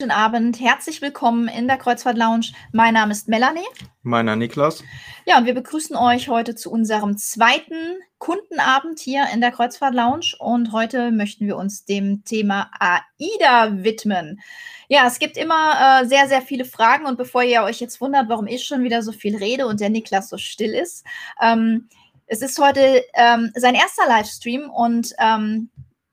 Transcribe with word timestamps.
Guten 0.00 0.12
Abend, 0.12 0.60
herzlich 0.60 1.02
willkommen 1.02 1.48
in 1.48 1.66
der 1.66 1.76
Kreuzfahrt 1.76 2.16
Lounge. 2.16 2.52
Mein 2.70 2.94
Name 2.94 3.10
ist 3.10 3.26
Melanie. 3.26 3.66
Meiner 4.04 4.36
Niklas. 4.36 4.84
Ja, 5.26 5.38
und 5.38 5.44
wir 5.44 5.54
begrüßen 5.54 5.96
euch 5.96 6.28
heute 6.28 6.54
zu 6.54 6.70
unserem 6.70 7.16
zweiten 7.16 7.98
Kundenabend 8.18 9.00
hier 9.00 9.26
in 9.34 9.40
der 9.40 9.50
Kreuzfahrt 9.50 9.96
Lounge. 9.96 10.36
Und 10.38 10.70
heute 10.70 11.10
möchten 11.10 11.48
wir 11.48 11.56
uns 11.56 11.84
dem 11.84 12.22
Thema 12.24 12.70
AIDA 12.78 13.82
widmen. 13.82 14.40
Ja, 14.86 15.04
es 15.08 15.18
gibt 15.18 15.36
immer 15.36 16.02
äh, 16.04 16.06
sehr, 16.06 16.28
sehr 16.28 16.42
viele 16.42 16.64
Fragen. 16.64 17.04
Und 17.04 17.18
bevor 17.18 17.42
ihr 17.42 17.64
euch 17.64 17.80
jetzt 17.80 18.00
wundert, 18.00 18.28
warum 18.28 18.46
ich 18.46 18.64
schon 18.64 18.84
wieder 18.84 19.02
so 19.02 19.10
viel 19.10 19.36
rede 19.36 19.66
und 19.66 19.80
der 19.80 19.90
Niklas 19.90 20.28
so 20.28 20.38
still 20.38 20.74
ist, 20.74 21.04
ähm, 21.42 21.88
es 22.28 22.40
ist 22.40 22.60
heute 22.60 23.02
ähm, 23.14 23.50
sein 23.56 23.74
erster 23.74 24.06
Livestream 24.06 24.70
und 24.70 25.12
ähm, 25.18 25.70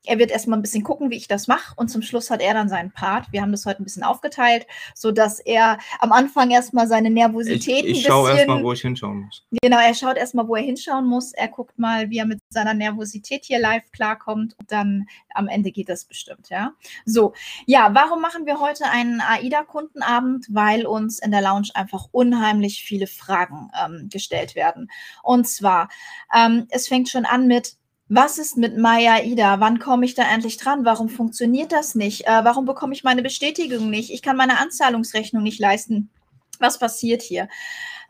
er 0.07 0.19
wird 0.19 0.31
erstmal 0.31 0.59
ein 0.59 0.61
bisschen 0.61 0.83
gucken, 0.83 1.09
wie 1.09 1.17
ich 1.17 1.27
das 1.27 1.47
mache 1.47 1.73
und 1.75 1.89
zum 1.89 2.01
Schluss 2.01 2.29
hat 2.29 2.41
er 2.41 2.53
dann 2.53 2.69
seinen 2.69 2.91
Part. 2.91 3.31
Wir 3.31 3.41
haben 3.41 3.51
das 3.51 3.65
heute 3.65 3.81
ein 3.81 3.83
bisschen 3.83 4.03
aufgeteilt, 4.03 4.65
sodass 4.93 5.39
er 5.39 5.77
am 5.99 6.11
Anfang 6.11 6.51
erstmal 6.51 6.87
seine 6.87 7.09
Nervosität 7.09 7.85
ich, 7.85 7.99
ich 7.99 8.03
schaue 8.03 8.31
erstmal, 8.31 8.63
wo 8.63 8.73
ich 8.73 8.81
hinschauen 8.81 9.25
muss. 9.25 9.43
Genau, 9.61 9.79
er 9.79 9.93
schaut 9.93 10.17
erstmal, 10.17 10.47
wo 10.47 10.55
er 10.55 10.63
hinschauen 10.63 11.05
muss. 11.05 11.33
Er 11.33 11.47
guckt 11.47 11.77
mal, 11.77 12.09
wie 12.09 12.17
er 12.17 12.25
mit 12.25 12.39
seiner 12.49 12.73
Nervosität 12.73 13.45
hier 13.45 13.59
live 13.59 13.91
klarkommt 13.91 14.55
und 14.59 14.71
dann 14.71 15.07
am 15.33 15.47
Ende 15.47 15.71
geht 15.71 15.89
das 15.89 16.05
bestimmt, 16.05 16.49
ja. 16.49 16.73
So, 17.05 17.33
ja, 17.65 17.89
warum 17.93 18.21
machen 18.21 18.45
wir 18.45 18.59
heute 18.59 18.85
einen 18.85 19.21
AIDA-Kundenabend? 19.21 20.47
Weil 20.49 20.85
uns 20.85 21.19
in 21.19 21.31
der 21.31 21.41
Lounge 21.41 21.69
einfach 21.73 22.07
unheimlich 22.11 22.83
viele 22.83 23.07
Fragen 23.07 23.69
ähm, 23.83 24.09
gestellt 24.09 24.55
werden. 24.55 24.89
Und 25.23 25.47
zwar, 25.47 25.89
ähm, 26.33 26.67
es 26.69 26.87
fängt 26.87 27.09
schon 27.09 27.25
an 27.25 27.47
mit, 27.47 27.75
was 28.07 28.37
ist 28.37 28.57
mit 28.57 28.77
Maya 28.77 29.23
Ida? 29.23 29.59
Wann 29.59 29.79
komme 29.79 30.05
ich 30.05 30.13
da 30.13 30.23
endlich 30.23 30.57
dran? 30.57 30.85
Warum 30.85 31.09
funktioniert 31.09 31.71
das 31.71 31.95
nicht? 31.95 32.27
Äh, 32.27 32.43
warum 32.43 32.65
bekomme 32.65 32.93
ich 32.93 33.03
meine 33.03 33.23
Bestätigung 33.23 33.89
nicht? 33.89 34.11
Ich 34.11 34.21
kann 34.21 34.37
meine 34.37 34.59
Anzahlungsrechnung 34.59 35.41
nicht 35.41 35.59
leisten. 35.59 36.09
Was 36.59 36.77
passiert 36.77 37.21
hier? 37.21 37.49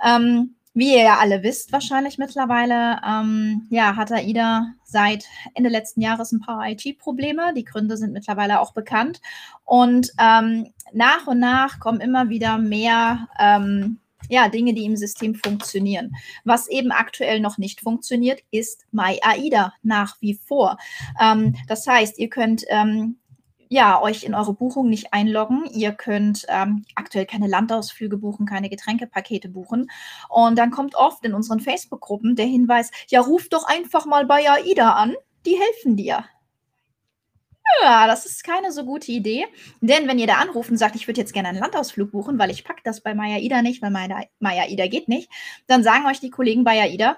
Ähm, 0.04 0.56
wie 0.74 0.94
ihr 0.94 1.04
ja 1.04 1.18
alle 1.20 1.42
wisst, 1.42 1.72
wahrscheinlich 1.72 2.18
mittlerweile, 2.18 3.00
ähm, 3.08 3.66
ja, 3.70 3.96
hat 3.96 4.12
AIDA 4.12 4.74
seit 4.84 5.24
Ende 5.54 5.70
letzten 5.70 6.02
Jahres 6.02 6.34
ein 6.34 6.42
paar 6.42 6.70
IT-Probleme. 6.70 7.54
Die 7.54 7.64
Gründe 7.64 7.96
sind 7.96 8.12
mittlerweile 8.12 8.60
auch 8.60 8.74
bekannt. 8.74 9.22
Und 9.64 10.12
ähm, 10.20 10.74
nach 10.92 11.28
und 11.28 11.40
nach 11.40 11.80
kommen 11.80 12.02
immer 12.02 12.28
wieder 12.28 12.58
mehr 12.58 13.30
ähm, 13.40 14.00
ja, 14.30 14.50
Dinge, 14.50 14.74
die 14.74 14.86
im 14.86 14.96
System 14.96 15.36
funktionieren. 15.36 16.16
Was 16.44 16.68
eben 16.68 16.92
aktuell 16.92 17.40
noch 17.40 17.58
nicht 17.58 17.82
funktioniert, 17.82 18.42
ist 18.52 18.86
MyAIDA 18.92 19.74
nach 19.84 20.18
wie 20.22 20.36
vor. 20.36 20.78
Ähm, 21.20 21.56
das 21.68 21.88
heißt, 21.88 22.20
ihr 22.20 22.30
könnt 22.30 22.64
ähm, 22.70 23.18
ja, 23.70 24.02
euch 24.02 24.24
in 24.24 24.36
eure 24.36 24.54
Buchung 24.54 24.90
nicht 24.90 25.14
einloggen. 25.14 25.66
Ihr 25.74 25.92
könnt 25.92 26.46
ähm, 26.50 26.86
aktuell 26.96 27.26
keine 27.26 27.48
Landausflüge 27.48 28.18
buchen, 28.18 28.46
keine 28.46 28.70
Getränkepakete 28.70 29.50
buchen. 29.50 29.90
Und 30.30 30.58
dann 30.58 30.72
kommt 30.72 30.96
oft 30.96 31.26
in 31.26 31.34
unseren 31.34 31.60
Facebook-Gruppen 31.60 32.36
der 32.36 32.46
Hinweis, 32.46 32.92
ja, 33.10 33.22
ruf 33.22 33.50
doch 33.50 33.66
einfach 33.66 34.06
mal 34.06 34.26
bei 34.26 34.50
AIDA 34.50 34.92
an, 34.94 35.16
die 35.46 35.58
helfen 35.60 35.96
dir. 35.96 36.26
Ja, 37.82 38.08
das 38.08 38.26
ist 38.26 38.44
keine 38.44 38.72
so 38.72 38.86
gute 38.86 39.12
Idee. 39.12 39.46
Denn 39.82 40.08
wenn 40.08 40.20
ihr 40.20 40.28
da 40.28 40.36
anruft 40.36 40.70
und 40.70 40.78
sagt, 40.78 40.96
ich 40.96 41.08
würde 41.08 41.22
jetzt 41.22 41.34
gerne 41.34 41.50
einen 41.50 41.60
Landausflug 41.60 42.12
buchen, 42.12 42.38
weil 42.40 42.52
ich 42.52 42.64
packe 42.64 42.82
das 42.84 43.02
bei 43.02 43.14
Maya 43.16 43.38
Ida 43.38 43.62
nicht, 43.62 43.82
weil 43.82 43.92
Maya 43.92 44.68
Ida 44.68 44.88
geht 44.88 45.08
nicht, 45.08 45.30
dann 45.68 45.84
sagen 45.84 46.06
euch 46.06 46.20
die 46.20 46.30
Kollegen 46.30 46.64
bei 46.64 46.88
Ida, 46.88 47.18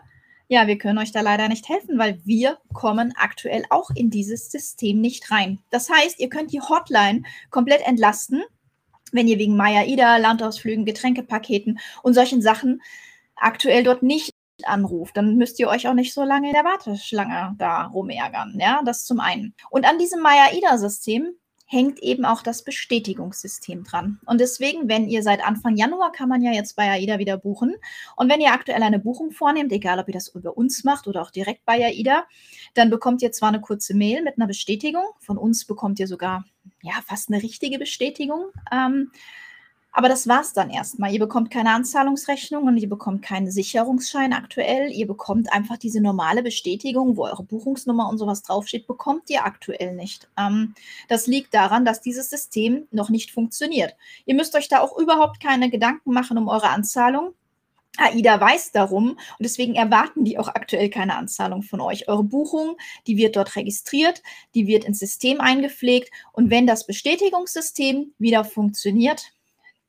ja, 0.50 0.66
wir 0.66 0.78
können 0.78 0.98
euch 0.98 1.12
da 1.12 1.20
leider 1.20 1.50
nicht 1.50 1.68
helfen, 1.68 1.98
weil 1.98 2.22
wir 2.23 2.58
kommen 2.73 3.14
aktuell 3.18 3.66
auch 3.70 3.90
in 3.94 4.09
dieses 4.09 4.50
System 4.50 5.02
nicht 5.02 5.30
rein. 5.30 5.59
Das 5.72 5.90
heißt, 5.90 6.20
ihr 6.20 6.30
könnt 6.30 6.53
die 6.53 6.62
Hotline 6.62 7.23
komplett 7.50 7.86
entlasten, 7.86 8.44
wenn 9.12 9.28
ihr 9.28 9.40
wegen 9.40 9.58
Maya 9.58 9.84
Ida, 9.84 10.18
Landausflügen, 10.18 10.86
Getränkepaketen 10.86 11.80
und 12.02 12.14
solchen 12.14 12.42
Sachen 12.42 12.81
aktuell 13.36 13.84
dort 13.84 14.03
nicht 14.03 14.31
anruft, 14.63 15.17
dann 15.17 15.36
müsst 15.36 15.59
ihr 15.59 15.67
euch 15.67 15.88
auch 15.88 15.94
nicht 15.94 16.13
so 16.13 16.23
lange 16.23 16.47
in 16.47 16.53
der 16.53 16.63
Warteschlange 16.63 17.56
da 17.57 17.85
rumärgern. 17.85 18.57
Ja, 18.59 18.81
das 18.84 19.06
zum 19.06 19.19
einen. 19.19 19.53
Und 19.69 19.85
an 19.85 20.00
diesem 20.00 20.22
Maya-Ida-System 20.22 21.34
hängt 21.69 22.01
eben 22.01 22.23
auch 22.23 22.41
das 22.41 22.63
Bestätigungssystem 22.63 23.84
dran. 23.84 24.19
Und 24.25 24.40
deswegen, 24.40 24.88
wenn 24.88 25.09
ihr 25.09 25.22
seit 25.22 25.45
Anfang 25.45 25.75
Januar 25.75 26.13
kann 26.13 26.29
man 26.29 26.41
ja 26.41 26.51
jetzt 26.53 26.78
bei 26.78 26.90
AIDA 26.90 27.19
wieder 27.19 27.38
buchen. 27.38 27.75
Und 28.16 28.31
wenn 28.31 28.40
ihr 28.40 28.53
aktuell 28.53 28.81
eine 28.81 29.00
Buchung 29.00 29.31
vornehmt, 29.31 29.73
egal 29.73 30.00
ob 30.00 30.07
ihr 30.07 30.13
das 30.13 30.29
über 30.29 30.56
uns 30.56 30.85
macht 30.85 31.07
oder 31.07 31.22
auch 31.22 31.29
direkt 31.29 31.66
bei 31.66 31.85
AIDA, 31.85 32.25
dann 32.74 32.89
bekommt 32.89 33.22
ihr 33.22 33.34
zwar 33.34 33.50
eine 33.50 33.59
kurze 33.59 33.94
Mail 33.94 34.24
mit 34.24 34.38
einer 34.38 34.47
Bestätigung. 34.47 35.03
Von 35.19 35.38
uns 35.38 35.66
bekommt 35.66 36.00
ihr 36.00 36.07
sogar 36.07 36.45
ja 36.81 36.94
fast 37.06 37.29
eine 37.29 37.44
richtige 37.44 37.78
Bestätigung. 37.78 38.45
Ähm, 38.72 39.12
aber 39.97 40.09
das 40.09 40.28
war 40.28 40.41
es 40.41 40.53
dann 40.53 40.69
erstmal. 40.69 41.12
Ihr 41.12 41.19
bekommt 41.19 41.50
keine 41.50 41.72
Anzahlungsrechnung 41.72 42.66
und 42.66 42.78
ihr 42.78 42.88
bekommt 42.88 43.24
keinen 43.24 43.50
Sicherungsschein 43.50 44.31
aktuell. 44.31 44.91
Ihr 44.91 45.08
bekommt 45.08 45.52
einfach 45.52 45.78
diese 45.78 46.02
normale 46.02 46.44
Bestätigung, 46.44 47.18
wo 47.18 47.25
eure 47.25 47.41
Buchungsnummer 47.41 48.07
und 48.07 48.19
sowas 48.19 48.44
draufsteht, 48.44 48.86
bekommt 48.86 49.28
ihr 49.31 49.44
aktuell 49.44 49.96
nicht. 49.96 50.30
Ähm, 50.38 50.75
das 51.09 51.25
liegt 51.25 51.52
daran, 51.56 51.84
dass 51.84 52.00
dieses 52.00 52.30
System 52.30 52.88
noch 52.91 53.09
nicht 53.09 53.31
funktioniert. 53.31 53.96
Ihr 54.28 54.36
müsst 54.36 54.53
euch 54.56 54.68
da 54.68 54.81
auch 54.81 55.00
überhaupt 55.00 55.40
keine 55.41 55.72
Gedanken 55.72 56.13
machen 56.13 56.38
um 56.38 56.47
eure 56.47 56.69
Anzahlung. 56.69 57.34
AIDA 57.97 58.40
weiß 58.40 58.74
darum 58.74 59.13
und 59.13 59.19
deswegen 59.40 59.74
erwarten 59.74 60.24
die 60.24 60.38
auch 60.38 60.50
aktuell 60.50 60.91
keine 60.91 61.16
Anzahlung 61.16 61.63
von 61.63 61.81
euch. 61.81 62.07
Eure 62.07 62.24
Buchung, 62.24 62.78
die 63.07 63.18
wird 63.18 63.36
dort 63.36 63.56
registriert, 63.56 64.22
die 64.53 64.68
wird 64.68 64.86
ins 64.86 65.00
System 65.00 65.41
eingepflegt 65.41 66.12
und 66.34 66.52
wenn 66.52 66.68
das 66.68 66.86
Bestätigungssystem 66.86 68.13
wieder 68.19 68.46
funktioniert, 68.46 69.31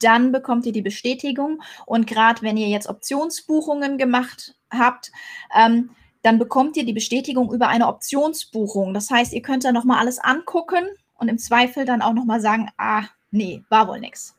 dann 0.01 0.33
bekommt 0.33 0.67
ihr 0.67 0.73
die 0.73 0.83
Bestätigung. 0.83 1.63
Und 1.87 2.07
gerade 2.07 2.43
wenn 2.43 2.57
ihr 2.57 2.69
jetzt 2.69 2.89
Optionsbuchungen 2.89 3.99
gemacht 3.99 4.55
habt, 4.71 5.11
ähm, 5.55 5.91
dann 6.23 6.39
bekommt 6.39 6.77
ihr 6.77 6.85
die 6.85 6.93
Bestätigung 6.93 7.53
über 7.53 7.69
eine 7.69 7.87
Optionsbuchung. 7.87 8.93
Das 8.95 9.11
heißt, 9.11 9.33
ihr 9.33 9.43
könnt 9.43 9.65
dann 9.65 9.75
nochmal 9.75 9.99
alles 9.99 10.19
angucken 10.19 10.85
und 11.15 11.29
im 11.29 11.39
Zweifel 11.39 11.85
dann 11.85 12.03
auch 12.03 12.13
nochmal 12.13 12.41
sagen, 12.41 12.71
ah, 12.77 13.05
nee, 13.31 13.63
war 13.69 13.89
wohl 13.89 14.01
nichts. 14.01 14.35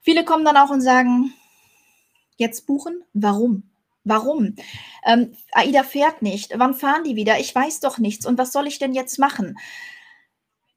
Viele 0.00 0.24
kommen 0.24 0.44
dann 0.44 0.56
auch 0.56 0.70
und 0.70 0.80
sagen, 0.80 1.32
jetzt 2.36 2.66
buchen? 2.66 3.04
Warum? 3.12 3.62
Warum? 4.04 4.56
Ähm, 5.04 5.36
AIDA 5.52 5.84
fährt 5.84 6.22
nicht. 6.22 6.52
Wann 6.56 6.74
fahren 6.74 7.04
die 7.04 7.14
wieder? 7.14 7.38
Ich 7.38 7.54
weiß 7.54 7.80
doch 7.80 7.98
nichts. 7.98 8.26
Und 8.26 8.36
was 8.36 8.50
soll 8.50 8.66
ich 8.66 8.80
denn 8.80 8.94
jetzt 8.94 9.18
machen? 9.18 9.56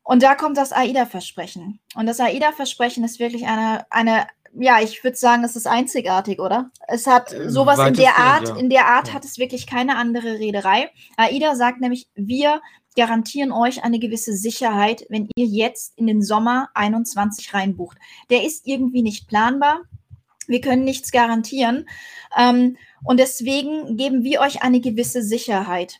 Und 0.06 0.22
da 0.22 0.36
kommt 0.36 0.56
das 0.56 0.72
AIDA-Versprechen. 0.72 1.80
Und 1.96 2.06
das 2.06 2.20
AIDA-Versprechen 2.20 3.04
ist 3.04 3.20
wirklich 3.20 3.48
eine, 3.48 3.86
eine, 3.90 4.28
ja, 4.54 4.80
ich 4.80 5.04
würde 5.04 5.18
sagen, 5.18 5.44
es 5.44 5.56
ist 5.56 5.66
einzigartig, 5.66 6.40
oder? 6.40 6.70
Es 6.88 7.08
hat 7.08 7.34
äh, 7.34 7.50
sowas 7.50 7.80
in 7.80 7.96
der 7.96 8.16
Art, 8.16 8.48
ja. 8.48 8.56
in 8.56 8.70
der 8.70 8.86
Art 8.86 9.14
hat 9.14 9.26
es 9.26 9.40
wirklich 9.40 9.66
keine 9.66 9.98
andere 9.98 10.38
Rederei. 10.38 10.92
AIDA 11.18 11.56
sagt 11.56 11.82
nämlich, 11.82 12.08
wir 12.14 12.62
garantieren 12.96 13.52
euch 13.52 13.84
eine 13.84 13.98
gewisse 13.98 14.34
Sicherheit, 14.34 15.08
wenn 15.10 15.28
ihr 15.36 15.48
jetzt 15.48 15.98
in 15.98 16.06
den 16.06 16.22
Sommer 16.22 16.70
21 16.76 17.56
reinbucht. 17.56 17.98
Der 18.30 18.46
ist 18.46 18.68
irgendwie 18.68 19.02
nicht 19.02 19.28
planbar. 19.28 19.82
Wir 20.46 20.62
können 20.62 20.84
nichts 20.84 21.12
garantieren. 21.12 21.90
Ähm, 22.38 22.78
und 23.04 23.20
deswegen 23.20 23.98
geben 23.98 24.24
wir 24.24 24.42
euch 24.42 24.62
eine 24.62 24.82
gewisse 24.82 25.24
Sicherheit. 25.24 26.00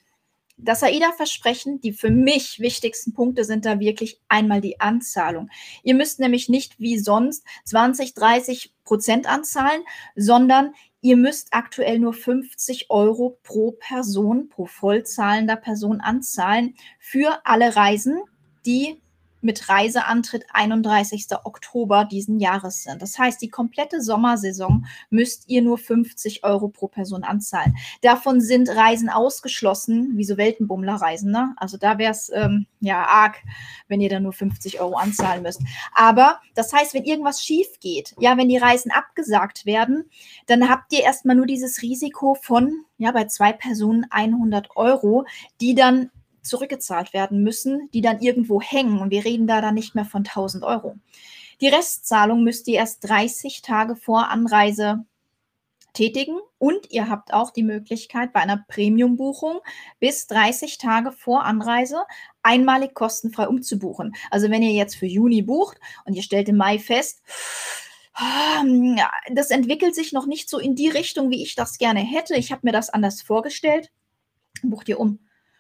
Das 0.58 0.84
AIDA-Versprechen, 0.84 1.82
die 1.82 1.92
für 1.92 2.10
mich 2.10 2.60
wichtigsten 2.60 3.14
Punkte 3.14 3.44
sind 3.44 3.66
da 3.66 3.80
wirklich 3.80 4.22
einmal 4.30 4.62
die 4.62 4.80
Anzahlung. 4.80 5.50
Ihr 5.84 5.96
müsst 5.96 6.20
nämlich 6.20 6.48
nicht 6.48 6.80
wie 6.80 6.98
sonst 6.98 7.44
20, 7.66 8.14
30 8.14 8.74
Prozent 8.86 9.28
anzahlen, 9.28 9.84
sondern 10.16 10.74
ihr 11.02 11.18
müsst 11.18 11.50
aktuell 11.52 12.00
nur 12.00 12.14
50 12.14 12.90
Euro 12.90 13.38
pro 13.44 13.72
Person, 13.72 14.48
pro 14.48 14.66
vollzahlender 14.66 15.58
Person 15.58 16.00
anzahlen 16.00 16.76
für 17.00 17.42
alle 17.44 17.76
Reisen, 17.76 18.22
die 18.66 19.02
mit 19.46 19.70
Reiseantritt 19.70 20.46
31. 20.52 21.28
Oktober 21.44 22.04
diesen 22.04 22.40
Jahres 22.40 22.84
sind. 22.84 23.02
Das 23.02 23.18
heißt, 23.18 23.42
die 23.42 23.50
komplette 23.50 24.02
Sommersaison 24.02 24.86
müsst 25.12 25.48
ihr 25.48 25.62
nur 25.62 25.78
50 25.78 26.44
Euro 26.44 26.68
pro 26.68 26.88
Person 26.88 27.24
anzahlen. 27.24 27.78
Davon 28.02 28.42
sind 28.42 28.70
Reisen 28.70 29.08
ausgeschlossen, 29.10 30.14
wie 30.18 30.24
so 30.24 30.38
Weltenbummler-Reisen. 30.38 31.32
Ne? 31.32 31.54
Also 31.58 31.78
da 31.78 32.00
wäre 32.00 32.12
es 32.12 32.32
ähm, 32.34 32.66
ja 32.80 33.06
arg, 33.06 33.38
wenn 33.88 34.02
ihr 34.02 34.10
dann 34.10 34.24
nur 34.24 34.34
50 34.34 34.82
Euro 34.82 34.96
anzahlen 34.96 35.44
müsst. 35.44 35.62
Aber 35.94 36.40
das 36.56 36.74
heißt, 36.74 36.96
wenn 36.96 37.04
irgendwas 37.06 37.44
schief 37.44 37.68
geht, 37.80 38.16
ja, 38.20 38.38
wenn 38.38 38.50
die 38.50 38.58
Reisen 38.58 38.92
abgesagt 38.92 39.68
werden, 39.68 40.10
dann 40.48 40.70
habt 40.70 40.92
ihr 40.92 41.04
erstmal 41.04 41.36
nur 41.36 41.46
dieses 41.46 41.84
Risiko 41.84 42.36
von, 42.42 42.86
ja, 42.98 43.12
bei 43.12 43.26
zwei 43.26 43.54
Personen 43.54 44.08
100 44.10 44.76
Euro, 44.76 45.26
die 45.62 45.76
dann 45.76 46.10
zurückgezahlt 46.46 47.14
werden 47.14 47.44
müssen, 47.44 47.90
die 47.94 48.02
dann 48.02 48.20
irgendwo 48.20 48.62
hängen. 48.62 49.00
Und 49.00 49.12
wir 49.12 49.26
reden 49.26 49.48
da 49.48 49.62
dann 49.62 49.76
nicht 49.76 49.96
mehr 49.96 50.06
von 50.06 50.24
1000 50.24 50.64
Euro. 50.64 50.96
Die 51.62 51.68
Restzahlung 51.68 52.44
müsst 52.44 52.68
ihr 52.68 52.76
erst 52.76 53.08
30 53.08 53.62
Tage 53.62 53.96
vor 53.96 54.30
Anreise 54.30 55.06
tätigen 55.94 56.38
und 56.58 56.92
ihr 56.92 57.10
habt 57.10 57.34
auch 57.34 57.52
die 57.52 57.64
Möglichkeit 57.64 58.34
bei 58.34 58.42
einer 58.42 58.64
Premium-Buchung 58.68 59.60
bis 60.00 60.28
30 60.28 60.78
Tage 60.78 61.12
vor 61.12 61.46
Anreise 61.46 62.04
einmalig 62.44 62.94
kostenfrei 62.94 63.48
umzubuchen. 63.48 64.14
Also 64.30 64.52
wenn 64.52 64.62
ihr 64.62 64.74
jetzt 64.74 64.96
für 64.96 65.08
Juni 65.08 65.42
bucht 65.42 65.80
und 66.04 66.14
ihr 66.14 66.22
stellt 66.22 66.50
im 66.50 66.58
Mai 66.58 66.78
fest, 66.78 67.24
hm, 68.14 69.00
das 69.34 69.50
entwickelt 69.50 69.96
sich 69.96 70.14
noch 70.14 70.26
nicht 70.26 70.50
so 70.50 70.60
in 70.60 70.76
die 70.76 70.90
Richtung, 70.90 71.32
wie 71.32 71.42
ich 71.42 71.56
das 71.56 71.78
gerne 71.78 72.02
hätte. 72.02 72.36
Ich 72.36 72.52
habe 72.52 72.62
mir 72.64 72.72
das 72.72 72.90
anders 72.90 73.22
vorgestellt. 73.22 73.92
Bucht 74.62 74.88
ihr 74.88 75.00
um. 75.00 75.20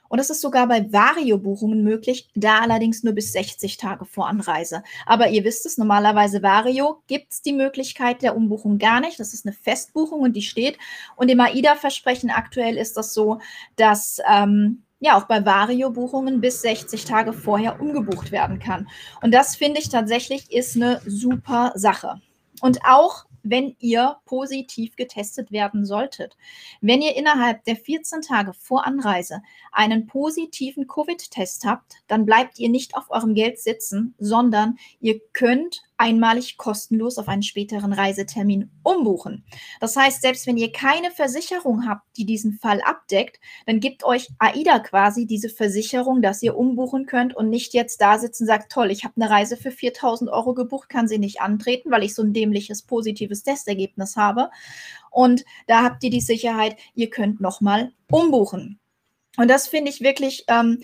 Und 0.09 0.19
das 0.19 0.29
ist 0.29 0.41
sogar 0.41 0.67
bei 0.67 0.91
Vario-Buchungen 0.91 1.83
möglich, 1.83 2.29
da 2.35 2.59
allerdings 2.59 3.03
nur 3.03 3.13
bis 3.13 3.33
60 3.33 3.77
Tage 3.77 4.05
vor 4.05 4.27
Anreise. 4.27 4.83
Aber 5.05 5.29
ihr 5.29 5.43
wisst 5.43 5.65
es, 5.65 5.77
normalerweise 5.77 6.43
Vario 6.43 7.01
gibt 7.07 7.33
es 7.33 7.41
die 7.41 7.53
Möglichkeit 7.53 8.21
der 8.21 8.35
Umbuchung 8.35 8.77
gar 8.77 8.99
nicht. 8.99 9.19
Das 9.19 9.33
ist 9.33 9.45
eine 9.45 9.53
Festbuchung 9.53 10.21
und 10.21 10.33
die 10.33 10.41
steht. 10.41 10.77
Und 11.15 11.29
im 11.29 11.39
AIDA-Versprechen 11.39 12.29
aktuell 12.29 12.77
ist 12.77 12.97
das 12.97 13.13
so, 13.13 13.39
dass 13.75 14.19
ähm, 14.29 14.83
ja 14.99 15.17
auch 15.17 15.25
bei 15.25 15.45
Vario-Buchungen 15.45 16.41
bis 16.41 16.61
60 16.61 17.05
Tage 17.05 17.33
vorher 17.33 17.79
umgebucht 17.79 18.31
werden 18.31 18.59
kann. 18.59 18.87
Und 19.21 19.33
das 19.33 19.55
finde 19.55 19.79
ich 19.79 19.89
tatsächlich 19.89 20.51
ist 20.51 20.75
eine 20.75 21.01
super 21.05 21.71
Sache. 21.75 22.21
Und 22.61 22.79
auch 22.85 23.25
wenn 23.45 23.75
ihr 23.79 24.17
positiv 24.25 24.95
getestet 24.95 25.51
werden 25.51 25.85
solltet. 25.85 26.35
Wenn 26.81 27.01
ihr 27.01 27.15
innerhalb 27.15 27.63
der 27.63 27.75
14 27.75 28.21
Tage 28.21 28.53
vor 28.53 28.85
Anreise 28.85 29.41
einen 29.71 30.07
positiven 30.07 30.87
Covid-Test 30.87 31.65
habt, 31.65 31.97
dann 32.07 32.25
bleibt 32.25 32.59
ihr 32.59 32.69
nicht 32.69 32.95
auf 32.95 33.09
eurem 33.09 33.35
Geld 33.35 33.59
sitzen, 33.59 34.15
sondern 34.17 34.77
ihr 34.99 35.19
könnt 35.31 35.83
einmalig 35.97 36.57
kostenlos 36.57 37.17
auf 37.17 37.27
einen 37.27 37.43
späteren 37.43 37.93
Reisetermin 37.93 38.69
umbuchen. 38.83 39.45
Das 39.79 39.95
heißt, 39.95 40.21
selbst 40.21 40.47
wenn 40.47 40.57
ihr 40.57 40.71
keine 40.71 41.11
Versicherung 41.11 41.87
habt, 41.87 42.05
die 42.17 42.25
diesen 42.25 42.53
Fall 42.53 42.81
abdeckt, 42.81 43.39
dann 43.65 43.79
gibt 43.79 44.03
euch 44.03 44.29
AIDA 44.39 44.79
quasi 44.79 45.25
diese 45.25 45.49
Versicherung, 45.49 46.21
dass 46.21 46.43
ihr 46.43 46.57
umbuchen 46.57 47.05
könnt 47.05 47.35
und 47.35 47.49
nicht 47.49 47.73
jetzt 47.73 48.01
da 48.01 48.19
sitzen 48.19 48.43
und 48.43 48.47
sagt, 48.47 48.71
toll, 48.71 48.91
ich 48.91 49.03
habe 49.03 49.15
eine 49.19 49.29
Reise 49.29 49.57
für 49.57 49.71
4000 49.71 50.29
Euro 50.29 50.53
gebucht, 50.53 50.89
kann 50.89 51.07
sie 51.07 51.17
nicht 51.17 51.41
antreten, 51.41 51.91
weil 51.91 52.03
ich 52.03 52.13
so 52.13 52.23
ein 52.23 52.33
dämliches 52.33 52.83
positives 52.83 53.43
Testergebnis 53.43 54.15
habe. 54.15 54.49
Und 55.11 55.45
da 55.67 55.83
habt 55.83 56.03
ihr 56.03 56.09
die 56.09 56.21
Sicherheit, 56.21 56.75
ihr 56.93 57.09
könnt 57.09 57.39
nochmal 57.39 57.93
umbuchen. 58.11 58.79
Und 59.37 59.49
das 59.49 59.67
finde 59.67 59.91
ich 59.91 60.01
wirklich 60.01 60.45
ähm, 60.47 60.81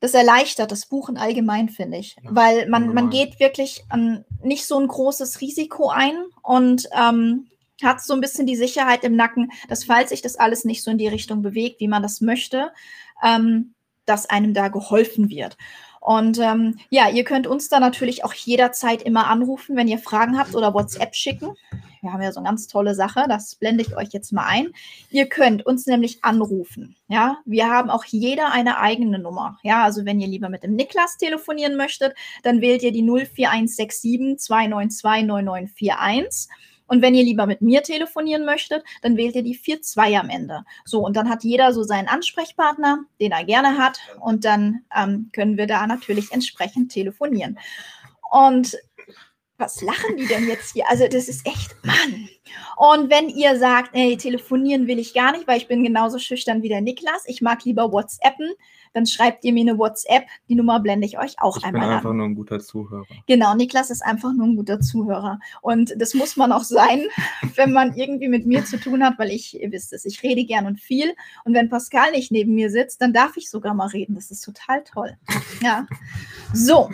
das 0.00 0.14
erleichtert 0.14 0.70
das 0.70 0.86
Buchen 0.86 1.16
allgemein, 1.16 1.68
finde 1.68 1.98
ich. 1.98 2.16
Ja, 2.22 2.30
weil 2.34 2.68
man, 2.68 2.92
man 2.92 3.10
geht 3.10 3.40
wirklich 3.40 3.84
ähm, 3.92 4.24
nicht 4.42 4.66
so 4.66 4.78
ein 4.78 4.88
großes 4.88 5.40
Risiko 5.40 5.88
ein 5.88 6.16
und 6.42 6.88
ähm, 6.96 7.46
hat 7.82 8.00
so 8.02 8.14
ein 8.14 8.20
bisschen 8.20 8.46
die 8.46 8.56
Sicherheit 8.56 9.04
im 9.04 9.16
Nacken, 9.16 9.52
dass 9.68 9.84
falls 9.84 10.10
sich 10.10 10.22
das 10.22 10.36
alles 10.36 10.64
nicht 10.64 10.82
so 10.82 10.90
in 10.90 10.98
die 10.98 11.08
Richtung 11.08 11.42
bewegt, 11.42 11.80
wie 11.80 11.88
man 11.88 12.02
das 12.02 12.20
möchte, 12.20 12.72
ähm, 13.22 13.74
dass 14.04 14.26
einem 14.26 14.54
da 14.54 14.68
geholfen 14.68 15.30
wird. 15.30 15.56
Und 16.06 16.38
ähm, 16.38 16.78
ja, 16.88 17.08
ihr 17.08 17.24
könnt 17.24 17.48
uns 17.48 17.68
da 17.68 17.80
natürlich 17.80 18.22
auch 18.22 18.32
jederzeit 18.32 19.02
immer 19.02 19.26
anrufen, 19.26 19.74
wenn 19.74 19.88
ihr 19.88 19.98
Fragen 19.98 20.38
habt 20.38 20.54
oder 20.54 20.72
WhatsApp 20.72 21.16
schicken. 21.16 21.56
Wir 22.00 22.12
haben 22.12 22.22
ja 22.22 22.30
so 22.30 22.38
eine 22.38 22.48
ganz 22.48 22.68
tolle 22.68 22.94
Sache, 22.94 23.24
das 23.28 23.56
blende 23.56 23.82
ich 23.82 23.96
euch 23.96 24.10
jetzt 24.12 24.32
mal 24.32 24.46
ein. 24.46 24.68
Ihr 25.10 25.28
könnt 25.28 25.66
uns 25.66 25.84
nämlich 25.86 26.22
anrufen. 26.22 26.94
Ja, 27.08 27.38
wir 27.44 27.68
haben 27.68 27.90
auch 27.90 28.04
jeder 28.04 28.52
eine 28.52 28.78
eigene 28.78 29.18
Nummer. 29.18 29.58
Ja, 29.64 29.82
also 29.82 30.04
wenn 30.04 30.20
ihr 30.20 30.28
lieber 30.28 30.48
mit 30.48 30.62
dem 30.62 30.76
Niklas 30.76 31.16
telefonieren 31.16 31.76
möchtet, 31.76 32.14
dann 32.44 32.60
wählt 32.60 32.84
ihr 32.84 32.92
die 32.92 33.02
04167 33.02 34.38
292 34.38 35.26
9941. 35.26 36.48
Und 36.86 37.02
wenn 37.02 37.14
ihr 37.14 37.24
lieber 37.24 37.46
mit 37.46 37.62
mir 37.62 37.82
telefonieren 37.82 38.44
möchtet, 38.44 38.84
dann 39.02 39.16
wählt 39.16 39.34
ihr 39.34 39.42
die 39.42 39.58
4-2 39.58 40.18
am 40.18 40.30
Ende. 40.30 40.64
So, 40.84 41.04
und 41.04 41.16
dann 41.16 41.28
hat 41.28 41.44
jeder 41.44 41.72
so 41.72 41.82
seinen 41.82 42.08
Ansprechpartner, 42.08 43.04
den 43.20 43.32
er 43.32 43.44
gerne 43.44 43.78
hat. 43.78 43.98
Und 44.20 44.44
dann 44.44 44.82
ähm, 44.96 45.30
können 45.32 45.56
wir 45.56 45.66
da 45.66 45.86
natürlich 45.86 46.32
entsprechend 46.32 46.92
telefonieren. 46.92 47.58
Und 48.30 48.76
was 49.58 49.80
lachen 49.80 50.16
die 50.18 50.26
denn 50.26 50.46
jetzt 50.46 50.74
hier? 50.74 50.84
Also, 50.88 51.08
das 51.08 51.28
ist 51.28 51.46
echt, 51.46 51.74
Mann. 51.82 52.28
Und 52.76 53.10
wenn 53.10 53.28
ihr 53.28 53.58
sagt, 53.58 53.90
ey, 53.94 54.16
telefonieren 54.16 54.86
will 54.86 54.98
ich 54.98 55.14
gar 55.14 55.32
nicht, 55.32 55.46
weil 55.46 55.56
ich 55.56 55.66
bin 55.66 55.82
genauso 55.82 56.18
schüchtern 56.18 56.62
wie 56.62 56.68
der 56.68 56.82
Niklas, 56.82 57.24
ich 57.26 57.40
mag 57.40 57.64
lieber 57.64 57.90
WhatsAppen, 57.90 58.52
dann 58.96 59.06
schreibt 59.06 59.44
ihr 59.44 59.52
mir 59.52 59.60
eine 59.60 59.78
WhatsApp. 59.78 60.24
Die 60.48 60.54
Nummer 60.54 60.80
blende 60.80 61.06
ich 61.06 61.18
euch 61.18 61.38
auch 61.38 61.58
ich 61.58 61.64
einmal 61.64 61.82
an. 61.82 61.88
Ich 61.88 61.90
bin 61.90 61.96
einfach 61.98 62.12
nur 62.14 62.26
ein 62.26 62.34
guter 62.34 62.60
Zuhörer. 62.60 63.04
Genau, 63.26 63.54
Niklas 63.54 63.90
ist 63.90 64.02
einfach 64.02 64.32
nur 64.32 64.46
ein 64.46 64.56
guter 64.56 64.80
Zuhörer. 64.80 65.38
Und 65.60 65.92
das 65.98 66.14
muss 66.14 66.36
man 66.36 66.50
auch 66.50 66.64
sein, 66.64 67.04
wenn 67.56 67.72
man 67.72 67.94
irgendwie 67.94 68.28
mit 68.28 68.46
mir 68.46 68.64
zu 68.64 68.80
tun 68.80 69.04
hat, 69.04 69.18
weil 69.18 69.30
ich, 69.30 69.60
ihr 69.60 69.70
wisst 69.70 69.92
es, 69.92 70.06
ich 70.06 70.22
rede 70.22 70.44
gern 70.46 70.66
und 70.66 70.80
viel. 70.80 71.12
Und 71.44 71.52
wenn 71.52 71.68
Pascal 71.68 72.12
nicht 72.12 72.32
neben 72.32 72.54
mir 72.54 72.70
sitzt, 72.70 73.02
dann 73.02 73.12
darf 73.12 73.36
ich 73.36 73.50
sogar 73.50 73.74
mal 73.74 73.88
reden. 73.88 74.14
Das 74.14 74.30
ist 74.30 74.40
total 74.40 74.82
toll. 74.82 75.18
Ja. 75.60 75.86
So, 76.54 76.88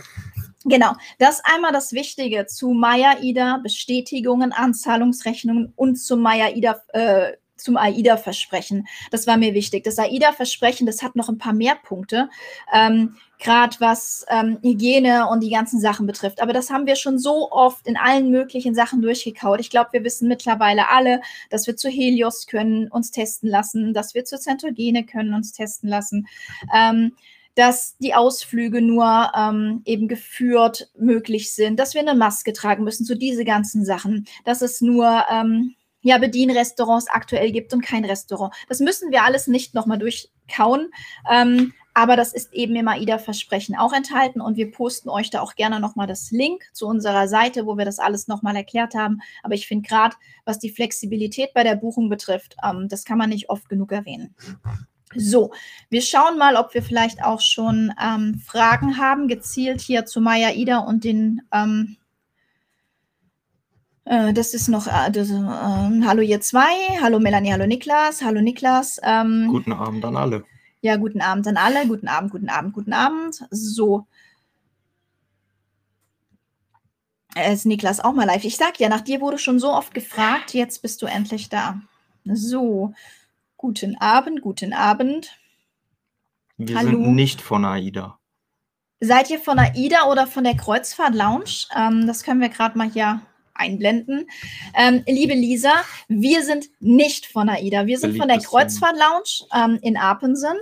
Genau, 0.64 0.92
das 1.18 1.40
einmal 1.44 1.72
das 1.72 1.92
Wichtige 1.92 2.46
zu 2.46 2.70
Maya-Ida, 2.70 3.58
Bestätigungen, 3.64 4.52
Anzahlungsrechnungen 4.52 5.72
und 5.74 5.96
zum 5.96 6.20
Maya-Ida, 6.22 6.82
äh, 6.92 7.32
zum 7.62 7.76
AIDA-Versprechen. 7.76 8.86
Das 9.10 9.26
war 9.26 9.36
mir 9.36 9.54
wichtig. 9.54 9.84
Das 9.84 9.98
AIDA-Versprechen, 9.98 10.86
das 10.86 11.02
hat 11.02 11.16
noch 11.16 11.28
ein 11.28 11.38
paar 11.38 11.52
mehr 11.52 11.76
Punkte, 11.76 12.28
ähm, 12.72 13.16
gerade 13.38 13.76
was 13.80 14.24
ähm, 14.28 14.58
Hygiene 14.62 15.28
und 15.28 15.42
die 15.42 15.50
ganzen 15.50 15.80
Sachen 15.80 16.06
betrifft. 16.06 16.40
Aber 16.40 16.52
das 16.52 16.70
haben 16.70 16.86
wir 16.86 16.96
schon 16.96 17.18
so 17.18 17.50
oft 17.50 17.86
in 17.86 17.96
allen 17.96 18.30
möglichen 18.30 18.74
Sachen 18.74 19.02
durchgekaut. 19.02 19.60
Ich 19.60 19.70
glaube, 19.70 19.90
wir 19.92 20.04
wissen 20.04 20.28
mittlerweile 20.28 20.88
alle, 20.88 21.20
dass 21.50 21.66
wir 21.66 21.76
zu 21.76 21.88
Helios 21.88 22.46
können 22.46 22.88
uns 22.88 23.10
testen 23.10 23.48
lassen, 23.48 23.94
dass 23.94 24.14
wir 24.14 24.24
zu 24.24 24.38
Zentrogene 24.38 25.04
können 25.04 25.34
uns 25.34 25.52
testen 25.52 25.88
lassen. 25.88 26.28
Ähm, 26.74 27.12
dass 27.54 27.96
die 27.98 28.14
Ausflüge 28.14 28.80
nur 28.80 29.30
ähm, 29.36 29.82
eben 29.84 30.08
geführt 30.08 30.90
möglich 30.96 31.52
sind, 31.54 31.78
dass 31.78 31.94
wir 31.94 32.00
eine 32.00 32.14
Maske 32.14 32.52
tragen 32.52 32.84
müssen, 32.84 33.04
so 33.04 33.14
diese 33.14 33.44
ganzen 33.44 33.84
Sachen, 33.84 34.26
dass 34.44 34.62
es 34.62 34.80
nur 34.80 35.24
ähm, 35.30 35.74
ja, 36.02 36.18
Bedienrestaurants 36.18 37.08
aktuell 37.08 37.52
gibt 37.52 37.72
und 37.72 37.82
kein 37.82 38.04
Restaurant. 38.04 38.54
Das 38.68 38.80
müssen 38.80 39.10
wir 39.10 39.24
alles 39.24 39.46
nicht 39.46 39.74
nochmal 39.74 39.98
durchkauen. 39.98 40.90
Ähm, 41.30 41.72
aber 41.94 42.16
das 42.16 42.32
ist 42.32 42.52
eben 42.52 42.74
im 42.76 42.88
AIDA-Versprechen 42.88 43.76
auch 43.76 43.92
enthalten 43.92 44.40
und 44.40 44.56
wir 44.56 44.70
posten 44.70 45.10
euch 45.10 45.30
da 45.30 45.40
auch 45.40 45.54
gerne 45.54 45.78
nochmal 45.78 46.06
das 46.06 46.30
Link 46.30 46.62
zu 46.72 46.86
unserer 46.86 47.28
Seite, 47.28 47.66
wo 47.66 47.76
wir 47.76 47.84
das 47.84 47.98
alles 47.98 48.28
nochmal 48.28 48.56
erklärt 48.56 48.94
haben. 48.94 49.20
Aber 49.42 49.54
ich 49.54 49.66
finde 49.66 49.88
gerade, 49.88 50.16
was 50.44 50.58
die 50.58 50.70
Flexibilität 50.70 51.52
bei 51.52 51.64
der 51.64 51.76
Buchung 51.76 52.08
betrifft, 52.08 52.56
ähm, 52.64 52.88
das 52.88 53.04
kann 53.04 53.18
man 53.18 53.28
nicht 53.28 53.50
oft 53.50 53.68
genug 53.68 53.92
erwähnen. 53.92 54.34
So, 55.14 55.52
wir 55.90 56.00
schauen 56.00 56.38
mal, 56.38 56.56
ob 56.56 56.72
wir 56.72 56.82
vielleicht 56.82 57.22
auch 57.22 57.40
schon 57.40 57.92
ähm, 58.02 58.40
Fragen 58.42 58.96
haben, 58.96 59.28
gezielt 59.28 59.82
hier 59.82 60.06
zu 60.06 60.22
Maya 60.22 60.52
Ida 60.52 60.78
und 60.78 61.04
den. 61.04 61.42
Ähm, 61.52 61.96
äh, 64.04 64.32
das 64.32 64.54
ist 64.54 64.68
noch. 64.68 64.86
Äh, 64.86 65.10
das, 65.10 65.30
äh, 65.30 66.02
hallo, 66.04 66.22
ihr 66.22 66.40
zwei. 66.40 66.98
Hallo, 67.00 67.20
Melanie. 67.20 67.52
Hallo, 67.52 67.66
Niklas. 67.66 68.22
Hallo, 68.22 68.40
Niklas. 68.40 69.00
Ähm, 69.02 69.48
guten 69.48 69.72
Abend 69.72 70.04
an 70.04 70.16
alle. 70.16 70.44
Ja, 70.80 70.96
guten 70.96 71.20
Abend 71.20 71.46
an 71.46 71.56
alle. 71.56 71.86
Guten 71.86 72.08
Abend, 72.08 72.32
guten 72.32 72.48
Abend, 72.48 72.72
guten 72.72 72.92
Abend. 72.92 73.46
So. 73.50 74.06
Ist 77.34 77.64
Niklas 77.64 78.00
auch 78.00 78.12
mal 78.12 78.26
live? 78.26 78.44
Ich 78.44 78.56
sag 78.56 78.78
ja, 78.78 78.88
nach 78.88 79.00
dir 79.00 79.20
wurde 79.20 79.38
schon 79.38 79.58
so 79.58 79.72
oft 79.72 79.94
gefragt. 79.94 80.52
Jetzt 80.52 80.82
bist 80.82 81.00
du 81.00 81.06
endlich 81.06 81.48
da. 81.48 81.80
So. 82.24 82.92
Guten 83.56 83.96
Abend, 83.98 84.42
guten 84.42 84.72
Abend. 84.72 85.38
Wir 86.56 86.76
Hallo. 86.76 86.90
sind 86.90 87.14
nicht 87.14 87.40
von 87.40 87.64
AIDA. 87.64 88.18
Seid 88.98 89.30
ihr 89.30 89.38
von 89.38 89.58
AIDA 89.58 90.10
oder 90.10 90.26
von 90.26 90.44
der 90.44 90.56
Kreuzfahrt 90.56 91.14
Lounge? 91.14 91.66
Ähm, 91.76 92.06
das 92.06 92.24
können 92.24 92.40
wir 92.40 92.48
gerade 92.48 92.76
mal 92.76 92.90
hier 92.90 93.22
einblenden. 93.54 94.26
Ähm, 94.74 95.02
liebe 95.06 95.34
Lisa, 95.34 95.72
wir 96.08 96.42
sind 96.42 96.68
nicht 96.80 97.26
von 97.26 97.48
AIDA. 97.48 97.86
Wir 97.86 97.98
sind 97.98 98.16
von 98.16 98.28
der 98.28 98.38
Kreuzfahrt 98.38 98.96
Lounge 98.96 99.48
ähm, 99.54 99.78
in 99.82 99.96
Apensen. 99.96 100.56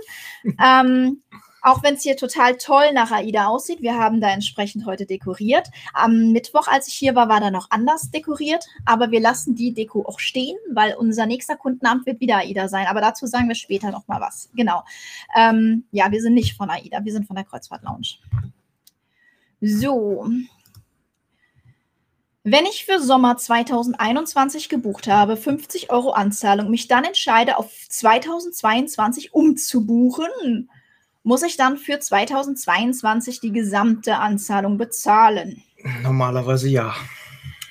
ähm, 0.63 1.21
auch 1.61 1.83
wenn 1.83 1.93
es 1.93 2.01
hier 2.01 2.17
total 2.17 2.57
toll 2.57 2.91
nach 2.93 3.11
AIDA 3.11 3.45
aussieht, 3.45 3.81
wir 3.81 3.95
haben 3.95 4.19
da 4.19 4.31
entsprechend 4.31 4.85
heute 4.85 5.05
dekoriert. 5.05 5.69
Am 5.93 6.31
Mittwoch, 6.31 6.67
als 6.67 6.87
ich 6.87 6.95
hier 6.95 7.13
war, 7.13 7.29
war 7.29 7.39
da 7.39 7.51
noch 7.51 7.67
anders 7.69 8.09
dekoriert, 8.09 8.65
aber 8.85 9.11
wir 9.11 9.19
lassen 9.19 9.55
die 9.55 9.73
Deko 9.73 10.03
auch 10.07 10.19
stehen, 10.19 10.57
weil 10.73 10.95
unser 10.95 11.27
nächster 11.27 11.55
Kundenamt 11.55 12.07
wird 12.07 12.19
wieder 12.19 12.37
AIDA 12.37 12.67
sein. 12.67 12.87
Aber 12.87 12.99
dazu 12.99 13.27
sagen 13.27 13.47
wir 13.47 13.55
später 13.55 13.91
noch 13.91 14.07
mal 14.07 14.19
was. 14.19 14.49
Genau. 14.55 14.83
Ähm, 15.37 15.85
ja, 15.91 16.11
wir 16.11 16.21
sind 16.21 16.33
nicht 16.33 16.57
von 16.57 16.69
AIDA, 16.69 17.05
wir 17.05 17.13
sind 17.13 17.27
von 17.27 17.35
der 17.35 17.45
Kreuzfahrt 17.45 17.83
Lounge. 17.83 18.17
So. 19.61 20.25
Wenn 22.43 22.65
ich 22.65 22.85
für 22.85 22.99
Sommer 22.99 23.37
2021 23.37 24.67
gebucht 24.67 25.07
habe, 25.07 25.37
50 25.37 25.91
Euro 25.91 26.11
Anzahlung, 26.11 26.71
mich 26.71 26.87
dann 26.87 27.03
entscheide, 27.03 27.57
auf 27.57 27.71
2022 27.87 29.33
umzubuchen, 29.33 30.71
muss 31.21 31.43
ich 31.43 31.55
dann 31.55 31.77
für 31.77 31.99
2022 31.99 33.41
die 33.41 33.51
gesamte 33.51 34.17
Anzahlung 34.17 34.79
bezahlen? 34.79 35.61
Normalerweise 36.01 36.67
ja. 36.67 36.95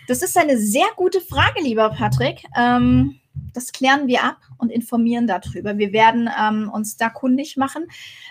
Das 0.07 0.23
ist 0.23 0.37
eine 0.37 0.57
sehr 0.57 0.87
gute 0.95 1.21
Frage, 1.21 1.61
lieber 1.63 1.91
Patrick. 1.91 2.45
Ähm, 2.57 3.17
Das 3.55 3.73
klären 3.73 4.07
wir 4.07 4.23
ab 4.23 4.39
und 4.59 4.71
informieren 4.71 5.27
darüber. 5.27 5.79
Wir 5.79 5.93
werden 5.93 6.31
ähm, 6.41 6.71
uns 6.73 6.97
da 6.97 7.09
kundig 7.09 7.57
machen. 7.57 7.87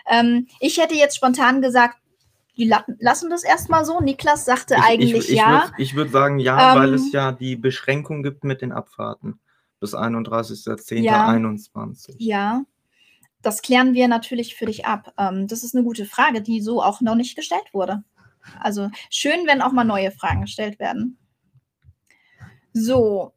Ähm, 0.10 0.48
ich 0.62 0.78
hätte 0.78 0.96
jetzt 0.96 1.18
spontan 1.18 1.62
gesagt, 1.62 1.98
die 2.60 2.72
lassen 3.00 3.30
das 3.30 3.44
erstmal 3.44 3.86
so. 3.86 4.02
Niklas 4.02 4.46
sagte 4.46 4.76
ich, 4.78 4.84
eigentlich 4.84 5.14
ich, 5.14 5.30
ich 5.30 5.38
ja. 5.38 5.64
Würd, 5.64 5.74
ich 5.78 5.96
würde 5.96 6.12
sagen 6.12 6.40
ja, 6.40 6.74
ähm, 6.74 6.80
weil 6.80 6.94
es 6.94 7.12
ja 7.12 7.32
die 7.32 7.56
Beschränkung 7.56 8.22
gibt 8.22 8.44
mit 8.44 8.62
den 8.62 8.74
Abfahrten 8.74 9.40
bis 9.80 9.96
31.10.21. 9.96 12.16
Ja. 12.18 12.20
ja, 12.20 12.66
das 13.42 13.62
klären 13.62 13.94
wir 13.94 14.10
natürlich 14.10 14.56
für 14.56 14.66
dich 14.66 14.86
ab. 14.86 15.14
Ähm, 15.18 15.48
das 15.48 15.64
ist 15.64 15.74
eine 15.74 15.86
gute 15.86 16.06
Frage, 16.06 16.42
die 16.42 16.60
so 16.60 16.84
auch 16.84 17.00
noch 17.00 17.16
nicht 17.16 17.38
gestellt 17.38 17.70
wurde. 17.72 18.04
Also 18.60 18.90
schön, 19.10 19.48
wenn 19.48 19.62
auch 19.62 19.72
mal 19.72 19.86
neue 19.86 20.12
Fragen 20.12 20.42
gestellt 20.42 20.80
werden. 20.80 21.18
So, 22.74 23.32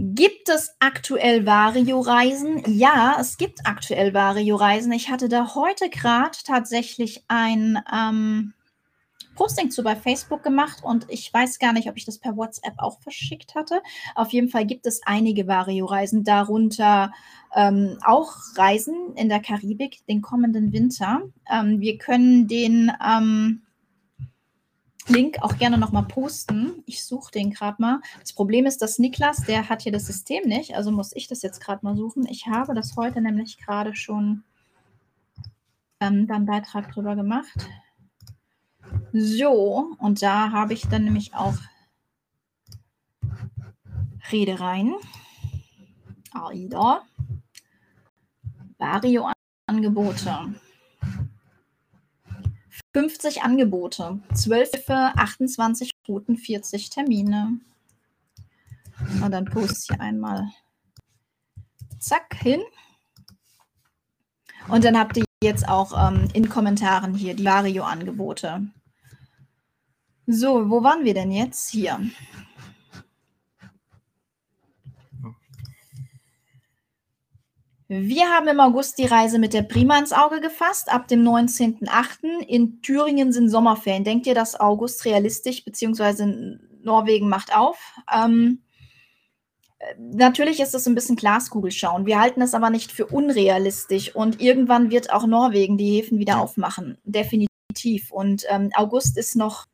Gibt 0.00 0.48
es 0.48 0.76
aktuell 0.78 1.44
Vario-Reisen? 1.44 2.62
Ja, 2.68 3.16
es 3.18 3.36
gibt 3.36 3.66
aktuell 3.66 4.14
Vario-Reisen. 4.14 4.92
Ich 4.92 5.10
hatte 5.10 5.28
da 5.28 5.56
heute 5.56 5.90
gerade 5.90 6.38
tatsächlich 6.44 7.24
ein 7.26 7.82
ähm, 7.92 8.54
Posting 9.34 9.72
zu 9.72 9.82
bei 9.82 9.96
Facebook 9.96 10.44
gemacht 10.44 10.84
und 10.84 11.06
ich 11.08 11.34
weiß 11.34 11.58
gar 11.58 11.72
nicht, 11.72 11.88
ob 11.88 11.96
ich 11.96 12.04
das 12.04 12.18
per 12.18 12.36
WhatsApp 12.36 12.74
auch 12.78 13.00
verschickt 13.00 13.56
hatte. 13.56 13.82
Auf 14.14 14.30
jeden 14.30 14.48
Fall 14.48 14.66
gibt 14.66 14.86
es 14.86 15.00
einige 15.04 15.48
Vario-Reisen, 15.48 16.22
darunter 16.22 17.10
ähm, 17.52 17.98
auch 18.04 18.32
Reisen 18.54 19.14
in 19.16 19.28
der 19.28 19.40
Karibik 19.40 20.06
den 20.06 20.22
kommenden 20.22 20.72
Winter. 20.72 21.22
Ähm, 21.52 21.80
wir 21.80 21.98
können 21.98 22.46
den 22.46 22.92
ähm, 23.04 23.62
Link 25.08 25.38
auch 25.42 25.56
gerne 25.56 25.78
nochmal 25.78 26.04
posten. 26.04 26.82
Ich 26.86 27.04
suche 27.04 27.32
den 27.32 27.50
gerade 27.50 27.80
mal. 27.80 28.00
Das 28.20 28.32
Problem 28.32 28.66
ist, 28.66 28.82
dass 28.82 28.98
Niklas, 28.98 29.38
der 29.44 29.68
hat 29.68 29.82
hier 29.82 29.92
das 29.92 30.06
System 30.06 30.48
nicht, 30.48 30.74
also 30.74 30.90
muss 30.90 31.14
ich 31.14 31.28
das 31.28 31.42
jetzt 31.42 31.60
gerade 31.60 31.84
mal 31.84 31.96
suchen. 31.96 32.26
Ich 32.26 32.46
habe 32.46 32.74
das 32.74 32.96
heute 32.96 33.20
nämlich 33.20 33.58
gerade 33.58 33.94
schon 33.94 34.44
ähm, 36.00 36.26
da 36.26 36.34
einen 36.34 36.46
Beitrag 36.46 36.92
drüber 36.92 37.16
gemacht. 37.16 37.68
So, 39.12 39.94
und 39.98 40.22
da 40.22 40.52
habe 40.52 40.74
ich 40.74 40.86
dann 40.88 41.04
nämlich 41.04 41.34
auch 41.34 41.56
Redereien. 44.30 44.94
AIDA. 46.32 47.02
Vario-Angebote. 48.78 50.54
50 52.98 53.42
Angebote, 53.44 54.18
12 54.34 54.70
für 54.84 55.12
28 55.14 55.92
Routen, 56.08 56.36
40 56.36 56.90
Termine. 56.90 57.60
Und 59.22 59.30
dann 59.30 59.44
poste 59.44 59.76
ich 59.78 59.86
hier 59.96 60.00
einmal 60.00 60.48
zack 62.00 62.34
hin. 62.34 62.60
Und 64.66 64.84
dann 64.84 64.98
habt 64.98 65.16
ihr 65.16 65.24
jetzt 65.44 65.68
auch 65.68 66.10
ähm, 66.10 66.26
in 66.32 66.48
Kommentaren 66.48 67.14
hier 67.14 67.34
die 67.34 67.44
Vario-Angebote. 67.44 68.66
So, 70.26 70.68
wo 70.68 70.82
waren 70.82 71.04
wir 71.04 71.14
denn 71.14 71.30
jetzt? 71.30 71.70
Hier. 71.70 72.00
Wir 77.88 78.28
haben 78.28 78.48
im 78.48 78.60
August 78.60 78.98
die 78.98 79.06
Reise 79.06 79.38
mit 79.38 79.54
der 79.54 79.62
Prima 79.62 79.98
ins 79.98 80.12
Auge 80.12 80.42
gefasst, 80.42 80.92
ab 80.92 81.08
dem 81.08 81.22
19.08. 81.26 82.40
In 82.46 82.82
Thüringen 82.82 83.32
sind 83.32 83.48
Sommerferien. 83.48 84.04
Denkt 84.04 84.26
ihr, 84.26 84.34
dass 84.34 84.60
August 84.60 85.06
realistisch, 85.06 85.64
beziehungsweise 85.64 86.60
Norwegen 86.82 87.30
macht 87.30 87.56
auf? 87.56 87.78
Ähm, 88.14 88.62
natürlich 89.98 90.60
ist 90.60 90.74
das 90.74 90.86
ein 90.86 90.94
bisschen 90.94 91.16
Glaskugel 91.16 91.70
schauen. 91.70 92.04
Wir 92.04 92.20
halten 92.20 92.42
es 92.42 92.52
aber 92.52 92.68
nicht 92.68 92.92
für 92.92 93.06
unrealistisch 93.06 94.14
und 94.14 94.38
irgendwann 94.38 94.90
wird 94.90 95.10
auch 95.10 95.26
Norwegen 95.26 95.78
die 95.78 95.96
Häfen 95.96 96.18
wieder 96.18 96.40
aufmachen. 96.40 96.98
Definitiv. 97.04 98.10
Und 98.10 98.44
ähm, 98.50 98.70
August 98.74 99.16
ist 99.16 99.34
noch 99.34 99.64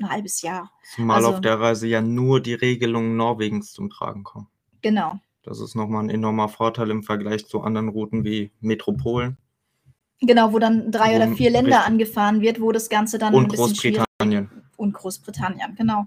ein 0.00 0.10
halbes 0.10 0.42
Jahr. 0.42 0.72
Zumal 0.96 1.18
also, 1.18 1.34
auf 1.34 1.40
der 1.40 1.60
Reise 1.60 1.86
ja 1.86 2.00
nur 2.00 2.40
die 2.40 2.54
Regelungen 2.54 3.16
Norwegens 3.16 3.72
zum 3.72 3.88
Tragen 3.88 4.24
kommen. 4.24 4.48
Genau. 4.80 5.20
Das 5.42 5.60
ist 5.60 5.74
nochmal 5.74 6.04
ein 6.04 6.10
enormer 6.10 6.48
Vorteil 6.48 6.90
im 6.90 7.02
Vergleich 7.02 7.46
zu 7.46 7.62
anderen 7.62 7.88
Routen 7.88 8.24
wie 8.24 8.52
Metropolen. 8.60 9.36
Genau, 10.20 10.52
wo 10.52 10.60
dann 10.60 10.92
drei 10.92 11.16
oder 11.16 11.28
vier 11.34 11.50
Länder 11.50 11.78
richtig. 11.78 11.92
angefahren 11.92 12.40
wird, 12.42 12.60
wo 12.60 12.70
das 12.70 12.88
Ganze 12.88 13.18
dann 13.18 13.34
und 13.34 13.46
ein 13.46 13.48
bisschen 13.48 13.66
Großbritannien. 13.66 14.50
Und 14.76 14.92
Großbritannien, 14.92 15.74
genau. 15.74 16.06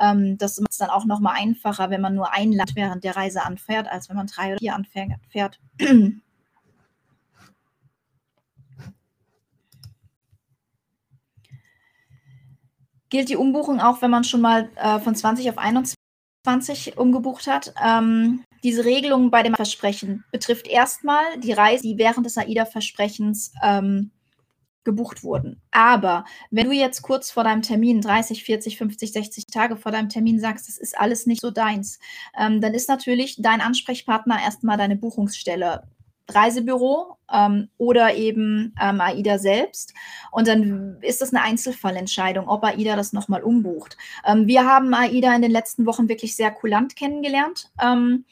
Ähm, 0.00 0.38
das 0.38 0.58
macht 0.60 0.72
es 0.72 0.78
dann 0.78 0.88
auch 0.88 1.04
nochmal 1.04 1.34
einfacher, 1.36 1.90
wenn 1.90 2.00
man 2.00 2.14
nur 2.14 2.32
ein 2.32 2.52
Land 2.52 2.74
während 2.74 3.04
der 3.04 3.16
Reise 3.16 3.42
anfährt, 3.44 3.86
als 3.86 4.08
wenn 4.08 4.16
man 4.16 4.28
drei 4.28 4.52
oder 4.52 4.58
vier 4.58 4.74
anfährt. 4.74 5.60
Gilt 13.10 13.28
die 13.28 13.36
Umbuchung 13.36 13.80
auch, 13.80 14.00
wenn 14.00 14.10
man 14.10 14.24
schon 14.24 14.40
mal 14.40 14.70
äh, 14.76 14.98
von 15.00 15.14
20 15.14 15.50
auf 15.50 15.58
21 15.58 15.94
umgebucht 16.96 17.46
hat? 17.46 17.74
Ähm, 17.84 18.44
diese 18.62 18.84
Regelung 18.84 19.30
bei 19.30 19.42
dem 19.42 19.54
Versprechen 19.54 20.24
betrifft 20.32 20.66
erstmal 20.66 21.38
die 21.38 21.52
Reise, 21.52 21.82
die 21.82 21.98
während 21.98 22.24
des 22.24 22.38
AIDA-Versprechens 22.38 23.52
ähm, 23.62 24.10
gebucht 24.84 25.24
wurden. 25.24 25.60
Aber 25.70 26.24
wenn 26.50 26.66
du 26.66 26.72
jetzt 26.72 27.02
kurz 27.02 27.30
vor 27.30 27.44
deinem 27.44 27.62
Termin, 27.62 28.00
30, 28.00 28.44
40, 28.44 28.78
50, 28.78 29.12
60 29.12 29.46
Tage 29.46 29.76
vor 29.76 29.92
deinem 29.92 30.08
Termin 30.08 30.38
sagst, 30.38 30.68
das 30.68 30.78
ist 30.78 30.96
alles 30.98 31.26
nicht 31.26 31.40
so 31.40 31.50
deins, 31.50 31.98
ähm, 32.38 32.60
dann 32.60 32.74
ist 32.74 32.88
natürlich 32.88 33.36
dein 33.38 33.60
Ansprechpartner 33.60 34.40
erstmal 34.42 34.76
deine 34.76 34.96
Buchungsstelle. 34.96 35.88
Reisebüro 36.28 37.16
ähm, 37.32 37.68
oder 37.76 38.14
eben 38.14 38.74
ähm, 38.80 39.00
AIDA 39.00 39.38
selbst. 39.38 39.94
Und 40.30 40.48
dann 40.48 40.98
ist 41.02 41.20
das 41.20 41.32
eine 41.32 41.42
Einzelfallentscheidung, 41.42 42.48
ob 42.48 42.64
AIDA 42.64 42.96
das 42.96 43.12
nochmal 43.12 43.42
umbucht. 43.42 43.96
Ähm, 44.24 44.46
wir 44.46 44.64
haben 44.64 44.94
AIDA 44.94 45.34
in 45.34 45.42
den 45.42 45.50
letzten 45.50 45.86
Wochen 45.86 46.08
wirklich 46.08 46.36
sehr 46.36 46.50
kulant 46.50 46.96
kennengelernt. 46.96 47.70
Ähm, 47.82 48.24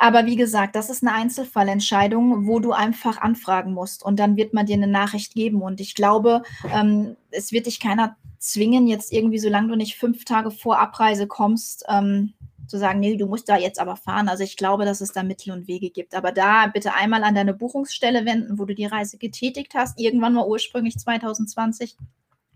aber 0.00 0.24
wie 0.24 0.36
gesagt, 0.36 0.76
das 0.76 0.88
ist 0.88 1.02
eine 1.02 1.12
Einzelfallentscheidung, 1.12 2.46
wo 2.46 2.58
du 2.58 2.72
einfach 2.72 3.18
anfragen 3.20 3.74
musst 3.74 4.02
und 4.02 4.18
dann 4.18 4.36
wird 4.36 4.54
man 4.54 4.64
dir 4.64 4.76
eine 4.76 4.86
Nachricht 4.86 5.34
geben. 5.34 5.60
Und 5.60 5.78
ich 5.78 5.94
glaube, 5.94 6.42
ähm, 6.72 7.16
es 7.30 7.52
wird 7.52 7.66
dich 7.66 7.80
keiner 7.80 8.16
zwingen, 8.38 8.86
jetzt 8.86 9.12
irgendwie, 9.12 9.38
solange 9.38 9.68
du 9.68 9.76
nicht 9.76 9.96
fünf 9.96 10.24
Tage 10.24 10.50
vor 10.50 10.78
Abreise 10.78 11.26
kommst, 11.26 11.84
ähm, 11.86 12.32
zu 12.70 12.78
sagen, 12.78 13.00
nee, 13.00 13.16
du 13.16 13.26
musst 13.26 13.48
da 13.48 13.56
jetzt 13.56 13.80
aber 13.80 13.96
fahren. 13.96 14.28
Also 14.28 14.44
ich 14.44 14.56
glaube, 14.56 14.84
dass 14.84 15.00
es 15.00 15.12
da 15.12 15.24
Mittel 15.24 15.52
und 15.52 15.66
Wege 15.66 15.90
gibt. 15.90 16.14
Aber 16.14 16.30
da 16.30 16.68
bitte 16.68 16.94
einmal 16.94 17.24
an 17.24 17.34
deine 17.34 17.52
Buchungsstelle 17.52 18.24
wenden, 18.24 18.58
wo 18.60 18.64
du 18.64 18.76
die 18.76 18.86
Reise 18.86 19.18
getätigt 19.18 19.74
hast, 19.74 19.98
irgendwann 19.98 20.34
mal 20.34 20.46
ursprünglich 20.46 20.96
2020 20.96 21.96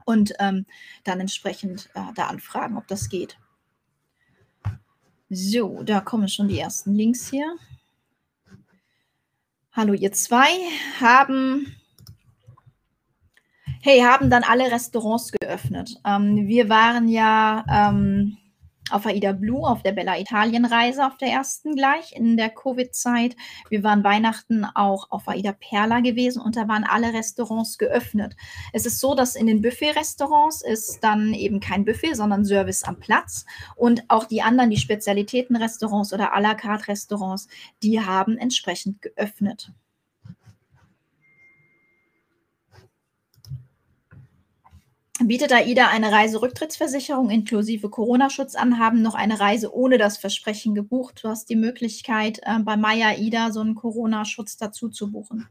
und 0.04 0.32
ähm, 0.38 0.66
dann 1.02 1.18
entsprechend 1.18 1.90
äh, 1.94 2.12
da 2.14 2.28
anfragen, 2.28 2.76
ob 2.78 2.86
das 2.86 3.08
geht. 3.08 3.36
So, 5.30 5.82
da 5.82 6.00
kommen 6.00 6.28
schon 6.28 6.46
die 6.46 6.60
ersten 6.60 6.94
Links 6.94 7.28
hier. 7.28 7.56
Hallo, 9.72 9.94
ihr 9.94 10.12
zwei 10.12 10.46
haben. 11.00 11.74
Hey, 13.82 14.00
haben 14.02 14.30
dann 14.30 14.44
alle 14.44 14.70
Restaurants 14.70 15.32
geöffnet. 15.32 15.96
Ähm, 16.06 16.46
wir 16.46 16.68
waren 16.68 17.08
ja 17.08 17.64
ähm, 17.68 18.36
auf 18.90 19.06
Aida 19.06 19.32
Blue, 19.32 19.66
auf 19.66 19.82
der 19.82 19.92
Bella 19.92 20.18
Italien 20.18 20.64
Reise, 20.64 21.06
auf 21.06 21.16
der 21.16 21.28
ersten 21.28 21.74
gleich 21.74 22.12
in 22.12 22.36
der 22.36 22.50
Covid-Zeit. 22.50 23.36
Wir 23.70 23.82
waren 23.82 24.04
Weihnachten 24.04 24.64
auch 24.64 25.10
auf 25.10 25.28
Aida 25.28 25.52
Perla 25.52 26.00
gewesen 26.00 26.42
und 26.42 26.56
da 26.56 26.68
waren 26.68 26.84
alle 26.84 27.12
Restaurants 27.12 27.78
geöffnet. 27.78 28.36
Es 28.72 28.86
ist 28.86 29.00
so, 29.00 29.14
dass 29.14 29.36
in 29.36 29.46
den 29.46 29.62
Buffet-Restaurants 29.62 30.62
ist 30.62 31.00
dann 31.00 31.32
eben 31.32 31.60
kein 31.60 31.84
Buffet, 31.84 32.14
sondern 32.14 32.44
Service 32.44 32.84
am 32.84 32.98
Platz 32.98 33.46
und 33.76 34.04
auch 34.08 34.24
die 34.24 34.42
anderen, 34.42 34.70
die 34.70 34.76
Spezialitäten-Restaurants 34.76 36.12
oder 36.12 36.36
à 36.36 36.40
la 36.40 36.54
carte 36.54 36.88
Restaurants, 36.88 37.48
die 37.82 38.00
haben 38.00 38.36
entsprechend 38.36 39.00
geöffnet. 39.02 39.72
Bietet 45.22 45.52
AIDA 45.52 45.88
eine 45.88 46.10
Reiserücktrittsversicherung 46.10 47.30
inklusive 47.30 47.88
Corona-Schutz 47.88 48.56
an, 48.56 48.80
haben 48.80 49.00
noch 49.00 49.14
eine 49.14 49.38
Reise 49.38 49.72
ohne 49.72 49.96
das 49.96 50.18
Versprechen 50.18 50.74
gebucht. 50.74 51.20
Du 51.22 51.28
hast 51.28 51.48
die 51.48 51.56
Möglichkeit, 51.56 52.40
äh, 52.42 52.58
bei 52.58 52.76
Maya 52.76 53.10
AIDA 53.10 53.52
so 53.52 53.60
einen 53.60 53.76
Corona-Schutz 53.76 54.56
dazu 54.56 54.88
zu 54.88 55.12
buchen. 55.12 55.48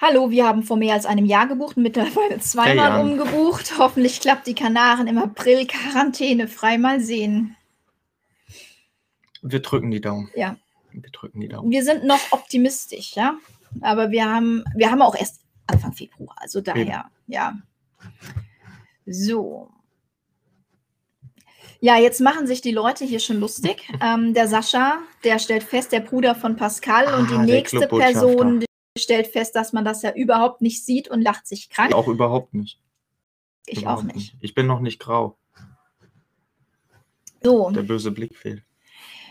Hallo, 0.00 0.30
wir 0.30 0.46
haben 0.46 0.62
vor 0.62 0.78
mehr 0.78 0.94
als 0.94 1.04
einem 1.04 1.26
Jahr 1.26 1.46
gebucht, 1.46 1.76
mittlerweile 1.76 2.38
zweimal 2.40 2.94
hey, 2.94 3.02
umgebucht. 3.02 3.74
Hoffentlich 3.78 4.20
klappt 4.20 4.46
die 4.46 4.54
Kanaren 4.54 5.08
im 5.08 5.18
April 5.18 5.66
Quarantäne 5.66 6.48
frei. 6.48 6.78
Mal 6.78 7.00
sehen. 7.00 7.54
Wir 9.42 9.60
drücken 9.60 9.90
die 9.90 10.00
Daumen. 10.00 10.30
Ja. 10.34 10.56
Wir 10.92 11.10
drücken 11.10 11.40
die 11.40 11.48
Daumen. 11.48 11.70
Wir 11.70 11.84
sind 11.84 12.04
noch 12.04 12.32
optimistisch, 12.32 13.14
ja. 13.14 13.36
Aber 13.80 14.10
wir 14.10 14.24
haben, 14.24 14.64
wir 14.74 14.90
haben 14.90 15.02
auch 15.02 15.14
erst 15.14 15.40
Anfang 15.66 15.92
Februar, 15.92 16.34
also 16.38 16.60
daher, 16.60 16.82
Eben. 16.82 16.92
ja. 17.26 17.54
So. 19.06 19.70
Ja, 21.80 21.96
jetzt 21.96 22.20
machen 22.20 22.46
sich 22.46 22.60
die 22.60 22.72
Leute 22.72 23.04
hier 23.04 23.20
schon 23.20 23.38
lustig. 23.40 23.88
Ähm, 24.00 24.32
der 24.34 24.48
Sascha, 24.48 24.98
der 25.24 25.38
stellt 25.38 25.62
fest, 25.64 25.92
der 25.92 26.00
Bruder 26.00 26.34
von 26.34 26.56
Pascal 26.56 27.06
Ah, 27.06 27.18
und 27.18 27.30
die 27.30 27.34
der 27.34 27.42
nächste. 27.44 27.86
Person 27.88 28.64
stellt 28.96 29.28
fest, 29.28 29.54
dass 29.56 29.72
man 29.72 29.84
das 29.84 30.02
ja 30.02 30.12
überhaupt 30.12 30.60
nicht 30.60 30.84
sieht 30.84 31.08
und 31.08 31.22
lacht 31.22 31.46
sich 31.46 31.68
krank. 31.70 31.92
Auch 31.94 32.08
überhaupt 32.08 32.54
nicht. 32.54 32.80
ich 33.66 33.82
überhaupt 33.82 34.00
auch 34.00 34.14
nicht. 34.14 34.36
Ich 34.40 34.54
bin 34.54 34.66
noch 34.66 34.80
nicht 34.80 34.98
grau. 34.98 35.36
So, 37.42 37.70
Der 37.70 37.82
böse 37.82 38.10
Blick 38.10 38.36
fehlt. 38.36 38.62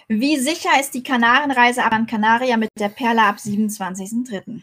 Wie 0.07 0.37
sicher 0.37 0.79
ist 0.79 0.93
die 0.93 1.03
Kanarenreise 1.03 1.83
an 1.83 2.07
Canaria 2.07 2.57
mit 2.57 2.69
der 2.79 2.89
Perle 2.89 3.23
ab 3.23 3.37
27.03.? 3.37 4.61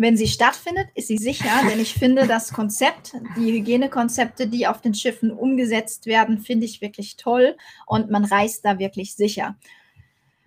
Wenn 0.00 0.16
sie 0.16 0.28
stattfindet, 0.28 0.86
ist 0.94 1.08
sie 1.08 1.16
sicher, 1.16 1.50
denn 1.68 1.80
ich 1.80 1.94
finde 1.94 2.28
das 2.28 2.52
Konzept, 2.52 3.14
die 3.36 3.52
Hygienekonzepte, 3.52 4.46
die 4.46 4.68
auf 4.68 4.80
den 4.80 4.94
Schiffen 4.94 5.32
umgesetzt 5.32 6.06
werden, 6.06 6.38
finde 6.38 6.66
ich 6.66 6.80
wirklich 6.80 7.16
toll 7.16 7.56
und 7.84 8.08
man 8.08 8.24
reist 8.24 8.64
da 8.64 8.78
wirklich 8.78 9.16
sicher. 9.16 9.56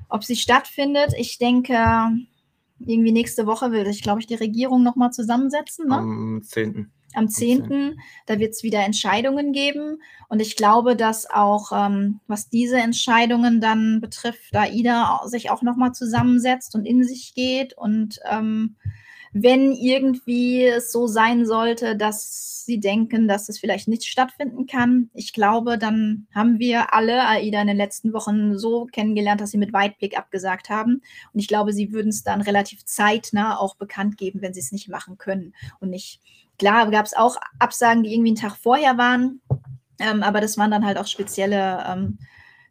Ob 0.08 0.24
sie 0.24 0.38
stattfindet, 0.38 1.14
ich 1.18 1.38
denke, 1.38 1.76
irgendwie 2.80 3.12
nächste 3.12 3.46
Woche 3.46 3.72
will 3.74 3.86
sich, 3.86 4.02
glaube 4.02 4.22
ich, 4.22 4.28
die 4.28 4.36
Regierung 4.36 4.84
nochmal 4.84 5.12
zusammensetzen. 5.12 5.88
Ne? 5.90 5.96
Am 5.96 6.42
10. 6.44 6.90
am 7.16 7.28
10. 7.28 8.00
Da 8.26 8.40
wird 8.40 8.54
es 8.54 8.64
wieder 8.64 8.80
Entscheidungen 8.84 9.54
geben. 9.54 10.02
Und 10.30 10.42
ich 10.42 10.56
glaube, 10.56 10.96
dass 10.96 11.30
auch, 11.30 11.72
ähm, 11.74 12.20
was 12.28 12.50
diese 12.50 12.78
Entscheidungen 12.78 13.62
dann 13.62 14.02
betrifft, 14.02 14.56
AIDA 14.56 15.22
sich 15.26 15.50
auch 15.50 15.62
nochmal 15.62 15.94
zusammensetzt 15.94 16.76
und 16.76 16.86
in 16.86 17.04
sich 17.04 17.34
geht. 17.34 17.78
Und 17.78 18.20
ähm, 18.30 18.76
wenn 19.34 19.72
irgendwie 19.72 20.66
es 20.66 20.92
so 20.92 21.08
sein 21.08 21.46
sollte, 21.46 21.96
dass 21.96 22.66
sie 22.66 22.80
denken, 22.80 23.28
dass 23.28 23.50
es 23.50 23.60
vielleicht 23.60 23.88
nicht 23.88 24.06
stattfinden 24.06 24.66
kann, 24.66 25.10
ich 25.14 25.34
glaube, 25.34 25.78
dann 25.78 26.28
haben 26.34 26.60
wir 26.60 26.94
alle 26.94 27.28
AIDA 27.28 27.62
in 27.62 27.68
den 27.68 27.78
letzten 27.78 28.14
Wochen 28.14 28.58
so 28.58 28.86
kennengelernt, 28.86 29.42
dass 29.42 29.52
sie 29.52 29.58
mit 29.58 29.74
Weitblick 29.74 30.18
abgesagt 30.18 30.70
haben. 30.70 31.02
Und 31.34 31.40
ich 31.40 31.48
glaube, 31.48 31.74
sie 31.74 31.92
würden 31.92 32.10
es 32.10 32.24
dann 32.24 32.42
relativ 32.42 32.86
zeitnah 32.86 33.58
auch 33.58 33.76
bekannt 33.76 34.18
geben, 34.18 34.42
wenn 34.42 34.54
sie 34.54 34.60
es 34.60 34.72
nicht 34.72 34.90
machen 34.90 35.18
können 35.18 35.54
und 35.80 35.90
nicht 35.90 36.22
Klar, 36.62 36.92
gab 36.92 37.08
es 37.08 37.16
auch 37.16 37.38
Absagen, 37.58 38.04
die 38.04 38.14
irgendwie 38.14 38.30
einen 38.30 38.38
Tag 38.38 38.56
vorher 38.56 38.96
waren, 39.00 39.42
ähm, 40.00 40.22
aber 40.22 40.42
das 40.42 40.60
waren 40.60 40.70
dann 40.70 40.86
halt 40.86 41.00
auch 41.00 41.08
spezielle, 41.08 41.84
ähm, 41.88 42.20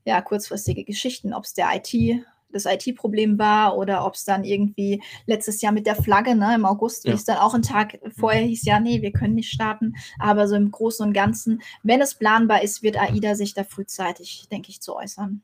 ja, 0.05 0.21
kurzfristige 0.23 0.85
Geschichten, 0.85 1.35
ob 1.35 1.43
es 1.43 1.55
der 1.55 1.67
IT, 1.75 2.25
das 2.51 2.67
IT-Problem 2.67 3.37
war 3.37 3.77
oder 3.77 4.07
ob 4.07 4.15
es 4.15 4.25
dann 4.25 4.45
irgendwie 4.45 5.03
letztes 5.27 5.61
Jahr 5.61 5.73
mit 5.73 5.89
der 5.89 5.97
Flagge, 5.97 6.37
ne, 6.37 6.55
im 6.55 6.67
August, 6.67 7.03
wie 7.05 7.09
Ja. 7.09 7.17
es 7.17 7.25
dann 7.25 7.39
auch 7.39 7.53
einen 7.53 7.65
Tag 7.65 7.99
vorher 8.17 8.43
hieß, 8.43 8.65
ja, 8.65 8.79
nee, 8.79 9.03
wir 9.03 9.11
können 9.11 9.35
nicht 9.35 9.51
starten, 9.51 9.97
aber 10.21 10.47
so 10.47 10.55
im 10.55 10.71
Großen 10.71 11.05
und 11.05 11.13
Ganzen, 11.13 11.61
wenn 11.83 12.01
es 12.01 12.15
planbar 12.15 12.63
ist, 12.63 12.85
wird 12.85 12.97
AIDA 12.97 13.35
sich 13.35 13.55
da 13.55 13.65
frühzeitig, 13.65 14.47
denke 14.53 14.69
ich, 14.71 14.81
zu 14.81 14.95
äußern. 14.95 15.43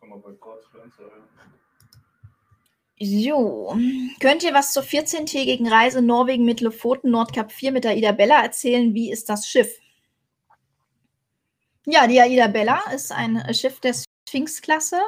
Kann 0.00 0.08
man 0.10 0.20
bei 0.20 0.32
Kurzfluencer 0.32 0.98
hören. 1.04 1.29
So, 3.02 3.74
könnt 4.20 4.42
ihr 4.42 4.52
was 4.52 4.74
zur 4.74 4.82
14-tägigen 4.82 5.66
Reise 5.66 6.02
Norwegen 6.02 6.44
mit 6.44 6.60
Lofoten 6.60 7.10
Nordkap 7.10 7.50
4 7.50 7.72
mit 7.72 7.84
der 7.84 7.96
Ida 7.96 8.12
Bella 8.12 8.42
erzählen? 8.42 8.92
Wie 8.92 9.10
ist 9.10 9.30
das 9.30 9.48
Schiff? 9.48 9.80
Ja, 11.86 12.06
die 12.06 12.20
Aida 12.20 12.46
Bella 12.48 12.82
ist 12.94 13.10
ein 13.10 13.36
äh, 13.36 13.54
Schiff 13.54 13.80
der 13.80 13.94
Sphinx-Klasse. 14.28 15.00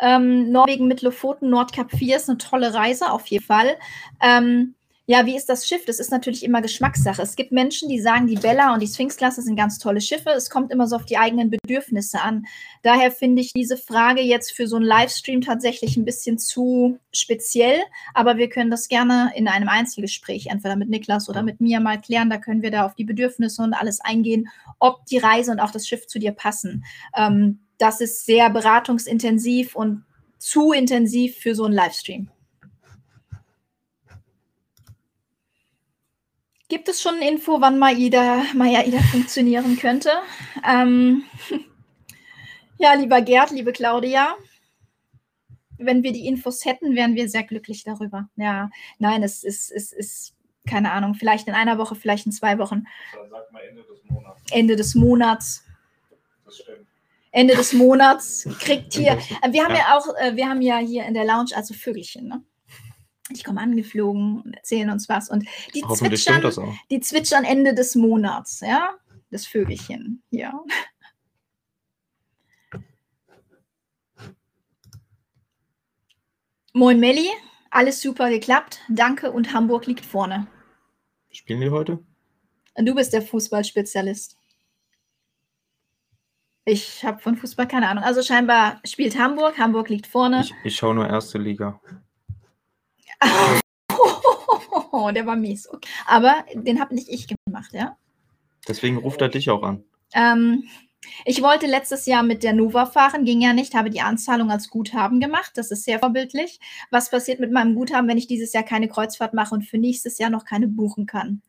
Ähm, 0.00 0.50
Norwegen 0.50 0.88
mit 0.88 1.02
Lofoten 1.02 1.48
Nordkap 1.48 1.92
4 1.92 2.16
ist 2.16 2.28
eine 2.28 2.38
tolle 2.38 2.74
Reise, 2.74 3.12
auf 3.12 3.28
jeden 3.28 3.44
Fall. 3.44 3.78
Ähm, 4.20 4.74
ja, 5.08 5.24
wie 5.24 5.36
ist 5.36 5.48
das 5.48 5.68
Schiff? 5.68 5.84
Das 5.84 6.00
ist 6.00 6.10
natürlich 6.10 6.42
immer 6.42 6.60
Geschmackssache. 6.60 7.22
Es 7.22 7.36
gibt 7.36 7.52
Menschen, 7.52 7.88
die 7.88 8.00
sagen, 8.00 8.26
die 8.26 8.34
Bella 8.34 8.74
und 8.74 8.82
die 8.82 8.88
Sphinx-Klasse 8.88 9.40
sind 9.40 9.54
ganz 9.54 9.78
tolle 9.78 10.00
Schiffe. 10.00 10.30
Es 10.30 10.50
kommt 10.50 10.72
immer 10.72 10.88
so 10.88 10.96
auf 10.96 11.04
die 11.04 11.16
eigenen 11.16 11.48
Bedürfnisse 11.48 12.20
an. 12.20 12.46
Daher 12.82 13.12
finde 13.12 13.40
ich 13.40 13.52
diese 13.52 13.76
Frage 13.76 14.20
jetzt 14.20 14.50
für 14.50 14.66
so 14.66 14.74
einen 14.74 14.84
Livestream 14.84 15.42
tatsächlich 15.42 15.96
ein 15.96 16.04
bisschen 16.04 16.38
zu 16.38 16.98
speziell. 17.12 17.78
Aber 18.14 18.36
wir 18.36 18.48
können 18.48 18.68
das 18.68 18.88
gerne 18.88 19.30
in 19.36 19.46
einem 19.46 19.68
Einzelgespräch, 19.68 20.48
entweder 20.48 20.74
mit 20.74 20.88
Niklas 20.88 21.28
oder 21.28 21.44
mit 21.44 21.60
mir 21.60 21.78
mal 21.78 22.00
klären. 22.00 22.28
Da 22.28 22.38
können 22.38 22.62
wir 22.62 22.72
da 22.72 22.84
auf 22.84 22.96
die 22.96 23.04
Bedürfnisse 23.04 23.62
und 23.62 23.74
alles 23.74 24.00
eingehen, 24.00 24.48
ob 24.80 25.06
die 25.06 25.18
Reise 25.18 25.52
und 25.52 25.60
auch 25.60 25.70
das 25.70 25.86
Schiff 25.86 26.08
zu 26.08 26.18
dir 26.18 26.32
passen. 26.32 26.84
Ähm, 27.16 27.60
das 27.78 28.00
ist 28.00 28.26
sehr 28.26 28.50
beratungsintensiv 28.50 29.76
und 29.76 30.04
zu 30.38 30.72
intensiv 30.72 31.36
für 31.36 31.54
so 31.54 31.64
einen 31.64 31.74
Livestream. 31.74 32.28
Gibt 36.68 36.88
es 36.88 37.00
schon 37.00 37.14
eine 37.16 37.28
Info, 37.28 37.60
wann 37.60 37.78
Maida, 37.78 38.42
Maida 38.54 38.98
funktionieren 39.12 39.76
könnte? 39.78 40.10
Ähm, 40.68 41.22
ja, 42.78 42.94
lieber 42.94 43.20
Gerd, 43.22 43.52
liebe 43.52 43.72
Claudia, 43.72 44.34
wenn 45.78 46.02
wir 46.02 46.12
die 46.12 46.26
Infos 46.26 46.64
hätten, 46.64 46.96
wären 46.96 47.14
wir 47.14 47.28
sehr 47.28 47.44
glücklich 47.44 47.84
darüber. 47.84 48.28
Ja, 48.36 48.70
nein, 48.98 49.22
es 49.22 49.44
ist, 49.44 49.70
es 49.70 49.92
ist, 49.92 50.34
keine 50.66 50.90
Ahnung, 50.90 51.14
vielleicht 51.14 51.46
in 51.46 51.54
einer 51.54 51.78
Woche, 51.78 51.94
vielleicht 51.94 52.26
in 52.26 52.32
zwei 52.32 52.58
Wochen, 52.58 52.84
Dann 53.14 53.30
sagt 53.30 53.52
man 53.52 53.62
Ende 53.62 53.82
des 53.84 54.04
Monats. 54.10 54.42
Ende 54.50 54.76
des 54.76 54.94
Monats. 54.96 55.64
Das 56.44 56.56
stimmt. 56.58 56.86
Ende 57.30 57.54
des 57.54 57.72
Monats 57.74 58.48
kriegt 58.60 58.94
hier. 58.94 59.12
äh, 59.42 59.52
Wir 59.52 59.62
haben 59.64 59.74
ja, 59.74 59.78
Ja. 59.88 59.98
auch, 59.98 60.06
äh, 60.18 60.34
wir 60.34 60.48
haben 60.48 60.62
ja 60.62 60.78
hier 60.78 61.04
in 61.04 61.14
der 61.14 61.24
Lounge 61.26 61.50
also 61.54 61.74
Vögelchen, 61.74 62.26
ne? 62.26 62.42
Die 63.30 63.42
kommen 63.42 63.58
angeflogen 63.58 64.42
und 64.42 64.54
erzählen 64.54 64.90
uns 64.90 65.08
was. 65.08 65.28
Und 65.28 65.44
die 65.74 65.82
zwitschern, 65.82 66.78
die 66.90 67.00
zwitschern 67.00 67.44
Ende 67.44 67.74
des 67.74 67.94
Monats, 67.96 68.60
ja? 68.60 68.94
Das 69.30 69.46
Vögelchen, 69.46 70.22
ja. 70.30 70.62
Moin 76.72 77.00
Melli, 77.00 77.28
alles 77.70 78.00
super 78.00 78.30
geklappt. 78.30 78.80
Danke 78.88 79.32
und 79.32 79.52
Hamburg 79.52 79.86
liegt 79.86 80.04
vorne. 80.04 80.46
Spielen 81.30 81.60
die 81.60 81.70
heute? 81.70 81.98
Du 82.76 82.94
bist 82.94 83.12
der 83.12 83.22
Fußballspezialist. 83.22 84.36
Ich 86.66 87.04
habe 87.04 87.20
von 87.20 87.36
Fußball 87.36 87.66
keine 87.66 87.88
Ahnung. 87.88 88.04
Also 88.04 88.22
scheinbar 88.22 88.80
spielt 88.84 89.18
Hamburg, 89.18 89.58
Hamburg 89.58 89.88
liegt 89.88 90.06
vorne. 90.06 90.42
Ich, 90.42 90.54
ich 90.64 90.76
schaue 90.76 90.94
nur 90.94 91.08
erste 91.08 91.38
Liga. 91.38 91.80
Oh, 94.92 95.10
der 95.14 95.26
war 95.26 95.36
mies. 95.36 95.68
Okay. 95.68 95.88
Aber 96.06 96.44
den 96.54 96.80
habe 96.80 96.94
nicht 96.94 97.08
ich 97.08 97.26
gemacht, 97.28 97.72
ja. 97.72 97.96
Deswegen 98.68 98.96
ruft 98.98 99.20
er 99.20 99.28
dich 99.28 99.50
auch 99.50 99.62
an. 99.62 99.84
Ähm, 100.12 100.64
ich 101.24 101.42
wollte 101.42 101.66
letztes 101.66 102.06
Jahr 102.06 102.22
mit 102.22 102.42
der 102.42 102.52
Nova 102.52 102.86
fahren, 102.86 103.24
ging 103.24 103.40
ja 103.40 103.52
nicht, 103.52 103.74
habe 103.74 103.90
die 103.90 104.00
Anzahlung 104.00 104.50
als 104.50 104.70
Guthaben 104.70 105.20
gemacht. 105.20 105.52
Das 105.54 105.70
ist 105.70 105.84
sehr 105.84 105.98
vorbildlich. 105.98 106.58
Was 106.90 107.10
passiert 107.10 107.40
mit 107.40 107.52
meinem 107.52 107.74
Guthaben, 107.74 108.08
wenn 108.08 108.18
ich 108.18 108.26
dieses 108.26 108.52
Jahr 108.52 108.64
keine 108.64 108.88
Kreuzfahrt 108.88 109.34
mache 109.34 109.54
und 109.54 109.62
für 109.62 109.78
nächstes 109.78 110.18
Jahr 110.18 110.30
noch 110.30 110.44
keine 110.44 110.68
buchen 110.68 111.06
kann? 111.06 111.42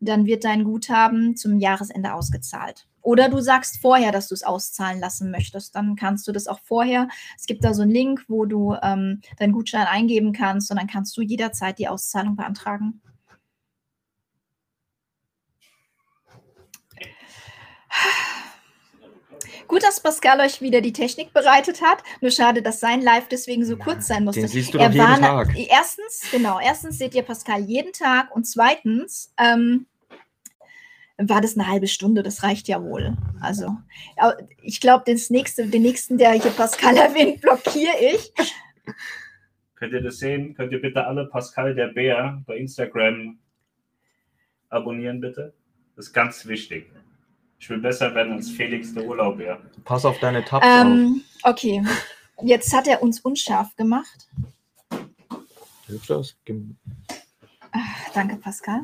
Dann 0.00 0.26
wird 0.26 0.44
dein 0.44 0.64
Guthaben 0.64 1.36
zum 1.36 1.58
Jahresende 1.58 2.14
ausgezahlt. 2.14 2.86
Oder 3.02 3.28
du 3.28 3.40
sagst 3.40 3.80
vorher, 3.80 4.12
dass 4.12 4.28
du 4.28 4.34
es 4.34 4.42
auszahlen 4.42 5.00
lassen 5.00 5.30
möchtest. 5.30 5.74
Dann 5.74 5.96
kannst 5.96 6.26
du 6.28 6.32
das 6.32 6.46
auch 6.46 6.60
vorher. 6.60 7.08
Es 7.36 7.46
gibt 7.46 7.64
da 7.64 7.74
so 7.74 7.82
einen 7.82 7.90
Link, 7.90 8.24
wo 8.28 8.44
du 8.44 8.76
ähm, 8.82 9.20
deinen 9.38 9.52
Gutschein 9.52 9.86
eingeben 9.86 10.32
kannst 10.32 10.70
und 10.70 10.78
dann 10.78 10.86
kannst 10.86 11.16
du 11.16 11.22
jederzeit 11.22 11.78
die 11.78 11.88
Auszahlung 11.88 12.36
beantragen. 12.36 13.00
Gut, 19.70 19.84
dass 19.84 20.00
Pascal 20.00 20.40
euch 20.40 20.60
wieder 20.60 20.80
die 20.80 20.92
Technik 20.92 21.32
bereitet 21.32 21.80
hat. 21.80 22.02
Nur 22.20 22.32
schade, 22.32 22.60
dass 22.60 22.80
sein 22.80 23.02
Live 23.02 23.28
deswegen 23.28 23.64
so 23.64 23.76
kurz 23.76 24.08
sein 24.08 24.24
musste. 24.24 24.40
Den 24.40 24.48
siehst 24.48 24.74
du 24.74 24.78
Er 24.78 24.88
doch 24.88 24.94
jeden 24.96 25.20
Tag. 25.20 25.56
Erstens, 25.56 26.22
genau, 26.32 26.58
erstens 26.58 26.98
seht 26.98 27.14
ihr 27.14 27.22
Pascal 27.22 27.62
jeden 27.62 27.92
Tag 27.92 28.34
und 28.34 28.48
zweitens 28.48 29.32
ähm, 29.38 29.86
war 31.22 31.40
das 31.40 31.56
eine 31.56 31.68
halbe 31.68 31.86
Stunde, 31.86 32.22
das 32.22 32.42
reicht 32.42 32.68
ja 32.68 32.82
wohl. 32.82 33.16
Also, 33.40 33.76
ja, 34.16 34.34
ich 34.62 34.80
glaube, 34.80 35.04
nächste, 35.28 35.66
den 35.66 35.82
nächsten, 35.82 36.18
der 36.18 36.32
hier 36.32 36.50
Pascal 36.50 36.96
erwähnt, 36.96 37.40
blockiere 37.40 37.96
ich. 38.14 38.32
Könnt 39.74 39.92
ihr 39.92 40.02
das 40.02 40.18
sehen? 40.18 40.54
Könnt 40.54 40.72
ihr 40.72 40.80
bitte 40.80 41.06
alle 41.06 41.26
Pascal 41.26 41.74
der 41.74 41.88
Bär 41.88 42.42
bei 42.46 42.56
Instagram 42.56 43.38
abonnieren, 44.68 45.20
bitte? 45.20 45.54
Das 45.96 46.06
ist 46.06 46.12
ganz 46.12 46.46
wichtig. 46.46 46.90
Ich 47.58 47.68
will 47.68 47.78
besser 47.78 48.14
werden 48.14 48.32
als 48.32 48.50
Felix 48.50 48.94
der 48.94 49.04
Urlaubbär. 49.04 49.60
Pass 49.84 50.04
auf 50.04 50.18
deine 50.18 50.44
Tabs 50.44 50.64
auf. 50.64 50.86
Ähm, 50.86 51.22
okay, 51.42 51.82
jetzt 52.42 52.74
hat 52.74 52.86
er 52.88 53.02
uns 53.02 53.20
unscharf 53.20 53.76
gemacht. 53.76 54.28
Hilft 55.86 56.08
das? 56.08 56.36
Ach, 57.72 58.12
danke, 58.14 58.36
Pascal. 58.36 58.82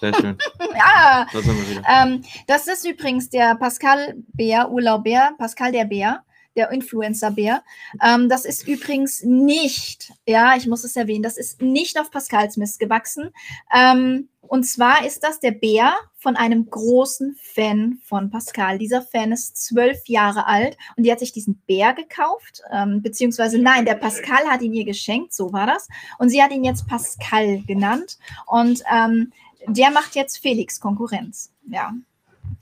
Sehr 0.00 0.14
schön. 0.14 0.36
Ja, 0.76 1.26
Da 1.32 1.42
sind 1.42 1.56
wir 1.56 1.70
wieder. 1.70 1.82
Ähm, 1.88 2.22
das 2.46 2.66
ist 2.66 2.84
übrigens 2.86 3.30
der 3.30 3.54
Pascal 3.56 4.14
Bär, 4.34 4.70
Urlaub 4.70 5.04
Bär, 5.04 5.32
Pascal 5.38 5.72
der 5.72 5.84
Bär. 5.86 6.22
der 6.56 6.70
Influencer-Bär. 6.70 7.62
Ähm, 8.02 8.28
das 8.30 8.44
ist 8.46 8.66
übrigens 8.66 9.22
nicht, 9.22 10.12
ja, 10.26 10.56
ich 10.56 10.66
muss 10.66 10.84
es 10.84 10.96
erwähnen, 10.96 11.22
das 11.22 11.36
ist 11.36 11.60
nicht 11.60 11.98
auf 12.00 12.10
Pascals 12.10 12.56
Mist 12.56 12.78
gewachsen. 12.78 13.30
Ähm, 13.74 14.28
und 14.40 14.64
zwar 14.64 15.04
ist 15.04 15.22
das 15.24 15.40
der 15.40 15.50
Bär 15.50 15.92
von 16.16 16.36
einem 16.36 16.70
großen 16.70 17.36
Fan 17.42 17.98
von 18.04 18.30
Pascal. 18.30 18.78
Dieser 18.78 19.02
Fan 19.02 19.32
ist 19.32 19.56
zwölf 19.56 20.06
Jahre 20.06 20.46
alt 20.46 20.78
und 20.96 21.02
die 21.04 21.12
hat 21.12 21.18
sich 21.18 21.32
diesen 21.32 21.56
Bär 21.66 21.92
gekauft, 21.94 22.62
ähm, 22.72 23.02
beziehungsweise 23.02 23.58
nein, 23.58 23.84
der 23.84 23.96
Pascal 23.96 24.46
hat 24.46 24.62
ihn 24.62 24.72
ihr 24.72 24.84
geschenkt, 24.84 25.34
so 25.34 25.52
war 25.52 25.66
das. 25.66 25.88
Und 26.18 26.30
sie 26.30 26.42
hat 26.42 26.52
ihn 26.52 26.64
jetzt 26.64 26.86
Pascal 26.86 27.62
genannt 27.66 28.18
und 28.46 28.82
ähm, 28.90 29.32
der 29.66 29.90
macht 29.90 30.14
jetzt 30.14 30.38
Felix 30.38 30.80
Konkurrenz. 30.80 31.52
Ja, 31.68 31.92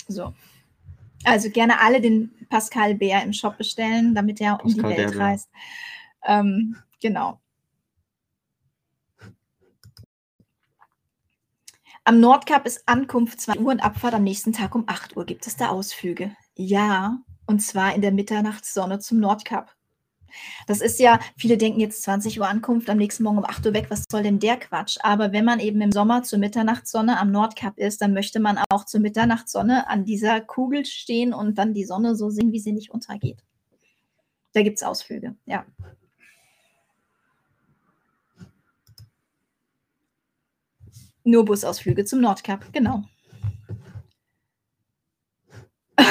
so. 0.09 0.35
Also 1.25 1.51
gerne 1.51 1.81
alle 1.81 2.01
den 2.01 2.31
Pascal 2.51 2.95
Bär 2.95 3.23
im 3.23 3.33
Shop 3.33 3.57
bestellen, 3.57 4.14
damit 4.14 4.40
er 4.40 4.62
um 4.64 4.73
Pascal 4.73 4.90
die 4.90 4.99
Welt 4.99 5.17
reist. 5.17 5.49
Ähm, 6.27 6.77
genau. 7.01 7.40
Am 12.07 12.21
Nordkap 12.21 12.67
ist 12.67 12.87
Ankunft 12.87 13.40
2 13.40 13.59
Uhr 13.61 13.73
und 13.73 13.81
Abfahrt 13.81 14.12
am 14.12 14.25
nächsten 14.25 14.53
Tag 14.53 14.75
um 14.75 14.85
8 14.87 15.17
Uhr. 15.17 15.25
Gibt 15.25 15.47
es 15.47 15.57
da 15.57 15.69
Ausflüge? 15.69 16.37
Ja, 16.55 17.19
und 17.47 17.61
zwar 17.61 17.95
in 17.95 18.03
der 18.03 18.12
Mitternachtssonne 18.12 18.99
zum 18.99 19.21
Nordkap. 19.21 19.75
Das 20.66 20.81
ist 20.81 20.99
ja, 20.99 21.20
viele 21.37 21.57
denken 21.59 21.81
jetzt 21.81 22.03
20 22.03 22.40
Uhr 22.40 22.49
Ankunft, 22.49 22.88
am 22.90 22.99
nächsten 22.99 23.23
Morgen 23.23 23.38
um 23.38 23.44
8 23.44 23.66
Uhr 23.66 23.75
weg, 23.75 23.87
was 23.90 24.05
soll 24.11 24.23
denn 24.23 24.38
der 24.38 24.57
Quatsch? 24.57 24.99
Aber 25.03 25.33
wenn 25.33 25.44
man 25.44 25.61
eben 25.61 25.81
im 25.81 25.92
Sommer 25.92 26.23
zur 26.23 26.38
Mitternachtssonne 26.38 27.18
am 27.18 27.31
Nordkap 27.31 27.79
ist, 27.79 28.01
dann 28.01 28.14
möchte 28.14 28.40
man 28.40 28.59
auch 28.70 28.85
zur 28.85 29.01
Mitternachtssonne 29.01 29.88
an 29.88 30.05
dieser 30.05 30.40
Kugel 30.40 30.87
stehen 30.87 31.35
und 31.35 31.59
dann 31.59 31.75
die 31.75 31.85
Sonne 31.85 32.16
so 32.16 32.31
sehen, 32.31 32.53
wie 32.53 32.61
sie 32.61 32.73
nicht 32.73 32.90
untergeht. 32.90 33.42
Da 34.53 34.62
gibt 34.62 34.79
es 34.79 34.85
Ausflüge, 34.85 35.35
ja. 35.47 35.66
Nur 41.25 41.44
Busausflüge 41.44 42.05
zum 42.05 42.20
Nordkap, 42.20 42.70
genau. 42.73 43.03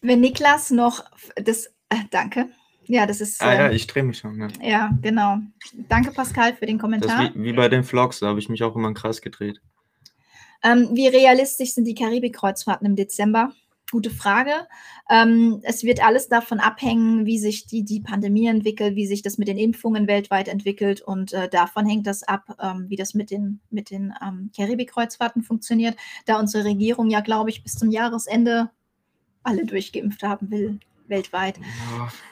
Wenn 0.00 0.20
Niklas 0.20 0.70
noch 0.70 1.04
das, 1.34 1.74
äh, 1.90 2.04
danke. 2.10 2.48
Ja, 2.88 3.06
das 3.06 3.20
ist. 3.20 3.42
Ah 3.42 3.52
äh, 3.52 3.56
ja, 3.56 3.70
ich 3.70 3.86
drehe 3.86 4.02
mich 4.02 4.18
schon. 4.18 4.40
Ja. 4.40 4.48
ja, 4.62 4.98
genau. 5.02 5.38
Danke, 5.88 6.10
Pascal, 6.10 6.54
für 6.54 6.66
den 6.66 6.78
Kommentar. 6.78 7.32
Wie, 7.34 7.44
wie, 7.44 7.52
bei 7.52 7.68
den 7.68 7.84
Vlogs, 7.84 8.20
da 8.20 8.28
habe 8.28 8.38
ich 8.38 8.48
mich 8.48 8.62
auch 8.62 8.74
immer 8.74 8.88
im 8.88 8.94
Kreis 8.94 9.20
gedreht. 9.20 9.60
Ähm, 10.64 10.88
wie 10.92 11.06
realistisch 11.06 11.74
sind 11.74 11.84
die 11.84 11.94
Karibik-Kreuzfahrten 11.94 12.86
im 12.86 12.96
Dezember? 12.96 13.52
Gute 13.90 14.10
Frage. 14.10 14.52
Ähm, 15.08 15.60
es 15.62 15.82
wird 15.82 16.04
alles 16.04 16.28
davon 16.28 16.60
abhängen, 16.60 17.24
wie 17.24 17.38
sich 17.38 17.66
die, 17.66 17.84
die 17.84 18.00
Pandemie 18.00 18.46
entwickelt, 18.46 18.96
wie 18.96 19.06
sich 19.06 19.22
das 19.22 19.38
mit 19.38 19.48
den 19.48 19.56
Impfungen 19.56 20.06
weltweit 20.06 20.48
entwickelt. 20.48 21.00
Und 21.00 21.32
äh, 21.32 21.48
davon 21.48 21.86
hängt 21.86 22.06
das 22.06 22.22
ab, 22.22 22.56
ähm, 22.60 22.86
wie 22.88 22.96
das 22.96 23.14
mit 23.14 23.30
den, 23.30 23.60
mit 23.70 23.90
den 23.90 24.12
ähm, 24.26 24.50
Karibik-Kreuzfahrten 24.54 25.42
funktioniert, 25.42 25.96
da 26.26 26.38
unsere 26.38 26.64
Regierung 26.64 27.08
ja, 27.08 27.20
glaube 27.20 27.50
ich, 27.50 27.62
bis 27.62 27.74
zum 27.74 27.90
Jahresende 27.90 28.70
alle 29.42 29.64
durchgeimpft 29.64 30.22
haben 30.22 30.50
will, 30.50 30.78
weltweit. 31.08 31.58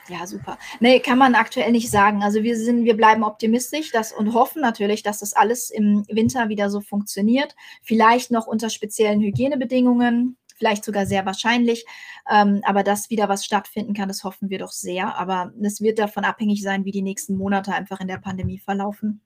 Ja. 0.07 0.19
ja, 0.19 0.27
super. 0.27 0.57
Nee, 0.79 0.99
kann 0.99 1.17
man 1.17 1.35
aktuell 1.35 1.71
nicht 1.71 1.89
sagen. 1.89 2.23
Also 2.23 2.43
wir 2.43 2.57
sind, 2.57 2.85
wir 2.85 2.97
bleiben 2.97 3.23
optimistisch 3.23 3.91
dass, 3.91 4.11
und 4.11 4.33
hoffen 4.33 4.61
natürlich, 4.61 5.03
dass 5.03 5.19
das 5.19 5.33
alles 5.33 5.69
im 5.69 6.05
Winter 6.09 6.49
wieder 6.49 6.69
so 6.69 6.81
funktioniert. 6.81 7.55
Vielleicht 7.81 8.31
noch 8.31 8.47
unter 8.47 8.69
speziellen 8.69 9.21
Hygienebedingungen 9.21 10.37
vielleicht 10.57 10.83
sogar 10.83 11.05
sehr 11.05 11.25
wahrscheinlich. 11.25 11.85
Ähm, 12.29 12.61
aber 12.63 12.83
dass 12.83 13.09
wieder 13.09 13.29
was 13.29 13.45
stattfinden 13.45 13.93
kann, 13.93 14.07
das 14.07 14.23
hoffen 14.23 14.49
wir 14.49 14.59
doch 14.59 14.71
sehr. 14.71 15.15
Aber 15.17 15.53
es 15.61 15.81
wird 15.81 15.99
davon 15.99 16.25
abhängig 16.25 16.61
sein, 16.61 16.83
wie 16.83 16.91
die 16.91 17.01
nächsten 17.01 17.37
Monate 17.37 17.73
einfach 17.73 17.99
in 18.01 18.07
der 18.07 18.17
Pandemie 18.17 18.59
verlaufen. 18.59 19.21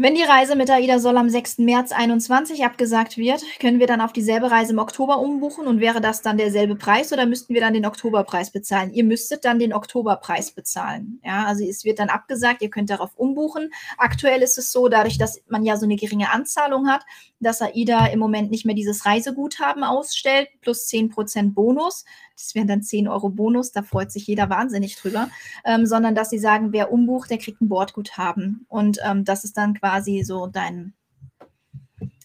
Wenn 0.00 0.14
die 0.14 0.22
Reise 0.22 0.54
mit 0.54 0.70
AIDA 0.70 1.00
Soll 1.00 1.16
am 1.16 1.28
6. 1.28 1.58
März 1.58 1.90
21 1.90 2.64
abgesagt 2.64 3.16
wird, 3.16 3.42
können 3.58 3.80
wir 3.80 3.88
dann 3.88 4.00
auf 4.00 4.12
dieselbe 4.12 4.48
Reise 4.48 4.72
im 4.72 4.78
Oktober 4.78 5.18
umbuchen 5.18 5.66
und 5.66 5.80
wäre 5.80 6.00
das 6.00 6.22
dann 6.22 6.38
derselbe 6.38 6.76
Preis 6.76 7.12
oder 7.12 7.26
müssten 7.26 7.52
wir 7.52 7.60
dann 7.60 7.74
den 7.74 7.84
Oktoberpreis 7.84 8.52
bezahlen? 8.52 8.92
Ihr 8.92 9.02
müsstet 9.02 9.44
dann 9.44 9.58
den 9.58 9.72
Oktoberpreis 9.72 10.52
bezahlen. 10.52 11.20
Ja, 11.24 11.46
also 11.46 11.64
es 11.64 11.84
wird 11.84 11.98
dann 11.98 12.10
abgesagt, 12.10 12.62
ihr 12.62 12.70
könnt 12.70 12.90
darauf 12.90 13.10
umbuchen. 13.16 13.72
Aktuell 13.96 14.40
ist 14.40 14.56
es 14.56 14.70
so, 14.70 14.86
dadurch, 14.86 15.18
dass 15.18 15.42
man 15.48 15.64
ja 15.64 15.76
so 15.76 15.84
eine 15.84 15.96
geringe 15.96 16.30
Anzahlung 16.30 16.86
hat, 16.86 17.02
dass 17.40 17.60
AIDA 17.60 18.06
im 18.06 18.20
Moment 18.20 18.52
nicht 18.52 18.66
mehr 18.66 18.76
dieses 18.76 19.04
Reiseguthaben 19.04 19.82
ausstellt, 19.82 20.48
plus 20.60 20.86
10% 20.86 21.54
Bonus. 21.54 22.04
Das 22.36 22.54
wären 22.54 22.68
dann 22.68 22.82
10 22.82 23.08
Euro 23.08 23.30
Bonus, 23.30 23.72
da 23.72 23.82
freut 23.82 24.12
sich 24.12 24.28
jeder 24.28 24.48
wahnsinnig 24.48 24.94
drüber, 24.94 25.28
ähm, 25.64 25.86
sondern 25.86 26.14
dass 26.14 26.30
sie 26.30 26.38
sagen, 26.38 26.72
wer 26.72 26.92
umbucht, 26.92 27.30
der 27.30 27.38
kriegt 27.38 27.60
ein 27.60 27.68
Bordguthaben. 27.68 28.64
Und 28.68 29.00
ähm, 29.04 29.24
das 29.24 29.42
ist 29.42 29.56
dann 29.56 29.74
quasi 29.74 29.87
so 30.22 30.46
dein, 30.46 30.94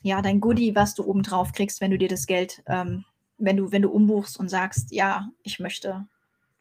ja, 0.01 0.21
dein 0.21 0.39
Goodie, 0.39 0.75
was 0.75 0.95
du 0.95 1.03
obendrauf 1.03 1.51
kriegst, 1.53 1.81
wenn 1.81 1.91
du 1.91 1.97
dir 1.97 2.09
das 2.09 2.27
Geld, 2.27 2.63
ähm, 2.67 3.05
wenn 3.37 3.57
du, 3.57 3.71
wenn 3.71 3.81
du 3.81 3.89
umbuchst 3.89 4.39
und 4.39 4.49
sagst, 4.49 4.91
ja, 4.91 5.29
ich 5.43 5.59
möchte 5.59 6.07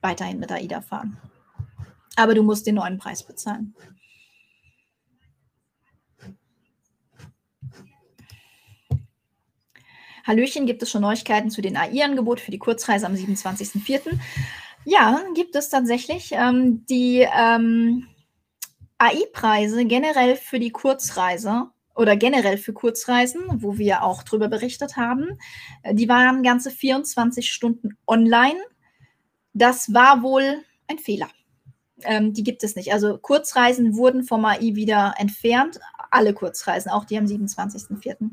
weiterhin 0.00 0.38
mit 0.38 0.50
AIDA 0.50 0.80
fahren. 0.80 1.18
Aber 2.16 2.34
du 2.34 2.42
musst 2.42 2.66
den 2.66 2.74
neuen 2.76 2.98
Preis 2.98 3.22
bezahlen. 3.22 3.74
Hallöchen, 10.24 10.66
gibt 10.66 10.82
es 10.82 10.90
schon 10.90 11.02
Neuigkeiten 11.02 11.50
zu 11.50 11.62
den 11.62 11.76
AI-Angebot 11.76 12.40
für 12.40 12.52
die 12.52 12.58
Kurzreise 12.58 13.06
am 13.06 13.14
27.04.? 13.14 14.18
Ja, 14.84 15.20
gibt 15.34 15.56
es 15.56 15.68
tatsächlich. 15.68 16.30
Ähm, 16.32 16.84
die 16.86 17.26
ähm, 17.32 18.06
AI-Preise 19.02 19.84
generell 19.84 20.36
für 20.36 20.60
die 20.60 20.70
Kurzreise 20.70 21.70
oder 21.94 22.16
generell 22.16 22.56
für 22.56 22.72
Kurzreisen, 22.72 23.42
wo 23.56 23.76
wir 23.76 24.04
auch 24.04 24.22
drüber 24.22 24.48
berichtet 24.48 24.96
haben, 24.96 25.38
äh, 25.82 25.94
die 25.94 26.08
waren 26.08 26.42
ganze 26.42 26.70
24 26.70 27.50
Stunden 27.50 27.96
online. 28.06 28.60
Das 29.54 29.92
war 29.92 30.22
wohl 30.22 30.62
ein 30.86 30.98
Fehler. 30.98 31.28
Ähm, 32.04 32.32
die 32.32 32.44
gibt 32.44 32.62
es 32.62 32.76
nicht. 32.76 32.92
Also 32.92 33.18
Kurzreisen 33.18 33.96
wurden 33.96 34.22
vom 34.22 34.44
AI 34.44 34.74
wieder 34.74 35.14
entfernt. 35.18 35.80
Alle 36.10 36.32
Kurzreisen, 36.32 36.90
auch 36.90 37.04
die 37.04 37.18
am 37.18 37.24
27.04. 37.24 38.30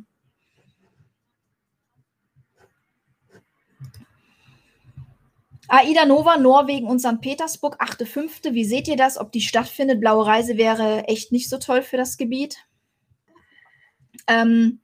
Aida 5.70 6.06
Nova, 6.06 6.38
Norwegen 6.38 6.88
und 6.88 7.00
St. 7.00 7.22
Petersburg, 7.22 7.80
8.5. 7.82 8.54
Wie 8.54 8.66
seht 8.66 8.88
ihr 8.88 8.98
das? 8.98 9.18
Ob 9.18 9.32
die 9.32 9.42
stattfindet? 9.42 10.00
Blaue 10.00 10.26
Reise 10.26 10.58
wäre 10.58 11.06
echt 11.08 11.32
nicht 11.32 11.48
so 11.48 11.58
toll 11.58 11.84
für 11.84 11.98
das 11.98 12.18
Gebiet. 12.18 12.58
Ähm, 14.28 14.82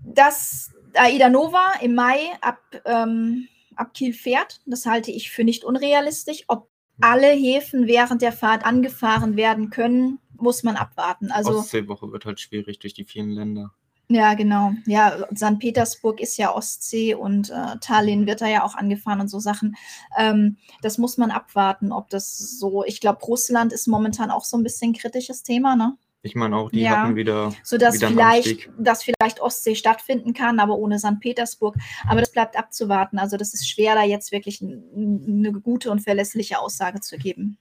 dass 0.00 0.72
Aida 0.94 1.28
Nova 1.28 1.74
im 1.82 1.94
Mai 1.94 2.30
ab, 2.40 2.60
ähm, 2.86 3.48
ab 3.74 3.92
Kiel 3.92 4.14
fährt, 4.14 4.60
das 4.64 4.86
halte 4.86 5.10
ich 5.10 5.30
für 5.30 5.44
nicht 5.44 5.64
unrealistisch. 5.64 6.44
Ob 6.48 6.70
alle 7.00 7.28
Häfen 7.28 7.86
während 7.86 8.22
der 8.22 8.32
Fahrt 8.32 8.64
angefahren 8.64 9.36
werden 9.36 9.68
können, 9.68 10.18
muss 10.34 10.62
man 10.62 10.76
abwarten. 10.76 11.30
Also 11.30 11.58
Ostseewoche 11.58 12.10
wird 12.10 12.24
halt 12.24 12.40
schwierig 12.40 12.78
durch 12.78 12.94
die 12.94 13.04
vielen 13.04 13.30
Länder. 13.30 13.74
Ja, 14.08 14.34
genau. 14.34 14.72
Ja, 14.86 15.26
St. 15.34 15.58
Petersburg 15.58 16.20
ist 16.20 16.36
ja 16.36 16.54
Ostsee 16.54 17.14
und 17.14 17.50
äh, 17.50 17.76
Tallinn 17.80 18.26
wird 18.26 18.40
da 18.40 18.46
ja 18.46 18.64
auch 18.64 18.76
angefahren 18.76 19.20
und 19.20 19.28
so 19.28 19.40
Sachen. 19.40 19.76
Ähm, 20.16 20.58
das 20.80 20.98
muss 20.98 21.18
man 21.18 21.32
abwarten, 21.32 21.90
ob 21.90 22.08
das 22.10 22.38
so. 22.38 22.84
Ich 22.84 23.00
glaube, 23.00 23.24
Russland 23.24 23.72
ist 23.72 23.88
momentan 23.88 24.30
auch 24.30 24.44
so 24.44 24.56
ein 24.56 24.62
bisschen 24.62 24.90
ein 24.90 24.94
kritisches 24.94 25.42
Thema, 25.42 25.74
ne? 25.74 25.96
Ich 26.22 26.34
meine 26.34 26.56
auch, 26.56 26.70
die 26.70 26.80
ja, 26.80 27.02
hatten 27.02 27.16
wieder. 27.16 27.52
So 27.62 27.78
dass 27.78 27.96
wieder 27.96 28.08
vielleicht, 28.08 28.68
dass 28.78 29.04
vielleicht 29.04 29.40
Ostsee 29.40 29.74
stattfinden 29.76 30.34
kann, 30.34 30.58
aber 30.60 30.76
ohne 30.76 30.98
St. 30.98 31.20
Petersburg. 31.20 31.76
Aber 32.08 32.20
das 32.20 32.32
bleibt 32.32 32.56
abzuwarten. 32.58 33.18
Also 33.18 33.36
das 33.36 33.54
ist 33.54 33.68
schwer, 33.68 33.94
da 33.94 34.02
jetzt 34.02 34.32
wirklich 34.32 34.60
eine 34.60 35.52
gute 35.52 35.90
und 35.90 36.00
verlässliche 36.00 36.58
Aussage 36.58 37.00
zu 37.00 37.16
geben. 37.16 37.58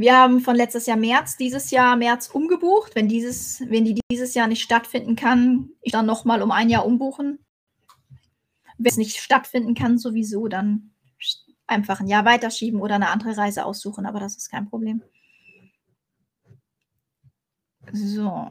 Wir 0.00 0.16
haben 0.16 0.40
von 0.40 0.56
letztes 0.56 0.86
Jahr 0.86 0.96
März, 0.96 1.36
dieses 1.36 1.70
Jahr 1.70 1.94
März 1.94 2.28
umgebucht. 2.28 2.94
Wenn, 2.94 3.06
dieses, 3.06 3.60
wenn 3.68 3.84
die 3.84 4.00
dieses 4.10 4.32
Jahr 4.32 4.46
nicht 4.46 4.62
stattfinden 4.62 5.14
kann, 5.14 5.72
ich 5.82 5.92
dann 5.92 6.06
nochmal 6.06 6.40
um 6.40 6.50
ein 6.52 6.70
Jahr 6.70 6.86
umbuchen. 6.86 7.38
Wenn 8.78 8.90
es 8.90 8.96
nicht 8.96 9.18
stattfinden 9.18 9.74
kann, 9.74 9.98
sowieso, 9.98 10.48
dann 10.48 10.92
einfach 11.66 12.00
ein 12.00 12.06
Jahr 12.06 12.24
weiterschieben 12.24 12.80
oder 12.80 12.94
eine 12.94 13.10
andere 13.10 13.36
Reise 13.36 13.66
aussuchen, 13.66 14.06
aber 14.06 14.20
das 14.20 14.38
ist 14.38 14.48
kein 14.48 14.70
Problem. 14.70 15.02
So. 17.92 18.50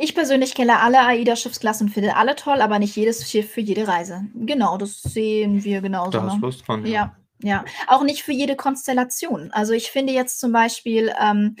Ich 0.00 0.14
persönlich 0.14 0.54
kenne 0.54 0.78
alle 0.78 1.00
AIDA-Schiffsklassen, 1.00 1.88
finde 1.88 2.14
alle 2.14 2.36
toll, 2.36 2.60
aber 2.60 2.78
nicht 2.78 2.94
jedes 2.94 3.28
Schiff 3.28 3.50
für 3.50 3.60
jede 3.60 3.88
Reise. 3.88 4.24
Genau, 4.34 4.78
das 4.78 5.02
sehen 5.02 5.64
wir 5.64 5.80
genauso. 5.80 6.12
Da 6.12 6.22
hast 6.22 6.34
ne? 6.36 6.40
Lust 6.40 6.68
dran. 6.68 6.86
Ja. 6.86 6.92
ja. 6.92 7.14
Ja, 7.40 7.64
auch 7.86 8.02
nicht 8.02 8.22
für 8.22 8.32
jede 8.32 8.56
Konstellation. 8.56 9.52
Also 9.52 9.72
ich 9.72 9.92
finde 9.92 10.12
jetzt 10.12 10.40
zum 10.40 10.50
Beispiel 10.50 11.12
ähm, 11.20 11.54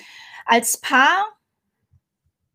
als 0.44 0.80
Paar 0.80 1.24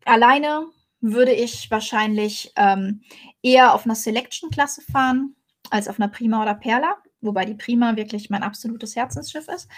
alleine 0.04 0.66
würde 1.00 1.32
ich 1.32 1.70
wahrscheinlich 1.70 2.52
ähm, 2.56 3.02
eher 3.42 3.74
auf 3.74 3.86
einer 3.86 3.94
Selection-Klasse 3.94 4.82
fahren 4.82 5.36
als 5.70 5.88
auf 5.88 5.98
einer 5.98 6.08
Prima 6.08 6.42
oder 6.42 6.54
Perla, 6.54 6.96
wobei 7.22 7.46
die 7.46 7.54
Prima 7.54 7.96
wirklich 7.96 8.28
mein 8.28 8.42
absolutes 8.42 8.94
Herzensschiff 8.94 9.48
ist. 9.48 9.68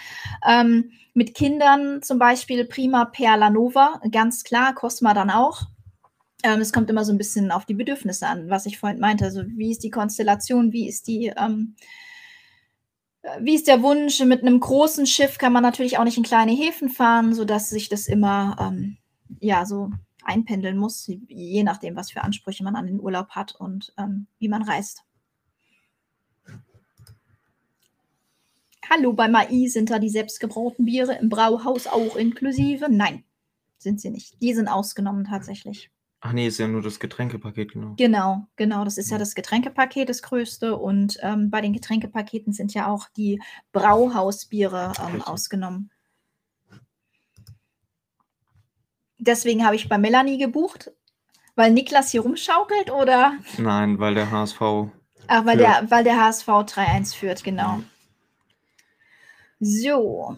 Ähm, 0.45 0.91
mit 1.13 1.33
Kindern 1.33 2.01
zum 2.01 2.19
Beispiel 2.19 2.65
Prima, 2.65 3.05
Perla, 3.05 3.49
Nova, 3.49 4.01
ganz 4.11 4.43
klar, 4.43 4.73
Cosma 4.73 5.13
dann 5.13 5.29
auch. 5.29 5.67
Ähm, 6.43 6.61
es 6.61 6.71
kommt 6.71 6.89
immer 6.89 7.03
so 7.03 7.11
ein 7.11 7.17
bisschen 7.17 7.51
auf 7.51 7.65
die 7.65 7.73
Bedürfnisse 7.73 8.27
an, 8.27 8.49
was 8.49 8.65
ich 8.65 8.77
vorhin 8.77 8.99
meinte. 8.99 9.25
Also 9.25 9.43
wie 9.47 9.71
ist 9.71 9.83
die 9.83 9.89
Konstellation, 9.89 10.71
wie 10.71 10.87
ist 10.87 11.07
die, 11.07 11.33
ähm, 11.35 11.75
wie 13.41 13.55
ist 13.55 13.67
der 13.67 13.81
Wunsch? 13.81 14.19
Mit 14.21 14.41
einem 14.41 14.59
großen 14.59 15.07
Schiff 15.07 15.37
kann 15.37 15.53
man 15.53 15.63
natürlich 15.63 15.97
auch 15.97 16.03
nicht 16.03 16.17
in 16.17 16.23
kleine 16.23 16.51
Häfen 16.51 16.89
fahren, 16.89 17.33
sodass 17.33 17.69
sich 17.69 17.89
das 17.89 18.07
immer 18.07 18.55
ähm, 18.59 18.97
ja 19.39 19.65
so 19.65 19.91
einpendeln 20.23 20.77
muss, 20.77 21.07
je 21.07 21.63
nachdem, 21.63 21.95
was 21.95 22.11
für 22.11 22.23
Ansprüche 22.23 22.63
man 22.63 22.75
an 22.75 22.85
den 22.85 22.99
Urlaub 22.99 23.29
hat 23.29 23.55
und 23.55 23.93
ähm, 23.97 24.27
wie 24.39 24.49
man 24.49 24.61
reist. 24.61 25.03
Hallo, 28.89 29.11
bei 29.11 29.27
Mai 29.27 29.67
sind 29.67 29.89
da 29.89 29.99
die 29.99 30.09
selbstgebrauten 30.09 30.85
Biere 30.85 31.15
im 31.15 31.29
Brauhaus 31.29 31.87
auch 31.87 32.15
inklusive? 32.15 32.87
Nein, 32.89 33.23
sind 33.77 33.99
sie 33.99 34.09
nicht. 34.09 34.41
Die 34.41 34.53
sind 34.53 34.69
ausgenommen 34.69 35.25
tatsächlich. 35.25 35.91
Ach 36.19 36.33
nee, 36.33 36.47
ist 36.47 36.57
ja 36.57 36.67
nur 36.67 36.81
das 36.81 36.99
Getränkepaket, 36.99 37.73
genau. 37.73 37.93
Genau, 37.95 38.47
genau. 38.55 38.83
Das 38.83 38.97
ist 38.97 39.11
ja 39.11 39.19
das 39.19 39.35
Getränkepaket, 39.35 40.09
das 40.09 40.23
größte. 40.23 40.75
Und 40.75 41.17
ähm, 41.21 41.51
bei 41.51 41.61
den 41.61 41.73
Getränkepaketen 41.73 42.53
sind 42.53 42.73
ja 42.73 42.87
auch 42.87 43.07
die 43.15 43.39
Brauhausbiere 43.71 44.93
ähm, 45.07 45.21
ausgenommen. 45.21 45.91
Deswegen 49.19 49.65
habe 49.65 49.75
ich 49.75 49.89
bei 49.89 49.97
Melanie 49.97 50.37
gebucht, 50.37 50.91
weil 51.55 51.71
Niklas 51.71 52.11
hier 52.11 52.21
rumschaukelt 52.21 52.91
oder? 52.91 53.33
Nein, 53.57 53.99
weil 53.99 54.15
der 54.15 54.31
HSV. 54.31 54.61
Ach, 55.27 55.45
weil, 55.45 55.57
der, 55.57 55.85
weil 55.89 56.03
der 56.03 56.23
HSV 56.23 56.47
3-1 56.47 57.15
führt, 57.15 57.43
genau. 57.43 57.81
So. 59.59 60.37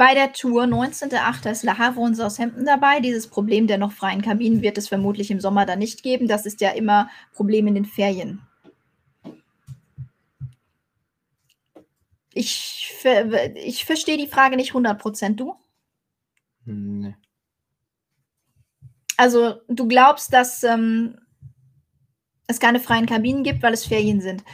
Bei 0.00 0.14
der 0.14 0.32
Tour 0.32 0.62
19.8. 0.62 1.50
ist 1.50 1.62
La 1.62 1.76
Havre 1.76 2.00
und 2.00 2.14
Southampton 2.14 2.64
dabei. 2.64 3.00
Dieses 3.00 3.26
Problem 3.26 3.66
der 3.66 3.76
noch 3.76 3.92
freien 3.92 4.22
Kabinen 4.22 4.62
wird 4.62 4.78
es 4.78 4.88
vermutlich 4.88 5.30
im 5.30 5.40
Sommer 5.40 5.66
dann 5.66 5.78
nicht 5.78 6.02
geben. 6.02 6.26
Das 6.26 6.46
ist 6.46 6.62
ja 6.62 6.70
immer 6.70 7.10
Problem 7.34 7.66
in 7.66 7.74
den 7.74 7.84
Ferien. 7.84 8.40
Ich, 12.32 12.94
ich 13.56 13.84
verstehe 13.84 14.16
die 14.16 14.26
Frage 14.26 14.56
nicht 14.56 14.72
100%, 14.72 15.34
du? 15.34 15.54
Nee. 16.64 17.14
Also, 19.18 19.60
du 19.68 19.86
glaubst, 19.86 20.32
dass 20.32 20.62
ähm, 20.62 21.18
es 22.46 22.58
keine 22.58 22.80
freien 22.80 23.04
Kabinen 23.04 23.44
gibt, 23.44 23.62
weil 23.62 23.74
es 23.74 23.84
Ferien 23.84 24.22
sind. 24.22 24.44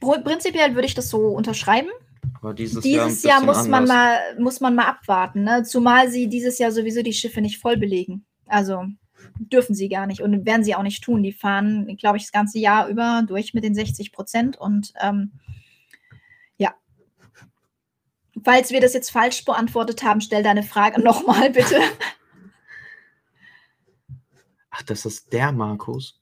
Prinzipiell 0.00 0.74
würde 0.74 0.86
ich 0.86 0.94
das 0.94 1.10
so 1.10 1.26
unterschreiben. 1.26 1.90
Aber 2.34 2.54
dieses, 2.54 2.82
dieses 2.82 3.22
Jahr, 3.22 3.40
Jahr 3.40 3.46
muss, 3.46 3.68
man 3.68 3.86
mal, 3.86 4.18
muss 4.38 4.60
man 4.60 4.74
mal 4.74 4.86
abwarten, 4.86 5.44
ne? 5.44 5.62
zumal 5.64 6.10
sie 6.10 6.28
dieses 6.28 6.58
Jahr 6.58 6.72
sowieso 6.72 7.02
die 7.02 7.12
Schiffe 7.12 7.40
nicht 7.40 7.58
voll 7.58 7.76
belegen. 7.76 8.24
Also 8.46 8.84
dürfen 9.38 9.74
sie 9.74 9.88
gar 9.88 10.06
nicht 10.06 10.20
und 10.20 10.46
werden 10.46 10.64
sie 10.64 10.74
auch 10.74 10.82
nicht 10.82 11.02
tun. 11.02 11.22
Die 11.22 11.32
fahren, 11.32 11.96
glaube 11.96 12.16
ich, 12.16 12.24
das 12.24 12.32
ganze 12.32 12.58
Jahr 12.58 12.88
über 12.88 13.22
durch 13.26 13.54
mit 13.54 13.64
den 13.64 13.74
60 13.74 14.12
Prozent 14.12 14.56
und 14.56 14.92
ähm, 15.00 15.32
ja. 16.56 16.74
Falls 18.44 18.70
wir 18.70 18.80
das 18.80 18.94
jetzt 18.94 19.10
falsch 19.10 19.44
beantwortet 19.44 20.02
haben, 20.02 20.20
stell 20.20 20.42
deine 20.42 20.62
Frage 20.62 21.00
nochmal 21.02 21.50
bitte. 21.50 21.80
Ach, 24.70 24.82
das 24.82 25.04
ist 25.04 25.32
der 25.32 25.52
Markus? 25.52 26.20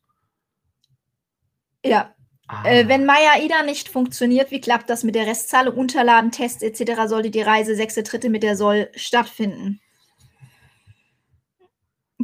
Ja. 1.85 2.15
Ah. 2.51 2.65
Äh, 2.65 2.89
wenn 2.89 3.07
Maya 3.07 3.41
Ida 3.41 3.63
nicht 3.63 3.89
funktioniert, 3.89 4.51
wie 4.51 4.61
klappt 4.61 4.91
das 4.91 5.05
mit 5.05 5.15
der 5.15 5.27
Restzahlung, 5.27 5.77
Unterladen, 5.77 6.33
Tests 6.33 6.63
etc., 6.63 7.07
sollte 7.07 7.31
die 7.31 7.43
Reise 7.43 7.73
6.3. 7.73 8.29
mit 8.29 8.43
der 8.43 8.57
Soll 8.57 8.91
stattfinden? 8.97 9.81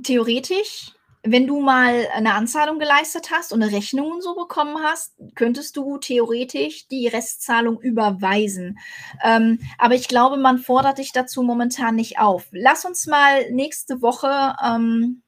Theoretisch, 0.03 0.93
wenn 1.23 1.47
du 1.47 1.61
mal 1.61 2.09
eine 2.13 2.35
Anzahlung 2.35 2.81
geleistet 2.81 3.31
hast 3.31 3.53
und 3.53 3.63
eine 3.63 3.73
Rechnung 3.73 4.11
und 4.11 4.23
so 4.23 4.35
bekommen 4.35 4.83
hast, 4.83 5.15
könntest 5.37 5.77
du 5.77 5.99
theoretisch 5.99 6.89
die 6.89 7.07
Restzahlung 7.07 7.81
überweisen. 7.81 8.79
Ähm, 9.23 9.61
aber 9.79 9.95
ich 9.95 10.09
glaube, 10.09 10.39
man 10.39 10.59
fordert 10.59 10.99
dich 10.99 11.13
dazu 11.13 11.45
momentan 11.45 11.95
nicht 11.95 12.19
auf. 12.19 12.49
Lass 12.51 12.85
uns 12.85 13.07
mal 13.07 13.49
nächste 13.53 14.03
Woche 14.03 14.57
ähm, 14.65 15.23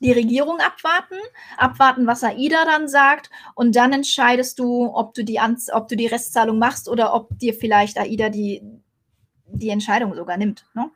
die 0.00 0.12
Regierung 0.12 0.58
abwarten, 0.60 1.16
abwarten, 1.56 2.06
was 2.06 2.22
AIDA 2.22 2.64
dann 2.64 2.88
sagt 2.88 3.30
und 3.54 3.74
dann 3.76 3.92
entscheidest 3.92 4.58
du, 4.58 4.86
ob 4.94 5.14
du 5.14 5.24
die, 5.24 5.38
Anz 5.38 5.70
ob 5.72 5.88
du 5.88 5.96
die 5.96 6.06
Restzahlung 6.06 6.58
machst 6.58 6.88
oder 6.88 7.14
ob 7.14 7.36
dir 7.38 7.54
vielleicht 7.54 7.98
AIDA 7.98 8.28
die, 8.28 8.62
die 9.46 9.70
Entscheidung 9.70 10.14
sogar 10.14 10.36
nimmt. 10.36 10.66
Ne? 10.74 10.90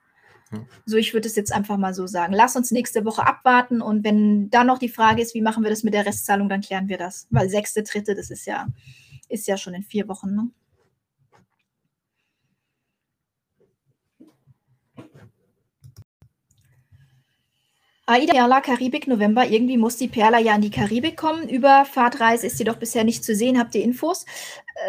So, 0.85 0.97
ich 0.97 1.15
würde 1.15 1.29
es 1.29 1.37
jetzt 1.37 1.53
einfach 1.53 1.79
mal 1.79 1.95
so 1.95 2.07
sagen. 2.07 2.35
Lass 2.35 2.57
uns 2.57 2.71
nächste 2.71 3.05
Woche 3.05 3.27
abwarten 3.27 3.81
und 3.81 4.05
wenn 4.05 4.51
dann 4.51 4.67
noch 4.67 4.79
die 4.79 4.89
Frage 4.89 5.23
ist, 5.23 5.35
wie 5.35 5.43
machen 5.43 5.63
wir 5.63 5.71
das 5.71 5.83
mit 5.83 5.95
der 5.95 6.07
Restzahlung, 6.07 6.49
dann 6.49 6.61
klären 6.61 6.89
wir 6.89 6.99
das. 6.99 7.27
Weil 7.31 7.49
sechste, 7.49 7.83
dritte, 7.83 8.15
das 8.15 8.31
ist 8.31 8.47
ja, 8.47 8.67
ist 9.29 9.49
ja 9.49 9.57
schon 9.57 9.75
in 9.75 9.83
vier 9.83 10.09
Wochen. 10.09 10.35
Ne? 10.35 10.51
Aida 18.07 18.33
Perla 18.33 18.61
Karibik 18.61 19.07
November. 19.07 19.47
Irgendwie 19.47 19.77
muss 19.77 19.97
die 19.97 20.09
Perla 20.09 20.39
ja 20.39 20.55
in 20.55 20.61
die 20.61 20.71
Karibik 20.71 21.17
kommen. 21.17 21.49
Über 21.49 21.85
Fahrtreise 21.85 22.47
ist 22.47 22.67
doch 22.67 22.77
bisher 22.77 23.05
nicht 23.05 23.25
zu 23.25 23.35
sehen. 23.35 23.59
Habt 23.59 23.75
ihr 23.75 23.85
Infos? 23.85 24.27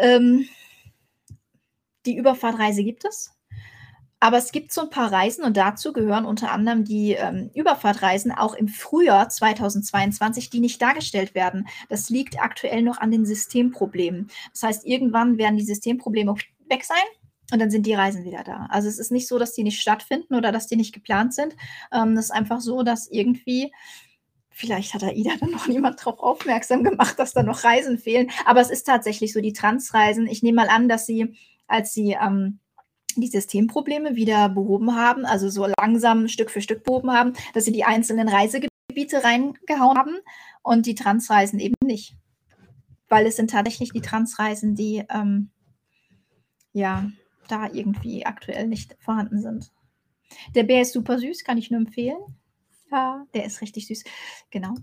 Ähm, 0.00 0.48
die 2.06 2.16
Überfahrtreise 2.16 2.82
gibt 2.82 3.04
es. 3.04 3.30
Aber 4.18 4.38
es 4.38 4.52
gibt 4.52 4.72
so 4.72 4.80
ein 4.80 4.90
paar 4.90 5.12
Reisen 5.12 5.44
und 5.44 5.56
dazu 5.56 5.92
gehören 5.92 6.24
unter 6.24 6.50
anderem 6.50 6.84
die 6.84 7.12
ähm, 7.12 7.50
Überfahrtreisen 7.54 8.32
auch 8.32 8.54
im 8.54 8.68
Frühjahr 8.68 9.28
2022, 9.28 10.48
die 10.48 10.60
nicht 10.60 10.80
dargestellt 10.80 11.34
werden. 11.34 11.68
Das 11.90 12.08
liegt 12.08 12.40
aktuell 12.40 12.82
noch 12.82 12.98
an 12.98 13.10
den 13.10 13.26
Systemproblemen. 13.26 14.28
Das 14.52 14.62
heißt, 14.62 14.86
irgendwann 14.86 15.36
werden 15.36 15.58
die 15.58 15.64
Systemprobleme 15.64 16.34
weg 16.68 16.84
sein 16.84 17.04
und 17.52 17.60
dann 17.60 17.70
sind 17.70 17.86
die 17.86 17.94
Reisen 17.94 18.24
wieder 18.24 18.42
da. 18.42 18.66
Also 18.70 18.88
es 18.88 18.98
ist 18.98 19.12
nicht 19.12 19.28
so, 19.28 19.38
dass 19.38 19.52
die 19.52 19.64
nicht 19.64 19.80
stattfinden 19.80 20.34
oder 20.34 20.50
dass 20.50 20.66
die 20.66 20.76
nicht 20.76 20.94
geplant 20.94 21.34
sind. 21.34 21.54
Ähm, 21.92 22.14
das 22.14 22.26
ist 22.26 22.30
einfach 22.30 22.60
so, 22.60 22.82
dass 22.82 23.08
irgendwie, 23.08 23.72
vielleicht 24.50 24.94
hat 24.94 25.02
da 25.02 25.10
Ida 25.10 25.32
dann 25.38 25.50
noch 25.50 25.66
niemand 25.68 26.00
darauf 26.00 26.20
aufmerksam 26.20 26.84
gemacht, 26.84 27.18
dass 27.18 27.32
da 27.32 27.42
noch 27.42 27.64
Reisen 27.64 27.98
fehlen. 27.98 28.30
Aber 28.46 28.60
es 28.60 28.70
ist 28.70 28.84
tatsächlich 28.84 29.32
so, 29.32 29.40
die 29.40 29.52
Transreisen. 29.52 30.26
Ich 30.26 30.42
nehme 30.42 30.56
mal 30.56 30.68
an, 30.68 30.88
dass 30.88 31.06
sie, 31.06 31.36
als 31.66 31.92
sie 31.92 32.16
ähm, 32.20 32.60
die 33.16 33.28
Systemprobleme 33.28 34.16
wieder 34.16 34.48
behoben 34.48 34.96
haben, 34.96 35.24
also 35.24 35.48
so 35.48 35.66
langsam 35.78 36.28
Stück 36.28 36.50
für 36.50 36.62
Stück 36.62 36.82
behoben 36.82 37.12
haben, 37.12 37.34
dass 37.52 37.64
sie 37.66 37.72
die 37.72 37.84
einzelnen 37.84 38.28
Reisegebiete 38.28 39.22
reingehauen 39.22 39.98
haben 39.98 40.16
und 40.62 40.86
die 40.86 40.94
Transreisen 40.94 41.60
eben 41.60 41.76
nicht. 41.84 42.16
Weil 43.08 43.26
es 43.26 43.36
sind 43.36 43.50
tatsächlich 43.50 43.92
die 43.92 44.00
Transreisen, 44.00 44.74
die 44.74 45.04
ähm, 45.10 45.50
ja 46.72 47.10
da 47.48 47.68
irgendwie 47.72 48.26
aktuell 48.26 48.66
nicht 48.66 48.96
vorhanden 49.00 49.40
sind. 49.40 49.72
Der 50.54 50.64
Bär 50.64 50.82
ist 50.82 50.92
super 50.92 51.18
süß, 51.18 51.44
kann 51.44 51.58
ich 51.58 51.70
nur 51.70 51.80
empfehlen. 51.80 52.18
Ja, 52.90 53.26
der 53.34 53.44
ist 53.44 53.60
richtig 53.60 53.86
süß. 53.86 54.04
Genau. 54.50 54.74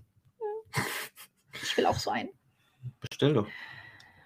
Ich 1.64 1.76
will 1.78 1.86
auch 1.86 2.00
so 2.00 2.12
einen. 2.12 2.30
Bestell 3.00 3.34
doch. 3.34 3.48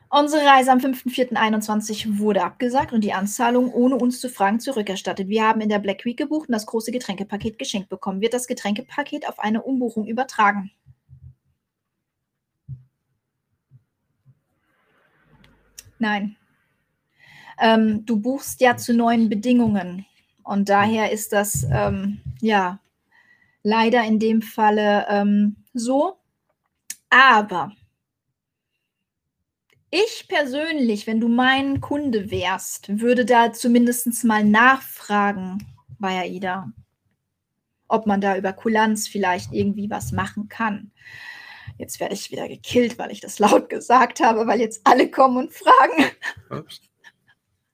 Unsere 0.10 0.46
Reise 0.46 0.72
am 0.72 0.80
5.4.21 0.80 2.20
wurde 2.20 2.44
abgesagt 2.44 2.94
und 2.94 3.02
die 3.04 3.14
Anzahlung 3.14 3.74
ohne 3.74 3.96
uns 3.96 4.22
zu 4.22 4.30
fragen 4.30 4.60
zurückerstattet. 4.60 5.28
Wir 5.28 5.44
haben 5.44 5.62
in 5.62 5.70
der 5.70 5.80
Black 5.80 6.06
Week 6.06 6.18
gebucht 6.18 6.48
und 6.48 6.54
das 6.54 6.66
große 6.68 6.92
Getränkepaket 6.92 7.60
geschenkt 7.60 7.90
bekommen. 7.90 8.22
Wird 8.22 8.34
das 8.34 8.48
Getränkepaket 8.48 9.28
auf 9.28 9.40
eine 9.40 9.64
Umbuchung 9.64 10.06
übertragen? 10.08 10.72
Nein 16.00 16.38
ähm, 17.60 18.06
du 18.06 18.20
buchst 18.20 18.62
ja 18.62 18.78
zu 18.78 18.94
neuen 18.94 19.30
Bedingungen. 19.30 20.06
Und 20.44 20.70
daher 20.70 21.12
ist 21.12 21.34
das 21.34 21.66
ähm, 21.72 22.22
ja 22.42 22.80
leider 23.64 24.04
in 24.04 24.20
dem 24.20 24.42
Falle 24.42 25.06
ähm, 25.10 25.56
so. 25.74 26.18
Aber 27.10 27.72
ich 29.90 30.28
persönlich, 30.28 31.08
wenn 31.08 31.20
du 31.20 31.30
mein 31.30 31.82
Kunde 31.82 32.30
wärst, 32.30 33.00
würde 33.00 33.26
da 33.26 33.54
zumindest 33.54 34.24
mal 34.24 34.44
nachfragen 34.44 35.66
bei 36.00 36.20
AIDA, 36.20 36.72
ob 37.88 38.06
man 38.06 38.22
da 38.22 38.38
über 38.38 38.54
Kulanz 38.54 39.08
vielleicht 39.08 39.54
irgendwie 39.54 39.90
was 39.90 40.12
machen 40.12 40.50
kann. 40.50 40.92
Jetzt 41.78 42.00
werde 42.00 42.14
ich 42.14 42.32
wieder 42.32 42.48
gekillt, 42.48 43.00
weil 43.00 43.12
ich 43.12 43.22
das 43.22 43.40
laut 43.40 43.70
gesagt 43.70 44.20
habe, 44.20 44.48
weil 44.48 44.60
jetzt 44.60 44.82
alle 44.84 45.10
kommen 45.10 45.38
und 45.38 45.54
fragen. 45.54 46.12
Ups. 46.50 46.82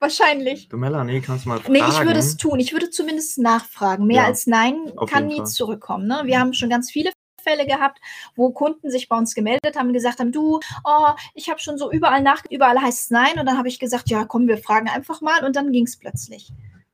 Wahrscheinlich. 0.01 0.67
Du 0.67 0.77
Melanie, 0.77 1.21
kannst 1.21 1.45
du 1.45 1.49
mal 1.49 1.59
fragen? 1.59 1.73
Nee, 1.73 1.83
ich 1.87 1.99
würde 1.99 2.19
es 2.19 2.35
tun. 2.35 2.59
Ich 2.59 2.73
würde 2.73 2.89
zumindest 2.89 3.37
nachfragen. 3.37 4.07
Mehr 4.07 4.23
ja, 4.23 4.25
als 4.25 4.47
Nein 4.47 4.91
kann 5.07 5.27
nie 5.27 5.37
Fall. 5.37 5.45
zurückkommen. 5.45 6.07
Ne? 6.07 6.23
Wir 6.25 6.39
haben 6.39 6.53
schon 6.53 6.71
ganz 6.71 6.89
viele 6.89 7.11
Fälle 7.39 7.67
gehabt, 7.67 7.99
wo 8.35 8.49
Kunden 8.49 8.89
sich 8.89 9.09
bei 9.09 9.15
uns 9.15 9.35
gemeldet 9.35 9.75
haben 9.77 9.87
und 9.87 9.93
gesagt 9.93 10.19
haben, 10.19 10.31
du, 10.31 10.59
oh, 10.83 11.07
ich 11.35 11.49
habe 11.49 11.59
schon 11.59 11.77
so 11.77 11.91
überall 11.91 12.23
nach, 12.23 12.43
überall 12.49 12.81
heißt 12.81 12.99
es 12.99 13.09
nein. 13.11 13.39
Und 13.39 13.45
dann 13.45 13.59
habe 13.59 13.67
ich 13.67 13.77
gesagt, 13.77 14.09
ja, 14.09 14.25
komm, 14.25 14.47
wir 14.47 14.57
fragen 14.57 14.89
einfach 14.89 15.21
mal. 15.21 15.45
Und 15.45 15.55
dann 15.55 15.71
ging 15.71 15.85
es 15.85 15.97
plötzlich. 15.97 16.51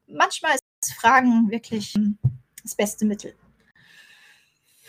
Manchmal 0.07 0.55
ist 0.55 0.93
Fragen 0.93 1.49
wirklich 1.49 1.95
das 2.61 2.75
beste 2.75 3.05
Mittel. 3.05 3.35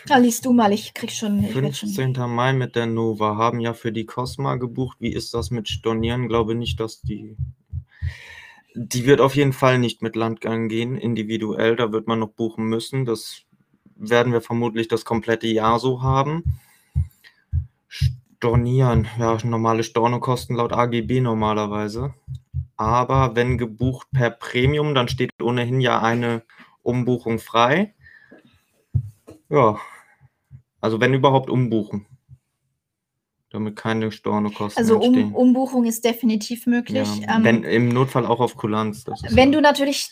Da 0.07 0.16
liest 0.16 0.44
du 0.44 0.52
mal, 0.52 0.72
ich 0.72 0.92
krieg 0.92 1.12
schon. 1.12 1.44
Ich 1.44 1.52
15. 1.52 2.16
Schon... 2.16 2.35
Mai 2.35 2.52
mit 2.52 2.74
der 2.74 2.87
Nova 2.87 3.37
haben 3.37 3.61
ja 3.61 3.74
für 3.74 3.92
die 3.92 4.07
Cosma 4.07 4.57
gebucht. 4.57 4.96
Wie 5.00 5.12
ist 5.12 5.35
das 5.35 5.50
mit 5.50 5.68
Stornieren? 5.68 6.26
Glaube 6.26 6.57
nicht, 6.57 6.81
dass 6.81 7.00
die. 7.00 7.37
Die 8.74 9.06
wird 9.06 9.20
auf 9.20 9.34
jeden 9.34 9.52
Fall 9.52 9.78
nicht 9.78 10.02
mit 10.02 10.14
Landgang 10.14 10.68
gehen, 10.68 10.96
individuell. 10.96 11.76
Da 11.76 11.92
wird 11.92 12.06
man 12.06 12.20
noch 12.20 12.30
buchen 12.30 12.66
müssen. 12.66 13.04
Das 13.04 13.42
werden 13.96 14.32
wir 14.32 14.40
vermutlich 14.40 14.88
das 14.88 15.04
komplette 15.04 15.48
Jahr 15.48 15.78
so 15.78 16.02
haben. 16.02 16.61
Stornieren, 17.88 19.08
ja, 19.18 19.37
normale 19.44 19.82
Stornokosten 19.82 20.54
laut 20.54 20.72
AGB 20.72 21.20
normalerweise. 21.20 22.14
Aber 22.76 23.34
wenn 23.34 23.58
gebucht 23.58 24.06
per 24.12 24.30
Premium, 24.30 24.94
dann 24.94 25.08
steht 25.08 25.32
ohnehin 25.42 25.80
ja 25.80 26.00
eine 26.00 26.42
Umbuchung 26.82 27.40
frei. 27.40 27.94
Ja, 29.48 29.78
also 30.80 31.00
wenn 31.00 31.14
überhaupt 31.14 31.50
umbuchen. 31.50 32.06
Damit 33.50 33.76
keine 33.76 34.12
Stornokosten 34.12 34.82
Also 34.82 34.98
um, 34.98 35.34
Umbuchung 35.34 35.87
ist 35.87 36.04
definitiv 36.04 36.66
möglich. 36.66 37.08
Ja, 37.22 37.37
ähm, 37.37 37.44
wenn, 37.44 37.64
Im 37.64 37.88
Notfall 37.88 38.26
auch 38.26 38.40
auf 38.40 38.56
Kulanz. 38.56 39.06
wenn 39.30 39.52
ja. 39.52 39.56
du 39.56 39.62
natürlich, 39.62 40.11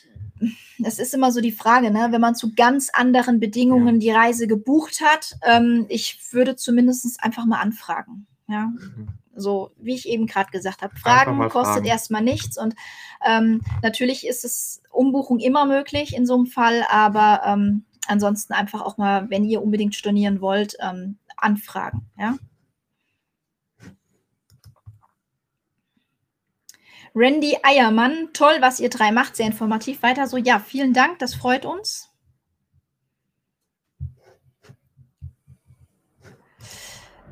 das 0.79 0.99
ist 0.99 1.13
immer 1.13 1.31
so 1.31 1.43
die 1.43 1.53
Frage, 1.53 1.91
ne? 1.91 2.09
wenn 2.11 2.21
man 2.21 2.35
zu 2.35 2.55
ganz 2.55 2.89
anderen 2.93 3.39
Bedingungen 3.39 4.01
ja. 4.01 4.01
die 4.01 4.11
Reise 4.11 4.47
gebucht 4.47 5.03
hat, 5.05 5.35
ähm, 5.43 5.85
ich 5.91 6.19
würde 6.33 6.57
zumindest 6.57 7.23
einfach 7.23 7.45
mal 7.45 7.61
anfragen. 7.61 8.27
Ja. 8.49 8.69
Mhm. 8.69 9.09
So, 9.39 9.71
wie 9.77 9.95
ich 9.95 10.09
eben 10.09 10.27
gerade 10.27 10.51
gesagt 10.51 10.81
habe, 10.81 10.97
Fragen 10.97 11.39
kostet 11.51 11.75
fragen. 11.75 11.85
erstmal 11.85 12.23
nichts 12.23 12.57
und 12.57 12.75
ähm, 13.27 13.61
natürlich 13.83 14.27
ist 14.27 14.47
es 14.47 14.83
Umbuchung 14.91 15.41
immer 15.41 15.67
möglich 15.67 16.17
in 16.17 16.25
so 16.25 16.35
einem 16.37 16.47
Fall, 16.47 16.85
aber 16.89 17.43
ähm, 17.45 17.85
ansonsten 18.07 18.55
einfach 18.55 18.81
auch 18.81 18.97
mal, 18.97 19.29
wenn 19.29 19.45
ihr 19.45 19.63
unbedingt 19.63 19.95
stornieren 19.95 20.41
wollt, 20.41 20.77
ähm, 20.81 21.19
anfragen. 21.37 22.07
Ja? 22.19 22.37
Randy 27.17 27.57
Eiermann, 27.63 28.29
toll, 28.35 28.59
was 28.61 28.79
ihr 28.79 28.91
drei 28.91 29.11
macht, 29.11 29.37
sehr 29.37 29.47
informativ. 29.47 30.03
Weiter 30.03 30.27
so, 30.27 30.37
ja, 30.37 30.61
vielen 30.61 30.93
Dank, 30.93 31.19
das 31.19 31.35
freut 31.35 31.65
uns. 31.65 32.11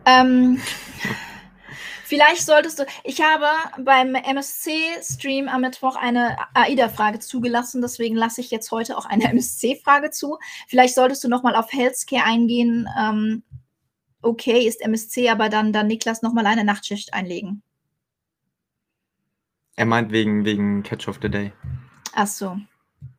Ähm, 0.06 0.58
Vielleicht 2.06 2.46
solltest 2.46 2.78
du, 2.78 2.84
ich 3.02 3.20
habe 3.20 3.46
beim 3.82 4.14
MSC-Stream 4.14 5.48
am 5.48 5.62
Mittwoch 5.62 5.96
eine 5.96 6.36
AIDA-Frage 6.54 7.18
zugelassen, 7.18 7.82
deswegen 7.82 8.14
lasse 8.16 8.40
ich 8.40 8.50
jetzt 8.50 8.70
heute 8.70 8.96
auch 8.96 9.04
eine 9.04 9.24
MSC-Frage 9.30 10.10
zu. 10.10 10.38
Vielleicht 10.66 10.94
solltest 10.94 11.24
du 11.24 11.28
nochmal 11.28 11.56
auf 11.56 11.72
Healthcare 11.72 12.24
eingehen. 12.24 12.88
Ähm, 12.98 13.42
okay, 14.22 14.66
ist 14.66 14.80
MSC, 14.80 15.28
aber 15.28 15.50
dann, 15.50 15.72
dann 15.72 15.88
Niklas 15.88 16.22
nochmal 16.22 16.46
eine 16.46 16.64
Nachtschicht 16.64 17.12
einlegen. 17.12 17.62
Er 19.76 19.86
meint 19.86 20.12
wegen, 20.12 20.44
wegen 20.44 20.82
Catch 20.82 21.08
of 21.08 21.18
the 21.20 21.28
Day. 21.28 21.52
Ach 22.14 22.26
so. 22.26 22.56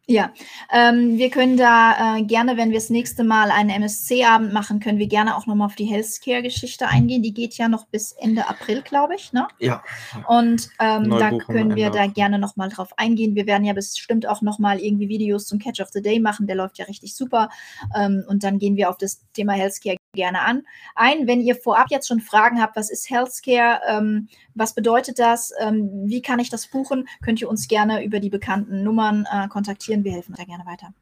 Ja, 0.07 0.31
ähm, 0.71 1.17
wir 1.17 1.31
können 1.31 1.57
da 1.57 2.17
äh, 2.17 2.23
gerne, 2.23 2.57
wenn 2.57 2.69
wir 2.69 2.77
das 2.77 2.91
nächste 2.91 3.23
Mal 3.23 3.49
einen 3.49 3.71
MSC-Abend 3.71 4.53
machen, 4.53 4.79
können 4.79 4.99
wir 4.99 5.07
gerne 5.07 5.35
auch 5.35 5.47
nochmal 5.47 5.65
auf 5.65 5.75
die 5.75 5.85
Healthcare-Geschichte 5.85 6.87
eingehen. 6.87 7.23
Die 7.23 7.33
geht 7.33 7.57
ja 7.57 7.67
noch 7.67 7.87
bis 7.87 8.11
Ende 8.11 8.47
April, 8.47 8.83
glaube 8.83 9.15
ich. 9.15 9.33
Ne? 9.33 9.47
Ja. 9.57 9.83
Und 10.27 10.69
ähm, 10.79 11.09
da 11.09 11.35
können 11.39 11.75
wir 11.75 11.89
da 11.89 12.05
gerne 12.05 12.37
nochmal 12.37 12.69
drauf 12.69 12.89
eingehen. 12.97 13.33
Wir 13.33 13.47
werden 13.47 13.65
ja 13.65 13.73
bestimmt 13.73 14.27
auch 14.27 14.43
nochmal 14.43 14.79
irgendwie 14.79 15.09
Videos 15.09 15.47
zum 15.47 15.57
Catch 15.57 15.81
of 15.81 15.89
the 15.91 16.03
Day 16.03 16.19
machen. 16.19 16.45
Der 16.45 16.55
läuft 16.55 16.77
ja 16.77 16.85
richtig 16.85 17.15
super. 17.15 17.49
Ähm, 17.97 18.23
und 18.27 18.43
dann 18.43 18.59
gehen 18.59 18.75
wir 18.75 18.91
auf 18.91 18.97
das 18.99 19.23
Thema 19.33 19.53
Healthcare 19.53 19.97
gerne 20.15 20.41
an. 20.41 20.63
Ein, 20.95 21.27
wenn 21.27 21.41
ihr 21.41 21.55
vorab 21.55 21.87
jetzt 21.91 22.07
schon 22.07 22.21
Fragen 22.21 22.61
habt, 22.61 22.75
was 22.75 22.89
ist 22.89 23.09
Healthcare, 23.09 23.81
ähm, 23.87 24.27
was 24.53 24.73
bedeutet 24.73 25.19
das, 25.19 25.53
ähm, 25.59 25.89
wie 26.05 26.21
kann 26.21 26.39
ich 26.39 26.49
das 26.49 26.67
buchen, 26.67 27.07
könnt 27.23 27.41
ihr 27.41 27.49
uns 27.49 27.67
gerne 27.67 28.03
über 28.03 28.19
die 28.19 28.29
bekannten 28.29 28.83
Nummern 28.83 29.27
äh, 29.31 29.47
kontaktieren. 29.47 30.03
Wir 30.03 30.13
helfen 30.13 30.35
da 30.35 30.43
gerne 30.43 30.65
weiter. 30.65 30.93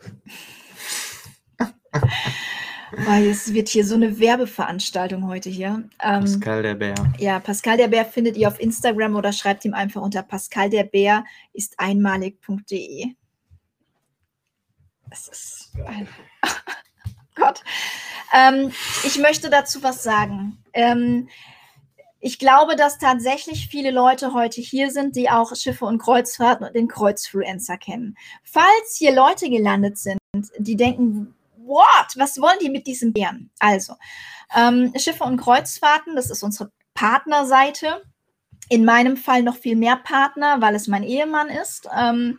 Weil 3.06 3.26
es 3.26 3.52
wird 3.54 3.68
hier 3.68 3.86
so 3.86 3.94
eine 3.94 4.18
Werbeveranstaltung 4.18 5.26
heute 5.26 5.48
hier. 5.48 5.88
Ähm, 6.02 6.20
Pascal 6.20 6.62
der 6.62 6.74
Bär. 6.74 6.94
Ja, 7.18 7.40
Pascal 7.40 7.78
der 7.78 7.88
Bär 7.88 8.04
findet 8.04 8.36
ihr 8.36 8.48
auf 8.48 8.60
Instagram 8.60 9.16
oder 9.16 9.32
schreibt 9.32 9.64
ihm 9.64 9.72
einfach 9.72 10.02
unter 10.02 10.22
Pascal 10.22 10.68
der 10.68 10.84
Bär 10.84 11.24
ist 11.54 11.78
einmalig.de. 11.78 13.14
Das 15.12 15.28
ist 15.28 15.72
ein 15.86 16.08
Gott. 17.34 17.62
Ähm, 18.32 18.72
ich 19.04 19.18
möchte 19.18 19.50
dazu 19.50 19.82
was 19.82 20.02
sagen. 20.02 20.56
Ähm, 20.72 21.28
ich 22.18 22.38
glaube, 22.38 22.76
dass 22.76 22.96
tatsächlich 22.96 23.68
viele 23.68 23.90
Leute 23.90 24.32
heute 24.32 24.62
hier 24.62 24.90
sind, 24.90 25.14
die 25.14 25.28
auch 25.28 25.54
Schiffe 25.54 25.84
und 25.84 25.98
Kreuzfahrten 25.98 26.66
und 26.66 26.74
den 26.74 26.88
Kreuzfluencer 26.88 27.76
kennen. 27.76 28.16
Falls 28.42 28.96
hier 28.96 29.14
Leute 29.14 29.50
gelandet 29.50 29.98
sind, 29.98 30.18
die 30.56 30.76
denken, 30.76 31.34
what, 31.58 32.16
was 32.16 32.40
wollen 32.40 32.58
die 32.62 32.70
mit 32.70 32.86
diesen 32.86 33.12
Bären? 33.12 33.50
Also, 33.58 33.96
ähm, 34.56 34.94
Schiffe 34.96 35.24
und 35.24 35.36
Kreuzfahrten, 35.36 36.16
das 36.16 36.30
ist 36.30 36.42
unsere 36.42 36.72
Partnerseite. 36.94 38.02
In 38.70 38.86
meinem 38.86 39.18
Fall 39.18 39.42
noch 39.42 39.56
viel 39.56 39.76
mehr 39.76 39.96
Partner, 39.96 40.62
weil 40.62 40.74
es 40.74 40.88
mein 40.88 41.02
Ehemann 41.02 41.50
ist. 41.50 41.86
Ähm, 41.94 42.38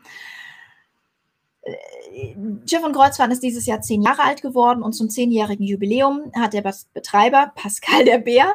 Schiff 2.69 2.83
und 2.83 2.93
Kreuzfahrt 2.93 3.31
ist 3.31 3.43
dieses 3.43 3.65
Jahr 3.65 3.81
zehn 3.81 4.01
Jahre 4.01 4.23
alt 4.23 4.41
geworden 4.41 4.83
und 4.83 4.93
zum 4.93 5.09
zehnjährigen 5.09 5.65
Jubiläum 5.65 6.31
hat 6.35 6.53
der 6.53 6.63
Betreiber 6.93 7.51
Pascal 7.55 8.05
der 8.05 8.19
Bär 8.19 8.53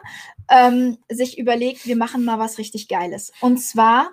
ähm, 0.50 0.98
sich 1.08 1.38
überlegt, 1.38 1.86
wir 1.86 1.96
machen 1.96 2.24
mal 2.24 2.38
was 2.38 2.58
richtig 2.58 2.88
Geiles. 2.88 3.32
Und 3.40 3.58
zwar 3.58 4.10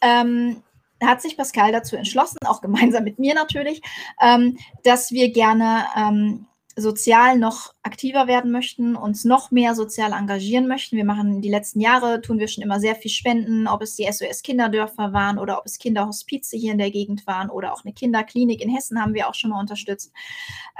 ähm, 0.00 0.62
hat 1.02 1.22
sich 1.22 1.36
Pascal 1.36 1.72
dazu 1.72 1.96
entschlossen, 1.96 2.38
auch 2.44 2.60
gemeinsam 2.60 3.04
mit 3.04 3.18
mir 3.18 3.34
natürlich, 3.34 3.82
ähm, 4.20 4.58
dass 4.84 5.10
wir 5.10 5.32
gerne 5.32 5.86
ähm, 5.96 6.46
sozial 6.80 7.38
noch 7.38 7.74
aktiver 7.82 8.26
werden 8.26 8.50
möchten, 8.50 8.96
uns 8.96 9.24
noch 9.24 9.50
mehr 9.50 9.74
sozial 9.74 10.12
engagieren 10.12 10.68
möchten. 10.68 10.96
Wir 10.96 11.04
machen 11.04 11.42
die 11.42 11.50
letzten 11.50 11.80
Jahre, 11.80 12.20
tun 12.20 12.38
wir 12.38 12.48
schon 12.48 12.62
immer 12.62 12.80
sehr 12.80 12.94
viel 12.94 13.10
Spenden, 13.10 13.66
ob 13.66 13.82
es 13.82 13.96
die 13.96 14.08
SOS 14.10 14.42
Kinderdörfer 14.42 15.12
waren 15.12 15.38
oder 15.38 15.58
ob 15.58 15.66
es 15.66 15.78
Kinderhospize 15.78 16.56
hier 16.56 16.72
in 16.72 16.78
der 16.78 16.90
Gegend 16.90 17.26
waren 17.26 17.50
oder 17.50 17.72
auch 17.72 17.84
eine 17.84 17.92
Kinderklinik 17.92 18.60
in 18.60 18.70
Hessen 18.70 19.00
haben 19.00 19.14
wir 19.14 19.28
auch 19.28 19.34
schon 19.34 19.50
mal 19.50 19.60
unterstützt. 19.60 20.12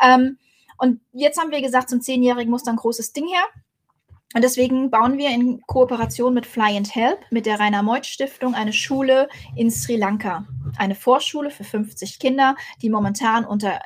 Ähm, 0.03 0.39
und 0.79 1.01
jetzt 1.13 1.41
haben 1.41 1.51
wir 1.51 1.61
gesagt, 1.61 1.91
zum 1.91 2.01
Zehnjährigen 2.01 2.51
muss 2.51 2.63
da 2.63 2.71
ein 2.71 2.77
großes 2.77 3.13
Ding 3.13 3.27
her. 3.27 3.43
Und 4.35 4.45
deswegen 4.45 4.91
bauen 4.91 5.17
wir 5.17 5.31
in 5.31 5.63
Kooperation 5.63 6.35
mit 6.35 6.47
Fly 6.47 6.77
and 6.77 6.95
Help, 6.95 7.19
mit 7.31 7.47
der 7.47 7.59
Rainer 7.59 7.83
Meuth 7.83 8.05
Stiftung, 8.05 8.55
eine 8.55 8.75
Schule 8.75 9.29
in 9.57 9.71
Sri 9.71 9.97
Lanka. 9.97 10.47
Eine 10.77 10.95
Vorschule 10.95 11.51
für 11.51 11.65
50 11.65 12.19
Kinder, 12.19 12.55
die 12.83 12.91
momentan 12.91 13.47
unter 13.47 13.81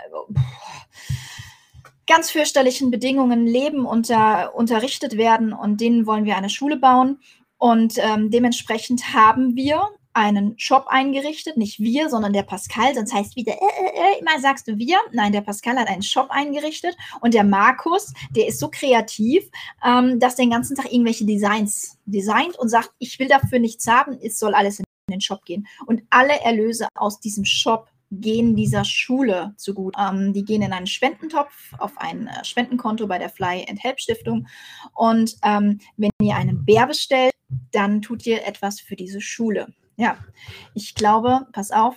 ganz 2.06 2.30
fürchterlichen 2.30 2.90
Bedingungen 2.90 3.46
leben, 3.46 3.86
unter, 3.86 4.54
unterrichtet 4.54 5.16
werden 5.16 5.52
und 5.52 5.80
denen 5.80 6.06
wollen 6.06 6.24
wir 6.24 6.36
eine 6.36 6.50
Schule 6.50 6.76
bauen. 6.76 7.20
Und 7.58 7.94
ähm, 7.98 8.30
dementsprechend 8.30 9.14
haben 9.14 9.54
wir 9.54 9.88
einen 10.14 10.58
Shop 10.58 10.86
eingerichtet, 10.88 11.56
nicht 11.56 11.78
wir, 11.78 12.10
sondern 12.10 12.32
der 12.32 12.42
Pascal, 12.42 12.94
sonst 12.94 13.14
heißt 13.14 13.36
wieder, 13.36 13.52
äh, 13.52 13.56
äh, 13.56 14.16
äh, 14.16 14.20
immer 14.20 14.38
sagst 14.40 14.68
du 14.68 14.76
wir. 14.78 14.98
Nein, 15.12 15.32
der 15.32 15.40
Pascal 15.40 15.78
hat 15.78 15.88
einen 15.88 16.02
Shop 16.02 16.28
eingerichtet 16.30 16.96
und 17.20 17.34
der 17.34 17.44
Markus, 17.44 18.12
der 18.30 18.48
ist 18.48 18.58
so 18.58 18.68
kreativ, 18.68 19.48
ähm, 19.84 20.18
dass 20.20 20.36
den 20.36 20.50
ganzen 20.50 20.76
Tag 20.76 20.92
irgendwelche 20.92 21.24
Designs 21.24 21.98
designt 22.04 22.58
und 22.58 22.68
sagt, 22.68 22.90
ich 22.98 23.18
will 23.18 23.28
dafür 23.28 23.58
nichts 23.58 23.86
haben, 23.86 24.18
es 24.22 24.38
soll 24.38 24.54
alles 24.54 24.80
in 24.80 24.84
den 25.10 25.20
Shop 25.20 25.44
gehen. 25.44 25.66
Und 25.86 26.02
alle 26.10 26.40
Erlöse 26.40 26.88
aus 26.94 27.20
diesem 27.20 27.44
Shop 27.44 27.88
gehen 28.20 28.54
dieser 28.54 28.84
Schule 28.84 29.54
zu 29.56 29.74
gut. 29.74 29.94
Ähm, 29.98 30.32
die 30.32 30.44
gehen 30.44 30.62
in 30.62 30.72
einen 30.72 30.86
Spendentopf 30.86 31.72
auf 31.78 31.96
ein 31.96 32.26
äh, 32.26 32.44
Spendenkonto 32.44 33.06
bei 33.06 33.18
der 33.18 33.30
Fly 33.30 33.66
and 33.68 33.82
Help 33.82 34.00
Stiftung. 34.00 34.46
Und 34.94 35.36
ähm, 35.42 35.80
wenn 35.96 36.10
ihr 36.20 36.36
einen 36.36 36.64
Bär 36.64 36.86
bestellt, 36.86 37.32
dann 37.70 38.02
tut 38.02 38.26
ihr 38.26 38.46
etwas 38.46 38.80
für 38.80 38.96
diese 38.96 39.20
Schule. 39.20 39.72
Ja, 39.96 40.18
ich 40.74 40.94
glaube, 40.94 41.46
pass 41.52 41.70
auf. 41.70 41.96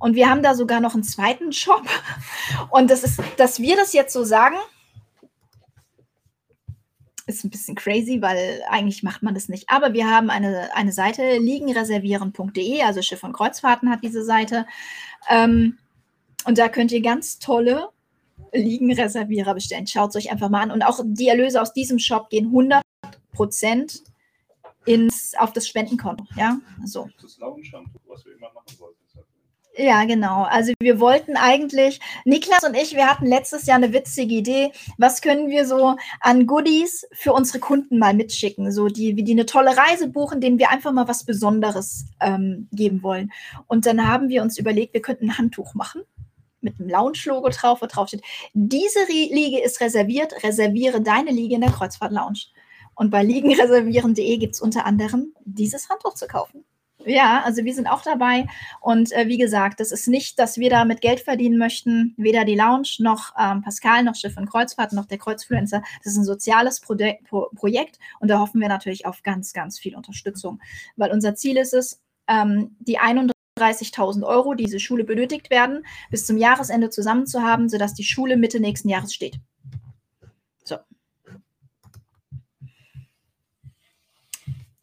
Und 0.00 0.14
wir 0.14 0.30
haben 0.30 0.42
da 0.42 0.54
sogar 0.54 0.80
noch 0.80 0.94
einen 0.94 1.02
zweiten 1.02 1.52
Shop. 1.52 1.86
Und 2.70 2.90
das 2.90 3.02
ist, 3.02 3.20
dass 3.36 3.60
wir 3.60 3.76
das 3.76 3.92
jetzt 3.92 4.12
so 4.12 4.24
sagen, 4.24 4.56
ist 7.28 7.44
ein 7.44 7.50
bisschen 7.50 7.74
crazy, 7.74 8.20
weil 8.22 8.62
eigentlich 8.68 9.02
macht 9.02 9.22
man 9.22 9.34
das 9.34 9.48
nicht. 9.48 9.68
Aber 9.68 9.92
wir 9.92 10.10
haben 10.10 10.30
eine, 10.30 10.74
eine 10.74 10.92
Seite, 10.92 11.38
liegenreservieren.de, 11.38 12.82
also 12.82 13.02
Schiff 13.02 13.22
und 13.22 13.34
Kreuzfahrten 13.34 13.90
hat 13.90 14.02
diese 14.02 14.24
Seite. 14.24 14.66
Ähm, 15.28 15.78
und 16.44 16.58
da 16.58 16.68
könnt 16.68 16.90
ihr 16.90 17.02
ganz 17.02 17.38
tolle 17.38 17.90
Liegenreservierer 18.52 19.54
bestellen. 19.54 19.86
Schaut 19.86 20.10
es 20.10 20.16
euch 20.16 20.32
einfach 20.32 20.48
mal 20.48 20.62
an. 20.62 20.70
Und 20.70 20.82
auch 20.82 21.00
die 21.04 21.28
Erlöse 21.28 21.60
aus 21.60 21.72
diesem 21.72 21.98
Shop 21.98 22.30
gehen 22.30 22.46
100 22.46 22.82
Prozent 23.32 24.02
ins, 24.86 25.34
auf 25.36 25.52
das 25.52 25.68
Spendenkonto. 25.68 26.24
Ja, 26.36 26.58
so. 26.84 27.08
Das 27.20 27.38
Launshampoo, 27.38 28.00
was 28.06 28.24
wir 28.24 28.34
immer 28.34 28.50
machen 28.54 28.78
wollten. 28.78 28.98
Ja, 29.80 30.04
genau. 30.06 30.42
Also 30.42 30.72
wir 30.80 30.98
wollten 30.98 31.36
eigentlich, 31.36 32.00
Niklas 32.24 32.64
und 32.64 32.74
ich, 32.74 32.96
wir 32.96 33.06
hatten 33.06 33.26
letztes 33.26 33.64
Jahr 33.66 33.76
eine 33.76 33.92
witzige 33.92 34.34
Idee. 34.34 34.72
Was 34.96 35.22
können 35.22 35.50
wir 35.50 35.66
so 35.68 35.94
an 36.20 36.48
Goodies 36.48 37.06
für 37.12 37.32
unsere 37.32 37.60
Kunden 37.60 38.00
mal 38.00 38.12
mitschicken? 38.12 38.72
So 38.72 38.88
die, 38.88 39.14
wie 39.16 39.22
die 39.22 39.32
eine 39.32 39.46
tolle 39.46 39.76
Reise 39.76 40.08
buchen, 40.08 40.40
denen 40.40 40.58
wir 40.58 40.70
einfach 40.70 40.90
mal 40.90 41.06
was 41.06 41.22
Besonderes 41.22 42.06
ähm, 42.20 42.68
geben 42.72 43.04
wollen. 43.04 43.30
Und 43.68 43.86
dann 43.86 44.08
haben 44.08 44.28
wir 44.28 44.42
uns 44.42 44.58
überlegt, 44.58 44.94
wir 44.94 45.02
könnten 45.02 45.26
ein 45.26 45.38
Handtuch 45.38 45.74
machen 45.74 46.02
mit 46.60 46.80
einem 46.80 46.88
Lounge-Logo 46.88 47.48
drauf, 47.50 47.80
wo 47.80 47.86
drauf 47.86 48.08
steht, 48.08 48.24
diese 48.52 49.04
Liege 49.06 49.62
ist 49.62 49.80
reserviert, 49.80 50.42
reserviere 50.42 51.00
deine 51.00 51.30
Liege 51.30 51.54
in 51.54 51.60
der 51.60 51.70
Kreuzfahrt 51.70 52.10
Lounge. 52.10 52.46
Und 52.96 53.10
bei 53.10 53.22
liegenreservieren.de 53.22 54.38
gibt 54.38 54.54
es 54.54 54.60
unter 54.60 54.84
anderem 54.86 55.34
dieses 55.44 55.88
Handtuch 55.88 56.14
zu 56.14 56.26
kaufen. 56.26 56.64
Ja, 57.04 57.42
also 57.44 57.64
wir 57.64 57.74
sind 57.74 57.86
auch 57.86 58.02
dabei. 58.02 58.46
Und 58.80 59.12
äh, 59.12 59.28
wie 59.28 59.38
gesagt, 59.38 59.80
das 59.80 59.92
ist 59.92 60.08
nicht, 60.08 60.38
dass 60.38 60.58
wir 60.58 60.68
damit 60.68 61.00
Geld 61.00 61.20
verdienen 61.20 61.56
möchten. 61.56 62.14
Weder 62.16 62.44
die 62.44 62.56
Lounge 62.56 62.88
noch 62.98 63.34
ähm, 63.38 63.62
Pascal 63.62 64.02
noch 64.02 64.16
Schiff 64.16 64.36
und 64.36 64.50
Kreuzfahrt 64.50 64.92
noch 64.92 65.06
der 65.06 65.18
Kreuzfluencer. 65.18 65.82
Das 66.02 66.12
ist 66.12 66.18
ein 66.18 66.24
soziales 66.24 66.80
Pro 66.80 66.96
Pro 67.28 67.48
Projekt 67.54 67.98
und 68.18 68.28
da 68.28 68.40
hoffen 68.40 68.60
wir 68.60 68.68
natürlich 68.68 69.06
auf 69.06 69.22
ganz, 69.22 69.52
ganz 69.52 69.78
viel 69.78 69.94
Unterstützung. 69.96 70.60
Weil 70.96 71.12
unser 71.12 71.34
Ziel 71.36 71.56
ist 71.56 71.72
es, 71.72 72.00
ähm, 72.26 72.76
die 72.80 72.98
31.000 72.98 74.26
Euro, 74.26 74.54
die 74.54 74.64
diese 74.64 74.80
Schule 74.80 75.04
benötigt 75.04 75.50
werden, 75.50 75.86
bis 76.10 76.26
zum 76.26 76.36
Jahresende 76.36 76.90
zusammen 76.90 77.26
zu 77.26 77.42
haben, 77.42 77.68
sodass 77.68 77.94
die 77.94 78.04
Schule 78.04 78.36
Mitte 78.36 78.60
nächsten 78.60 78.88
Jahres 78.88 79.14
steht. 79.14 79.38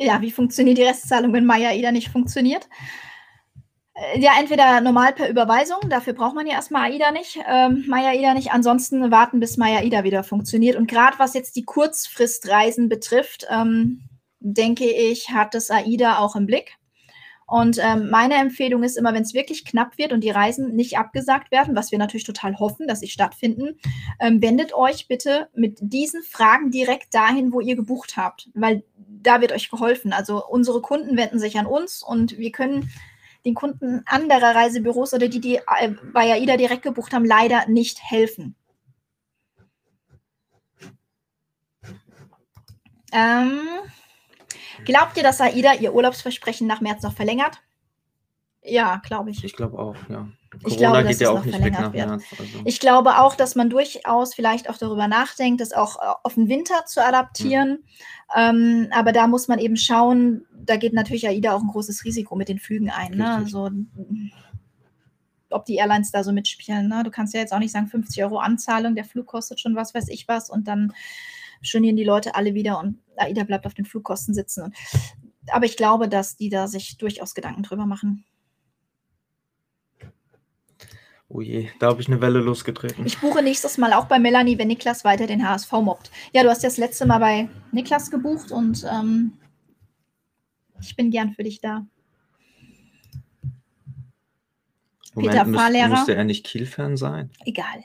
Ja, 0.05 0.21
wie 0.21 0.31
funktioniert 0.31 0.77
die 0.77 0.83
Restzahlung, 0.83 1.33
wenn 1.33 1.45
Maya 1.45 1.73
Ida 1.73 1.91
nicht 1.91 2.09
funktioniert? 2.09 2.67
Äh, 3.95 4.19
ja, 4.19 4.33
entweder 4.39 4.81
normal 4.81 5.13
per 5.13 5.29
Überweisung, 5.29 5.89
dafür 5.89 6.13
braucht 6.13 6.35
man 6.35 6.47
ja 6.47 6.53
erstmal 6.53 6.91
AIDA 6.91 7.11
nicht, 7.11 7.39
ähm, 7.47 7.85
Maya 7.87 8.13
Ida 8.13 8.33
nicht. 8.33 8.51
Ansonsten 8.51 9.11
warten, 9.11 9.39
bis 9.39 9.57
Maya 9.57 9.83
Ida 9.83 10.03
wieder 10.03 10.23
funktioniert. 10.23 10.75
Und 10.75 10.87
gerade 10.87 11.17
was 11.19 11.33
jetzt 11.33 11.55
die 11.55 11.65
Kurzfristreisen 11.65 12.89
betrifft, 12.89 13.47
ähm, 13.49 14.01
denke 14.39 14.85
ich, 14.85 15.31
hat 15.31 15.53
das 15.53 15.71
AIDA 15.71 16.19
auch 16.19 16.35
im 16.35 16.45
Blick. 16.45 16.77
Und 17.47 17.77
ähm, 17.79 18.09
meine 18.09 18.35
Empfehlung 18.35 18.83
ist 18.83 18.97
immer, 18.97 19.13
wenn 19.13 19.21
es 19.21 19.35
wirklich 19.35 19.65
knapp 19.65 19.97
wird 19.99 20.13
und 20.13 20.23
die 20.23 20.31
Reisen 20.31 20.75
nicht 20.75 20.97
abgesagt 20.97 21.51
werden, 21.51 21.75
was 21.75 21.91
wir 21.91 21.99
natürlich 21.99 22.23
total 22.23 22.57
hoffen, 22.57 22.87
dass 22.87 23.01
sie 23.01 23.07
stattfinden, 23.07 23.79
ähm, 24.19 24.41
wendet 24.41 24.73
euch 24.73 25.07
bitte 25.07 25.49
mit 25.53 25.77
diesen 25.79 26.23
Fragen 26.23 26.71
direkt 26.71 27.13
dahin, 27.13 27.53
wo 27.53 27.59
ihr 27.59 27.75
gebucht 27.75 28.17
habt, 28.17 28.49
weil 28.55 28.83
da 28.97 29.41
wird 29.41 29.51
euch 29.51 29.69
geholfen. 29.69 30.11
Also 30.11 30.43
unsere 30.43 30.81
Kunden 30.81 31.17
wenden 31.17 31.37
sich 31.37 31.57
an 31.59 31.67
uns 31.67 32.01
und 32.01 32.37
wir 32.37 32.51
können 32.51 32.89
den 33.45 33.53
Kunden 33.53 34.01
anderer 34.07 34.55
Reisebüros 34.55 35.13
oder 35.13 35.27
die, 35.27 35.39
die 35.39 35.57
äh, 35.57 35.91
bei 36.13 36.33
AIDA 36.33 36.57
direkt 36.57 36.81
gebucht 36.81 37.13
haben, 37.13 37.25
leider 37.25 37.67
nicht 37.67 38.01
helfen. 38.01 38.55
Ähm, 43.11 43.59
Glaubt 44.83 45.17
ihr, 45.17 45.23
dass 45.23 45.41
AIDA 45.41 45.75
ihr 45.75 45.93
Urlaubsversprechen 45.93 46.67
nach 46.67 46.81
März 46.81 47.03
noch 47.03 47.13
verlängert? 47.13 47.61
Ja, 48.67 49.01
glaube 49.05 49.29
ich. 49.29 49.43
Ich 49.43 49.55
glaube 49.55 49.77
auch, 49.77 49.95
ja. 50.09 50.27
Corona 50.63 50.67
ich 50.67 50.77
glaube, 50.77 51.03
geht 51.03 51.19
ja 51.19 51.29
auch 51.29 51.45
nicht 51.45 51.63
weg 51.63 51.73
nach 51.73 51.93
wird. 51.93 52.07
März. 52.07 52.23
Also. 52.31 52.59
Ich 52.65 52.79
glaube 52.79 53.19
auch, 53.19 53.35
dass 53.35 53.55
man 53.55 53.69
durchaus 53.69 54.33
vielleicht 54.33 54.69
auch 54.69 54.77
darüber 54.77 55.07
nachdenkt, 55.07 55.61
das 55.61 55.73
auch 55.73 55.97
äh, 55.97 56.13
auf 56.23 56.35
den 56.35 56.49
Winter 56.49 56.85
zu 56.85 57.03
adaptieren. 57.03 57.83
Ja. 58.35 58.49
Ähm, 58.49 58.87
aber 58.91 59.11
da 59.11 59.27
muss 59.27 59.47
man 59.47 59.59
eben 59.59 59.77
schauen, 59.77 60.45
da 60.51 60.77
geht 60.77 60.93
natürlich 60.93 61.27
AIDA 61.27 61.53
auch 61.53 61.61
ein 61.61 61.67
großes 61.67 62.05
Risiko 62.05 62.35
mit 62.35 62.49
den 62.49 62.59
Flügen 62.59 62.89
ein. 62.89 63.11
Ne? 63.11 63.35
Also, 63.35 63.69
ob 65.51 65.65
die 65.65 65.75
Airlines 65.75 66.11
da 66.11 66.23
so 66.23 66.31
mitspielen. 66.31 66.87
Ne? 66.87 67.03
Du 67.03 67.11
kannst 67.11 67.33
ja 67.33 67.39
jetzt 67.39 67.53
auch 67.53 67.59
nicht 67.59 67.71
sagen, 67.71 67.87
50 67.87 68.23
Euro 68.23 68.39
Anzahlung, 68.39 68.95
der 68.95 69.05
Flug 69.05 69.27
kostet 69.27 69.59
schon 69.59 69.75
was 69.75 69.93
weiß 69.93 70.09
ich 70.09 70.27
was 70.27 70.49
und 70.49 70.67
dann 70.67 70.93
stornieren 71.61 71.95
die 71.95 72.03
Leute 72.03 72.35
alle 72.35 72.53
wieder 72.53 72.79
und 72.79 72.99
AIDA 73.17 73.43
bleibt 73.43 73.65
auf 73.65 73.73
den 73.73 73.85
Flugkosten 73.85 74.33
sitzen. 74.33 74.63
Und, 74.63 74.75
aber 75.51 75.65
ich 75.65 75.77
glaube, 75.77 76.09
dass 76.09 76.37
die 76.37 76.49
da 76.49 76.67
sich 76.67 76.97
durchaus 76.97 77.33
Gedanken 77.35 77.63
drüber 77.63 77.85
machen. 77.85 78.25
Oh 81.27 81.41
je, 81.41 81.69
da 81.79 81.87
habe 81.87 82.01
ich 82.01 82.07
eine 82.07 82.21
Welle 82.21 82.39
losgetreten. 82.39 83.05
Ich 83.05 83.19
buche 83.19 83.41
nächstes 83.41 83.77
Mal 83.77 83.93
auch 83.93 84.05
bei 84.05 84.19
Melanie, 84.19 84.57
wenn 84.57 84.67
Niklas 84.67 85.03
weiter 85.03 85.25
den 85.25 85.47
HSV 85.47 85.71
mobbt. 85.73 86.11
Ja, 86.33 86.43
du 86.43 86.49
hast 86.49 86.61
ja 86.61 86.69
das 86.69 86.77
letzte 86.77 87.05
Mal 87.05 87.17
bei 87.19 87.49
Niklas 87.71 88.11
gebucht 88.11 88.51
und 88.51 88.85
ähm, 88.91 89.33
ich 90.81 90.95
bin 90.95 91.09
gern 91.09 91.33
für 91.33 91.43
dich 91.43 91.61
da. 91.61 91.85
Moment, 95.15 95.33
Peter 95.33 95.45
Fahrlehrer. 95.45 95.89
Müsste 95.89 96.15
er 96.15 96.25
nicht 96.25 96.45
Kielfern 96.45 96.95
sein? 96.95 97.31
Egal. 97.45 97.83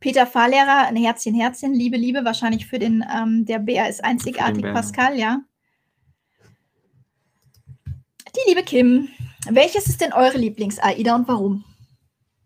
Peter 0.00 0.26
Fahrlehrer, 0.26 0.86
ein 0.86 0.96
Herzchen, 0.96 1.34
Herzchen, 1.34 1.74
Liebe, 1.74 1.96
Liebe, 1.96 2.24
wahrscheinlich 2.24 2.66
für 2.66 2.78
den, 2.78 3.04
ähm, 3.14 3.44
der 3.46 3.58
Bär 3.58 3.88
ist 3.88 4.04
einzigartig, 4.04 4.62
Pascal, 4.62 5.18
ja. 5.18 5.40
Die 7.86 8.48
liebe 8.48 8.64
Kim, 8.64 9.08
welches 9.48 9.86
ist 9.86 10.00
denn 10.00 10.12
eure 10.12 10.38
Lieblings-AIDA 10.38 11.14
und 11.14 11.28
warum? 11.28 11.64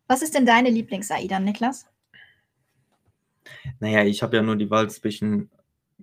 Was 0.06 0.22
ist 0.22 0.34
denn 0.34 0.46
deine 0.46 0.70
Lieblings-AIDA, 0.70 1.40
Niklas? 1.40 1.86
Naja, 3.80 4.04
ich 4.04 4.22
habe 4.22 4.36
ja 4.36 4.42
nur 4.42 4.56
die 4.56 4.70
Wahl 4.70 4.90
zwischen 4.90 5.50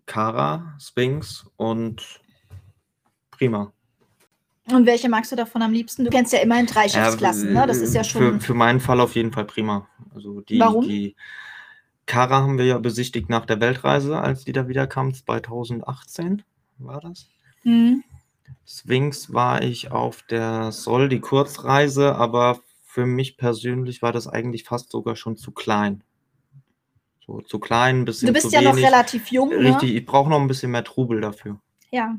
Kara, 0.06 0.76
Sphinx 0.80 1.46
und 1.58 2.20
Prima. 3.32 3.72
Und 4.72 4.86
welche 4.88 5.10
magst 5.10 5.32
du 5.32 5.36
davon 5.36 5.62
am 5.62 5.72
liebsten? 5.72 6.06
Du 6.06 6.10
kennst 6.10 6.34
ja 6.34 6.40
immerhin 6.40 6.66
drei 6.66 6.90
Schiffsklassen, 6.90 7.54
ja, 7.54 7.62
ne? 7.62 7.68
Das 7.68 7.78
ist 7.78 7.94
ja 7.94 8.04
schon. 8.04 8.40
Für, 8.40 8.40
für 8.40 8.54
meinen 8.56 8.80
Fall 8.80 9.00
auf 9.00 9.14
jeden 9.14 9.32
Fall 9.32 9.46
Prima. 9.46 9.88
Also 10.16 10.42
die, 10.42 10.60
Warum? 10.60 10.88
Die, 10.88 11.16
Kara 12.06 12.42
haben 12.42 12.58
wir 12.58 12.66
ja 12.66 12.78
besichtigt 12.78 13.30
nach 13.30 13.46
der 13.46 13.60
Weltreise, 13.60 14.20
als 14.20 14.46
die 14.46 14.54
da 14.54 14.68
wieder 14.68 14.88
kam, 14.88 15.14
2018 15.14 16.44
war 16.78 17.02
das. 17.02 17.28
Mhm. 17.64 18.04
Sphinx 18.66 19.34
war 19.34 19.64
ich 19.64 19.92
auf 19.92 20.24
der 20.24 20.72
Sol, 20.72 21.10
die 21.10 21.20
Kurzreise, 21.20 22.16
aber 22.16 22.60
für 22.84 23.06
mich 23.06 23.38
persönlich 23.38 24.02
war 24.02 24.12
das 24.12 24.28
eigentlich 24.28 24.64
fast 24.64 24.92
sogar 24.92 25.16
schon 25.16 25.36
zu 25.36 25.52
klein. 25.52 26.04
So 27.26 27.42
zu 27.42 27.60
klein, 27.60 28.02
ein 28.02 28.06
bisschen 28.06 28.28
Du 28.28 28.34
bist 28.34 28.52
ja 28.52 28.62
wenig. 28.62 28.76
noch 28.76 28.82
relativ 28.84 29.32
jung. 29.32 29.50
Ne? 29.50 29.58
Richtig, 29.58 29.92
ne? 29.92 29.98
ich 29.98 30.06
brauche 30.06 30.30
noch 30.30 30.40
ein 30.40 30.48
bisschen 30.48 30.72
mehr 30.72 30.84
Trubel 30.84 31.22
dafür. 31.22 31.60
Ja. 31.92 32.16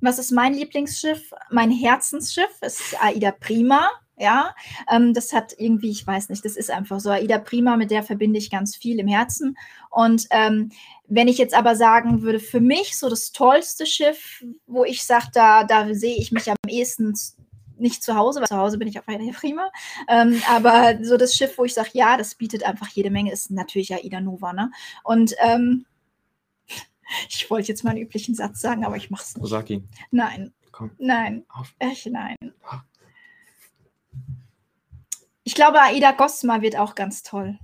Was 0.00 0.18
ist 0.18 0.32
mein 0.32 0.54
Lieblingsschiff? 0.54 1.32
Mein 1.50 1.70
Herzensschiff 1.70 2.50
ist 2.62 2.96
Aida 3.00 3.32
Prima. 3.32 3.88
Ja, 4.20 4.54
ähm, 4.92 5.14
das 5.14 5.32
hat 5.32 5.54
irgendwie, 5.56 5.90
ich 5.90 6.06
weiß 6.06 6.28
nicht, 6.28 6.44
das 6.44 6.54
ist 6.54 6.70
einfach 6.70 7.00
so. 7.00 7.08
Aida 7.08 7.38
Prima, 7.38 7.78
mit 7.78 7.90
der 7.90 8.02
verbinde 8.02 8.38
ich 8.38 8.50
ganz 8.50 8.76
viel 8.76 8.98
im 9.00 9.08
Herzen. 9.08 9.56
Und 9.88 10.26
ähm, 10.30 10.72
wenn 11.08 11.26
ich 11.26 11.38
jetzt 11.38 11.54
aber 11.54 11.74
sagen 11.74 12.20
würde, 12.20 12.38
für 12.38 12.60
mich 12.60 12.98
so 12.98 13.08
das 13.08 13.32
tollste 13.32 13.86
Schiff, 13.86 14.44
wo 14.66 14.84
ich 14.84 15.02
sage, 15.04 15.28
da, 15.32 15.64
da 15.64 15.94
sehe 15.94 16.18
ich 16.18 16.32
mich 16.32 16.50
am 16.50 16.56
ehesten 16.68 17.14
nicht 17.78 18.02
zu 18.02 18.14
Hause, 18.14 18.40
weil 18.40 18.48
zu 18.48 18.58
Hause 18.58 18.76
bin 18.76 18.88
ich 18.88 18.98
auf 18.98 19.08
Aida 19.08 19.32
Prima. 19.32 19.70
Ähm, 20.06 20.42
aber 20.50 21.02
so 21.02 21.16
das 21.16 21.34
Schiff, 21.34 21.56
wo 21.56 21.64
ich 21.64 21.72
sage, 21.72 21.90
ja, 21.94 22.18
das 22.18 22.34
bietet 22.34 22.62
einfach 22.62 22.88
jede 22.88 23.10
Menge, 23.10 23.32
ist 23.32 23.50
natürlich 23.50 23.94
Aida 23.94 24.20
Nova. 24.20 24.52
Ne? 24.52 24.70
Und 25.02 25.34
ähm, 25.38 25.86
ich 27.30 27.50
wollte 27.50 27.68
jetzt 27.68 27.84
mal 27.84 27.92
einen 27.92 28.02
üblichen 28.02 28.34
Satz 28.34 28.60
sagen, 28.60 28.84
aber 28.84 28.98
ich 28.98 29.08
mache 29.08 29.22
es 29.22 29.34
nicht. 29.34 29.70
Ihn. 29.70 29.88
Nein. 30.10 30.52
Komm. 30.72 30.90
Nein. 30.98 31.46
Auf. 31.48 31.74
Echt 31.78 32.06
nein. 32.06 32.36
Ich 35.60 35.66
glaube, 35.66 35.82
Aida 35.82 36.12
Gosma 36.12 36.62
wird 36.62 36.78
auch 36.78 36.94
ganz 36.94 37.22
toll. 37.22 37.58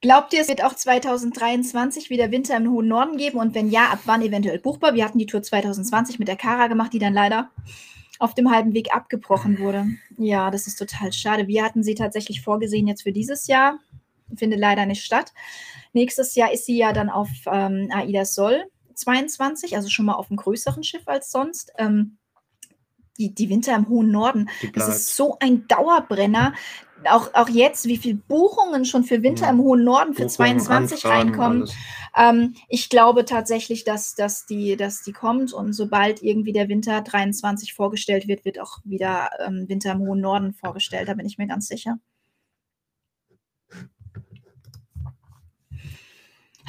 Glaubt 0.00 0.32
ihr, 0.32 0.40
es 0.40 0.48
wird 0.48 0.64
auch 0.64 0.72
2023 0.72 2.08
wieder 2.08 2.30
Winter 2.30 2.56
im 2.56 2.70
hohen 2.70 2.88
Norden 2.88 3.18
geben? 3.18 3.36
Und 3.36 3.54
wenn 3.54 3.68
ja, 3.68 3.90
ab 3.90 3.98
wann 4.06 4.22
eventuell 4.22 4.58
buchbar? 4.58 4.94
Wir 4.94 5.04
hatten 5.04 5.18
die 5.18 5.26
Tour 5.26 5.42
2020 5.42 6.18
mit 6.18 6.28
der 6.28 6.36
Kara 6.36 6.68
gemacht, 6.68 6.94
die 6.94 6.98
dann 6.98 7.12
leider 7.12 7.50
auf 8.18 8.32
dem 8.32 8.50
halben 8.50 8.72
Weg 8.72 8.90
abgebrochen 8.96 9.58
wurde. 9.58 9.84
Ja, 10.16 10.50
das 10.50 10.66
ist 10.66 10.76
total 10.76 11.12
schade. 11.12 11.46
Wir 11.46 11.62
hatten 11.62 11.82
sie 11.82 11.94
tatsächlich 11.94 12.40
vorgesehen 12.40 12.86
jetzt 12.86 13.02
für 13.02 13.12
dieses 13.12 13.48
Jahr. 13.48 13.80
Findet 14.34 14.60
leider 14.60 14.86
nicht 14.86 15.04
statt. 15.04 15.34
Nächstes 15.92 16.34
Jahr 16.36 16.54
ist 16.54 16.64
sie 16.64 16.78
ja 16.78 16.94
dann 16.94 17.10
auf 17.10 17.28
ähm, 17.52 17.90
Aida 17.92 18.24
Sol 18.24 18.64
22, 18.94 19.76
also 19.76 19.90
schon 19.90 20.06
mal 20.06 20.14
auf 20.14 20.30
einem 20.30 20.38
größeren 20.38 20.84
Schiff 20.84 21.06
als 21.06 21.30
sonst. 21.30 21.74
Ähm, 21.76 22.16
die, 23.18 23.34
die 23.34 23.48
Winter 23.50 23.74
im 23.74 23.88
hohen 23.88 24.10
Norden. 24.10 24.48
Das 24.74 24.88
ist 24.88 25.16
so 25.16 25.36
ein 25.40 25.66
Dauerbrenner. 25.68 26.54
Auch, 27.08 27.32
auch 27.34 27.48
jetzt, 27.48 27.86
wie 27.86 27.98
viele 27.98 28.16
Buchungen 28.16 28.84
schon 28.84 29.04
für 29.04 29.22
Winter 29.22 29.44
Ja. 29.44 29.50
im 29.50 29.58
hohen 29.58 29.84
Norden 29.84 30.14
für 30.14 30.22
Buchungen, 30.24 30.60
22 30.60 31.04
Anfragen, 31.04 31.28
reinkommen. 31.28 31.70
Ähm, 32.16 32.54
ich 32.68 32.88
glaube 32.88 33.24
tatsächlich, 33.26 33.84
dass, 33.84 34.14
dass, 34.14 34.46
die, 34.46 34.76
dass 34.76 35.02
die 35.02 35.12
kommt 35.12 35.52
und 35.52 35.72
sobald 35.74 36.22
irgendwie 36.22 36.52
der 36.52 36.68
Winter 36.68 37.02
23 37.02 37.74
vorgestellt 37.74 38.26
wird, 38.26 38.44
wird 38.44 38.58
auch 38.58 38.78
wieder 38.84 39.30
ähm, 39.46 39.66
Winter 39.68 39.92
im 39.92 40.00
hohen 40.00 40.20
Norden 40.20 40.54
vorgestellt. 40.54 41.08
Da 41.08 41.14
bin 41.14 41.26
ich 41.26 41.36
mir 41.38 41.46
ganz 41.46 41.68
sicher. 41.68 41.98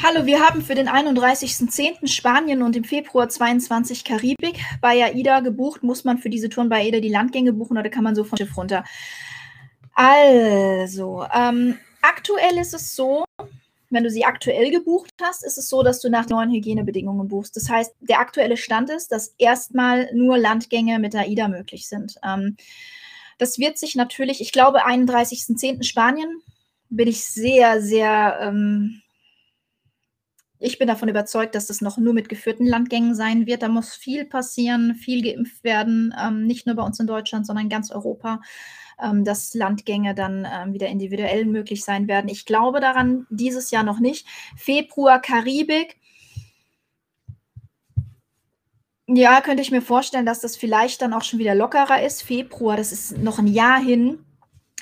Hallo, 0.03 0.27
wir 0.27 0.39
haben 0.41 0.61
für 0.61 0.75
den 0.75 0.87
31.10. 0.87 2.07
Spanien 2.07 2.61
und 2.61 2.75
im 2.75 2.83
Februar 2.83 3.29
22 3.29 4.03
Karibik. 4.03 4.59
Bei 4.79 5.03
AIDA 5.03 5.39
gebucht. 5.39 5.81
Muss 5.81 6.03
man 6.03 6.19
für 6.19 6.29
diese 6.29 6.49
Touren 6.49 6.69
bei 6.69 6.81
AIDA 6.81 6.99
die 6.99 7.09
Landgänge 7.09 7.51
buchen 7.51 7.79
oder 7.79 7.89
kann 7.89 8.03
man 8.03 8.13
so 8.13 8.23
vom 8.23 8.37
Schiff 8.37 8.55
runter? 8.55 8.83
Also, 9.95 11.25
ähm, 11.33 11.79
aktuell 12.03 12.59
ist 12.59 12.75
es 12.75 12.95
so, 12.95 13.25
wenn 13.89 14.03
du 14.03 14.11
sie 14.11 14.23
aktuell 14.23 14.69
gebucht 14.69 15.09
hast, 15.19 15.43
ist 15.43 15.57
es 15.57 15.67
so, 15.67 15.81
dass 15.81 15.99
du 15.99 16.11
nach 16.11 16.29
neuen 16.29 16.51
Hygienebedingungen 16.51 17.27
buchst. 17.27 17.55
Das 17.55 17.67
heißt, 17.67 17.95
der 17.99 18.19
aktuelle 18.19 18.57
Stand 18.57 18.91
ist, 18.91 19.11
dass 19.11 19.33
erstmal 19.39 20.13
nur 20.13 20.37
Landgänge 20.37 20.99
mit 20.99 21.15
AIDA 21.15 21.47
möglich 21.47 21.87
sind. 21.87 22.17
Ähm, 22.23 22.55
das 23.39 23.57
wird 23.57 23.79
sich 23.79 23.95
natürlich, 23.95 24.41
ich 24.41 24.51
glaube, 24.51 24.85
31.10. 24.85 25.81
Spanien 25.81 26.41
bin 26.89 27.07
ich 27.07 27.25
sehr, 27.25 27.81
sehr, 27.81 28.37
ähm, 28.43 29.01
ich 30.59 30.79
bin 30.79 30.87
davon 30.87 31.09
überzeugt, 31.09 31.53
dass 31.53 31.67
das 31.67 31.81
noch 31.81 31.97
nur 31.97 32.13
mit 32.13 32.29
geführten 32.29 32.65
Landgängen 32.65 33.13
sein 33.13 33.45
wird. 33.45 33.61
Da 33.61 33.69
muss 33.69 33.93
viel 33.93 34.25
passieren, 34.25 34.95
viel 34.95 35.21
geimpft 35.21 35.63
werden, 35.63 36.13
ähm, 36.19 36.45
nicht 36.47 36.65
nur 36.65 36.75
bei 36.75 36.83
uns 36.83 36.99
in 36.99 37.07
Deutschland, 37.07 37.45
sondern 37.45 37.65
in 37.65 37.69
ganz 37.69 37.91
Europa, 37.91 38.41
ähm, 39.01 39.23
dass 39.23 39.53
Landgänge 39.53 40.15
dann 40.15 40.47
ähm, 40.51 40.73
wieder 40.73 40.87
individuell 40.87 41.45
möglich 41.45 41.83
sein 41.83 42.07
werden. 42.07 42.29
Ich 42.29 42.45
glaube 42.45 42.79
daran 42.79 43.27
dieses 43.29 43.69
Jahr 43.69 43.83
noch 43.83 43.99
nicht. 43.99 44.27
Februar 44.55 45.21
Karibik. 45.21 45.97
Ja, 49.09 49.39
könnte 49.41 49.61
ich 49.61 49.71
mir 49.71 49.81
vorstellen, 49.81 50.25
dass 50.25 50.41
das 50.41 50.57
vielleicht 50.57 51.01
dann 51.01 51.13
auch 51.13 51.23
schon 51.23 51.39
wieder 51.39 51.55
lockerer 51.55 52.01
ist. 52.01 52.23
Februar, 52.23 52.75
das 52.75 52.91
ist 52.91 53.17
noch 53.17 53.39
ein 53.39 53.47
Jahr 53.47 53.79
hin. 53.79 54.25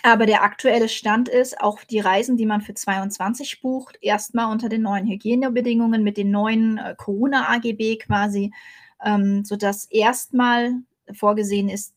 Aber 0.03 0.25
der 0.25 0.43
aktuelle 0.43 0.89
Stand 0.89 1.29
ist, 1.29 1.59
auch 1.59 1.83
die 1.83 1.99
Reisen, 1.99 2.37
die 2.37 2.45
man 2.45 2.61
für 2.61 2.73
22 2.73 3.61
bucht, 3.61 3.97
erstmal 4.01 4.51
unter 4.51 4.69
den 4.69 4.83
neuen 4.83 5.07
Hygienebedingungen 5.07 6.03
mit 6.03 6.17
den 6.17 6.31
neuen 6.31 6.77
äh, 6.77 6.95
Corona-AGB 6.97 7.97
quasi, 7.97 8.53
ähm, 9.03 9.43
sodass 9.45 9.85
erstmal 9.85 10.73
vorgesehen 11.11 11.69
ist, 11.69 11.95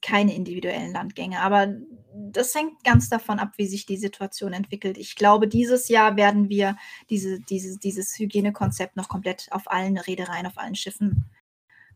keine 0.00 0.34
individuellen 0.34 0.92
Landgänge. 0.92 1.40
Aber 1.40 1.74
das 2.14 2.54
hängt 2.54 2.84
ganz 2.84 3.08
davon 3.08 3.38
ab, 3.38 3.52
wie 3.56 3.66
sich 3.66 3.86
die 3.86 3.96
Situation 3.96 4.52
entwickelt. 4.52 4.98
Ich 4.98 5.16
glaube, 5.16 5.48
dieses 5.48 5.88
Jahr 5.88 6.16
werden 6.16 6.48
wir 6.48 6.76
diese, 7.10 7.40
diese, 7.40 7.78
dieses 7.78 8.18
Hygienekonzept 8.18 8.96
noch 8.96 9.08
komplett 9.08 9.48
auf 9.50 9.70
allen 9.70 9.98
Reedereien, 9.98 10.46
auf 10.46 10.58
allen 10.58 10.74
Schiffen 10.74 11.24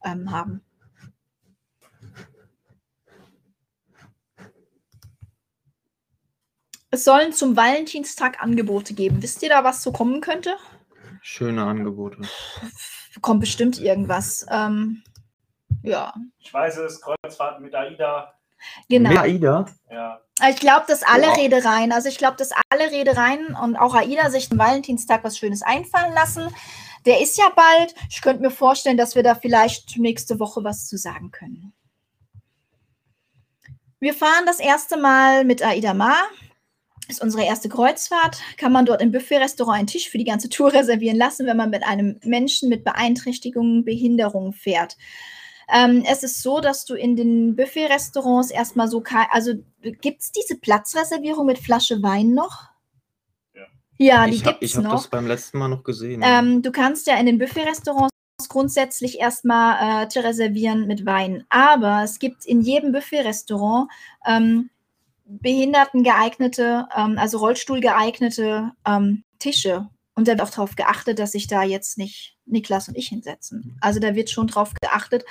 ähm, 0.05 0.31
haben. 0.31 0.63
Es 6.93 7.05
sollen 7.05 7.33
zum 7.33 7.57
Valentinstag 7.57 8.43
Angebote 8.43 8.93
geben. 8.93 9.23
Wisst 9.23 9.43
ihr 9.43 9.49
da, 9.49 9.65
was 9.65 9.83
so 9.83 9.93
kommen 9.93 10.21
könnte? 10.21 10.57
Schöne 11.23 11.65
Angebote. 11.65 12.19
Kommt 13.23 13.41
bestimmt 13.41 13.81
irgendwas. 13.81 14.45
Ähm, 14.51 15.03
ja, 15.83 16.13
Ich 16.39 16.53
weiß 16.53 16.77
es, 16.79 17.01
Kreuzfahrt 17.01 17.61
mit 17.61 17.75
AIDA. 17.75 18.35
genau. 18.91 19.09
Mit 19.09 19.19
AIDA? 19.19 19.65
Ja. 19.91 20.21
Ich 20.51 20.57
glaube, 20.57 20.85
dass 20.87 21.03
alle 21.03 21.29
Wow. 21.29 21.39
Reedereien, 21.39 21.93
also 21.93 22.09
ich 22.11 22.19
glaube, 22.19 22.37
dass 22.37 22.51
alle 22.71 22.91
Reedereien 22.91 23.55
und 23.57 23.77
auch 23.77 23.95
AIDA 23.95 24.29
sich 24.29 24.53
am 24.53 24.59
Valentinstag 24.59 25.25
was 25.25 25.39
Schönes 25.39 25.63
einfallen 25.63 26.13
lassen. 26.13 26.55
Der 27.07 27.23
ist 27.23 27.39
ja 27.39 27.49
bald. 27.57 27.95
Ich 28.11 28.21
könnte 28.21 28.43
mir 28.43 28.51
vorstellen, 28.51 28.99
dass 28.99 29.15
wir 29.15 29.23
da 29.23 29.35
vielleicht 29.35 29.97
nächste 29.97 30.39
Woche 30.39 30.63
was 30.63 30.87
zu 30.89 30.99
sagen 30.99 31.31
können. 31.31 31.73
Wir 33.99 34.13
fahren 34.13 34.45
das 34.45 34.61
erste 34.61 34.99
Mal 34.99 35.45
mit 35.45 35.63
AIDA 35.65 35.95
Mar. 35.95 36.23
Ist 37.13 37.21
unsere 37.21 37.45
erste 37.45 37.69
Kreuzfahrt. 37.69 38.41
Kann 38.57 38.73
man 38.73 38.87
dort 38.87 39.03
im 39.03 39.13
Buffet-Restaurant 39.13 39.79
einen 39.79 39.87
Tisch 39.87 40.09
für 40.09 40.17
die 40.17 40.25
ganze 40.25 40.49
Tour 40.49 40.73
reservieren 40.73 41.19
lassen, 41.19 41.47
wenn 41.47 41.59
man 41.59 41.69
mit 41.69 41.85
einem 41.85 42.19
Menschen 42.25 42.71
mit 42.71 42.85
Beeinträchtigungen, 42.85 43.85
Behinderungen 43.85 44.55
fährt. 44.55 44.97
Ähm, 45.71 46.05
es 46.11 46.23
ist 46.23 46.43
so, 46.43 46.61
dass 46.61 46.87
du 46.87 46.95
in 46.95 47.15
den 47.15 47.55
Buffet-Restaurants 47.55 48.51
erstmal 48.51 48.89
so, 48.89 49.03
also 49.31 49.53
gibt 49.83 50.23
es 50.23 50.33
diese 50.33 50.59
Platzreservierung 50.59 51.45
mit 51.45 51.59
Flasche 51.59 52.03
Wein 52.03 52.33
noch? 52.33 52.71
Ja. 53.55 53.67
Ja, 53.99 54.27
die 54.27 54.35
ich 54.35 54.45
habe 54.47 54.53
gibt 54.53 54.63
es 54.63 54.71
ich 54.71 54.77
hab 54.77 54.85
noch. 54.85 54.93
das 54.93 55.09
beim 55.09 55.27
letzten 55.27 55.59
Mal 55.59 55.69
noch 55.69 55.85
gesehen. 55.85 56.23
Ähm, 56.25 56.63
du 56.63 56.73
kannst 56.73 57.07
ja 57.07 57.17
in 57.17 57.27
den 57.27 57.37
Buffet-Restaurants 57.39 58.11
grundsätzlich 58.49 59.21
erstmal 59.21 60.05
äh, 60.05 60.09
Tische 60.09 60.25
reservieren 60.25 60.87
mit 60.87 61.05
Wein. 61.05 61.45
Aber 61.51 62.03
es 62.05 62.19
gibt 62.19 62.47
in 62.47 62.63
jedem 62.63 62.93
Buffet-Restaurant 62.93 63.91
ähm, 64.27 64.71
Behinderten 65.25 66.03
geeignete, 66.03 66.87
ähm, 66.97 67.19
also 67.19 67.39
Rollstuhl 67.39 67.81
geeignete 67.81 68.73
ähm, 68.87 69.25
Tische. 69.39 69.89
Und 70.15 70.29
da 70.29 70.33
wird 70.33 70.43
auch 70.43 70.51
darauf 70.51 70.77
geachtet, 70.77 71.19
dass 71.19 71.33
sich 71.33 71.47
da 71.47 71.63
jetzt 71.63 71.97
nicht 71.97 72.37
Niklas 72.45 72.89
und 72.89 72.97
ich 72.97 73.09
hinsetzen. 73.09 73.79
Also 73.81 73.99
da 73.99 74.15
wird 74.15 74.31
schon 74.31 74.47
drauf 74.47 74.73
geachtet. 74.81 75.25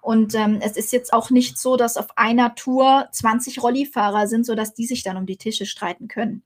Und 0.00 0.34
ähm, 0.34 0.60
es 0.62 0.76
ist 0.76 0.92
jetzt 0.92 1.12
auch 1.12 1.30
nicht 1.30 1.58
so, 1.58 1.76
dass 1.76 1.96
auf 1.96 2.16
einer 2.16 2.54
Tour 2.54 3.08
20 3.12 3.62
Rollifahrer 3.62 4.28
sind, 4.28 4.46
sodass 4.46 4.74
die 4.74 4.86
sich 4.86 5.02
dann 5.02 5.16
um 5.16 5.26
die 5.26 5.36
Tische 5.36 5.66
streiten 5.66 6.08
können. 6.08 6.42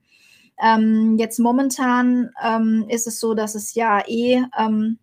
Ähm, 0.61 1.17
jetzt 1.17 1.39
momentan 1.39 2.31
ähm, 2.43 2.85
ist 2.89 3.07
es 3.07 3.19
so, 3.19 3.33
dass 3.33 3.55
es 3.55 3.73
ja 3.75 4.03
eh 4.07 4.43
ähm, 4.57 4.99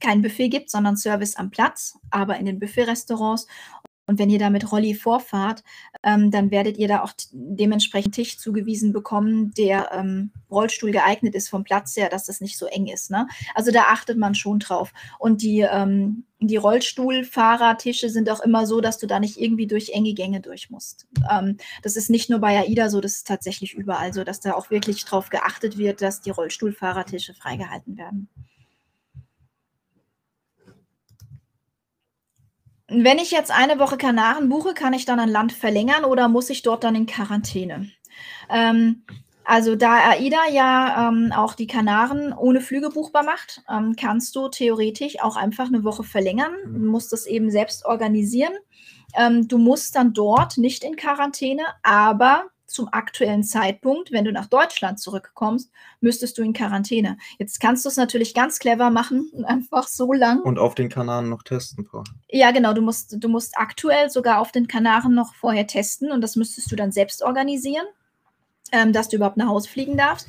kein 0.00 0.22
Buffet 0.22 0.48
gibt, 0.48 0.70
sondern 0.70 0.96
Service 0.96 1.36
am 1.36 1.50
Platz, 1.50 1.98
aber 2.10 2.36
in 2.38 2.46
den 2.46 2.58
Buffet-Restaurants. 2.58 3.46
Und 4.10 4.18
wenn 4.18 4.28
ihr 4.28 4.40
da 4.40 4.50
mit 4.50 4.72
Rolli 4.72 4.94
vorfahrt, 4.94 5.62
ähm, 6.02 6.32
dann 6.32 6.50
werdet 6.50 6.76
ihr 6.78 6.88
da 6.88 7.04
auch 7.04 7.12
dementsprechend 7.30 8.16
Tisch 8.16 8.38
zugewiesen 8.38 8.92
bekommen, 8.92 9.54
der 9.56 9.92
ähm, 9.92 10.32
Rollstuhl 10.50 10.90
geeignet 10.90 11.36
ist 11.36 11.48
vom 11.48 11.62
Platz 11.62 11.96
her, 11.96 12.08
dass 12.08 12.24
das 12.24 12.40
nicht 12.40 12.58
so 12.58 12.66
eng 12.66 12.88
ist. 12.88 13.12
Ne? 13.12 13.28
Also 13.54 13.70
da 13.70 13.82
achtet 13.82 14.18
man 14.18 14.34
schon 14.34 14.58
drauf. 14.58 14.92
Und 15.20 15.42
die, 15.42 15.60
ähm, 15.60 16.24
die 16.40 16.56
Rollstuhlfahrertische 16.56 18.10
sind 18.10 18.28
auch 18.30 18.40
immer 18.40 18.66
so, 18.66 18.80
dass 18.80 18.98
du 18.98 19.06
da 19.06 19.20
nicht 19.20 19.40
irgendwie 19.40 19.68
durch 19.68 19.90
enge 19.90 20.12
Gänge 20.12 20.40
durch 20.40 20.70
musst. 20.70 21.06
Ähm, 21.30 21.58
das 21.84 21.94
ist 21.94 22.10
nicht 22.10 22.30
nur 22.30 22.40
bei 22.40 22.58
AIDA 22.58 22.90
so, 22.90 23.00
das 23.00 23.12
ist 23.12 23.28
tatsächlich 23.28 23.74
überall 23.74 24.12
so, 24.12 24.24
dass 24.24 24.40
da 24.40 24.54
auch 24.54 24.70
wirklich 24.70 25.04
drauf 25.04 25.28
geachtet 25.28 25.78
wird, 25.78 26.02
dass 26.02 26.20
die 26.20 26.30
Rollstuhlfahrertische 26.30 27.32
freigehalten 27.32 27.96
werden. 27.96 28.28
Wenn 32.90 33.18
ich 33.18 33.30
jetzt 33.30 33.50
eine 33.52 33.78
Woche 33.78 33.96
Kanaren 33.96 34.48
buche, 34.48 34.74
kann 34.74 34.92
ich 34.92 35.04
dann 35.04 35.20
ein 35.20 35.28
Land 35.28 35.52
verlängern 35.52 36.04
oder 36.04 36.28
muss 36.28 36.50
ich 36.50 36.62
dort 36.62 36.82
dann 36.82 36.96
in 36.96 37.06
Quarantäne? 37.06 37.88
Ähm, 38.50 39.04
also 39.44 39.76
da 39.76 40.10
AIDA 40.10 40.48
ja 40.50 41.08
ähm, 41.08 41.32
auch 41.32 41.54
die 41.54 41.66
Kanaren 41.66 42.32
ohne 42.32 42.60
Flüge 42.60 42.90
buchbar 42.90 43.22
macht, 43.22 43.62
ähm, 43.70 43.94
kannst 43.98 44.34
du 44.36 44.48
theoretisch 44.48 45.20
auch 45.20 45.36
einfach 45.36 45.68
eine 45.68 45.84
Woche 45.84 46.02
verlängern. 46.04 46.52
Du 46.64 46.78
Mhm. 46.80 46.86
musst 46.86 47.12
das 47.12 47.26
eben 47.26 47.50
selbst 47.50 47.84
organisieren. 47.84 48.52
Ähm, 49.16 49.48
du 49.48 49.58
musst 49.58 49.96
dann 49.96 50.12
dort 50.12 50.58
nicht 50.58 50.84
in 50.84 50.96
Quarantäne, 50.96 51.62
aber 51.82 52.44
zum 52.70 52.88
aktuellen 52.92 53.44
Zeitpunkt, 53.44 54.12
wenn 54.12 54.24
du 54.24 54.32
nach 54.32 54.46
Deutschland 54.46 54.98
zurückkommst, 54.98 55.70
müsstest 56.00 56.38
du 56.38 56.42
in 56.42 56.52
Quarantäne. 56.52 57.18
Jetzt 57.38 57.60
kannst 57.60 57.84
du 57.84 57.88
es 57.88 57.96
natürlich 57.96 58.34
ganz 58.34 58.58
clever 58.58 58.90
machen 58.90 59.30
und 59.32 59.44
einfach 59.44 59.88
so 59.88 60.12
lang 60.12 60.40
Und 60.40 60.58
auf 60.58 60.74
den 60.74 60.88
Kanaren 60.88 61.28
noch 61.28 61.42
testen 61.42 61.84
vorher. 61.84 62.12
ja, 62.28 62.50
genau. 62.50 62.72
Du 62.72 62.82
musst, 62.82 63.16
du 63.18 63.28
musst 63.28 63.56
aktuell 63.56 64.10
sogar 64.10 64.40
auf 64.40 64.52
den 64.52 64.68
Kanaren 64.68 65.14
noch 65.14 65.34
vorher 65.34 65.66
testen 65.66 66.10
und 66.10 66.20
das 66.20 66.36
müsstest 66.36 66.70
du 66.70 66.76
dann 66.76 66.92
selbst 66.92 67.22
organisieren, 67.22 67.86
ähm, 68.72 68.92
dass 68.92 69.08
du 69.08 69.16
überhaupt 69.16 69.36
nach 69.36 69.48
Hause 69.48 69.68
fliegen 69.68 69.96
darfst. 69.96 70.28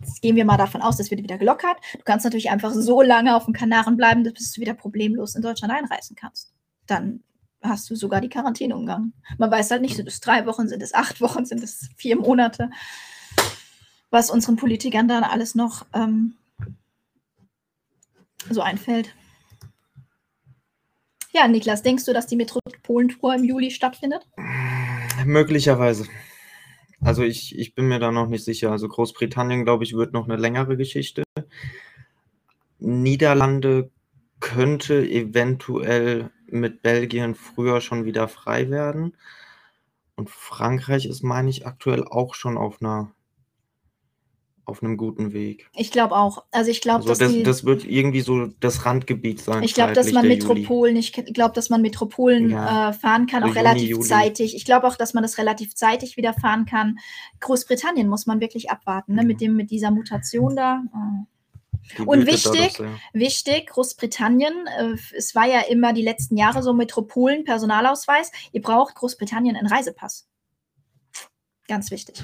Jetzt 0.00 0.22
gehen 0.22 0.36
wir 0.36 0.44
mal 0.44 0.56
davon 0.56 0.82
aus, 0.82 0.96
das 0.96 1.10
wird 1.10 1.22
wieder 1.22 1.38
gelockert. 1.38 1.76
Du 1.92 2.04
kannst 2.04 2.24
natürlich 2.24 2.50
einfach 2.50 2.72
so 2.72 3.02
lange 3.02 3.36
auf 3.36 3.44
den 3.44 3.54
Kanaren 3.54 3.96
bleiben, 3.96 4.22
bis 4.22 4.52
du 4.52 4.60
wieder 4.60 4.74
problemlos 4.74 5.34
in 5.34 5.42
Deutschland 5.42 5.72
einreisen 5.72 6.16
kannst. 6.16 6.52
Dann 6.86 7.22
hast 7.62 7.90
du 7.90 7.96
sogar 7.96 8.20
die 8.20 8.28
Quarantäne 8.28 8.76
umgangen. 8.76 9.14
Man 9.38 9.50
weiß 9.50 9.70
halt 9.70 9.82
nicht, 9.82 9.96
sind 9.96 10.08
es 10.08 10.20
drei 10.20 10.46
Wochen, 10.46 10.68
sind 10.68 10.82
es 10.82 10.94
acht 10.94 11.20
Wochen, 11.20 11.44
sind 11.44 11.62
es 11.62 11.88
vier 11.96 12.16
Monate, 12.16 12.70
was 14.10 14.30
unseren 14.30 14.56
Politikern 14.56 15.08
dann 15.08 15.24
alles 15.24 15.54
noch 15.54 15.86
ähm, 15.92 16.34
so 18.48 18.60
einfällt. 18.60 19.14
Ja, 21.32 21.46
Niklas, 21.46 21.82
denkst 21.82 22.04
du, 22.04 22.12
dass 22.12 22.26
die 22.26 22.36
Metropolentour 22.36 23.34
im 23.34 23.44
Juli 23.44 23.70
stattfindet? 23.70 24.26
Möglicherweise. 25.24 26.06
Also 27.00 27.22
ich, 27.22 27.56
ich 27.56 27.74
bin 27.74 27.86
mir 27.86 27.98
da 27.98 28.10
noch 28.10 28.28
nicht 28.28 28.44
sicher. 28.44 28.72
Also 28.72 28.88
Großbritannien, 28.88 29.64
glaube 29.64 29.84
ich, 29.84 29.94
wird 29.94 30.12
noch 30.12 30.24
eine 30.24 30.36
längere 30.36 30.76
Geschichte. 30.76 31.22
Niederlande 32.78 33.90
könnte 34.40 35.08
eventuell 35.08 36.30
mit 36.50 36.82
Belgien 36.82 37.34
früher 37.34 37.80
schon 37.80 38.04
wieder 38.04 38.28
frei 38.28 38.70
werden. 38.70 39.16
Und 40.16 40.30
Frankreich 40.30 41.06
ist, 41.06 41.22
meine 41.22 41.50
ich, 41.50 41.66
aktuell 41.66 42.04
auch 42.04 42.34
schon 42.34 42.56
auf 42.56 42.82
einer 42.82 43.12
auf 44.68 44.82
einem 44.82 44.98
guten 44.98 45.32
Weg. 45.32 45.70
Ich 45.74 45.90
glaube 45.90 46.14
auch. 46.14 46.44
Also 46.50 46.70
ich 46.70 46.82
glaube, 46.82 47.08
also 47.08 47.24
das, 47.24 47.32
die, 47.32 47.42
das 47.42 47.64
wird 47.64 47.84
irgendwie 47.84 48.20
so 48.20 48.48
das 48.60 48.84
Randgebiet 48.84 49.40
sein. 49.40 49.62
Ich 49.62 49.72
glaube, 49.72 49.94
dass 49.94 50.12
man 50.12 50.28
Metropolen, 50.28 50.94
ich 50.96 51.12
glaube, 51.12 51.54
dass 51.54 51.70
man 51.70 51.80
Metropolen 51.80 52.50
ja. 52.50 52.90
äh, 52.90 52.92
fahren 52.92 53.26
kann, 53.26 53.42
so 53.42 53.48
auch 53.48 53.54
Juni, 53.54 53.66
relativ 53.66 53.88
Juli. 53.88 54.02
zeitig. 54.02 54.54
Ich 54.54 54.66
glaube 54.66 54.86
auch, 54.86 54.96
dass 54.96 55.14
man 55.14 55.22
das 55.22 55.38
relativ 55.38 55.74
zeitig 55.74 56.18
wieder 56.18 56.34
fahren 56.34 56.66
kann. 56.66 56.98
Großbritannien 57.40 58.08
muss 58.08 58.26
man 58.26 58.40
wirklich 58.40 58.70
abwarten, 58.70 59.14
ne? 59.14 59.22
Ja. 59.22 59.26
mit 59.26 59.40
dem, 59.40 59.56
mit 59.56 59.70
dieser 59.70 59.90
Mutation 59.90 60.54
da. 60.54 60.82
Oh. 60.92 61.26
Und 62.04 62.26
wichtig, 62.26 62.78
ja. 62.78 62.98
wichtig, 63.12 63.68
Großbritannien, 63.68 64.66
äh, 64.66 64.96
es 65.16 65.34
war 65.34 65.46
ja 65.46 65.60
immer 65.60 65.92
die 65.92 66.02
letzten 66.02 66.36
Jahre 66.36 66.62
so 66.62 66.72
Metropolen, 66.72 67.44
Personalausweis. 67.44 68.30
Ihr 68.52 68.62
braucht 68.62 68.94
Großbritannien 68.94 69.56
einen 69.56 69.66
Reisepass. 69.66 70.28
Ganz 71.66 71.90
wichtig. 71.90 72.22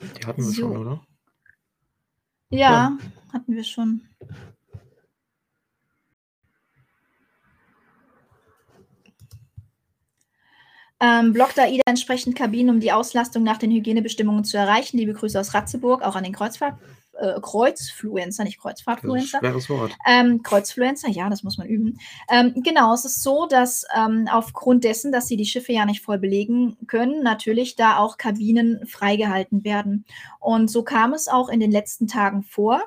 Die 0.00 0.26
hatten 0.26 0.42
wir 0.42 0.50
so. 0.50 0.52
schon, 0.52 0.76
oder? 0.76 1.06
Ja, 2.50 2.58
ja, 2.58 2.98
hatten 3.32 3.54
wir 3.54 3.64
schon. 3.64 4.08
Ähm, 10.98 11.32
blockt 11.32 11.58
AIDA 11.58 11.82
entsprechend 11.86 12.36
Kabinen, 12.36 12.76
um 12.76 12.80
die 12.80 12.92
Auslastung 12.92 13.42
nach 13.42 13.58
den 13.58 13.70
Hygienebestimmungen 13.70 14.44
zu 14.44 14.56
erreichen. 14.56 14.96
Liebe 14.96 15.12
Grüße 15.12 15.38
aus 15.38 15.52
Ratzeburg, 15.52 16.02
auch 16.02 16.16
an 16.16 16.24
den 16.24 16.32
Kreuzfahrt, 16.32 16.78
äh, 17.18 17.40
Kreuzfluencer, 17.40 18.44
nicht 18.44 18.58
Kreuzfahrtfluencer. 18.58 19.38
schweres 19.40 19.68
Wort. 19.68 19.92
Ähm, 20.06 20.42
Kreuzfluencer, 20.42 21.08
ja, 21.10 21.28
das 21.28 21.42
muss 21.42 21.58
man 21.58 21.66
üben. 21.66 21.98
Ähm, 22.30 22.54
genau, 22.62 22.94
es 22.94 23.04
ist 23.04 23.22
so, 23.22 23.46
dass 23.46 23.84
ähm, 23.94 24.28
aufgrund 24.30 24.84
dessen, 24.84 25.12
dass 25.12 25.28
sie 25.28 25.36
die 25.36 25.44
Schiffe 25.44 25.72
ja 25.72 25.84
nicht 25.84 26.02
voll 26.02 26.18
belegen 26.18 26.76
können, 26.86 27.22
natürlich 27.22 27.76
da 27.76 27.98
auch 27.98 28.16
Kabinen 28.16 28.86
freigehalten 28.86 29.64
werden. 29.64 30.04
Und 30.40 30.70
so 30.70 30.82
kam 30.82 31.12
es 31.12 31.28
auch 31.28 31.48
in 31.48 31.60
den 31.60 31.70
letzten 31.70 32.06
Tagen 32.06 32.42
vor 32.42 32.82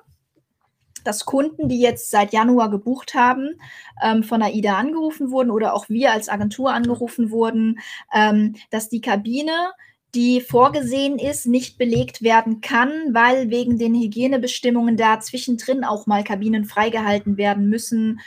dass 1.08 1.26
Kunden, 1.26 1.70
die 1.70 1.80
jetzt 1.80 2.12
seit 2.12 2.34
Januar 2.34 2.70
gebucht 2.70 3.14
haben, 3.14 3.60
ähm, 4.04 4.24
von 4.24 4.42
AIDA 4.42 4.78
angerufen 4.78 5.32
wurden 5.32 5.52
oder 5.52 5.74
auch 5.74 5.90
wir 5.90 6.12
als 6.12 6.30
Agentur 6.30 6.74
angerufen 6.74 7.32
wurden, 7.32 7.80
ähm, 8.14 8.56
dass 8.70 8.90
die 8.90 9.02
Kabine 9.02 9.72
die 10.16 10.42
vorgesehen 10.42 11.20
ist, 11.20 11.46
nicht 11.46 11.78
belegt 11.78 12.24
werden 12.24 12.62
kann, 12.62 12.90
weil 13.14 13.52
wegen 13.52 13.78
den 13.78 13.94
Hygienebestimmungen 13.94 14.98
da 14.98 15.20
zwischendrin 15.20 15.84
auch 15.84 16.08
mal 16.08 16.24
Kabinen 16.24 16.66
freigehalten 16.66 17.38
werden 17.38 17.70
müssen, 17.70 18.20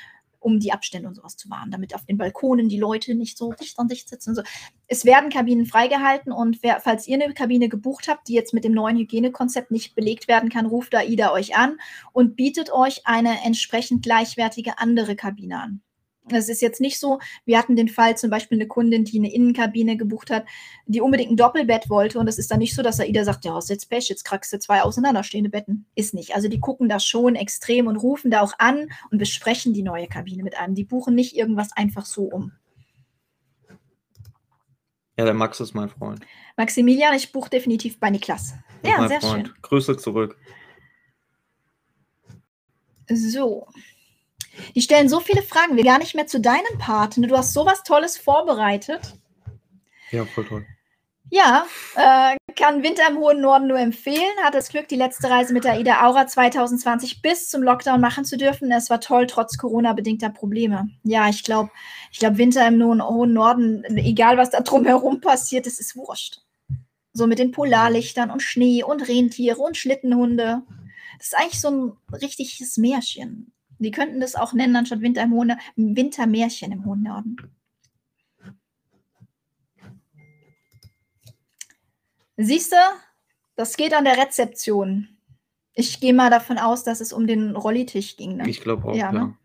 um 0.43 0.59
die 0.59 0.72
Abstände 0.72 1.09
und 1.09 1.14
sowas 1.14 1.36
zu 1.36 1.49
wahren, 1.51 1.70
damit 1.70 1.95
auf 1.95 2.05
den 2.05 2.18
Balkonen 2.18 2.68
die 2.68 2.78
Leute 2.78 3.14
nicht 3.14 3.38
so 3.38 3.53
dicht 3.53 3.78
an 3.78 3.88
dicht 3.88 4.09
sitzen. 4.09 4.34
So. 4.34 4.43
Es 4.86 5.05
werden 5.05 5.30
Kabinen 5.30 5.66
freigehalten 5.66 6.32
und 6.32 6.62
wer, 6.62 6.80
falls 6.80 7.07
ihr 7.07 7.22
eine 7.22 7.32
Kabine 7.34 7.68
gebucht 7.68 8.09
habt, 8.09 8.28
die 8.28 8.34
jetzt 8.34 8.55
mit 8.55 8.64
dem 8.64 8.72
neuen 8.72 8.97
Hygienekonzept 8.97 9.70
nicht 9.70 9.95
belegt 9.95 10.28
werden 10.28 10.51
kann, 10.51 10.66
ruft 10.66 10.95
AIDA 10.95 11.32
euch 11.32 11.57
an 11.57 11.78
und 12.12 12.36
bietet 12.36 12.72
euch 12.72 13.07
eine 13.07 13.45
entsprechend 13.45 14.03
gleichwertige 14.03 14.78
andere 14.78 15.16
Kabine 15.16 15.61
an. 15.61 15.82
Es 16.31 16.49
ist 16.49 16.62
jetzt 16.62 16.81
nicht 16.81 17.01
so, 17.01 17.18
wir 17.45 17.59
hatten 17.59 17.75
den 17.75 17.89
Fall 17.89 18.16
zum 18.16 18.31
Beispiel 18.31 18.57
eine 18.59 18.68
Kundin, 18.68 19.05
die 19.05 19.18
eine 19.18 19.33
Innenkabine 19.33 19.97
gebucht 19.97 20.31
hat, 20.31 20.45
die 20.87 21.01
unbedingt 21.01 21.33
ein 21.33 21.37
Doppelbett 21.37 21.91
wollte 21.91 22.18
und 22.20 22.29
es 22.29 22.39
ist 22.39 22.51
dann 22.51 22.61
nicht 22.61 22.75
so, 22.75 22.83
dass 22.83 23.01
AIDA 23.01 23.25
sagt, 23.25 23.45
ja, 23.45 23.55
hast 23.55 23.70
jetzt 23.70 23.91
Pech, 23.91 24.09
jetzt 24.09 24.25
kriegst 24.25 24.53
du 24.53 24.59
zwei 24.61 24.83
auseinanderstehende 24.83 25.51
Betten. 25.51 25.87
Ist 25.97 26.14
nicht. 26.14 26.35
Also 26.35 26.49
die 26.49 26.61
gucken 26.61 26.89
da 26.89 27.01
schon 27.01 27.35
extrem 27.35 27.89
und 27.89 27.97
rufen 27.97 28.31
da 28.31 28.41
auch 28.41 28.53
an 28.59 28.89
und 29.11 29.18
besprechen 29.18 29.75
die 29.75 29.83
neue 29.83 30.07
Kabine 30.07 30.45
mit 30.45 30.57
einem. 30.57 30.75
Die 30.75 30.85
buchen 30.85 31.14
nicht 31.14 31.37
irgendwas 31.37 31.73
einfach 31.77 32.07
so 32.07 32.25
um. 32.25 32.53
Ja, 35.18 35.25
der 35.25 35.35
Max 35.35 35.61
ist 35.61 35.75
mein 35.75 35.89
Freund. 35.89 36.25
Maximilian, 36.57 37.14
ich 37.14 37.33
buche 37.33 37.51
definitiv 37.51 37.99
bei 37.99 38.11
Niklas. 38.11 38.55
Ja, 38.85 39.07
sehr 39.09 39.20
Freund. 39.20 39.49
schön. 39.49 39.57
Grüße 39.62 39.97
zurück. 39.97 40.39
So. 43.09 43.66
Die 44.74 44.82
stellen 44.82 45.09
so 45.09 45.20
viele 45.20 45.42
Fragen, 45.42 45.76
wir 45.76 45.84
gar 45.84 45.98
nicht 45.98 46.14
mehr 46.14 46.26
zu 46.26 46.40
deinem 46.40 46.78
Part. 46.78 47.16
Du 47.16 47.36
hast 47.36 47.53
sowas 47.53 47.82
Tolles 47.82 48.18
vorbereitet. 48.18 49.14
Ja, 50.11 50.24
voll 50.26 50.44
toll. 50.44 50.66
Ja, 51.30 51.64
äh, 51.96 52.36
kann 52.55 52.82
Winter 52.82 53.05
im 53.09 53.16
hohen 53.16 53.40
Norden 53.40 53.66
nur 53.66 53.78
empfehlen. 53.78 54.36
Hatte 54.42 54.59
das 54.59 54.68
Glück, 54.68 54.88
die 54.88 54.96
letzte 54.96 55.30
Reise 55.30 55.55
mit 55.55 55.64
der 55.64 55.80
Ida 55.80 56.07
Aura 56.07 56.26
2020 56.26 57.22
bis 57.22 57.48
zum 57.48 57.62
Lockdown 57.62 58.03
machen 58.03 58.26
zu 58.26 58.36
dürfen. 58.36 58.70
Es 58.70 58.90
war 58.90 59.00
toll, 59.00 59.26
trotz 59.26 59.57
Corona-bedingter 59.57 60.28
Probleme. 60.28 60.90
Ja, 61.05 61.30
ich 61.30 61.42
glaube, 61.42 61.70
ich 62.11 62.18
glaube, 62.18 62.36
Winter 62.36 62.66
im 62.68 62.82
hohen 62.82 63.32
Norden, 63.32 63.82
egal 63.96 64.36
was 64.36 64.50
da 64.50 64.61
drumherum 64.61 65.22
passiert, 65.22 65.66
es 65.66 65.80
ist 65.80 65.96
wurscht. 65.96 66.42
So 67.14 67.26
mit 67.26 67.38
den 67.38 67.50
Polarlichtern 67.50 68.30
und 68.30 68.42
Schnee 68.42 68.82
und 68.82 69.09
Rentiere 69.09 69.59
und 69.59 69.78
Schlittenhunde. 69.78 70.62
Das 71.16 71.28
ist 71.28 71.36
eigentlich 71.38 71.61
so 71.62 71.70
ein 71.70 71.92
richtiges 72.12 72.76
Märchen. 72.76 73.51
Die 73.83 73.91
könnten 73.91 74.20
das 74.20 74.35
auch 74.35 74.53
nennen, 74.53 74.76
anstatt 74.76 75.01
Winter 75.01 75.22
im 75.22 75.33
Hohen, 75.33 75.53
Wintermärchen 75.76 76.72
im 76.72 76.85
hohen 76.85 77.03
Norden. 77.03 77.37
Siehst 82.37 82.72
du, 82.72 82.76
das 83.57 83.76
geht 83.76 83.93
an 83.93 84.05
der 84.05 84.16
Rezeption. 84.16 85.09
Ich 85.74 86.01
gehe 86.01 86.14
mal 86.14 86.30
davon 86.30 86.59
aus, 86.59 86.85
dass 86.85 87.01
es 87.01 87.12
um 87.12 87.26
den 87.26 87.57
Rollitisch 87.57 88.16
ging. 88.16 88.37
Ne? 88.37 88.49
Ich 88.49 88.61
glaube 88.61 88.89
auch, 88.89 88.95
ja. 88.95 89.12
Ne? 89.12 89.37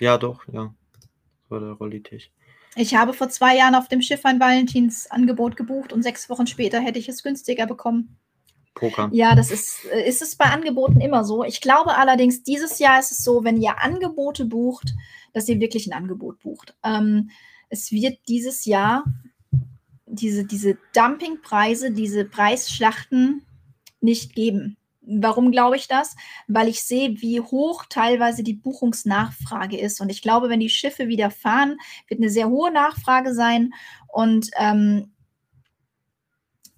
Ja, 0.00 0.18
doch, 0.18 0.46
ja. 0.48 0.74
Das 1.00 1.50
war 1.50 1.60
der 1.60 1.72
Rollitisch. 1.72 2.30
Ich 2.76 2.96
habe 2.96 3.12
vor 3.12 3.28
zwei 3.28 3.56
Jahren 3.56 3.74
auf 3.74 3.88
dem 3.88 4.02
Schiff 4.02 4.24
ein 4.24 4.40
Valentinsangebot 4.40 5.56
gebucht 5.56 5.92
und 5.92 6.02
sechs 6.02 6.28
Wochen 6.28 6.46
später 6.46 6.80
hätte 6.80 6.98
ich 6.98 7.08
es 7.08 7.22
günstiger 7.22 7.66
bekommen. 7.66 8.16
Poker. 8.74 9.08
Ja, 9.12 9.34
das 9.34 9.50
ist, 9.50 9.84
äh, 9.86 10.08
ist 10.08 10.22
es 10.22 10.36
bei 10.36 10.46
Angeboten 10.46 11.00
immer 11.00 11.24
so. 11.24 11.44
Ich 11.44 11.60
glaube 11.60 11.96
allerdings, 11.96 12.42
dieses 12.42 12.78
Jahr 12.78 12.98
ist 12.98 13.12
es 13.12 13.24
so, 13.24 13.44
wenn 13.44 13.60
ihr 13.60 13.82
Angebote 13.82 14.44
bucht, 14.44 14.94
dass 15.32 15.48
ihr 15.48 15.60
wirklich 15.60 15.86
ein 15.86 15.92
Angebot 15.92 16.40
bucht. 16.40 16.74
Ähm, 16.82 17.30
es 17.68 17.92
wird 17.92 18.18
dieses 18.28 18.64
Jahr 18.64 19.04
diese, 20.14 20.44
diese 20.44 20.78
Dumpingpreise, 20.94 21.90
diese 21.90 22.24
Preisschlachten 22.24 23.42
nicht 24.00 24.34
geben. 24.34 24.76
Warum 25.06 25.50
glaube 25.50 25.76
ich 25.76 25.86
das? 25.86 26.16
Weil 26.48 26.68
ich 26.68 26.82
sehe, 26.82 27.20
wie 27.20 27.40
hoch 27.40 27.84
teilweise 27.88 28.42
die 28.42 28.54
Buchungsnachfrage 28.54 29.78
ist. 29.78 30.00
Und 30.00 30.08
ich 30.08 30.22
glaube, 30.22 30.48
wenn 30.48 30.60
die 30.60 30.70
Schiffe 30.70 31.08
wieder 31.08 31.30
fahren, 31.30 31.76
wird 32.08 32.20
eine 32.20 32.30
sehr 32.30 32.48
hohe 32.48 32.72
Nachfrage 32.72 33.34
sein. 33.34 33.72
Und 34.08 34.50
ähm, 34.58 35.12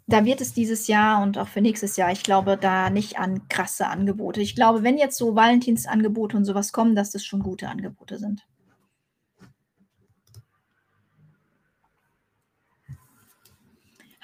da 0.06 0.24
wird 0.24 0.40
es 0.40 0.52
dieses 0.52 0.86
Jahr 0.86 1.22
und 1.22 1.36
auch 1.38 1.48
für 1.48 1.60
nächstes 1.60 1.96
Jahr, 1.96 2.12
ich 2.12 2.22
glaube, 2.22 2.56
da 2.56 2.90
nicht 2.90 3.18
an 3.18 3.48
krasse 3.48 3.88
Angebote. 3.88 4.40
Ich 4.40 4.54
glaube, 4.54 4.82
wenn 4.82 4.98
jetzt 4.98 5.18
so 5.18 5.34
Valentinsangebote 5.34 6.36
und 6.36 6.44
sowas 6.44 6.72
kommen, 6.72 6.94
dass 6.94 7.10
das 7.10 7.24
schon 7.24 7.42
gute 7.42 7.68
Angebote 7.68 8.18
sind. 8.18 8.46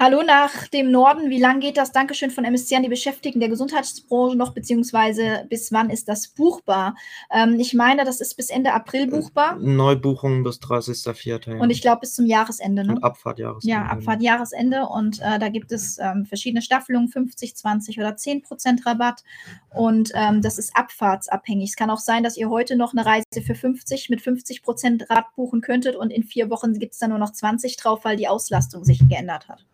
Hallo 0.03 0.25
nach 0.25 0.67
dem 0.67 0.91
Norden. 0.91 1.31
Wie 1.31 1.39
lange 1.39 1.61
geht 1.61 1.77
das? 1.77 1.93
Dankeschön 1.93 2.33
von 2.33 2.45
MSC 2.45 2.75
an 2.75 2.83
die 2.83 2.89
Beschäftigten 2.89 3.39
der 3.39 3.49
Gesundheitsbranche 3.49 4.37
noch, 4.37 4.53
beziehungsweise 4.53 5.47
bis 5.49 5.71
wann 5.71 5.91
ist 5.91 6.09
das 6.09 6.27
buchbar? 6.27 6.97
Ähm, 7.33 7.61
ich 7.61 7.73
meine, 7.73 8.05
das 8.05 8.21
ist 8.21 8.35
bis 8.35 8.51
Ende 8.51 8.73
April 8.73 9.07
buchbar. 9.07 9.61
Neubuchungen 9.61 10.43
bis 10.43 10.57
30.04. 10.57 11.55
Ja. 11.55 11.61
Und 11.61 11.71
ich 11.71 11.83
glaube 11.83 12.01
bis 12.01 12.15
zum 12.15 12.27
Jahresende. 12.27 12.85
Ne? 12.85 12.95
Und 12.95 13.05
Abfahrtjahresende. 13.05 13.73
Ja, 13.73 13.85
Abfahrtjahresende. 13.85 14.89
Und 14.89 15.21
äh, 15.21 15.39
da 15.39 15.49
gibt 15.51 15.71
es 15.71 15.99
ähm, 16.01 16.27
verschiedene 16.27 16.63
Staffelungen, 16.63 17.07
50, 17.07 17.55
20 17.55 18.01
oder 18.01 18.17
10 18.17 18.43
Prozent 18.43 18.85
Rabatt. 18.85 19.23
Und 19.71 20.11
ähm, 20.17 20.43
das 20.43 20.59
ist 20.59 20.75
abfahrtsabhängig. 20.77 21.71
Es 21.71 21.77
kann 21.77 21.91
auch 21.91 22.01
sein, 22.01 22.25
dass 22.25 22.37
ihr 22.37 22.51
heute 22.51 22.75
noch 22.75 22.93
eine 22.93 23.07
Reise 23.07 23.41
für 23.41 23.55
50 23.55 24.11
mit 24.11 24.21
50 24.21 24.65
Prozent 24.65 25.09
Rabatt 25.09 25.37
buchen 25.37 25.61
könntet 25.61 25.95
und 25.95 26.11
in 26.11 26.25
vier 26.25 26.51
Wochen 26.51 26.77
gibt 26.81 26.95
es 26.95 26.99
dann 26.99 27.11
nur 27.11 27.21
noch 27.21 27.31
20 27.31 27.77
drauf, 27.77 28.05
weil 28.05 28.17
die 28.17 28.27
Auslastung 28.27 28.83
sich 28.83 29.09
geändert 29.09 29.47
hat. 29.47 29.65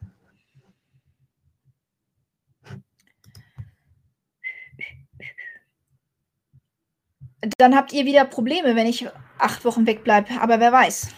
Dann 7.58 7.74
habt 7.76 7.92
ihr 7.92 8.04
wieder 8.04 8.24
Probleme, 8.24 8.74
wenn 8.76 8.86
ich 8.86 9.06
acht 9.38 9.64
Wochen 9.64 9.86
wegbleibe. 9.86 10.40
Aber 10.40 10.60
wer 10.60 10.72
weiß. 10.72 11.08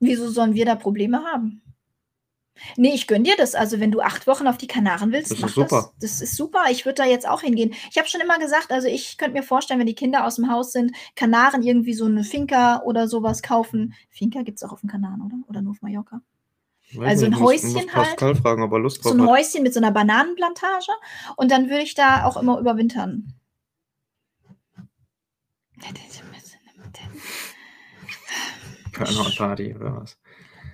Wieso 0.00 0.28
sollen 0.30 0.54
wir 0.54 0.64
da 0.64 0.74
Probleme 0.76 1.24
haben? 1.24 1.62
Nee, 2.76 2.92
ich 2.92 3.06
gönne 3.06 3.22
dir 3.24 3.36
das. 3.36 3.54
Also, 3.54 3.78
wenn 3.78 3.92
du 3.92 4.00
acht 4.00 4.26
Wochen 4.26 4.48
auf 4.48 4.58
die 4.58 4.66
Kanaren 4.66 5.12
willst, 5.12 5.30
das 5.30 5.38
mach 5.38 5.48
ist 5.48 5.54
super. 5.54 5.92
Das. 6.00 6.10
das 6.18 6.20
ist 6.22 6.36
super. 6.36 6.64
Ich 6.70 6.84
würde 6.84 7.02
da 7.02 7.04
jetzt 7.04 7.28
auch 7.28 7.40
hingehen. 7.42 7.72
Ich 7.90 7.98
habe 7.98 8.08
schon 8.08 8.20
immer 8.20 8.38
gesagt, 8.38 8.72
also 8.72 8.88
ich 8.88 9.16
könnte 9.16 9.36
mir 9.36 9.44
vorstellen, 9.44 9.78
wenn 9.78 9.86
die 9.86 9.94
Kinder 9.94 10.24
aus 10.26 10.36
dem 10.36 10.50
Haus 10.50 10.72
sind, 10.72 10.90
Kanaren 11.14 11.62
irgendwie 11.62 11.94
so 11.94 12.04
eine 12.06 12.24
Finca 12.24 12.82
oder 12.82 13.06
sowas 13.06 13.42
kaufen. 13.42 13.94
Finca 14.10 14.42
gibt 14.42 14.58
es 14.58 14.64
auch 14.64 14.72
auf 14.72 14.80
den 14.80 14.90
Kanaren, 14.90 15.22
oder? 15.22 15.36
Oder 15.48 15.62
nur 15.62 15.70
auf 15.72 15.82
Mallorca? 15.82 16.20
Weiß 16.94 17.08
Also 17.10 17.26
nicht, 17.26 17.36
ein 17.36 17.40
muss- 17.42 17.50
Häuschen 17.52 17.72
muss 17.74 17.82
halt. 17.82 17.92
Pascal 17.92 18.34
fragen, 18.34 18.62
ob 18.62 18.72
er 18.72 18.78
Lust 18.80 19.02
So 19.04 19.10
drauf 19.10 19.18
ein 19.18 19.22
hat. 19.22 19.28
Häuschen 19.28 19.62
mit 19.62 19.72
so 19.74 19.78
einer 19.80 19.92
Bananenplantage 19.92 20.90
und 21.36 21.50
dann 21.52 21.68
würde 21.70 21.82
ich 21.82 21.94
da 21.94 22.24
auch 22.24 22.36
immer 22.36 22.58
überwintern. 22.58 23.34
Party 29.36 29.74
oder 29.74 29.96
was? 30.00 30.18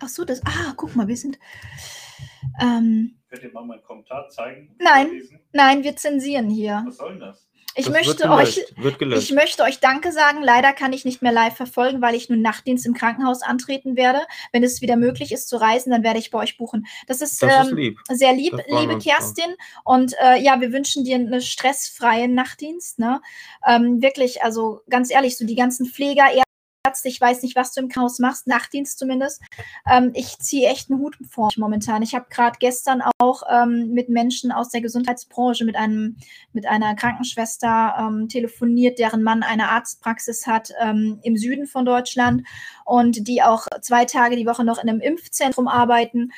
Ach 0.00 0.08
so, 0.08 0.24
das. 0.24 0.40
Ah, 0.44 0.72
guck 0.76 0.96
mal, 0.96 1.06
wir 1.08 1.16
sind. 1.16 1.38
Ähm, 2.60 3.18
Könnt 3.28 3.42
ihr 3.42 3.52
mal 3.52 3.64
meinen 3.64 3.82
Kommentar 3.82 4.28
zeigen? 4.28 4.74
Nein. 4.78 5.22
Nein, 5.52 5.82
wir 5.82 5.96
zensieren 5.96 6.48
hier. 6.50 6.82
Was 6.86 6.96
soll 6.96 7.12
denn 7.12 7.20
das? 7.20 7.48
Ich 7.76 7.86
Das 7.86 7.94
möchte 7.94 8.30
euch. 8.30 8.64
Ich 9.16 9.32
möchte 9.32 9.62
euch 9.64 9.80
Danke 9.80 10.12
sagen. 10.12 10.42
Leider 10.42 10.72
kann 10.72 10.92
ich 10.92 11.04
nicht 11.04 11.22
mehr 11.22 11.32
live 11.32 11.56
verfolgen, 11.56 12.00
weil 12.00 12.14
ich 12.14 12.28
nun 12.28 12.40
Nachtdienst 12.40 12.86
im 12.86 12.94
Krankenhaus 12.94 13.42
antreten 13.42 13.96
werde. 13.96 14.20
Wenn 14.52 14.62
es 14.62 14.80
wieder 14.80 14.96
möglich 14.96 15.32
ist 15.32 15.48
zu 15.48 15.56
reisen, 15.56 15.90
dann 15.90 16.04
werde 16.04 16.18
ich 16.18 16.30
bei 16.30 16.38
euch 16.38 16.56
buchen. 16.56 16.86
Das 17.06 17.20
ist, 17.20 17.42
das 17.42 17.66
ist 17.66 17.72
ähm, 17.72 17.76
lieb. 17.76 17.98
sehr 18.10 18.32
lieb, 18.32 18.54
liebe. 18.68 18.98
Kerstin. 18.98 19.56
Und 19.84 20.14
äh, 20.22 20.40
ja, 20.40 20.60
wir 20.60 20.72
wünschen 20.72 21.04
dir 21.04 21.16
einen 21.16 21.40
stressfreien 21.40 22.34
Nachtdienst. 22.34 22.98
Ne? 22.98 23.20
Ähm, 23.66 24.00
wirklich, 24.00 24.42
also 24.42 24.82
ganz 24.88 25.10
ehrlich, 25.10 25.36
so 25.36 25.44
die 25.44 25.56
ganzen 25.56 25.86
Pfleger, 25.86 26.26
ich 27.04 27.20
weiß 27.20 27.42
nicht, 27.42 27.56
was 27.56 27.72
du 27.72 27.80
im 27.80 27.88
Krankenhaus 27.88 28.18
machst, 28.18 28.46
Nachtdienst 28.46 28.98
zumindest. 28.98 29.40
Ähm, 29.90 30.10
ich 30.14 30.38
ziehe 30.38 30.68
echt 30.68 30.90
einen 30.90 31.00
Hut 31.00 31.16
vor 31.28 31.48
momentan. 31.56 32.02
Ich 32.02 32.14
habe 32.14 32.26
gerade 32.28 32.58
gestern 32.60 33.02
auch 33.18 33.42
ähm, 33.50 33.90
mit 33.92 34.10
Menschen 34.10 34.52
aus 34.52 34.68
der 34.68 34.82
Gesundheitsbranche, 34.82 35.64
mit 35.64 35.76
einem, 35.76 36.16
mit 36.52 36.66
einer 36.66 36.94
Krankenschwester 36.94 37.94
ähm, 37.98 38.28
telefoniert, 38.28 38.98
deren 38.98 39.22
Mann 39.22 39.42
eine 39.42 39.70
Arztpraxis 39.70 40.46
hat 40.46 40.72
ähm, 40.80 41.20
im 41.22 41.36
Süden 41.36 41.66
von 41.66 41.86
Deutschland 41.86 42.46
und 42.84 43.26
die 43.26 43.42
auch 43.42 43.66
zwei 43.80 44.04
Tage 44.04 44.36
die 44.36 44.46
Woche 44.46 44.64
noch 44.64 44.82
in 44.82 44.88
einem 44.88 45.00
Impfzentrum 45.00 45.68
arbeiten. 45.68 46.32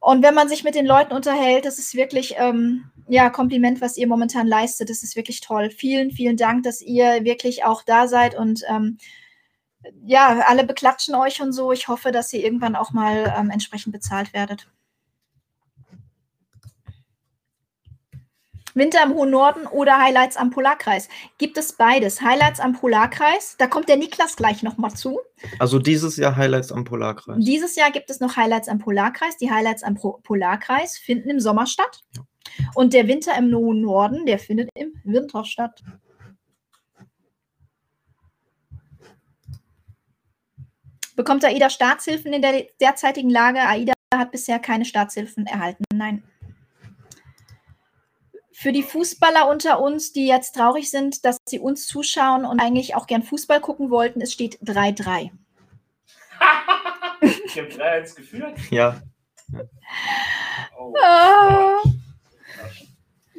Und 0.00 0.22
wenn 0.22 0.34
man 0.34 0.48
sich 0.48 0.64
mit 0.64 0.74
den 0.74 0.84
Leuten 0.84 1.14
unterhält, 1.14 1.64
das 1.64 1.78
ist 1.78 1.94
wirklich, 1.94 2.34
ähm, 2.38 2.90
ja, 3.08 3.30
Kompliment, 3.30 3.80
was 3.80 3.96
ihr 3.96 4.06
momentan 4.08 4.46
leistet. 4.46 4.90
Das 4.90 5.02
ist 5.02 5.16
wirklich 5.16 5.40
toll. 5.40 5.70
Vielen, 5.70 6.10
vielen 6.10 6.36
Dank, 6.36 6.64
dass 6.64 6.82
ihr 6.82 7.24
wirklich 7.24 7.64
auch 7.64 7.82
da 7.82 8.08
seid 8.08 8.34
und 8.34 8.62
ähm, 8.68 8.98
ja, 10.04 10.44
alle 10.46 10.64
beklatschen 10.64 11.14
euch 11.14 11.40
und 11.40 11.52
so. 11.52 11.72
Ich 11.72 11.88
hoffe, 11.88 12.12
dass 12.12 12.32
ihr 12.32 12.44
irgendwann 12.44 12.76
auch 12.76 12.92
mal 12.92 13.34
ähm, 13.36 13.50
entsprechend 13.50 13.92
bezahlt 13.92 14.32
werdet. 14.32 14.68
Winter 18.74 19.04
im 19.04 19.14
hohen 19.14 19.30
Norden 19.30 19.66
oder 19.66 19.98
Highlights 19.98 20.36
am 20.36 20.50
Polarkreis. 20.50 21.08
Gibt 21.38 21.56
es 21.56 21.74
beides. 21.74 22.20
Highlights 22.20 22.58
am 22.58 22.72
Polarkreis, 22.72 23.54
da 23.56 23.68
kommt 23.68 23.88
der 23.88 23.96
Niklas 23.96 24.34
gleich 24.36 24.62
nochmal 24.64 24.92
zu. 24.92 25.20
Also 25.60 25.78
dieses 25.78 26.16
Jahr 26.16 26.36
Highlights 26.36 26.72
am 26.72 26.84
Polarkreis. 26.84 27.36
Dieses 27.38 27.76
Jahr 27.76 27.92
gibt 27.92 28.10
es 28.10 28.18
noch 28.18 28.36
Highlights 28.36 28.68
am 28.68 28.78
Polarkreis. 28.78 29.36
Die 29.36 29.50
Highlights 29.50 29.84
am 29.84 29.94
Pro 29.94 30.18
Polarkreis 30.24 30.98
finden 30.98 31.30
im 31.30 31.40
Sommer 31.40 31.66
statt. 31.66 32.00
Ja. 32.16 32.22
Und 32.74 32.92
der 32.92 33.06
Winter 33.08 33.36
im 33.38 33.54
hohen 33.54 33.80
Norden, 33.80 34.26
der 34.26 34.38
findet 34.38 34.70
im 34.74 34.92
Winter 35.04 35.44
statt. 35.44 35.82
Bekommt 41.16 41.44
AIDA 41.44 41.70
Staatshilfen 41.70 42.32
in 42.32 42.42
der 42.42 42.66
derzeitigen 42.80 43.30
Lage? 43.30 43.60
AIDA 43.60 43.92
hat 44.14 44.32
bisher 44.32 44.58
keine 44.58 44.84
Staatshilfen 44.84 45.46
erhalten. 45.46 45.84
Nein. 45.92 46.22
Für 48.52 48.72
die 48.72 48.82
Fußballer 48.82 49.48
unter 49.48 49.80
uns, 49.80 50.12
die 50.12 50.26
jetzt 50.26 50.54
traurig 50.54 50.90
sind, 50.90 51.24
dass 51.24 51.38
sie 51.48 51.58
uns 51.58 51.86
zuschauen 51.86 52.44
und 52.44 52.60
eigentlich 52.60 52.94
auch 52.94 53.06
gern 53.06 53.22
Fußball 53.22 53.60
gucken 53.60 53.90
wollten, 53.90 54.20
es 54.20 54.32
steht 54.32 54.58
3-3. 54.62 55.30
Ich 57.46 57.58
habe 57.58 57.68
3-1 57.68 58.14
geführt. 58.16 58.58
Ja, 58.70 59.00
Oh. 60.78 60.94
Ah. 61.02 61.82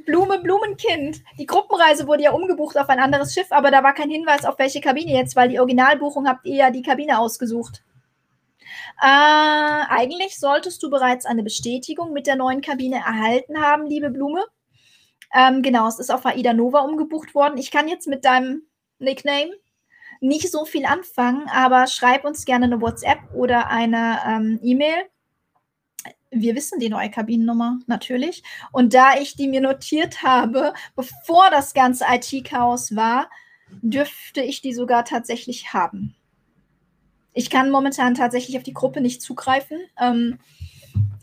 Blume, 0.06 0.40
Blumenkind. 0.40 1.22
Die 1.38 1.46
Gruppenreise 1.46 2.08
wurde 2.08 2.24
ja 2.24 2.32
umgebucht 2.32 2.78
auf 2.78 2.90
ein 2.90 3.00
anderes 3.00 3.34
Schiff, 3.34 3.48
aber 3.52 3.72
da 3.72 3.84
war 3.84 3.94
kein 3.94 4.10
Hinweis 4.10 4.46
auf 4.46 4.60
welche 4.60 4.82
Kabine 4.82 5.14
jetzt, 5.14 5.36
weil 5.36 5.50
die 5.50 5.60
Originalbuchung 5.60 6.28
habt 6.28 6.46
ihr 6.46 6.56
ja 6.56 6.72
die 6.72 6.82
Kabine 6.82 7.20
ausgesucht. 7.20 7.84
Äh, 9.02 9.06
eigentlich 9.90 10.40
solltest 10.40 10.82
du 10.84 10.90
bereits 10.90 11.26
eine 11.26 11.44
Bestätigung 11.44 12.14
mit 12.14 12.28
der 12.28 12.36
neuen 12.36 12.62
Kabine 12.62 12.98
erhalten 12.98 13.62
haben, 13.62 13.86
liebe 13.88 14.10
Blume. 14.10 14.44
Ähm, 15.34 15.62
genau, 15.62 15.88
es 15.88 16.00
ist 16.00 16.12
auf 16.12 16.26
AIDA 16.26 16.54
Nova 16.54 16.80
umgebucht 16.80 17.36
worden. 17.36 17.58
Ich 17.58 17.72
kann 17.72 17.88
jetzt 17.88 18.08
mit 18.08 18.26
deinem 18.26 18.64
Nickname 19.00 19.52
nicht 20.22 20.52
so 20.52 20.66
viel 20.66 20.86
anfangen, 20.86 21.50
aber 21.50 21.88
schreib 21.88 22.24
uns 22.26 22.46
gerne 22.46 22.66
eine 22.66 22.82
WhatsApp 22.82 23.20
oder 23.34 23.70
eine 23.70 24.20
ähm, 24.26 24.60
E-Mail 24.64 24.96
wir 26.36 26.56
wissen 26.56 26.80
die 26.80 26.90
neue 26.90 27.10
Kabinennummer 27.10 27.80
natürlich. 27.88 28.44
Und 28.72 28.94
da 28.94 29.18
ich 29.20 29.36
die 29.36 29.48
mir 29.48 29.62
notiert 29.62 30.22
habe, 30.22 30.74
bevor 30.96 31.50
das 31.50 31.74
ganze 31.74 32.06
IT-Chaos 32.10 32.96
war, 32.96 33.30
dürfte 33.82 34.42
ich 34.42 34.62
die 34.62 34.74
sogar 34.74 35.06
tatsächlich 35.06 35.74
haben. 35.74 36.16
Ich 37.34 37.50
kann 37.50 37.72
momentan 37.72 38.16
tatsächlich 38.16 38.58
auf 38.58 38.64
die 38.64 38.74
Gruppe 38.74 39.02
nicht 39.02 39.22
zugreifen, 39.22 39.80
ähm, 40.00 40.40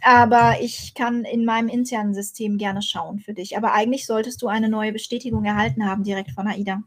aber 0.02 0.60
ich 0.60 0.94
kann 0.94 1.24
in 1.24 1.44
meinem 1.44 1.68
internen 1.68 2.14
System 2.14 2.58
gerne 2.58 2.82
schauen 2.82 3.20
für 3.20 3.34
dich. 3.34 3.56
Aber 3.56 3.72
eigentlich 3.72 4.06
solltest 4.06 4.42
du 4.42 4.48
eine 4.48 4.68
neue 4.68 4.92
Bestätigung 4.92 5.44
erhalten 5.44 5.86
haben 5.86 6.02
direkt 6.02 6.32
von 6.32 6.48
AIDA. 6.48 6.82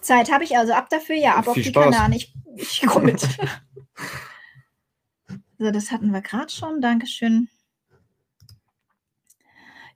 Zeit 0.00 0.32
habe 0.32 0.44
ich 0.44 0.56
also 0.56 0.72
ab 0.72 0.88
dafür, 0.88 1.16
ja, 1.16 1.36
ab 1.36 1.48
auf 1.48 1.54
die 1.54 1.64
Spaß. 1.64 1.84
Kanaren. 1.84 2.12
Ich, 2.12 2.32
ich 2.56 2.86
komme 2.86 3.12
mit. 3.12 3.20
so, 5.58 5.70
das 5.70 5.90
hatten 5.90 6.10
wir 6.12 6.20
gerade 6.20 6.50
schon. 6.50 6.80
Dankeschön. 6.80 7.48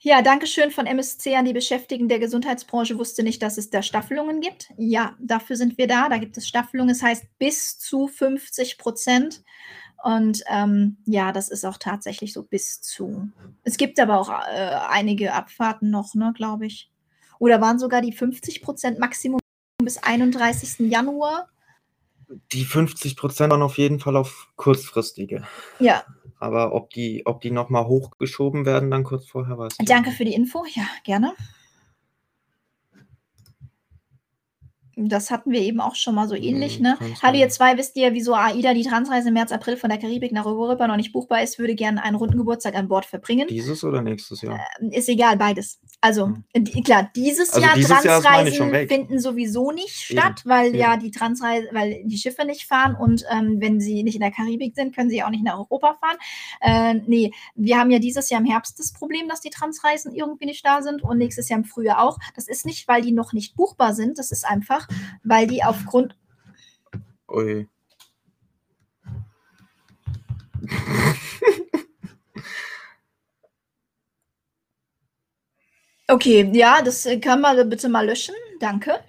Ja, 0.01 0.21
Dankeschön 0.21 0.71
von 0.71 0.85
MSC 0.85 1.35
an 1.35 1.47
die 1.47 1.55
Beschäftigten 1.55 2.09
der 2.09 2.19
Gesundheitsbranche. 2.19 2.99
Wusste 2.99 3.23
nicht, 3.23 3.43
dass 3.43 3.57
es 3.57 3.71
da 3.71 3.83
Staffelungen 3.83 4.43
gibt. 4.43 4.71
Ja, 4.77 5.17
dafür 5.19 5.57
sind 5.57 5.79
wir 5.79 5.87
da. 5.87 6.11
Da 6.11 6.19
gibt 6.19 6.37
es 6.37 6.47
Staffelungen. 6.47 6.91
Es 6.91 7.03
heißt 7.03 7.25
bis 7.39 7.79
zu 7.79 8.07
50 8.07 8.77
Prozent. 8.77 9.43
Und 10.03 10.43
ähm, 10.49 10.99
ja, 11.07 11.33
das 11.33 11.49
ist 11.49 11.65
auch 11.65 11.79
tatsächlich 11.79 12.35
so 12.35 12.43
bis 12.43 12.83
zu. 12.83 13.31
Es 13.63 13.79
gibt 13.79 13.99
aber 13.99 14.21
auch 14.21 14.29
äh, 14.29 14.77
einige 14.91 15.33
Abfahrten 15.33 15.89
noch, 15.89 16.15
ne, 16.15 16.35
glaube 16.37 16.67
ich. 16.67 16.91
Oder 17.39 17.63
waren 17.63 17.79
sogar 17.79 18.03
die 18.03 18.13
50 18.13 18.61
Prozent 18.61 18.99
Maximum 18.99 19.41
bis 19.83 19.97
31. 19.97 20.91
Januar? 20.91 21.49
Die 22.53 22.65
50 22.65 23.17
Prozent 23.17 23.51
waren 23.51 23.63
auf 23.63 23.79
jeden 23.79 24.01
Fall 24.01 24.17
auf 24.17 24.49
kurzfristige. 24.57 25.45
Ja, 25.79 26.05
Aber 26.39 26.73
ob 26.75 26.91
die, 26.91 27.23
ob 27.27 27.41
die 27.41 27.51
nochmal 27.51 27.87
hochgeschoben 27.87 28.67
werden, 28.67 28.91
dann 28.91 29.05
kurz 29.05 29.27
vorher, 29.27 29.59
weiß 29.59 29.75
ich 29.81 29.87
danke 29.87 30.11
nicht. 30.11 30.19
für 30.19 30.25
die 30.25 30.35
Info. 30.35 30.65
Ja, 30.75 30.85
gerne. 31.05 31.35
Das 34.97 35.31
hatten 35.31 35.51
wir 35.51 35.61
eben 35.61 35.81
auch 35.81 35.95
schon 35.95 36.15
mal 36.15 36.29
so 36.29 36.35
ähnlich, 36.35 36.77
Hm, 36.77 36.83
ne? 36.83 36.99
Hallo, 37.23 37.37
ihr 37.39 37.49
zwei, 37.49 37.77
wisst 37.77 37.97
ihr, 37.97 38.13
wieso 38.15 38.35
AIDA 38.35 38.75
die 38.75 38.85
Transreise 38.85 39.29
im 39.29 39.35
März, 39.35 39.53
April 39.53 39.77
von 39.77 39.91
der 39.91 39.99
Karibik 39.99 40.33
nach 40.33 40.47
Europa 40.47 40.87
noch 40.87 40.97
nicht 40.97 41.13
buchbar 41.13 41.43
ist? 41.43 41.59
Würde 41.59 41.75
gerne 41.75 42.03
einen 42.03 42.17
runden 42.17 42.39
Geburtstag 42.39 42.75
an 42.77 42.89
Bord 42.89 43.05
verbringen. 43.07 43.47
Dieses 43.49 43.83
oder 43.85 44.03
nächstes 44.03 44.43
Jahr? 44.43 44.61
Ist 44.91 45.09
egal, 45.09 45.37
beides. 45.37 45.81
Also, 46.01 46.27
Hm. 46.27 46.45
die, 46.57 46.83
klar, 46.83 47.11
dieses 47.17 47.51
Also 47.55 47.67
Jahr 47.67 47.75
dieses 47.77 47.89
Jahr 48.05 48.21
Transreisen 48.23 48.73
weg. 48.73 48.89
finden 48.89 49.19
sowieso 49.19 49.71
nicht 49.73 50.11
Eben, 50.11 50.21
statt, 50.21 50.43
weil 50.45 50.75
ja 50.77 50.93
eben. 50.95 51.03
die 51.03 51.11
Transreise, 51.11 51.69
weil 51.73 52.03
die 52.05 52.19
Schiffe 52.19 52.45
nicht 52.45 52.67
fahren 52.67 52.95
und 52.95 53.25
ähm, 53.31 53.57
wenn 53.61 53.81
sie 53.81 54.03
nicht 54.03 54.15
in 54.15 54.21
der 54.21 54.31
Karibik 54.31 54.75
sind, 54.75 54.95
können 54.95 55.11
sie 55.11 55.23
auch 55.23 55.31
nicht 55.31 55.45
nach 55.45 55.59
Europa 55.59 55.95
fahren. 56.01 56.17
Äh, 56.61 57.01
nee, 57.07 57.33
wir 57.55 57.79
haben 57.79 57.91
ja 57.91 57.99
dieses 57.99 58.29
Jahr 58.31 58.41
im 58.41 58.47
Herbst 58.47 58.79
das 58.79 58.93
Problem, 58.93 59.29
dass 59.29 59.41
die 59.41 59.51
Transreisen 59.51 60.15
irgendwie 60.15 60.47
nicht 60.47 60.65
da 60.65 60.83
sind 60.83 61.03
und 61.03 61.19
nächstes 61.19 61.49
Jahr 61.49 61.59
im 61.59 61.65
Frühjahr 61.65 62.03
auch. 62.03 62.19
Das 62.35 62.49
ist 62.49 62.67
nicht, 62.67 62.87
weil 62.89 63.03
die 63.03 63.13
noch 63.13 63.33
nicht 63.33 63.57
buchbar 63.57 63.95
sind, 63.95 64.19
das 64.19 64.31
ist 64.31 64.45
einfach, 64.47 64.84
weil 65.23 65.47
die 65.47 65.63
aufgrund 65.63 66.17
Ui. 67.29 67.69
Okay, 76.07 76.51
ja, 76.53 76.83
das 76.83 77.07
äh, 77.07 77.19
können 77.19 77.41
wir 77.41 77.65
bitte 77.65 77.89
mal 77.89 78.07
löschen. 78.07 78.35
Danke. 78.61 79.01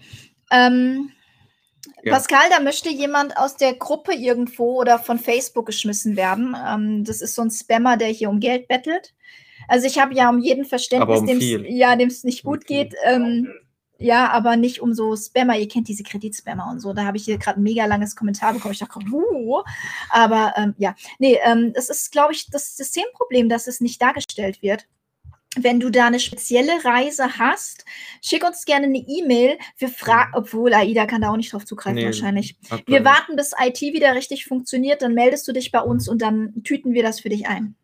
Ähm, 0.51 1.11
Ja. 2.03 2.13
Pascal, 2.13 2.49
da 2.51 2.59
möchte 2.59 2.89
jemand 2.89 3.36
aus 3.36 3.57
der 3.57 3.73
Gruppe 3.73 4.13
irgendwo 4.13 4.80
oder 4.80 4.99
von 4.99 5.17
Facebook 5.19 5.65
geschmissen 5.65 6.15
werden. 6.15 6.55
Ähm, 6.67 7.03
das 7.03 7.21
ist 7.21 7.36
so 7.36 7.41
ein 7.41 7.51
Spammer, 7.51 7.97
der 7.97 8.09
hier 8.09 8.30
um 8.30 8.39
Geld 8.39 8.67
bettelt. 8.67 9.13
Also 9.67 9.88
ich 9.88 9.99
habe 9.99 10.13
ja 10.13 10.30
um 10.30 10.39
jeden 10.39 10.65
Verständnis, 10.65 11.19
um 11.19 11.26
dem 11.26 11.39
viel. 11.39 11.65
ja, 11.67 11.95
es 11.99 12.23
nicht 12.23 12.43
gut 12.43 12.65
viel. 12.67 12.86
geht. 12.86 12.95
Ähm, 13.03 13.51
ja, 13.98 14.30
aber 14.32 14.58
nicht 14.58 14.82
um 14.82 14.93
so 14.93 15.16
Spammer. 15.16 15.58
Ihr 15.58 15.68
kennt 15.68 15.88
diese 15.88 16.04
Kreditspammer 16.04 16.70
und 16.70 16.80
so. 16.80 16.93
Da 16.93 17.06
habe 17.06 17.18
ich 17.18 17.26
hier 17.26 17.38
gerade 17.38 17.60
ein 17.60 17.64
mega 17.64 17.86
langes 17.86 18.16
Kommentar 18.16 18.54
bekommen. 18.54 18.74
Ich 18.74 18.80
dachte, 18.80 19.00
uh, 19.12 19.62
aber 20.10 20.54
ähm, 20.58 20.76
ja, 20.78 20.96
nee, 21.20 21.38
ähm, 21.43 21.72
das 21.74 21.89
ist, 21.89 22.12
glaube 22.12 22.34
ich, 22.34 22.50
das 22.50 22.76
Systemproblem, 22.76 23.50
dass 23.50 23.68
es 23.68 23.82
nicht 23.82 24.02
dargestellt 24.02 24.62
wird. 24.62 24.88
wenn 25.58 25.80
du 25.80 25.89
da 25.89 26.08
eine 26.08 26.20
spezielle 26.20 26.84
Reise 26.84 27.38
hast, 27.39 27.86
schick 28.22 28.46
uns 28.46 28.66
gerne 28.66 28.88
eine 28.88 28.98
E-Mail. 28.98 29.58
Wir 29.78 29.88
fragen, 29.88 30.34
obwohl 30.36 30.74
AIDA 30.74 31.06
kann 31.06 31.22
da 31.22 31.30
auch 31.30 31.38
nicht 31.38 31.54
drauf 31.54 31.66
zugreifen 31.66 31.96
Nee, 31.96 32.06
wahrscheinlich. 32.06 32.58
Wir 32.86 33.06
warten, 33.06 33.38
bis 33.38 33.54
IT 33.58 33.80
wieder 33.80 34.16
richtig 34.16 34.46
funktioniert, 34.46 35.02
dann 35.02 35.14
meldest 35.14 35.48
du 35.48 35.54
dich 35.54 35.72
bei 35.72 35.80
uns 35.80 36.10
und 36.10 36.22
dann 36.22 36.62
tüten 36.64 36.93
wir 36.93 37.04
das 37.04 37.22
für 37.22 37.30
dich 37.30 37.48
ein. 37.48 37.76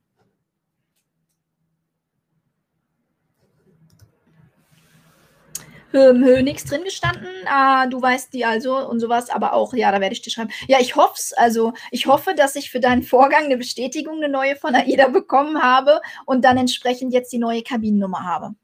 Hö, 5.91 6.41
nichts 6.41 6.65
drin 6.65 6.83
gestanden. 6.83 7.27
Ah, 7.45 7.85
du 7.85 8.01
weißt 8.01 8.33
die 8.33 8.45
also 8.45 8.87
und 8.87 8.99
sowas, 8.99 9.29
aber 9.29 9.53
auch, 9.53 9.73
ja, 9.73 9.91
da 9.91 9.99
werde 9.99 10.13
ich 10.13 10.21
dir 10.21 10.31
schreiben. 10.31 10.51
Ja, 10.67 10.79
ich 10.79 10.95
hoffe 10.95 11.15
es. 11.17 11.33
Also, 11.33 11.73
ich 11.91 12.07
hoffe, 12.07 12.33
dass 12.33 12.55
ich 12.55 12.71
für 12.71 12.79
deinen 12.79 13.03
Vorgang 13.03 13.45
eine 13.45 13.57
Bestätigung, 13.57 14.17
eine 14.17 14.29
neue 14.29 14.55
von 14.55 14.73
AIDA 14.75 15.09
bekommen 15.09 15.61
habe 15.61 16.01
und 16.25 16.45
dann 16.45 16.57
entsprechend 16.57 17.13
jetzt 17.13 17.33
die 17.33 17.39
neue 17.39 17.61
Kabinennummer 17.61 18.23
habe. 18.23 18.55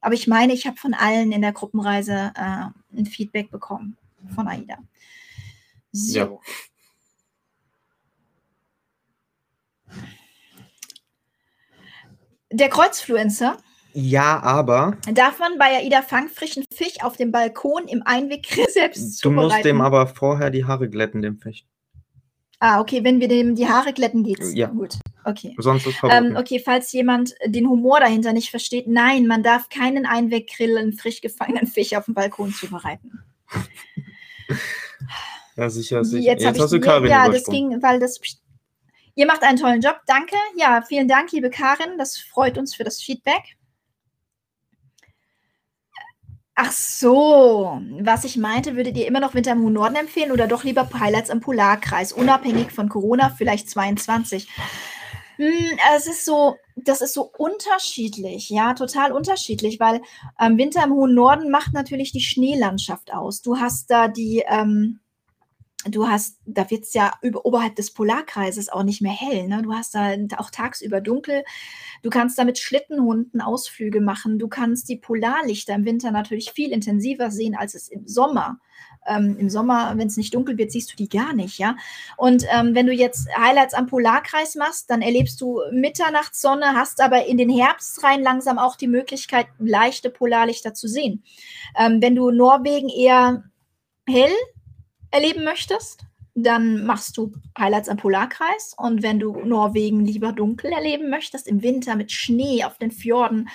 Aber 0.00 0.14
ich 0.14 0.26
meine, 0.26 0.52
ich 0.52 0.66
habe 0.66 0.76
von 0.76 0.92
allen 0.92 1.32
in 1.32 1.40
der 1.40 1.52
Gruppenreise 1.52 2.32
äh, 2.36 2.98
ein 2.98 3.06
Feedback 3.06 3.50
bekommen 3.50 3.96
von 4.34 4.46
AIDA. 4.46 4.76
So. 5.92 6.18
Ja. 6.18 6.38
Der 12.50 12.68
Kreuzfluencer 12.68 13.56
Ja, 13.96 14.42
aber 14.42 14.96
darf 15.12 15.38
man 15.38 15.56
bei 15.56 15.78
AIDA 15.78 16.02
Fang 16.02 16.28
frischen 16.28 16.64
Fisch 16.74 17.02
auf 17.02 17.16
dem 17.16 17.30
Balkon 17.30 17.86
im 17.86 18.02
Einweggrill 18.04 18.66
selbst 18.72 19.24
du 19.24 19.30
musst 19.30 19.56
dem 19.58 19.62
zubereiten? 19.62 19.80
aber 19.80 20.06
vorher 20.08 20.50
die 20.50 20.64
Haare 20.64 20.90
glätten, 20.90 21.22
dem 21.22 21.38
Fisch. 21.38 21.64
Ah, 22.58 22.80
okay, 22.80 23.04
wenn 23.04 23.20
wir 23.20 23.28
dem 23.28 23.54
die 23.54 23.68
Haare 23.68 23.92
glätten, 23.92 24.24
geht's. 24.24 24.52
Ja. 24.54 24.68
Gut, 24.68 24.94
okay. 25.24 25.54
Sonst 25.58 25.86
ist 25.86 25.96
verboten. 25.98 26.26
Ähm, 26.26 26.36
okay, 26.36 26.60
falls 26.64 26.90
jemand 26.92 27.34
den 27.46 27.68
Humor 27.68 28.00
dahinter 28.00 28.32
nicht 28.32 28.50
versteht, 28.50 28.88
nein, 28.88 29.26
man 29.26 29.42
darf 29.42 29.68
keinen 29.68 30.06
Einweggrill 30.06 30.76
in 30.76 30.92
frisch 30.92 31.20
gefangenen 31.20 31.66
Fisch 31.66 31.94
auf 31.94 32.06
dem 32.06 32.14
Balkon 32.14 32.52
zubereiten. 32.52 33.20
Ja, 35.56 35.70
sicher, 35.70 36.04
sicher. 36.04 36.32
Jetzt, 36.32 36.44
hab 36.44 36.58
hast 36.58 36.72
du 36.72 36.80
Karin 36.80 37.08
Ja, 37.08 37.28
das 37.28 37.44
ging, 37.44 37.80
weil 37.80 38.00
das. 38.00 38.20
Ihr 39.14 39.26
macht 39.26 39.44
einen 39.44 39.56
tollen 39.56 39.80
Job, 39.80 40.00
danke. 40.06 40.34
Ja, 40.56 40.82
vielen 40.82 41.06
Dank, 41.06 41.30
liebe 41.30 41.48
Karin. 41.48 41.96
Das 41.96 42.18
freut 42.18 42.58
uns 42.58 42.74
für 42.74 42.82
das 42.82 43.00
Feedback. 43.00 43.56
Ach 46.56 46.70
so, 46.70 47.80
was 48.00 48.22
ich 48.24 48.36
meinte, 48.36 48.76
würdet 48.76 48.96
ihr 48.96 49.08
immer 49.08 49.18
noch 49.18 49.34
Winter 49.34 49.52
im 49.52 49.62
hohen 49.62 49.72
Norden 49.72 49.96
empfehlen 49.96 50.30
oder 50.30 50.46
doch 50.46 50.62
lieber 50.62 50.88
Highlights 50.98 51.30
am 51.30 51.40
Polarkreis, 51.40 52.12
unabhängig 52.12 52.70
von 52.70 52.88
Corona, 52.88 53.30
vielleicht 53.30 53.68
22? 53.68 54.48
Hm, 55.36 55.78
es 55.96 56.06
ist 56.06 56.24
so, 56.24 56.54
das 56.76 57.00
ist 57.00 57.14
so 57.14 57.28
unterschiedlich, 57.36 58.50
ja, 58.50 58.74
total 58.74 59.10
unterschiedlich, 59.10 59.80
weil 59.80 60.00
ähm, 60.40 60.56
Winter 60.56 60.84
im 60.84 60.92
hohen 60.92 61.14
Norden 61.14 61.50
macht 61.50 61.72
natürlich 61.72 62.12
die 62.12 62.20
Schneelandschaft 62.20 63.12
aus. 63.12 63.42
Du 63.42 63.58
hast 63.58 63.90
da 63.90 64.06
die, 64.06 64.44
ähm, 64.46 65.00
du 65.86 66.08
hast, 66.08 66.38
da 66.46 66.70
wird 66.70 66.84
es 66.84 66.94
ja 66.94 67.12
über, 67.22 67.44
oberhalb 67.44 67.76
des 67.76 67.92
Polarkreises 67.92 68.68
auch 68.68 68.82
nicht 68.82 69.02
mehr 69.02 69.12
hell. 69.12 69.48
Ne? 69.48 69.62
Du 69.62 69.72
hast 69.72 69.94
da 69.94 70.14
auch 70.38 70.50
tagsüber 70.50 71.00
dunkel. 71.00 71.44
Du 72.02 72.10
kannst 72.10 72.38
da 72.38 72.44
mit 72.44 72.58
Schlittenhunden 72.58 73.40
Ausflüge 73.40 74.00
machen. 74.00 74.38
Du 74.38 74.48
kannst 74.48 74.88
die 74.88 74.96
Polarlichter 74.96 75.74
im 75.74 75.84
Winter 75.84 76.10
natürlich 76.10 76.52
viel 76.52 76.72
intensiver 76.72 77.30
sehen 77.30 77.54
als 77.56 77.74
es 77.74 77.88
im 77.88 78.06
Sommer. 78.06 78.58
Ähm, 79.06 79.36
Im 79.38 79.50
Sommer, 79.50 79.92
wenn 79.96 80.08
es 80.08 80.16
nicht 80.16 80.34
dunkel 80.34 80.56
wird, 80.56 80.72
siehst 80.72 80.90
du 80.90 80.96
die 80.96 81.10
gar 81.10 81.34
nicht, 81.34 81.58
ja. 81.58 81.76
Und 82.16 82.46
ähm, 82.50 82.74
wenn 82.74 82.86
du 82.86 82.92
jetzt 82.92 83.28
Highlights 83.36 83.74
am 83.74 83.86
Polarkreis 83.86 84.54
machst, 84.54 84.88
dann 84.88 85.02
erlebst 85.02 85.40
du 85.42 85.60
Mitternachtssonne, 85.72 86.74
hast 86.74 87.02
aber 87.02 87.26
in 87.26 87.36
den 87.36 87.50
Herbst 87.50 88.02
rein 88.02 88.22
langsam 88.22 88.58
auch 88.58 88.76
die 88.76 88.88
Möglichkeit, 88.88 89.46
leichte 89.58 90.08
Polarlichter 90.08 90.72
zu 90.72 90.88
sehen. 90.88 91.22
Ähm, 91.78 92.00
wenn 92.00 92.14
du 92.14 92.30
Norwegen 92.30 92.88
eher 92.88 93.44
hell 94.08 94.32
erleben 95.14 95.44
möchtest, 95.44 96.04
dann 96.34 96.84
machst 96.84 97.16
du 97.16 97.32
Highlights 97.58 97.88
am 97.88 97.96
Polarkreis. 97.96 98.74
Und 98.76 99.02
wenn 99.02 99.20
du 99.20 99.32
Norwegen 99.44 100.04
lieber 100.04 100.32
dunkel 100.32 100.72
erleben 100.72 101.08
möchtest, 101.08 101.46
im 101.46 101.62
Winter 101.62 101.96
mit 101.96 102.10
Schnee 102.10 102.64
auf 102.64 102.78
den 102.78 102.90
Fjorden, 102.90 103.48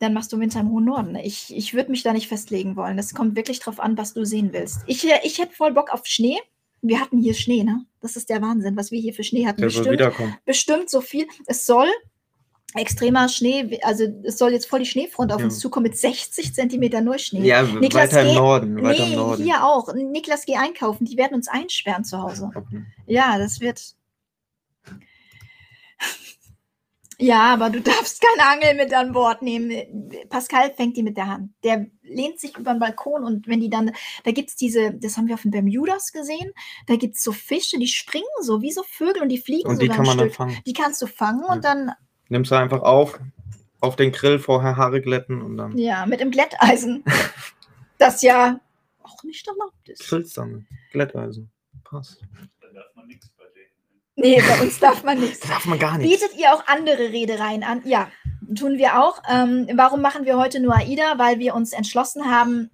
dann 0.00 0.12
machst 0.12 0.32
du 0.32 0.40
Winter 0.40 0.60
im 0.60 0.70
hohen 0.70 0.86
Norden. 0.86 1.14
Ich, 1.16 1.54
ich 1.54 1.74
würde 1.74 1.90
mich 1.90 2.02
da 2.02 2.12
nicht 2.12 2.26
festlegen 2.26 2.74
wollen. 2.74 2.96
Das 2.96 3.14
kommt 3.14 3.36
wirklich 3.36 3.60
drauf 3.60 3.78
an, 3.78 3.96
was 3.96 4.14
du 4.14 4.24
sehen 4.24 4.52
willst. 4.52 4.80
Ich, 4.86 5.06
ich 5.22 5.38
hätte 5.38 5.54
voll 5.54 5.72
Bock 5.72 5.92
auf 5.92 6.06
Schnee. 6.06 6.38
Wir 6.82 7.00
hatten 7.00 7.18
hier 7.18 7.34
Schnee, 7.34 7.62
ne? 7.62 7.84
Das 8.00 8.16
ist 8.16 8.30
der 8.30 8.40
Wahnsinn, 8.40 8.76
was 8.76 8.90
wir 8.90 8.98
hier 8.98 9.12
für 9.12 9.22
Schnee 9.22 9.46
hatten. 9.46 9.60
Der 9.60 9.66
Bestimmt, 9.66 10.00
bestimmt 10.46 10.90
so 10.90 11.02
viel. 11.02 11.26
Es 11.46 11.66
soll 11.66 11.88
extremer 12.74 13.28
Schnee, 13.28 13.80
also 13.82 14.04
es 14.22 14.38
soll 14.38 14.52
jetzt 14.52 14.66
voll 14.66 14.80
die 14.80 14.86
Schneefront 14.86 15.32
auf 15.32 15.40
Ja. 15.40 15.46
uns 15.46 15.58
zukommen 15.58 15.84
mit 15.84 15.96
60 15.98 16.54
Zentimeter 16.54 17.00
Neuschnee. 17.00 17.46
Ja, 17.46 17.62
Niklas, 17.62 18.10
weiter 18.12 18.22
im 18.22 18.28
geh- 18.28 18.34
Norden. 18.34 18.82
Weiter 18.82 19.02
im 19.04 19.10
Nee, 19.10 19.16
Norden. 19.16 19.44
hier 19.44 19.64
auch. 19.64 19.92
Niklas, 19.94 20.44
geh 20.46 20.56
einkaufen. 20.56 21.04
Die 21.04 21.16
werden 21.16 21.34
uns 21.34 21.48
einsperren 21.48 22.04
zu 22.04 22.22
Hause. 22.22 22.50
Okay. 22.54 22.82
Ja, 23.06 23.38
das 23.38 23.60
wird. 23.60 23.94
Ja, 27.22 27.52
aber 27.52 27.68
du 27.68 27.82
darfst 27.82 28.22
keine 28.22 28.48
Angel 28.48 28.74
mit 28.82 28.94
an 28.94 29.12
Bord 29.12 29.42
nehmen. 29.42 30.10
Pascal 30.30 30.72
fängt 30.74 30.96
die 30.96 31.02
mit 31.02 31.18
der 31.18 31.26
Hand. 31.26 31.52
Der 31.64 31.84
lehnt 32.02 32.40
sich 32.40 32.56
über 32.56 32.72
den 32.72 32.78
Balkon 32.80 33.24
und 33.24 33.46
wenn 33.46 33.60
die 33.60 33.68
dann, 33.68 33.92
da 34.24 34.30
gibt 34.30 34.48
es 34.48 34.56
diese, 34.56 34.94
das 34.94 35.18
haben 35.18 35.28
wir 35.28 35.34
auf 35.34 35.42
den 35.42 35.50
Bermudas 35.50 36.12
gesehen, 36.12 36.50
da 36.86 36.96
gibt 36.96 37.16
es 37.16 37.22
so 37.22 37.32
Fische, 37.32 37.78
die 37.78 37.88
springen 37.88 38.24
so 38.40 38.62
wie 38.62 38.72
so 38.72 38.82
Vögel 38.84 39.20
und 39.20 39.28
die 39.28 39.36
fliegen 39.36 39.68
Und 39.68 39.82
die 39.82 39.86
sogar 39.88 39.96
kann 39.98 40.06
man 40.06 40.14
ein 40.14 40.18
dann 40.18 40.28
Stück. 40.28 40.36
fangen. 40.36 40.58
Die 40.66 40.72
kannst 40.72 41.02
du 41.02 41.06
fangen 41.06 41.42
Ja. 41.46 41.52
und 41.52 41.62
dann, 41.62 41.92
Nimmst 42.30 42.52
du 42.52 42.54
einfach 42.54 42.80
auf, 42.82 43.18
auf 43.80 43.96
den 43.96 44.12
Grill 44.12 44.38
vorher 44.38 44.76
Haare 44.76 45.02
glätten 45.02 45.42
und 45.42 45.56
dann 45.56 45.76
ja, 45.76 46.06
mit 46.06 46.20
dem 46.20 46.30
Glätteisen. 46.30 47.04
das 47.98 48.22
ja 48.22 48.60
auch 49.02 49.22
nicht 49.24 49.46
erlaubt 49.46 49.88
ist. 49.88 50.08
grillst 50.08 50.38
dann. 50.38 50.66
Glätteisen. 50.92 51.50
Passt. 51.84 52.22
Da 52.60 52.68
darf 52.72 52.94
man 52.94 53.08
nichts 53.08 53.28
bei 53.36 53.44
denen. 53.54 53.70
Nee, 54.14 54.40
bei 54.40 54.62
uns 54.62 54.78
darf 54.78 55.02
man 55.02 55.18
nichts. 55.18 55.40
Darf 55.48 55.66
man 55.66 55.78
gar 55.78 55.98
nicht. 55.98 56.08
Bietet 56.08 56.38
ihr 56.38 56.54
auch 56.54 56.64
andere 56.68 57.10
Redereien 57.10 57.64
an? 57.64 57.82
Ja, 57.84 58.08
tun 58.54 58.78
wir 58.78 59.02
auch. 59.02 59.20
Ähm, 59.28 59.68
warum 59.74 60.00
machen 60.00 60.24
wir 60.24 60.38
heute 60.38 60.60
nur 60.60 60.76
AIDA? 60.76 61.18
Weil 61.18 61.40
wir 61.40 61.56
uns 61.56 61.72
entschlossen 61.72 62.30
haben, 62.30 62.70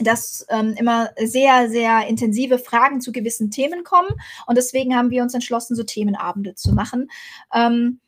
dass 0.00 0.44
ähm, 0.48 0.74
immer 0.76 1.10
sehr, 1.22 1.68
sehr 1.68 2.08
intensive 2.08 2.58
Fragen 2.58 3.00
zu 3.00 3.12
gewissen 3.12 3.52
Themen 3.52 3.84
kommen. 3.84 4.08
Und 4.46 4.58
deswegen 4.58 4.96
haben 4.96 5.10
wir 5.10 5.22
uns 5.22 5.34
entschlossen, 5.34 5.76
so 5.76 5.84
Themenabende 5.84 6.56
zu 6.56 6.72
machen. 6.72 7.08
Ähm, 7.54 8.00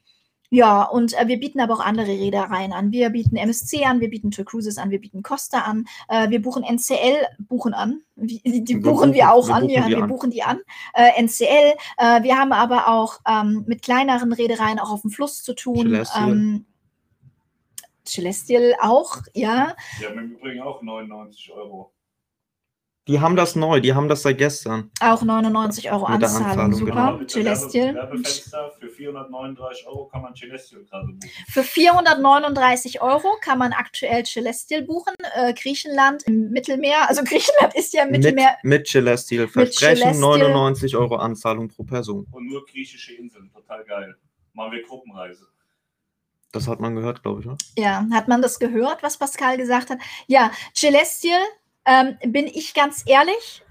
ja, 0.50 0.82
und 0.82 1.16
äh, 1.18 1.28
wir 1.28 1.38
bieten 1.38 1.60
aber 1.60 1.74
auch 1.74 1.80
andere 1.80 2.08
Reedereien 2.08 2.72
an. 2.72 2.90
Wir 2.92 3.10
bieten 3.10 3.36
MSC 3.36 3.84
an, 3.84 4.00
wir 4.00 4.10
bieten 4.10 4.30
Tour 4.32 4.44
Cruises 4.44 4.78
an, 4.78 4.90
wir 4.90 5.00
bieten 5.00 5.22
Costa 5.22 5.60
an, 5.60 5.86
äh, 6.08 6.28
wir 6.28 6.42
buchen 6.42 6.64
NCL, 6.64 7.24
buchen 7.38 7.72
an. 7.72 8.02
Wie- 8.16 8.40
Die, 8.44 8.64
die 8.64 8.74
Wir 8.74 8.82
buchen 8.82 9.14
wir 9.14 9.24
buchen- 9.26 9.30
auch 9.30 9.48
wir 9.48 9.54
an, 9.54 9.60
buchen 9.62 9.70
wir, 9.74 9.82
die 9.84 9.90
wir 9.96 10.02
an. 10.02 10.08
buchen 10.08 10.30
die 10.30 10.42
an. 10.42 10.60
Äh, 10.94 11.22
NCL, 11.22 11.74
äh, 11.98 12.22
wir 12.22 12.36
haben 12.36 12.52
aber 12.52 12.88
auch 12.88 13.20
ähm, 13.28 13.64
mit 13.66 13.82
kleineren 13.82 14.32
Reedereien 14.32 14.78
auch 14.78 14.90
auf 14.90 15.02
dem 15.02 15.10
Fluss 15.10 15.42
zu 15.42 15.54
tun. 15.54 15.86
Celestial. 15.86 16.28
Ähm, 16.30 16.66
Celestial 18.06 18.74
auch, 18.80 19.18
ja. 19.34 19.74
Die 20.00 20.06
haben 20.06 20.18
im 20.18 20.32
Übrigen 20.32 20.62
auch 20.62 20.82
99 20.82 21.52
Euro. 21.52 21.92
Die 23.08 23.20
haben 23.20 23.34
das 23.36 23.56
neu, 23.56 23.80
die 23.80 23.94
haben 23.94 24.08
das 24.08 24.22
seit 24.22 24.38
gestern. 24.38 24.90
Auch 25.00 25.22
99 25.22 25.90
Euro 25.90 26.04
Anzahlung, 26.06 26.46
Anzahlung, 26.46 26.72
super. 26.74 26.92
genau. 27.18 27.24
Celestial. 27.26 28.12
Werbe- 29.00 29.30
Werbefenster 29.32 29.60
für 29.60 29.64
439 29.64 29.86
Euro 29.86 30.06
kann 30.08 30.22
man 30.22 30.34
Celestial 30.34 30.84
gerade 30.84 31.06
buchen. 31.06 31.30
Für 31.48 31.62
439 31.64 33.00
Euro 33.00 33.36
kann 33.40 33.58
man 33.58 33.72
aktuell 33.72 34.24
Celestial 34.24 34.82
buchen. 34.82 35.14
Äh, 35.34 35.54
Griechenland 35.54 36.22
im 36.24 36.50
Mittelmeer. 36.50 37.08
Also 37.08 37.22
Griechenland 37.24 37.74
ist 37.74 37.92
ja 37.92 38.02
im 38.02 38.10
Mit, 38.10 38.22
Mittelmeer. 38.22 38.56
mit 38.62 38.86
Celestial. 38.86 39.48
Versprechen 39.48 39.96
Celestial. 39.98 40.38
99 40.38 40.96
Euro 40.96 41.16
Anzahlung 41.16 41.68
pro 41.68 41.84
Person. 41.84 42.26
Und 42.30 42.46
nur 42.46 42.64
griechische 42.66 43.14
Inseln, 43.14 43.50
total 43.52 43.84
geil. 43.84 44.14
Machen 44.52 44.72
wir 44.72 44.82
Gruppenreise. 44.82 45.46
Das 46.52 46.66
hat 46.66 46.80
man 46.80 46.96
gehört, 46.96 47.22
glaube 47.22 47.40
ich. 47.40 47.46
Ne? 47.46 47.56
Ja, 47.78 48.04
hat 48.12 48.26
man 48.26 48.42
das 48.42 48.58
gehört, 48.58 49.02
was 49.02 49.16
Pascal 49.18 49.56
gesagt 49.56 49.90
hat? 49.90 49.98
Ja, 50.26 50.50
Celestial, 50.74 51.40
ähm, 51.84 52.18
bin 52.26 52.46
ich 52.48 52.74
ganz 52.74 53.04
ehrlich, 53.06 53.62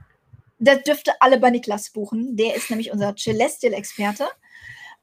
das 0.60 0.84
dürfte 0.84 1.12
alle 1.22 1.40
bei 1.40 1.50
Niklas 1.50 1.90
buchen. 1.90 2.36
Der 2.38 2.56
ist 2.56 2.70
nämlich 2.70 2.92
unser 2.92 3.16
Celestial-Experte. 3.16 4.28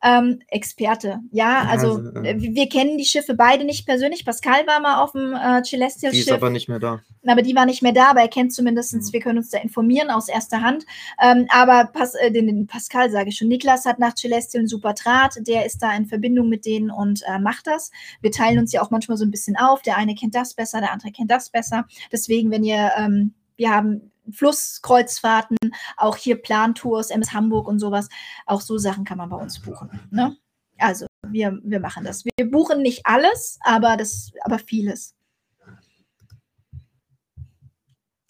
Ähm, 0.03 0.41
Experte, 0.49 1.21
ja, 1.33 1.63
also 1.63 1.97
also, 1.97 2.21
äh, 2.21 2.33
äh, 2.33 2.55
wir 2.55 2.69
kennen 2.69 2.99
die 2.99 3.05
Schiffe 3.07 3.35
beide 3.35 3.65
nicht 3.65 3.87
persönlich. 3.87 4.25
Pascal 4.27 4.67
war 4.67 4.79
mal 4.81 5.03
auf 5.03 5.13
dem 5.13 5.33
äh, 5.35 5.63
Die 5.63 6.19
ist 6.21 6.31
aber 6.31 6.51
nicht 6.51 6.69
mehr 6.69 6.79
da. 6.79 7.01
aber 7.27 7.41
die 7.43 7.55
war 7.57 7.65
nicht 7.65 7.83
mehr 7.83 7.93
da, 7.93 8.11
aber 8.11 8.21
er 8.21 8.29
kennt 8.29 8.53
zumindest, 8.53 8.93
Mhm. 8.95 9.13
wir 9.13 9.21
können 9.21 9.39
uns 9.39 9.49
da 9.51 9.59
informieren 9.59 10.11
aus 10.11 10.29
erster 10.29 10.61
Hand. 10.61 10.85
Ähm, 11.21 11.47
aber 11.51 11.87
Pas 11.87 12.15
äh, 12.15 12.31
den, 12.31 12.47
den 12.47 12.67
Pascal 12.67 13.11
sage 13.11 13.31
ich 13.31 13.39
schon, 13.39 13.49
Niklas 13.49 13.87
hat 13.87 13.99
nach 13.99 14.15
Celestial 14.15 14.61
einen 14.61 14.69
super 14.69 14.93
Draht, 14.93 15.37
der 15.41 15.65
ist 15.65 15.79
da 15.79 15.95
in 15.97 16.07
Verbindung 16.07 16.49
mit 16.51 16.67
denen 16.67 16.91
und 16.91 17.23
äh, 17.27 17.39
macht 17.39 17.67
das. 17.67 17.91
Wir 18.21 18.31
teilen 18.31 18.59
uns 18.59 18.73
ja 18.73 18.83
auch 18.83 18.91
manchmal 18.91 19.17
so 19.17 19.25
ein 19.25 19.31
bisschen 19.31 19.57
auf, 19.57 19.81
der 19.83 19.97
eine 19.97 20.15
kennt 20.15 20.35
das 20.35 20.53
besser, 20.55 20.81
der 20.81 20.93
andere 20.93 21.11
kennt 21.11 21.31
das 21.31 21.49
besser. 21.51 21.87
Deswegen, 22.13 22.51
wenn 22.51 22.65
ihr, 22.65 22.93
ähm, 22.99 23.33
wir 23.57 23.71
haben 23.71 24.13
Flusskreuzfahrten, 24.33 25.59
auch 25.97 26.17
hier 26.17 26.41
Plantours, 26.41 27.11
MS 27.11 27.33
Hamburg 27.33 27.69
und 27.69 27.79
sowas, 27.79 28.09
auch 28.47 28.61
so 28.61 28.79
Sachen 28.79 29.05
kann 29.05 29.19
man 29.19 29.29
bei 29.29 29.37
uns 29.37 29.61
buchen. 29.61 29.91
Ne? 30.11 30.37
Also, 30.79 31.07
wir, 31.27 31.59
wir 31.63 31.81
machen 31.81 32.05
das. 32.05 32.25
Wir 32.25 32.51
buchen 32.51 32.83
nicht 32.83 33.07
alles, 33.07 33.59
aber, 33.63 33.97
das, 33.97 34.33
aber 34.43 34.59
vieles. 34.59 35.15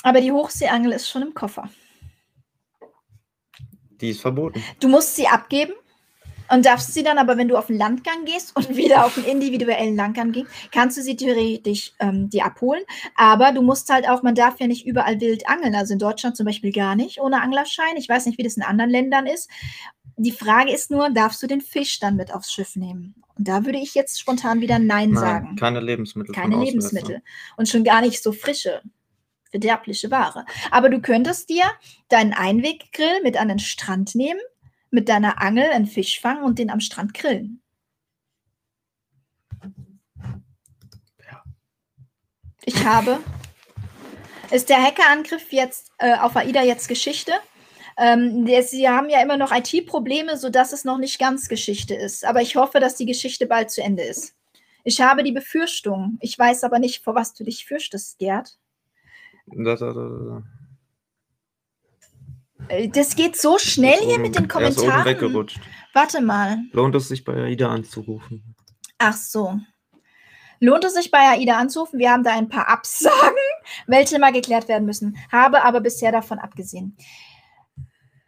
Aber 0.03 0.21
die 0.21 0.33
Hochseeangel 0.33 0.93
ist 0.93 1.09
schon 1.09 1.23
im 1.23 1.35
Koffer. 1.35 1.69
Die 4.01 4.11
ist 4.11 4.21
verboten. 4.21 4.63
Du 4.79 4.89
musst 4.89 5.17
sie 5.17 5.27
abgeben 5.27 5.73
und 6.51 6.67
darfst 6.67 6.95
sie 6.95 7.03
dann 7.03 7.19
aber, 7.19 7.37
wenn 7.37 7.49
du 7.49 7.57
auf 7.57 7.67
den 7.67 7.79
Landgang 7.79 8.25
gehst 8.25 8.57
und 8.57 8.69
wieder 8.77 9.05
auf 9.05 9.15
den 9.15 9.25
individuellen 9.25 9.97
Landgang 9.97 10.33
gehst, 10.33 10.51
kannst 10.73 10.97
du 10.97 11.03
sie 11.03 11.17
theoretisch 11.17 11.93
ähm, 12.01 12.29
dir 12.31 12.45
abholen. 12.45 12.83
Aber 13.15 13.53
du 13.53 13.63
musst 13.63 13.89
halt 13.93 14.09
auch, 14.09 14.23
man 14.23 14.35
darf 14.35 14.61
ja 14.61 14.67
nicht 14.67 14.87
überall 14.87 15.21
wild 15.21 15.49
angeln. 15.49 15.75
Also 15.75 15.93
in 15.93 15.99
Deutschland 15.99 16.37
zum 16.37 16.47
Beispiel 16.47 16.73
gar 16.73 16.97
nicht 16.97 17.21
ohne 17.21 17.43
Anglerschein. 17.43 17.97
Ich 17.97 18.09
weiß 18.09 18.27
nicht, 18.27 18.39
wie 18.39 18.43
das 18.43 18.57
in 18.57 18.63
anderen 18.63 18.91
Ländern 18.91 19.27
ist. 19.27 19.51
Die 20.17 20.33
Frage 20.33 20.73
ist 20.73 20.91
nur, 20.91 21.11
darfst 21.11 21.43
du 21.43 21.47
den 21.47 21.61
Fisch 21.61 21.99
dann 21.99 22.17
mit 22.17 22.33
aufs 22.33 22.53
Schiff 22.53 22.77
nehmen? 22.77 23.15
Und 23.39 23.49
da 23.49 23.65
würde 23.67 23.79
ich 23.79 23.95
jetzt 23.95 24.19
spontan 24.19 24.61
wieder 24.61 24.79
Nein, 24.79 25.11
Nein, 25.11 25.15
sagen. 25.15 25.57
keine 25.57 25.81
Lebensmittel. 25.81 26.35
Keine. 26.35 26.57
Lebensmittel. 26.57 27.23
Und 27.57 27.69
schon 27.69 27.85
gar 27.85 28.01
nicht 28.01 28.23
so 28.23 28.33
frische, 28.33 28.81
verderbliche 29.51 30.11
Ware. 30.11 30.47
Aber 30.71 30.89
du 30.89 31.01
könntest 31.01 31.51
dir 31.51 31.65
deinen 32.09 32.33
Einweggrill 32.33 33.23
mit 33.23 33.37
an 33.37 33.49
den 33.49 33.59
Strand 33.59 34.15
nehmen, 34.15 34.41
mit 34.97 35.11
deiner 35.11 35.43
Angel 35.43 35.71
einen 35.71 35.87
Fisch 35.87 36.21
fangen 36.21 36.43
und 36.43 36.59
den 36.59 36.71
am 36.71 36.81
Strand 36.81 37.13
grillen. 37.13 37.61
Ja. 41.23 41.45
Ich 42.65 42.83
habe. 42.83 43.19
Ist 44.51 44.71
der 44.71 44.83
Hackerangriff 44.83 45.53
jetzt 45.53 45.93
äh, 45.99 46.17
auf 46.17 46.35
AIDA 46.35 46.63
jetzt 46.63 46.89
Geschichte? 46.89 47.33
Ähm, 47.99 48.47
sie 48.63 48.89
haben 48.89 49.11
ja 49.11 49.21
immer 49.21 49.37
noch 49.37 49.53
IT-Probleme, 49.53 50.39
sodass 50.39 50.73
es 50.73 50.85
noch 50.85 50.97
nicht 50.97 51.19
ganz 51.19 51.49
Geschichte 51.49 51.95
ist. 51.95 52.25
Aber 52.25 52.41
ich 52.41 52.57
hoffe, 52.57 52.81
dass 52.81 52.97
die 52.97 53.07
Geschichte 53.07 53.47
bald 53.47 53.71
zu 53.71 53.83
Ende 53.83 54.03
ist. 54.03 54.35
Ich 54.83 55.03
habe 55.03 55.25
die 55.25 55.33
Befürchtung. 55.33 56.17
Ich 56.23 56.39
weiß 56.39 56.65
aber 56.65 56.79
nicht, 56.79 57.05
vor 57.05 57.15
was 57.15 57.35
du 57.35 57.45
dich 57.45 57.67
fürchtest, 57.67 58.19
Gerd. 58.19 58.57
Da, 59.47 59.77
da, 59.77 59.93
da, 59.93 60.09
da. 60.09 60.43
Das 62.93 63.15
geht 63.15 63.37
so 63.37 63.59
schnell 63.59 63.99
hier 64.01 64.19
mit 64.19 64.35
den 64.35 64.51
er 64.51 64.69
ist 64.69 64.79
oben 64.79 64.89
Kommentaren. 64.89 65.05
weggerutscht. 65.05 65.61
Warte 65.93 66.21
mal. 66.21 66.59
Lohnt 66.73 66.95
es 66.95 67.09
sich 67.09 67.25
bei 67.25 67.35
AIDA 67.35 67.71
anzurufen? 67.71 68.55
Ach 68.99 69.17
so. 69.17 69.59
Lohnt 70.61 70.85
es 70.85 70.95
sich 70.95 71.11
bei 71.11 71.19
AIDA 71.19 71.59
anzurufen? 71.59 71.99
Wir 71.99 72.11
haben 72.11 72.25
da 72.25 72.33
ein 72.33 72.49
paar 72.49 72.69
Absagen, 72.69 73.37
welche 73.87 74.19
mal 74.19 74.33
geklärt 74.33 74.69
werden 74.69 74.87
müssen. 74.87 75.17
Habe 75.31 75.63
aber 75.63 75.81
bisher 75.81 76.13
davon 76.13 76.39
abgesehen. 76.39 76.97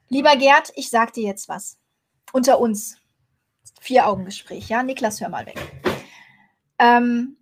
Lieber 0.09 0.37
Gerd, 0.37 0.73
ich 0.77 0.91
sag 0.91 1.13
dir 1.13 1.25
jetzt 1.25 1.49
was. 1.49 1.79
Unter 2.33 2.61
uns. 2.61 2.97
Vier-Augen-Gespräch, 3.81 4.69
ja? 4.69 4.83
Niklas, 4.83 5.21
hör 5.21 5.29
mal 5.29 5.47
weg. 5.47 5.59
Ähm, 6.79 7.37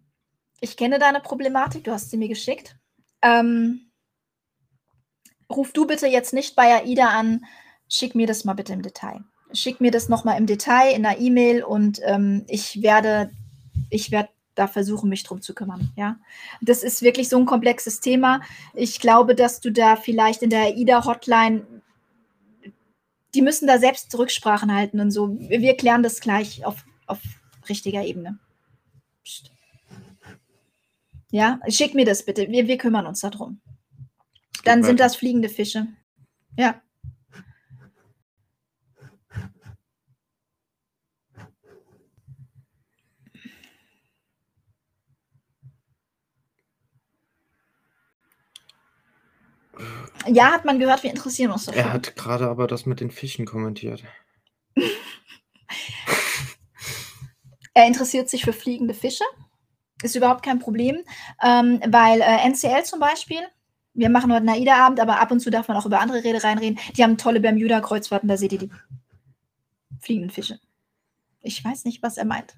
ich 0.61 0.77
kenne 0.77 0.99
deine 0.99 1.21
Problematik, 1.21 1.85
du 1.85 1.93
hast 1.93 2.11
sie 2.11 2.17
mir 2.17 2.29
geschickt. 2.29 2.77
Ähm, 3.23 3.86
ruf 5.51 5.73
du 5.73 5.87
bitte 5.87 6.07
jetzt 6.07 6.33
nicht 6.33 6.57
bei 6.57 6.75
AIDA 6.75 7.09
an, 7.09 7.45
schick 7.89 8.15
mir 8.15 8.27
das 8.27 8.45
mal 8.45 8.55
bitte 8.55 8.73
im 8.73 8.83
Detail. 8.83 9.25
Schick 9.53 9.81
mir 9.81 9.91
das 9.91 10.09
nochmal 10.09 10.39
im 10.39 10.47
Detail 10.47 10.93
in 10.95 11.07
einer 11.07 11.19
E-Mail 11.19 11.63
und 11.63 12.01
ähm, 12.05 12.45
ich 12.49 12.83
werde, 12.83 13.31
ich 13.91 14.11
werde 14.11 14.31
da 14.57 14.67
versuchen, 14.67 15.09
mich 15.09 15.23
drum 15.23 15.41
zu 15.41 15.55
kümmern. 15.55 15.93
Ja, 15.97 16.19
das 16.61 16.83
ist 16.83 17.03
wirklich 17.03 17.29
so 17.29 17.39
ein 17.39 17.47
komplexes 17.47 18.01
Thema. 18.01 18.41
Ich 18.75 19.01
glaube, 19.01 19.35
dass 19.35 19.61
du 19.61 19.71
da 19.71 19.97
vielleicht 19.97 20.43
in 20.43 20.51
der 20.51 20.63
AIDA-Hotline, 20.63 21.67
die 23.35 23.43
müssen 23.43 23.69
da 23.69 23.79
selbst 23.79 24.17
Rücksprachen 24.19 24.75
halten 24.75 24.99
und 24.99 25.11
so. 25.11 25.39
Wir, 25.39 25.77
klären 25.77 26.03
das 26.03 26.21
gleich 26.21 26.65
auf, 26.65 26.85
auf 27.07 27.21
richtiger 27.69 28.03
Ebene. 28.03 28.39
Psst. 29.23 29.53
Ja, 31.31 31.61
schick 31.69 31.95
mir 31.95 32.07
das 32.07 32.25
bitte. 32.25 32.49
Wir, 32.51 32.67
wir 32.67 32.79
kümmern 32.79 33.07
uns 33.07 33.21
darum. 33.21 33.61
Dann 34.67 34.83
sind 34.83 34.99
das 34.99 35.15
fliegende 35.15 35.49
Fische. 35.49 35.87
Ja. 36.59 36.83
Ja, 50.27 50.51
hat 50.51 50.65
man 50.65 50.81
gehört, 50.81 51.05
wir 51.05 51.11
interessieren 51.11 51.53
uns 51.53 51.67
dafür. 51.67 51.83
Er 51.83 51.93
hat 51.93 52.17
gerade 52.17 52.49
aber 52.49 52.67
das 52.67 52.87
mit 52.87 52.99
den 52.99 53.13
Fischen 53.13 53.47
kommentiert. 53.47 54.03
Er 57.75 57.87
interessiert 57.87 58.31
sich 58.31 58.43
für 58.43 58.55
fliegende 58.55 58.95
Fische. 58.95 59.25
Ist 60.03 60.17
überhaupt 60.17 60.43
kein 60.43 60.61
Problem, 60.61 61.05
ähm, 61.43 61.79
weil 61.87 62.23
äh, 62.23 62.49
NCL 62.49 62.85
zum 62.85 63.01
Beispiel, 63.01 63.41
wir 63.97 64.11
machen 64.11 64.31
heute 64.31 64.41
einen 64.41 64.49
AIDA-Abend, 64.51 65.01
aber 65.01 65.19
ab 65.21 65.31
und 65.33 65.41
zu 65.41 65.51
darf 65.51 65.69
man 65.69 65.77
auch 65.77 65.87
über 65.87 66.01
andere 66.01 66.23
Reedereien 66.23 66.59
reden. 66.59 66.79
Die 66.97 67.03
haben 67.03 67.17
tolle 67.19 67.41
Bermuda-Kreuzfahrten, 67.41 68.29
da 68.29 68.37
seht 68.37 68.53
ihr 68.53 68.59
die 68.59 68.71
fliegenden 70.01 70.31
Fische. 70.31 70.61
Ich 71.41 71.65
weiß 71.65 71.85
nicht, 71.85 72.03
was 72.03 72.17
er 72.19 72.25
meint. 72.27 72.55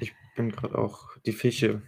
Ich 0.00 0.12
bin 0.36 0.50
gerade 0.50 0.76
auch 0.76 1.16
die 1.24 1.32
Fische. 1.32 1.82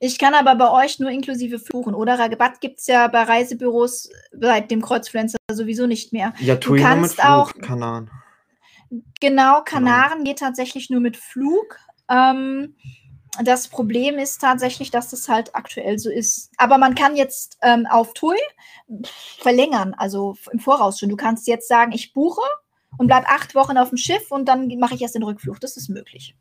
Ich 0.00 0.18
kann 0.18 0.34
aber 0.34 0.54
bei 0.56 0.70
euch 0.84 0.98
nur 0.98 1.10
inklusive 1.10 1.58
Fluchen, 1.58 1.94
oder? 1.94 2.18
Rabatt 2.18 2.60
gibt 2.60 2.80
es 2.80 2.86
ja 2.86 3.06
bei 3.08 3.22
Reisebüros 3.22 4.10
seit 4.32 4.70
dem 4.70 4.82
Kreuzfluencer 4.82 5.38
sowieso 5.50 5.86
nicht 5.86 6.12
mehr. 6.12 6.34
Ja, 6.40 6.56
tu 6.56 6.74
ihn 6.74 6.82
nur 6.82 6.90
mit 6.96 7.00
kannst 7.16 7.24
auch- 7.24 7.50
Flug, 7.50 7.62
Kanaren. 7.62 8.10
Genau, 9.20 9.62
Kanaren 9.62 10.24
geht 10.24 10.38
tatsächlich 10.40 10.90
nur 10.90 11.00
mit 11.00 11.16
Flug. 11.16 11.78
Ähm, 12.08 12.74
das 13.42 13.68
Problem 13.68 14.18
ist 14.18 14.40
tatsächlich, 14.40 14.90
dass 14.90 15.10
das 15.10 15.28
halt 15.28 15.54
aktuell 15.54 15.98
so 15.98 16.10
ist. 16.10 16.50
Aber 16.56 16.78
man 16.78 16.94
kann 16.94 17.16
jetzt 17.16 17.58
ähm, 17.62 17.86
auf 17.86 18.14
TUI 18.14 18.38
verlängern, 19.38 19.94
also 19.94 20.36
im 20.52 20.60
Voraus 20.60 20.98
schon. 20.98 21.08
Du 21.08 21.16
kannst 21.16 21.48
jetzt 21.48 21.66
sagen, 21.66 21.92
ich 21.92 22.12
buche 22.12 22.42
und 22.96 23.08
bleib 23.08 23.28
acht 23.28 23.54
Wochen 23.54 23.76
auf 23.76 23.88
dem 23.88 23.98
Schiff 23.98 24.30
und 24.30 24.46
dann 24.46 24.68
mache 24.78 24.94
ich 24.94 25.02
erst 25.02 25.16
den 25.16 25.24
Rückflug. 25.24 25.60
Das 25.60 25.76
ist 25.76 25.88
möglich. 25.88 26.36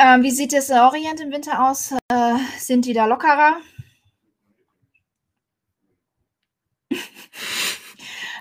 Ähm, 0.00 0.22
wie 0.22 0.30
sieht 0.30 0.52
es 0.52 0.70
in 0.70 0.78
Orient 0.78 1.20
im 1.20 1.32
Winter 1.32 1.68
aus? 1.68 1.92
Äh, 2.08 2.36
sind 2.58 2.84
die 2.84 2.92
da 2.92 3.06
lockerer? 3.06 3.56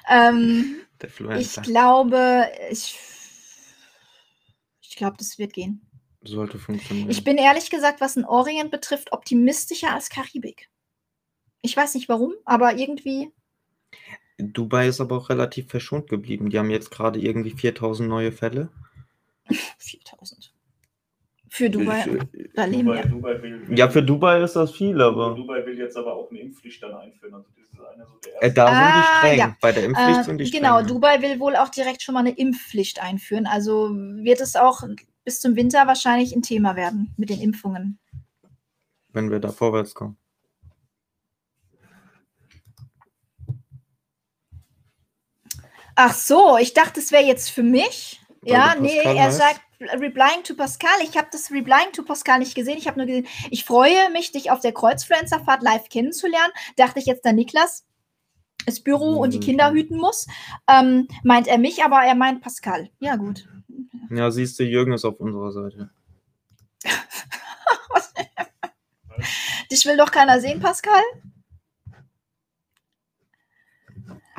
Ähm, 0.10 0.82
ich 1.38 1.54
glaube, 1.62 2.50
ich, 2.70 2.98
ich 4.82 4.96
glaube, 4.96 5.18
das 5.18 5.38
wird 5.38 5.54
gehen. 5.54 5.82
Sollte 6.24 6.60
funktionieren. 6.60 7.10
Ich 7.10 7.24
bin 7.24 7.38
ehrlich 7.38 7.70
gesagt, 7.70 8.02
was 8.02 8.16
den 8.16 8.26
Orient 8.26 8.72
betrifft, 8.72 9.14
optimistischer 9.14 9.94
als 9.94 10.10
Karibik. 10.10 10.70
Ich 11.62 11.76
weiß 11.76 11.96
nicht 11.96 12.10
warum, 12.10 12.34
aber 12.46 12.76
irgendwie. 12.76 13.32
Dubai 14.38 14.88
ist 14.88 15.02
aber 15.02 15.18
auch 15.18 15.30
relativ 15.30 15.70
verschont 15.70 16.10
geblieben. 16.10 16.50
Die 16.50 16.60
haben 16.60 16.70
jetzt 16.70 16.92
gerade 16.92 17.20
irgendwie 17.20 17.52
4000 17.52 18.08
neue 18.08 18.32
Fälle. 18.32 18.70
4000. 19.78 20.54
Für 21.58 21.72
Dubai, 21.72 22.20
da 22.54 22.66
leben 22.66 22.86
Dubai, 22.86 23.04
wir. 23.04 23.10
Dubai 23.10 23.42
will, 23.42 23.76
Ja, 23.76 23.90
für 23.90 24.04
Dubai 24.04 24.44
ist 24.44 24.56
das 24.56 24.72
viel, 24.74 25.02
aber 25.02 25.34
Dubai 25.34 25.66
will 25.66 25.76
jetzt 25.80 25.98
aber 25.98 26.14
auch 26.14 26.30
eine 26.30 26.40
Impfpflicht 26.40 26.84
dann 26.84 26.94
einführen. 26.94 27.34
Also 27.34 27.48
das 27.58 27.66
ist 27.66 27.80
einer 27.80 28.06
so 28.06 28.14
der 28.24 28.44
äh, 28.44 28.54
da 28.54 28.68
sind 28.68 28.78
die 28.78 28.84
Ah, 28.86 29.18
streng. 29.18 29.38
ja. 29.40 29.58
Bei 29.60 29.72
der 29.72 29.86
Impfpflicht 29.86 30.20
Äh, 30.20 30.24
sind 30.24 30.38
die 30.38 30.46
streng. 30.46 30.62
genau, 30.62 30.84
Dubai 30.84 31.20
will 31.24 31.40
wohl 31.40 31.56
auch 31.56 31.70
direkt 31.70 32.04
schon 32.04 32.14
mal 32.14 32.20
eine 32.20 32.38
Impfpflicht 32.38 33.02
einführen. 33.02 33.48
Also 33.48 33.90
wird 33.90 34.40
es 34.40 34.56
auch 34.56 34.84
bis 35.26 35.40
zum 35.42 35.56
Winter 35.56 35.88
wahrscheinlich 35.88 36.36
ein 36.36 36.44
Thema 36.44 36.76
werden 36.76 37.12
mit 37.18 37.32
den 37.32 37.42
Impfungen. 37.42 37.98
Wenn 39.14 39.32
wir 39.32 39.40
da 39.40 39.50
vorwärts 39.50 39.96
kommen. 39.96 40.16
Ach 45.96 46.14
so, 46.14 46.58
ich 46.60 46.74
dachte, 46.74 47.00
es 47.00 47.12
wäre 47.12 47.24
jetzt 47.26 47.50
für 47.50 47.64
mich. 47.64 48.22
Weil 48.42 48.52
ja, 48.54 48.76
nee, 48.80 48.98
er 48.98 49.24
heißt? 49.26 49.38
sagt 49.40 49.62
Replying 49.80 50.44
to 50.44 50.56
Pascal. 50.56 50.90
Ich 51.04 51.18
habe 51.18 51.28
das 51.32 51.52
Replying 51.52 51.92
to 51.94 52.04
Pascal 52.04 52.40
nicht 52.40 52.56
gesehen. 52.56 52.78
Ich 52.78 52.88
habe 52.88 52.98
nur 52.98 53.06
gesehen, 53.06 53.28
ich 53.52 53.64
freue 53.64 54.10
mich, 54.12 54.32
dich 54.32 54.50
auf 54.52 54.60
der 54.60 54.74
Kreuzfluencerfahrt 54.74 55.62
live 55.62 55.88
kennenzulernen. 55.90 56.52
Dachte 56.78 57.00
ich 57.00 57.06
jetzt, 57.06 57.26
der 57.26 57.34
Niklas 57.34 57.86
das 58.66 58.80
Büro 58.82 59.18
und 59.22 59.34
die 59.34 59.38
Mhm. 59.38 59.44
Kinder 59.44 59.72
hüten 59.72 59.98
muss. 59.98 60.28
Ähm, 60.68 61.08
meint 61.24 61.48
er 61.48 61.58
mich, 61.58 61.84
aber 61.84 62.02
er 62.04 62.16
meint 62.16 62.42
Pascal. 62.42 62.90
Ja, 63.00 63.16
gut. 63.16 63.48
Ja, 64.10 64.32
siehst 64.32 64.60
du, 64.60 64.64
Jürgen 64.64 64.94
ist 64.94 65.06
auf 65.06 65.20
unserer 65.20 65.52
Seite. 65.52 65.90
Dich 69.72 69.86
will 69.86 69.98
doch 69.98 70.12
keiner 70.12 70.40
sehen, 70.42 70.60
Pascal? 70.60 71.02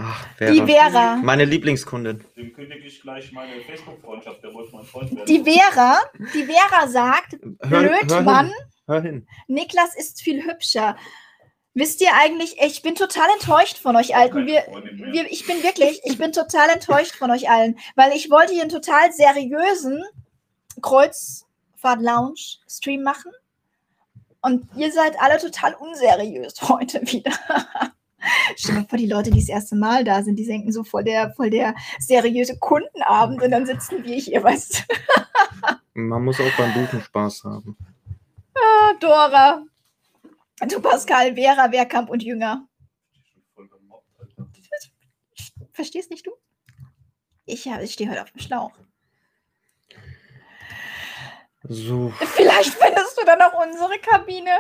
Ach, 0.01 0.25
Die 0.39 0.63
Vera. 0.63 0.91
Vera. 0.91 1.17
Meine 1.17 1.45
Lieblingskundin. 1.45 2.25
Dem 2.37 2.53
kündige 2.53 2.87
ich 2.87 3.03
gleich 3.03 3.33
meine 3.33 3.61
Facebook-Freundschaft, 3.63 4.41
der 4.45 4.55
wollte 4.55 4.77
mein 4.77 4.85
Freund 4.85 5.11
werden. 5.11 5.27
Die 5.27 5.43
Vera, 5.43 5.99
die 6.35 6.45
Vera 6.45 6.87
sagt, 6.87 7.33
Hör, 7.63 7.81
blöd, 7.81 8.09
hör 8.09 8.23
Mann, 8.23 8.47
hin. 8.47 8.55
Hör 8.87 9.03
hin. 9.03 9.27
Niklas 9.49 9.97
ist 9.97 10.23
viel 10.23 10.45
hübscher. 10.45 10.97
Wisst 11.75 12.01
ihr 12.01 12.15
eigentlich, 12.15 12.61
ich 12.61 12.81
bin 12.83 12.95
total 12.95 13.27
enttäuscht 13.39 13.79
von 13.79 13.97
euch 13.97 14.15
Alten. 14.17 14.47
Wir, 14.47 14.63
wir, 15.13 15.29
ich 15.31 15.45
bin 15.47 15.63
wirklich, 15.65 16.01
ich 16.05 16.17
bin 16.17 16.31
total 16.33 16.71
enttäuscht 16.71 17.17
von 17.17 17.33
euch 17.33 17.51
allen, 17.51 17.77
weil 17.97 18.13
ich 18.13 18.31
wollte 18.31 18.53
hier 18.53 18.63
einen 18.63 18.71
total 18.71 19.13
seriösen 19.13 20.05
Kreuzfahrt-Lounge-Stream 20.81 23.03
machen 23.03 23.33
und 24.43 24.69
ihr 24.77 24.93
seid 24.93 25.21
alle 25.21 25.39
total 25.39 25.75
unseriös 25.75 26.55
heute 26.69 27.01
wieder. 27.03 27.33
Stell 28.57 28.75
dir 28.75 28.81
mal 28.81 28.89
vor, 28.89 28.99
die 28.99 29.07
Leute, 29.07 29.31
die 29.31 29.41
das 29.41 29.49
erste 29.49 29.77
Mal 29.77 30.05
da 30.05 30.23
sind, 30.23 30.37
die 30.37 30.47
denken 30.47 30.73
so 30.73 30.85
voll 30.85 31.05
der, 31.05 31.33
voll 31.33 31.51
der 31.51 31.75
seriöse 31.99 32.59
Kundenabend 32.59 33.43
und 33.43 33.51
dann 33.51 33.67
sitzen 33.67 34.05
wir 34.05 34.17
hier, 34.17 34.43
weißt 34.43 34.85
du. 35.95 36.01
Man 36.01 36.25
muss 36.25 36.41
auch 36.41 36.57
beim 36.57 36.73
Buchen 36.75 37.01
Spaß 37.01 37.45
haben. 37.45 37.77
Ah, 38.55 38.93
Dora. 39.01 39.63
Du 40.69 40.81
Pascal, 40.81 41.35
Vera, 41.35 41.71
Wehrkamp 41.71 42.11
und 42.11 42.23
Jünger. 42.23 42.67
Verstehst 45.73 46.11
nicht 46.11 46.27
du? 46.27 46.33
Ich, 47.47 47.65
ja, 47.65 47.81
ich 47.81 47.93
stehe 47.93 48.11
heute 48.11 48.23
auf 48.23 48.33
dem 48.33 48.41
Schlauch. 48.41 48.73
So, 51.63 52.13
Vielleicht 52.35 52.75
findest 52.75 53.19
du 53.21 53.25
dann 53.25 53.41
auch 53.43 53.65
unsere 53.65 53.99
Kabine. 53.99 54.51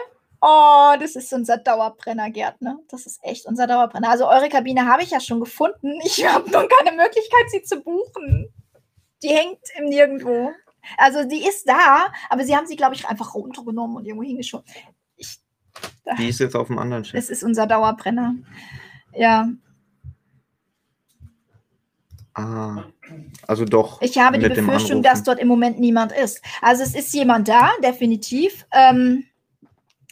Oh, 0.41 0.95
das 1.01 1.17
ist 1.17 1.33
unser 1.33 1.57
Dauerbrenner, 1.57 2.31
Gerd, 2.31 2.61
ne? 2.61 2.79
Das 2.89 3.07
ist 3.07 3.19
echt 3.23 3.47
unser 3.47 3.67
Dauerbrenner. 3.67 4.09
Also 4.11 4.29
eure 4.29 4.49
Kabine 4.49 4.87
habe 4.87 5.03
ich 5.03 5.11
ja 5.11 5.21
schon 5.21 5.41
gefunden. 5.41 5.99
Ich 6.05 6.25
habe 6.27 6.49
nur 6.51 6.69
keine 6.69 6.97
Möglichkeit, 6.97 7.51
sie 7.51 7.63
zu 7.63 7.81
buchen. 7.81 8.49
Die 9.23 9.29
hängt 9.29 9.59
im 9.77 9.87
Nirgendwo. 9.87 10.53
Also 10.97 11.25
die 11.25 11.47
ist 11.47 11.69
da, 11.69 12.07
aber 12.31 12.45
sie 12.45 12.57
haben 12.57 12.67
sie, 12.67 12.77
glaube 12.77 12.95
ich, 12.95 13.07
einfach 13.09 13.35
runtergenommen 13.35 13.97
und 13.97 14.07
irgendwo 14.07 14.25
hingeschoben. 14.25 14.65
Ich, 15.17 15.39
die 16.19 16.29
ist 16.29 16.39
jetzt 16.39 16.55
auf 16.55 16.69
dem 16.69 16.79
anderen 16.79 17.05
Schiff. 17.05 17.19
es 17.19 17.31
ist 17.31 17.43
unser 17.43 17.67
Dauerbrenner. 17.67 18.35
Ja, 19.15 19.49
Ah, 22.39 22.85
also 23.49 23.65
doch. 23.65 24.01
Ich 24.01 24.17
habe 24.17 24.39
die 24.39 24.49
Befürchtung, 24.49 25.03
dass 25.03 25.25
dort 25.25 25.41
im 25.41 25.49
Moment 25.49 25.81
niemand 25.81 26.13
ist. 26.13 26.41
Also 26.63 26.85
es 26.85 26.95
ist 26.95 27.13
jemand 27.13 27.49
da, 27.49 27.71
definitiv. 27.83 28.65
Ähm, 28.71 29.25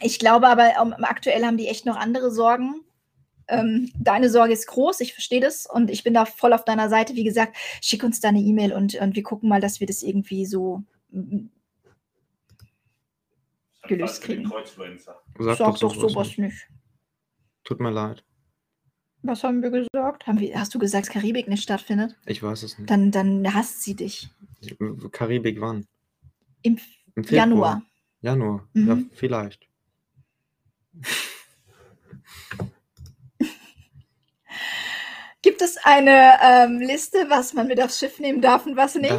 ich 0.01 0.19
glaube 0.19 0.49
aber, 0.49 0.73
ähm, 0.81 0.95
aktuell 1.03 1.45
haben 1.45 1.57
die 1.57 1.69
echt 1.69 1.87
noch 1.87 1.97
andere 1.97 2.31
Sorgen. 2.31 2.83
Ähm, 3.49 3.91
deine 3.99 4.29
Sorge 4.29 4.53
ist 4.53 4.67
groß, 4.67 5.01
ich 5.01 5.13
verstehe 5.15 5.41
das 5.41 5.67
und 5.67 5.91
ich 5.91 6.03
bin 6.03 6.15
da 6.15 6.25
voll 6.25 6.53
auf 6.53 6.65
deiner 6.65 6.89
Seite. 6.89 7.15
Wie 7.15 7.25
gesagt, 7.25 7.57
schick 7.81 8.03
uns 8.03 8.21
da 8.21 8.29
eine 8.29 8.41
E-Mail 8.41 8.73
und, 8.73 8.95
und 8.97 9.15
wir 9.15 9.23
gucken 9.23 9.49
mal, 9.49 9.61
dass 9.61 9.79
wir 9.81 9.87
das 9.87 10.03
irgendwie 10.03 10.47
so. 10.47 10.83
gelöst 13.87 14.23
kriegen. 14.23 14.51
Sag, 14.99 15.17
Sag 15.39 15.59
doch 15.59 15.77
sowas 15.77 16.13
sowas 16.13 16.29
nicht. 16.29 16.39
nicht. 16.39 16.69
Tut 17.65 17.81
mir 17.81 17.91
leid. 17.91 18.25
Was 19.23 19.43
haben 19.43 19.63
wir 19.63 19.71
gesagt? 19.71 20.27
Haben 20.27 20.41
wir, 20.41 20.59
hast 20.59 20.75
du 20.75 20.79
gesagt, 20.79 21.07
dass 21.07 21.13
Karibik 21.13 21.49
nicht 21.49 21.63
stattfindet? 21.63 22.17
Ich 22.27 22.43
weiß 22.43 22.63
es 22.63 22.79
nicht. 22.79 22.91
Dann, 22.91 23.11
dann 23.11 23.55
hasst 23.55 23.83
sie 23.83 23.95
dich. 23.95 24.29
Karibik 25.11 25.61
wann? 25.61 25.87
Im 26.63 26.79
Im 27.15 27.25
Februar. 27.25 27.47
Januar. 27.47 27.83
Januar. 28.21 28.69
Mhm. 28.73 28.89
Ja, 28.89 28.99
vielleicht. 29.15 29.66
Gibt 35.43 35.63
es 35.63 35.77
eine 35.77 36.33
ähm, 36.43 36.81
Liste, 36.81 37.27
was 37.29 37.53
man 37.53 37.69
mit 37.69 37.81
aufs 37.81 38.01
Schiff 38.01 38.19
nehmen 38.19 38.41
darf 38.41 38.67
und 38.67 38.77
was 38.77 38.97
nicht? 38.97 39.13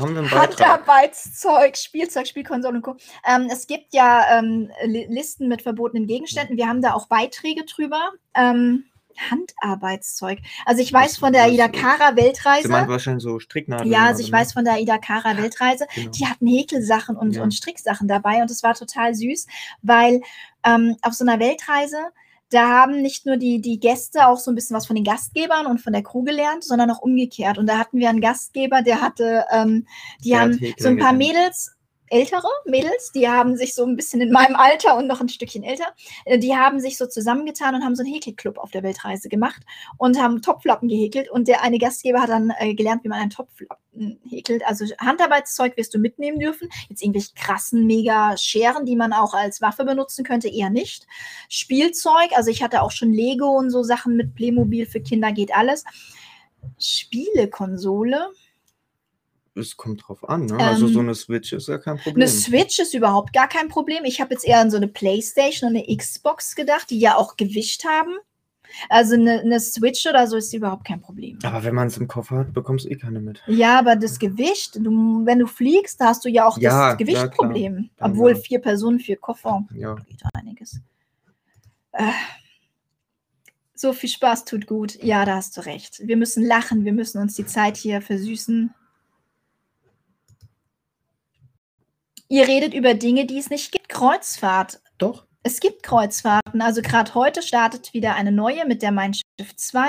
Handarbeitszeug, 0.67 1.77
Spielzeug, 1.77 2.27
Spielkonsolen 2.27 2.77
und 2.77 2.81
Co. 2.81 2.97
Ähm, 3.25 3.47
es 3.49 3.65
gibt 3.65 3.93
ja 3.93 4.37
ähm, 4.37 4.69
Li- 4.83 5.07
Listen 5.09 5.47
mit 5.47 5.61
verbotenen 5.61 6.05
Gegenständen. 6.05 6.57
Wir 6.57 6.67
haben 6.67 6.81
da 6.81 6.93
auch 6.93 7.07
Beiträge 7.07 7.63
drüber. 7.63 8.11
Ähm, 8.35 8.83
Handarbeitszeug. 9.17 10.39
Also 10.65 10.81
ich 10.81 10.91
weiß 10.91 11.17
von 11.17 11.33
der 11.33 11.43
Aida 11.43 11.67
Kara 11.67 11.97
Sie 11.97 12.01
meint 12.03 12.17
Weltreise. 12.17 12.69
wahrscheinlich 12.87 13.23
so 13.23 13.39
Stricknadeln. 13.39 13.91
Ja, 13.91 14.05
also 14.05 14.19
ich 14.21 14.27
so, 14.27 14.31
ne? 14.31 14.37
weiß 14.39 14.53
von 14.53 14.65
der 14.65 14.73
Aida 14.75 14.97
Kara 14.97 15.37
Weltreise, 15.37 15.87
Genau. 15.95 16.11
die 16.11 16.25
hatten 16.25 16.47
Häkelsachen 16.47 17.15
und, 17.17 17.35
Ja. 17.35 17.43
und 17.43 17.53
Stricksachen 17.53 18.07
dabei 18.07 18.41
und 18.41 18.51
es 18.51 18.63
war 18.63 18.73
total 18.75 19.15
süß, 19.15 19.47
weil 19.81 20.21
ähm, 20.63 20.95
auf 21.01 21.13
so 21.13 21.25
einer 21.25 21.39
Weltreise, 21.39 21.97
da 22.49 22.67
haben 22.69 23.01
nicht 23.01 23.25
nur 23.25 23.37
die, 23.37 23.59
die 23.61 23.79
Gäste 23.79 24.27
auch 24.27 24.37
so 24.37 24.51
ein 24.51 24.55
bisschen 24.55 24.75
was 24.75 24.87
von 24.87 24.95
den 24.95 25.03
Gastgebern 25.03 25.65
und 25.65 25.79
von 25.81 25.91
der 25.93 26.03
Crew 26.03 26.23
gelernt, 26.23 26.63
sondern 26.63 26.89
auch 26.91 26.99
umgekehrt. 26.99 27.57
Und 27.57 27.67
da 27.67 27.77
hatten 27.77 27.99
wir 27.99 28.09
einen 28.09 28.21
Gastgeber, 28.21 28.81
der 28.81 29.01
hatte, 29.01 29.45
ähm, 29.51 29.85
die 30.23 30.29
Der 30.29 30.39
haben 30.41 30.53
so 30.77 30.87
ein 30.87 30.97
paar 30.97 31.13
gelernt. 31.13 31.17
Mädels, 31.17 31.76
ältere 32.09 32.47
Mädels, 32.65 33.11
die 33.13 33.27
haben 33.27 33.55
sich 33.57 33.75
so 33.75 33.85
ein 33.85 33.95
bisschen 33.95 34.21
in 34.21 34.31
meinem 34.31 34.55
Alter 34.55 34.97
und 34.97 35.07
noch 35.07 35.21
ein 35.21 35.29
Stückchen 35.29 35.63
älter, 35.63 35.87
äh, 36.25 36.39
die 36.39 36.55
haben 36.55 36.79
sich 36.79 36.97
so 36.97 37.07
zusammengetan 37.07 37.75
und 37.75 37.83
haben 37.83 37.95
so 37.95 38.03
einen 38.03 38.13
Häkelclub 38.13 38.57
auf 38.57 38.71
der 38.71 38.83
Weltreise 38.83 39.29
gemacht 39.29 39.61
und 39.97 40.19
haben 40.19 40.41
Topflappen 40.41 40.87
gehäkelt. 40.87 41.29
Und 41.29 41.47
der 41.47 41.63
eine 41.63 41.77
Gastgeber 41.77 42.21
hat 42.21 42.29
dann 42.29 42.53
äh, 42.59 42.73
gelernt, 42.73 43.03
wie 43.03 43.09
man 43.09 43.19
einen 43.19 43.29
Topflappen 43.29 44.19
häkelt. 44.27 44.65
Also 44.65 44.85
Handarbeitszeug 44.99 45.75
wirst 45.77 45.93
du 45.93 45.99
mitnehmen 45.99 46.39
dürfen. 46.39 46.69
Jetzt 46.89 47.01
irgendwelche 47.01 47.33
krassen, 47.35 47.85
mega 47.85 48.37
Scheren, 48.37 48.85
die 48.85 48.95
man 48.95 49.13
auch 49.13 49.33
als 49.33 49.61
Waffe 49.61 49.85
benutzen 49.85 50.23
könnte, 50.23 50.49
eher 50.49 50.69
nicht. 50.69 51.07
Spielzeug, 51.49 52.31
also 52.35 52.51
ich 52.51 52.63
hatte 52.63 52.81
auch 52.81 52.91
schon 52.91 53.11
Lego 53.11 53.49
und 53.57 53.69
so 53.69 53.83
Sachen 53.83 54.15
mit 54.15 54.35
Playmobil 54.35 54.85
für 54.85 55.01
Kinder, 55.01 55.31
geht 55.31 55.55
alles. 55.55 55.83
Spielekonsole. 56.79 58.29
Es 59.57 59.75
kommt 59.75 60.07
drauf 60.07 60.27
an, 60.29 60.45
ne? 60.45 60.57
also 60.57 60.87
Ähm, 60.87 60.93
so 60.93 60.99
eine 60.99 61.15
Switch 61.15 61.53
ist 61.53 61.67
ja 61.67 61.77
kein 61.77 61.97
Problem. 61.97 62.15
Eine 62.15 62.27
Switch 62.27 62.79
ist 62.79 62.93
überhaupt 62.93 63.33
gar 63.33 63.47
kein 63.47 63.67
Problem. 63.67 64.05
Ich 64.05 64.21
habe 64.21 64.33
jetzt 64.33 64.45
eher 64.45 64.59
an 64.59 64.71
so 64.71 64.77
eine 64.77 64.87
Playstation 64.87 65.71
und 65.71 65.77
eine 65.77 65.97
Xbox 65.97 66.55
gedacht, 66.55 66.89
die 66.89 66.99
ja 66.99 67.15
auch 67.15 67.35
Gewicht 67.37 67.85
haben. 67.85 68.13
Also 68.89 69.15
eine, 69.15 69.39
eine 69.39 69.59
Switch 69.59 70.05
oder 70.05 70.27
so 70.27 70.37
ist 70.37 70.53
überhaupt 70.53 70.85
kein 70.85 71.01
Problem. 71.01 71.39
Aber 71.43 71.63
wenn 71.63 71.73
man 71.75 71.87
es 71.87 71.97
im 71.97 72.07
Koffer 72.07 72.37
hat, 72.37 72.53
bekommst 72.53 72.85
du 72.85 72.89
eh 72.89 72.95
keine 72.95 73.19
mit. 73.19 73.41
Ja, 73.47 73.79
aber 73.79 73.95
das 73.95 74.19
Gewicht, 74.19 74.75
du, 74.75 75.25
wenn 75.25 75.39
du 75.39 75.47
fliegst, 75.47 76.01
da 76.01 76.07
hast 76.07 76.25
du 76.25 76.29
ja 76.29 76.45
auch 76.45 76.57
Ja, 76.57 76.71
ja, 76.71 76.89
das 76.89 76.97
Gewichtproblem. 76.97 77.89
Dann 77.97 78.11
Obwohl 78.11 78.31
ja. 78.31 78.37
vier 78.37 78.59
Personen, 78.59 78.99
vier 78.99 79.17
Koffer, 79.17 79.65
Ja. 79.73 79.95
geht 79.95 80.21
einiges. 80.33 80.81
Äh, 81.93 82.11
so 83.73 83.93
viel 83.93 84.09
Spaß 84.09 84.45
tut 84.45 84.67
gut. 84.67 85.01
Ja, 85.03 85.23
da 85.25 85.35
hast 85.35 85.55
du 85.57 85.61
recht. 85.61 86.01
Wir 86.03 86.17
müssen 86.17 86.43
lachen, 86.45 86.83
wir 86.83 86.93
müssen 86.93 87.21
uns 87.21 87.35
die 87.35 87.45
Zeit 87.45 87.77
hier 87.77 88.01
versüßen. 88.01 88.73
Ihr 92.29 92.47
redet 92.47 92.73
über 92.73 92.93
Dinge, 92.93 93.25
die 93.25 93.37
es 93.37 93.49
nicht 93.49 93.71
gibt. 93.71 93.87
Kreuzfahrt. 93.87 94.81
Doch. 94.97 95.27
Es 95.43 95.61
gibt 95.61 95.81
Kreuzfahrten. 95.81 96.61
Also 96.61 96.81
gerade 96.81 97.15
heute 97.15 97.41
startet 97.41 97.93
wieder 97.93 98.15
eine 98.15 98.33
neue 98.33 98.65
mit 98.65 98.81
der 98.81 98.91
Mein 98.91 99.13
Schiff 99.13 99.55
2 99.55 99.87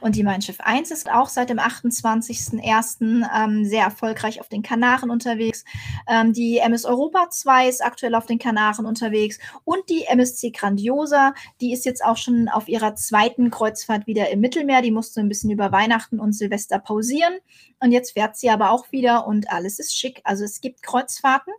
und 0.00 0.14
die 0.14 0.22
Mein 0.22 0.40
Schiff 0.40 0.60
1 0.60 0.92
ist 0.92 1.10
auch 1.10 1.28
seit 1.28 1.50
dem 1.50 1.58
28.01. 1.58 3.26
Ähm, 3.34 3.64
sehr 3.64 3.82
erfolgreich 3.82 4.40
auf 4.40 4.48
den 4.48 4.62
Kanaren 4.62 5.10
unterwegs. 5.10 5.64
Ähm, 6.08 6.32
die 6.32 6.58
MS 6.58 6.84
Europa 6.84 7.28
2 7.28 7.68
ist 7.68 7.84
aktuell 7.84 8.14
auf 8.14 8.26
den 8.26 8.38
Kanaren 8.38 8.86
unterwegs 8.86 9.40
und 9.64 9.80
die 9.88 10.04
MSC 10.04 10.52
Grandiosa, 10.52 11.34
die 11.60 11.72
ist 11.72 11.86
jetzt 11.86 12.04
auch 12.04 12.16
schon 12.16 12.48
auf 12.48 12.68
ihrer 12.68 12.94
zweiten 12.94 13.50
Kreuzfahrt 13.50 14.06
wieder 14.06 14.30
im 14.30 14.38
Mittelmeer. 14.38 14.80
Die 14.80 14.92
musste 14.92 15.18
ein 15.18 15.28
bisschen 15.28 15.50
über 15.50 15.72
Weihnachten 15.72 16.20
und 16.20 16.34
Silvester 16.34 16.78
pausieren 16.78 17.34
und 17.80 17.90
jetzt 17.90 18.12
fährt 18.12 18.36
sie 18.36 18.48
aber 18.48 18.70
auch 18.70 18.92
wieder 18.92 19.26
und 19.26 19.50
alles 19.50 19.80
ist 19.80 19.98
schick. 19.98 20.20
Also 20.22 20.44
es 20.44 20.60
gibt 20.60 20.82
Kreuzfahrten, 20.82 21.52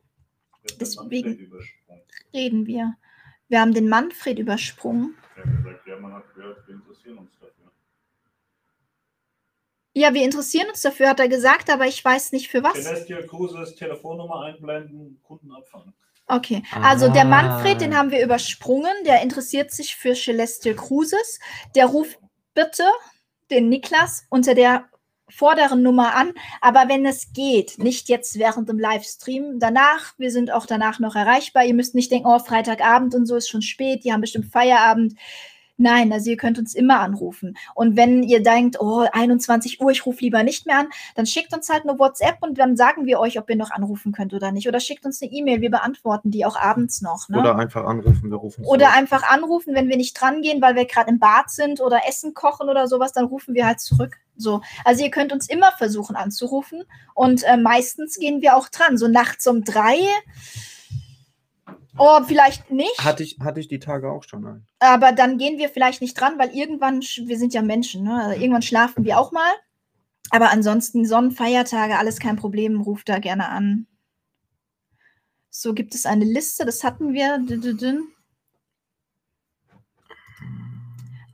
Deswegen- 0.79 1.51
reden 2.33 2.65
wir. 2.67 2.95
Wir 3.47 3.59
haben 3.61 3.73
den 3.73 3.89
Manfred 3.89 4.39
übersprungen. 4.39 5.15
Ja, 5.37 5.43
gesagt, 5.43 5.87
ja, 5.87 5.97
man 5.99 6.13
hat 6.13 6.33
gehört, 6.35 6.65
wir 6.67 6.75
interessieren 6.75 7.17
uns 7.17 7.31
dafür. 7.39 7.71
Ja, 9.93 10.13
wir 10.13 10.23
interessieren 10.23 10.69
uns 10.69 10.81
dafür, 10.81 11.09
hat 11.09 11.19
er 11.19 11.27
gesagt, 11.27 11.69
aber 11.69 11.85
ich 11.85 12.03
weiß 12.03 12.31
nicht 12.31 12.49
für 12.49 12.63
was. 12.63 12.73
Celestial 12.81 13.25
Cruises, 13.27 13.75
Telefonnummer 13.75 14.41
einblenden, 14.43 15.19
Kunden 15.23 15.51
abfangen. 15.51 15.93
Okay, 16.27 16.63
also 16.71 17.09
der 17.11 17.23
Ah. 17.23 17.25
Manfred, 17.25 17.81
den 17.81 17.97
haben 17.97 18.09
wir 18.11 18.23
übersprungen, 18.23 18.93
der 19.05 19.21
interessiert 19.21 19.71
sich 19.71 19.97
für 19.97 20.13
Celestial 20.13 20.75
Cruises. 20.75 21.39
Der 21.75 21.87
ruft 21.87 22.17
bitte 22.53 22.85
den 23.49 23.67
Niklas 23.67 24.25
unter 24.29 24.55
der 24.55 24.87
vorderen 25.31 25.81
Nummer 25.81 26.15
an, 26.15 26.33
aber 26.61 26.87
wenn 26.87 27.05
es 27.05 27.33
geht, 27.33 27.77
nicht 27.77 28.09
jetzt 28.09 28.37
während 28.37 28.69
dem 28.69 28.79
Livestream, 28.79 29.59
danach, 29.59 30.13
wir 30.17 30.31
sind 30.31 30.51
auch 30.51 30.65
danach 30.65 30.99
noch 30.99 31.15
erreichbar. 31.15 31.65
Ihr 31.65 31.73
müsst 31.73 31.95
nicht 31.95 32.11
denken, 32.11 32.27
oh, 32.27 32.39
Freitagabend 32.39 33.15
und 33.15 33.25
so 33.25 33.35
ist 33.35 33.49
schon 33.49 33.61
spät, 33.61 34.03
die 34.03 34.11
haben 34.11 34.21
bestimmt 34.21 34.51
Feierabend. 34.51 35.15
Nein, 35.81 36.13
also 36.13 36.29
ihr 36.29 36.37
könnt 36.37 36.59
uns 36.59 36.75
immer 36.75 36.99
anrufen. 36.99 37.57
Und 37.73 37.97
wenn 37.97 38.21
ihr 38.21 38.43
denkt, 38.43 38.79
oh, 38.79 39.07
21 39.11 39.81
Uhr, 39.81 39.89
ich 39.89 40.05
rufe 40.05 40.21
lieber 40.21 40.43
nicht 40.43 40.67
mehr 40.67 40.77
an, 40.77 40.89
dann 41.15 41.25
schickt 41.25 41.53
uns 41.55 41.69
halt 41.69 41.87
eine 41.87 41.97
WhatsApp 41.97 42.37
und 42.41 42.59
dann 42.59 42.77
sagen 42.77 43.05
wir 43.07 43.19
euch, 43.19 43.39
ob 43.39 43.49
ihr 43.49 43.55
noch 43.55 43.71
anrufen 43.71 44.11
könnt 44.11 44.31
oder 44.33 44.51
nicht. 44.51 44.67
Oder 44.67 44.79
schickt 44.79 45.05
uns 45.05 45.19
eine 45.23 45.31
E-Mail, 45.31 45.61
wir 45.61 45.71
beantworten 45.71 46.29
die 46.29 46.45
auch 46.45 46.55
abends 46.55 47.01
noch. 47.01 47.29
Ne? 47.29 47.39
Oder 47.39 47.55
einfach 47.55 47.83
anrufen, 47.83 48.29
wir 48.29 48.37
rufen 48.37 48.63
Oder 48.63 48.85
zurück. 48.85 48.97
einfach 48.97 49.23
anrufen, 49.23 49.73
wenn 49.73 49.89
wir 49.89 49.97
nicht 49.97 50.13
dran 50.13 50.43
gehen, 50.43 50.61
weil 50.61 50.75
wir 50.75 50.85
gerade 50.85 51.09
im 51.09 51.17
Bad 51.17 51.49
sind 51.49 51.81
oder 51.81 52.01
Essen 52.07 52.35
kochen 52.35 52.69
oder 52.69 52.87
sowas, 52.87 53.11
dann 53.11 53.25
rufen 53.25 53.55
wir 53.55 53.65
halt 53.65 53.79
zurück. 53.79 54.17
So, 54.37 54.61
also 54.85 55.03
ihr 55.03 55.09
könnt 55.09 55.33
uns 55.33 55.49
immer 55.49 55.71
versuchen 55.71 56.15
anzurufen 56.15 56.83
und 57.15 57.43
äh, 57.43 57.57
meistens 57.57 58.19
gehen 58.19 58.41
wir 58.41 58.55
auch 58.55 58.69
dran. 58.69 58.97
So 58.99 59.07
nachts 59.07 59.47
um 59.47 59.63
drei. 59.63 59.97
Oh, 61.97 62.23
vielleicht 62.25 62.71
nicht. 62.71 63.03
Hatte 63.03 63.23
ich, 63.23 63.37
hatte 63.41 63.59
ich 63.59 63.67
die 63.67 63.79
Tage 63.79 64.11
auch 64.11 64.23
schon 64.23 64.45
ein. 64.45 64.65
Aber 64.79 65.11
dann 65.11 65.37
gehen 65.37 65.57
wir 65.57 65.69
vielleicht 65.69 66.01
nicht 66.01 66.19
dran, 66.19 66.39
weil 66.39 66.55
irgendwann, 66.55 67.01
wir 67.01 67.37
sind 67.37 67.53
ja 67.53 67.61
Menschen, 67.61 68.03
ne? 68.03 68.23
also 68.23 68.39
irgendwann 68.39 68.61
schlafen 68.61 69.03
wir 69.03 69.19
auch 69.19 69.31
mal. 69.31 69.51
Aber 70.29 70.51
ansonsten 70.51 71.05
Sonnenfeiertage, 71.05 71.97
alles 71.97 72.19
kein 72.19 72.37
Problem, 72.37 72.79
ruft 72.81 73.09
da 73.09 73.19
gerne 73.19 73.49
an. 73.49 73.87
So 75.49 75.73
gibt 75.73 75.93
es 75.93 76.05
eine 76.05 76.23
Liste, 76.23 76.65
das 76.65 76.83
hatten 76.85 77.13
wir. 77.13 77.39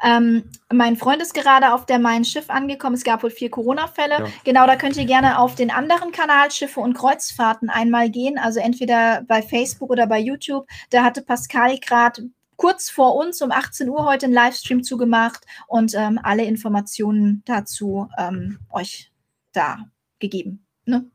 Ähm, 0.04 0.50
mein 0.72 0.98
Freund 0.98 1.22
ist 1.22 1.34
gerade 1.34 1.74
auf 1.74 1.86
der 1.86 2.00
Mein 2.00 2.26
Schiff 2.26 2.50
angekommen. 2.50 2.96
Es 2.96 3.04
gab 3.04 3.24
wohl 3.24 3.32
vier 3.32 3.50
Corona-Fälle. 3.50 4.20
Ja. 4.20 4.28
Genau, 4.44 4.68
da 4.68 4.76
könnt 4.76 4.98
ihr 4.98 5.06
gerne 5.06 5.40
auf 5.40 5.56
den 5.56 5.72
anderen 5.72 6.12
Kanal 6.12 6.52
Schiffe 6.52 6.80
und 6.80 6.94
Kreuzfahrten 6.94 7.70
einmal 7.70 8.10
gehen. 8.10 8.38
Also 8.38 8.60
entweder 8.60 9.24
bei 9.28 9.42
Facebook 9.42 9.90
oder 9.90 10.08
bei 10.08 10.20
YouTube. 10.20 10.68
Da 10.90 11.04
hatte 11.04 11.22
Pascal 11.22 11.78
gerade 11.80 12.30
kurz 12.58 12.90
vor 12.90 13.16
uns 13.16 13.42
um 13.42 13.52
18 13.52 13.88
Uhr 13.90 14.06
heute 14.06 14.26
einen 14.26 14.34
Livestream 14.34 14.84
zugemacht 14.84 15.46
und 15.68 15.94
ähm, 15.96 16.20
alle 16.22 16.44
Informationen 16.44 17.44
dazu 17.46 18.10
ähm, 18.18 18.60
euch 18.72 19.12
da 19.54 19.86
gegeben. 20.20 20.66
Ne? 20.86 21.10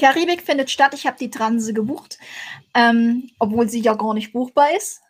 Karibik 0.00 0.42
findet 0.42 0.70
statt. 0.70 0.94
Ich 0.94 1.06
habe 1.06 1.18
die 1.18 1.30
Transe 1.30 1.74
gebucht, 1.74 2.18
ähm, 2.74 3.30
obwohl 3.38 3.68
sie 3.68 3.80
ja 3.80 3.94
gar 3.94 4.14
nicht 4.14 4.32
buchbar 4.32 4.74
ist. 4.76 5.02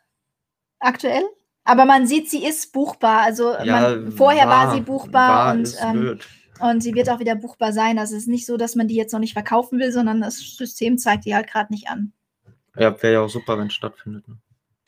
Aktuell. 0.81 1.23
Aber 1.65 1.85
man 1.85 2.07
sieht, 2.07 2.29
sie 2.29 2.45
ist 2.45 2.73
buchbar. 2.73 3.21
Also 3.21 3.55
man, 3.65 4.11
vorher 4.13 4.49
war, 4.49 4.75
sie 4.75 4.81
buchbar 4.81 5.47
war, 5.47 5.55
und, 5.55 5.77
ähm, 5.81 6.19
und 6.61 6.83
sie 6.83 6.95
wird 6.95 7.09
auch 7.11 7.21
wieder 7.21 7.37
buchbar 7.37 7.73
sein. 7.73 7.99
Also 7.99 8.17
es 8.17 8.23
ist 8.23 8.29
nicht 8.29 8.47
so, 8.47 8.57
dass 8.57 8.75
man 8.75 8.89
die 8.89 8.97
jetzt 8.97 9.13
noch 9.13 9.21
nicht 9.21 9.35
verkaufen 9.35 9.79
will, 9.79 9.93
sondern 9.93 10.21
das 10.21 10.39
System 10.39 10.99
zeigt 10.99 11.27
die 11.27 11.35
halt 11.35 11.49
gerade 11.49 11.73
nicht 11.73 11.89
an. 11.89 12.13
Ja, 12.77 13.01
wäre 13.03 13.15
ja 13.15 13.21
auch 13.21 13.29
super, 13.29 13.59
wenn 13.59 13.69
es 13.69 13.75
stattfindet. 13.75 14.27
Ne? 14.27 14.39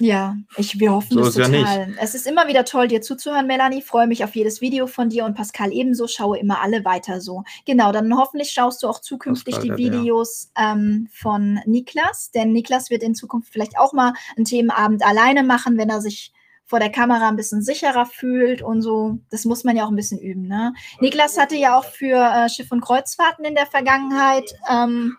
Ja, 0.03 0.37
ich, 0.57 0.81
wir 0.81 0.91
hoffen 0.91 1.13
So 1.13 1.21
das 1.21 1.37
ist 1.37 1.39
ja 1.39 1.47
total. 1.47 1.95
es 2.01 2.17
ist 2.17 2.27
immer 2.27 2.49
wieder 2.49 2.65
toll, 2.65 2.89
dir 2.89 3.03
zuzuhören, 3.03 3.47
Melanie. 3.47 3.83
Freue 3.83 4.09
mich 4.09 4.25
auf 4.25 4.35
jedes 4.35 4.61
Video 4.61 4.89
von 4.89 5.11
dir 5.11 5.25
und 5.25 5.35
Pascal 5.35 5.73
ebenso. 5.73 6.09
Schaue 6.09 6.41
immer 6.41 6.61
alle 6.61 6.85
weiter 6.85 7.21
so. 7.21 7.45
Genau, 7.67 7.93
dann 7.93 8.13
hoffentlich 8.17 8.51
schaust 8.51 8.83
du 8.83 8.89
auch 8.89 9.01
zukünftig 9.01 9.55
Pascal, 9.55 9.77
die. 9.77 9.93
Videos 9.93 10.51
ähm, 10.59 11.07
von 11.13 11.61
Niklas, 11.67 12.33
denn 12.33 12.51
Niklas 12.51 12.91
wird 12.91 13.05
in 13.05 13.15
Zukunft 13.15 13.53
vielleicht 13.53 13.79
auch 13.79 13.93
mal 13.93 14.13
einen 14.37 14.45
Themenabend 14.45 15.07
alleine 15.07 15.45
machen, 15.45 15.79
wenn 15.79 15.89
er 15.89 16.01
sich 16.01 16.33
vor 16.65 16.81
der 16.81 16.91
Kamera 16.91 17.29
ein 17.29 17.37
bisschen 17.37 17.63
sicherer 17.63 18.07
fühlt 18.07 18.61
und 18.61 18.83
so. 18.83 19.19
Das 19.31 19.45
muss 19.45 19.63
man 19.63 19.77
ja 19.77 19.85
auch 19.85 19.91
ein 19.91 19.95
bisschen 19.95 20.19
üben. 20.19 20.49
Ne? 20.49 20.75
Niklas 20.99 21.39
hatte 21.39 21.55
ja 21.55 21.79
auch 21.79 21.85
für 21.85 22.17
äh, 22.17 22.49
Schiff 22.49 22.73
und 22.73 22.81
Kreuzfahrten 22.81 23.45
in 23.45 23.55
der 23.55 23.67
Vergangenheit 23.67 24.53
ähm, 24.69 25.17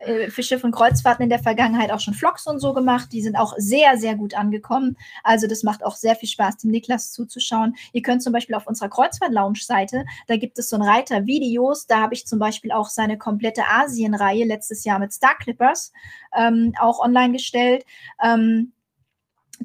äh, 0.00 0.30
für 0.30 0.42
Schiff 0.42 0.64
und 0.64 0.72
Kreuzfahrten 0.72 1.22
in 1.22 1.28
der 1.28 1.38
Vergangenheit 1.38 1.92
auch 1.92 2.00
schon 2.00 2.14
Vlogs 2.14 2.46
und 2.46 2.58
so 2.58 2.72
gemacht. 2.72 3.10
Die 3.12 3.22
sind 3.22 3.36
auch 3.36 3.54
sehr, 3.58 3.98
sehr 3.98 4.16
gut 4.16 4.34
angekommen. 4.34 4.96
Also 5.22 5.46
das 5.46 5.62
macht 5.62 5.84
auch 5.84 5.94
sehr 5.94 6.16
viel 6.16 6.28
Spaß, 6.28 6.56
dem 6.58 6.70
Niklas 6.70 7.12
zuzuschauen. 7.12 7.76
Ihr 7.92 8.02
könnt 8.02 8.22
zum 8.22 8.32
Beispiel 8.32 8.54
auf 8.54 8.66
unserer 8.66 8.88
Kreuzfahrt-Lounge-Seite, 8.88 10.04
da 10.26 10.36
gibt 10.36 10.58
es 10.58 10.70
so 10.70 10.76
einen 10.76 10.88
Reiter 10.88 11.26
Videos. 11.26 11.86
Da 11.86 12.00
habe 12.00 12.14
ich 12.14 12.26
zum 12.26 12.38
Beispiel 12.38 12.72
auch 12.72 12.88
seine 12.88 13.18
komplette 13.18 13.62
Asien-Reihe 13.68 14.44
letztes 14.44 14.84
Jahr 14.84 14.98
mit 14.98 15.12
Star 15.12 15.36
Clippers 15.38 15.92
ähm, 16.36 16.72
auch 16.80 16.98
online 16.98 17.32
gestellt. 17.32 17.84
Ähm, 18.22 18.72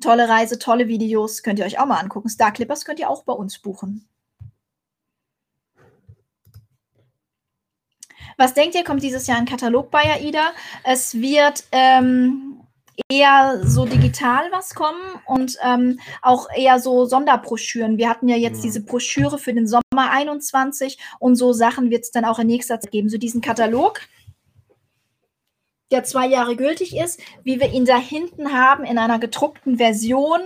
tolle 0.01 0.27
Reise, 0.27 0.59
tolle 0.59 0.87
Videos, 0.87 1.43
könnt 1.43 1.59
ihr 1.59 1.65
euch 1.65 1.79
auch 1.79 1.85
mal 1.85 1.99
angucken. 1.99 2.29
Star 2.29 2.51
Clippers 2.51 2.83
könnt 2.83 2.99
ihr 2.99 3.09
auch 3.09 3.23
bei 3.23 3.33
uns 3.33 3.59
buchen. 3.59 4.07
Was 8.37 8.53
denkt 8.53 8.75
ihr, 8.75 8.83
kommt 8.83 9.03
dieses 9.03 9.27
Jahr 9.27 9.37
ein 9.37 9.45
Katalog 9.45 9.91
bei 9.91 10.03
AIDA? 10.03 10.51
Es 10.83 11.15
wird 11.21 11.63
ähm, 11.71 12.61
eher 13.09 13.61
so 13.63 13.85
digital 13.85 14.51
was 14.51 14.75
kommen 14.75 15.01
und 15.25 15.57
ähm, 15.63 15.99
auch 16.21 16.47
eher 16.55 16.79
so 16.79 17.05
Sonderbroschüren. 17.05 17.97
Wir 17.97 18.09
hatten 18.09 18.27
ja 18.27 18.35
jetzt 18.35 18.57
Ja. 18.57 18.63
diese 18.63 18.81
Broschüre 18.83 19.37
für 19.37 19.53
den 19.53 19.67
Sommer 19.67 20.11
21 20.11 20.97
und 21.19 21.35
so 21.35 21.53
Sachen 21.53 21.89
wird 21.89 22.03
es 22.03 22.11
dann 22.11 22.25
auch 22.25 22.39
in 22.39 22.47
nächster 22.47 22.79
Zeit 22.79 22.91
geben. 22.91 23.09
So 23.09 23.17
diesen 23.17 23.41
Katalog, 23.41 24.01
der 25.91 26.03
zwei 26.03 26.27
Jahre 26.27 26.55
gültig 26.55 26.95
ist, 26.95 27.19
wie 27.43 27.59
wir 27.59 27.71
ihn 27.71 27.85
da 27.85 27.97
hinten 27.97 28.53
haben 28.53 28.83
in 28.83 28.97
einer 28.97 29.19
gedruckten 29.19 29.77
Version. 29.77 30.41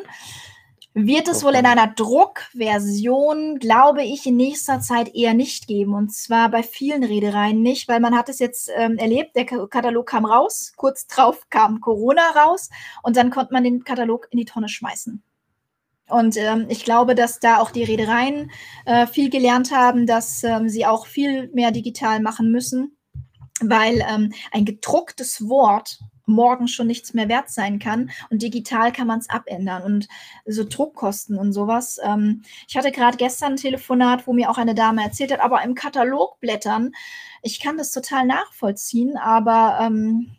Wird 0.96 1.28
es 1.28 1.44
wohl 1.44 1.54
in 1.54 1.68
einer 1.68 1.88
Druckversion, 1.88 3.60
glaube 3.60 4.04
ich, 4.04 4.26
in 4.26 4.36
nächster 4.38 4.82
Zeit 4.82 5.14
eher 5.14 5.36
nicht 5.36 5.68
geben. 5.68 5.94
Und 5.94 6.12
zwar 6.12 6.50
bei 6.50 6.64
vielen 6.64 7.04
Reedereien 7.04 7.62
nicht, 7.62 7.88
weil 7.88 8.00
man 8.00 8.18
hat 8.18 8.28
es 8.28 8.40
jetzt 8.40 8.72
ähm, 8.76 8.98
erlebt, 8.98 9.36
der 9.36 9.46
Ka- 9.46 9.68
Katalog 9.68 10.08
kam 10.08 10.26
raus, 10.26 10.74
kurz 10.76 11.06
drauf 11.06 11.48
kam 11.50 11.80
Corona 11.80 12.32
raus 12.32 12.70
und 13.04 13.18
dann 13.18 13.30
konnte 13.30 13.54
man 13.54 13.64
den 13.64 13.84
Katalog 13.84 14.28
in 14.32 14.40
die 14.40 14.46
Tonne 14.46 14.68
schmeißen. 14.68 15.22
Und 16.10 16.38
ähm, 16.38 16.66
ich 16.70 16.84
glaube, 16.84 17.14
dass 17.14 17.40
da 17.40 17.60
auch 17.60 17.70
die 17.70 17.84
Reedereien 17.84 18.50
äh, 18.86 19.06
viel 19.06 19.30
gelernt 19.30 19.72
haben, 19.72 20.08
dass 20.08 20.44
ähm, 20.44 20.68
sie 20.68 20.88
auch 20.88 21.06
viel 21.06 21.50
mehr 21.54 21.70
digital 21.70 22.20
machen 22.20 22.52
müssen, 22.52 22.98
weil 23.62 24.04
ähm, 24.10 24.34
ein 24.52 24.66
gedrucktes 24.66 25.48
Wort 25.48 26.00
morgen 26.30 26.68
schon 26.68 26.88
nichts 26.88 27.14
mehr 27.14 27.30
wert 27.30 27.50
sein 27.50 27.80
kann 27.80 28.12
und 28.30 28.42
digital 28.42 28.92
kann 28.92 29.08
man 29.08 29.20
es 29.20 29.30
abändern 29.30 29.84
und 29.84 30.08
so 30.46 30.64
Druckkosten 30.64 31.38
und 31.38 31.54
sowas. 31.54 32.00
Ähm, 32.04 32.44
ich 32.68 32.78
hatte 32.78 32.92
gerade 32.92 33.18
gestern 33.18 33.54
ein 33.54 33.58
Telefonat, 33.58 34.28
wo 34.28 34.34
mir 34.34 34.50
auch 34.50 34.58
eine 34.58 34.76
Dame 34.76 35.04
erzählt 35.04 35.32
hat, 35.32 35.42
aber 35.42 35.64
im 35.64 35.76
Katalog 35.76 36.40
blättern, 36.40 36.92
ich 37.42 37.60
kann 37.60 37.78
das 37.78 37.92
total 37.92 38.26
nachvollziehen, 38.26 39.18
aber 39.18 39.80
ähm, 39.82 40.32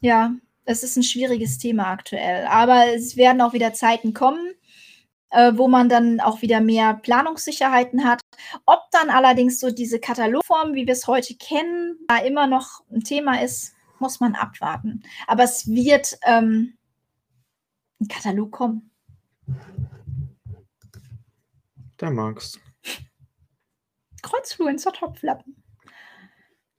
ja, 0.00 0.34
es 0.64 0.82
ist 0.82 0.96
ein 0.96 1.02
schwieriges 1.02 1.58
Thema 1.58 1.88
aktuell. 1.88 2.46
Aber 2.46 2.94
es 2.94 3.16
werden 3.16 3.40
auch 3.40 3.52
wieder 3.52 3.72
Zeiten 3.72 4.12
kommen, 4.14 4.54
äh, 5.32 5.52
wo 5.56 5.66
man 5.68 5.88
dann 5.88 6.20
auch 6.20 6.42
wieder 6.42 6.60
mehr 6.60 6.94
Planungssicherheiten 6.94 8.04
hat. 8.04 8.20
Ob 8.66 8.80
dann 8.92 9.10
allerdings 9.10 9.58
so 9.58 9.70
diese 9.70 9.98
Katalogform, 9.98 10.74
wie 10.74 10.86
wir 10.86 10.92
es 10.92 11.06
heute 11.06 11.34
kennen, 11.36 11.98
da 12.08 12.18
immer 12.18 12.46
noch 12.46 12.84
ein 12.90 13.00
Thema 13.00 13.42
ist, 13.42 13.74
muss 13.98 14.20
man 14.20 14.34
abwarten. 14.34 15.02
Aber 15.26 15.44
es 15.44 15.66
wird 15.66 16.18
ähm, 16.24 16.76
ein 18.00 18.08
Katalog 18.08 18.52
kommen. 18.52 18.90
Der 22.00 22.10
mag's. 22.10 22.60
Kreuzfluencer 24.22 24.92
Topflappen. 24.92 25.62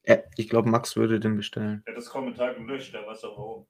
Äh, 0.04 0.24
ich 0.36 0.50
glaube, 0.50 0.70
Max 0.70 0.96
würde 0.96 1.20
den 1.20 1.38
bestellen. 1.38 1.82
Er 1.86 1.94
hat 1.94 1.98
das 1.98 2.10
Kommentar 2.10 2.54
gelöscht, 2.54 2.94
der 2.94 3.06
weiß 3.08 3.24
auch 3.24 3.38
warum. 3.38 3.68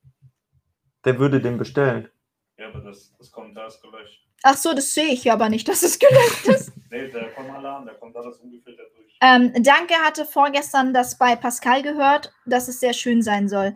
Der 1.06 1.20
würde 1.20 1.40
den 1.40 1.58
bestellen. 1.58 2.10
Ja, 2.58 2.70
aber 2.70 2.82
das, 2.82 3.16
das 3.18 3.32
Kommentar 3.32 3.68
ist 3.68 3.82
gelöscht. 3.82 4.28
Ach 4.44 4.58
so, 4.58 4.74
das 4.74 4.94
sehe 4.94 5.08
ich 5.08 5.24
ja 5.24 5.34
aber 5.34 5.50
nicht, 5.50 5.68
dass 5.68 5.84
es 5.84 5.98
gelöscht 5.98 6.48
ist. 6.48 6.72
Nee, 6.92 7.08
der 7.08 7.32
kommt 7.32 7.50
Alarm, 7.50 7.86
der 7.86 7.96
kommt 7.96 8.16
alles 8.16 8.38
ungefiltert 8.38 8.86
durch. 8.96 9.08
ähm, 9.20 9.52
Danke 9.64 9.96
hatte 9.96 10.26
vorgestern 10.26 10.94
das 10.94 11.18
bei 11.18 11.36
Pascal 11.36 11.82
gehört, 11.82 12.32
dass 12.46 12.68
es 12.68 12.80
sehr 12.80 12.94
schön 12.94 13.24
sein 13.24 13.50
soll. 13.50 13.74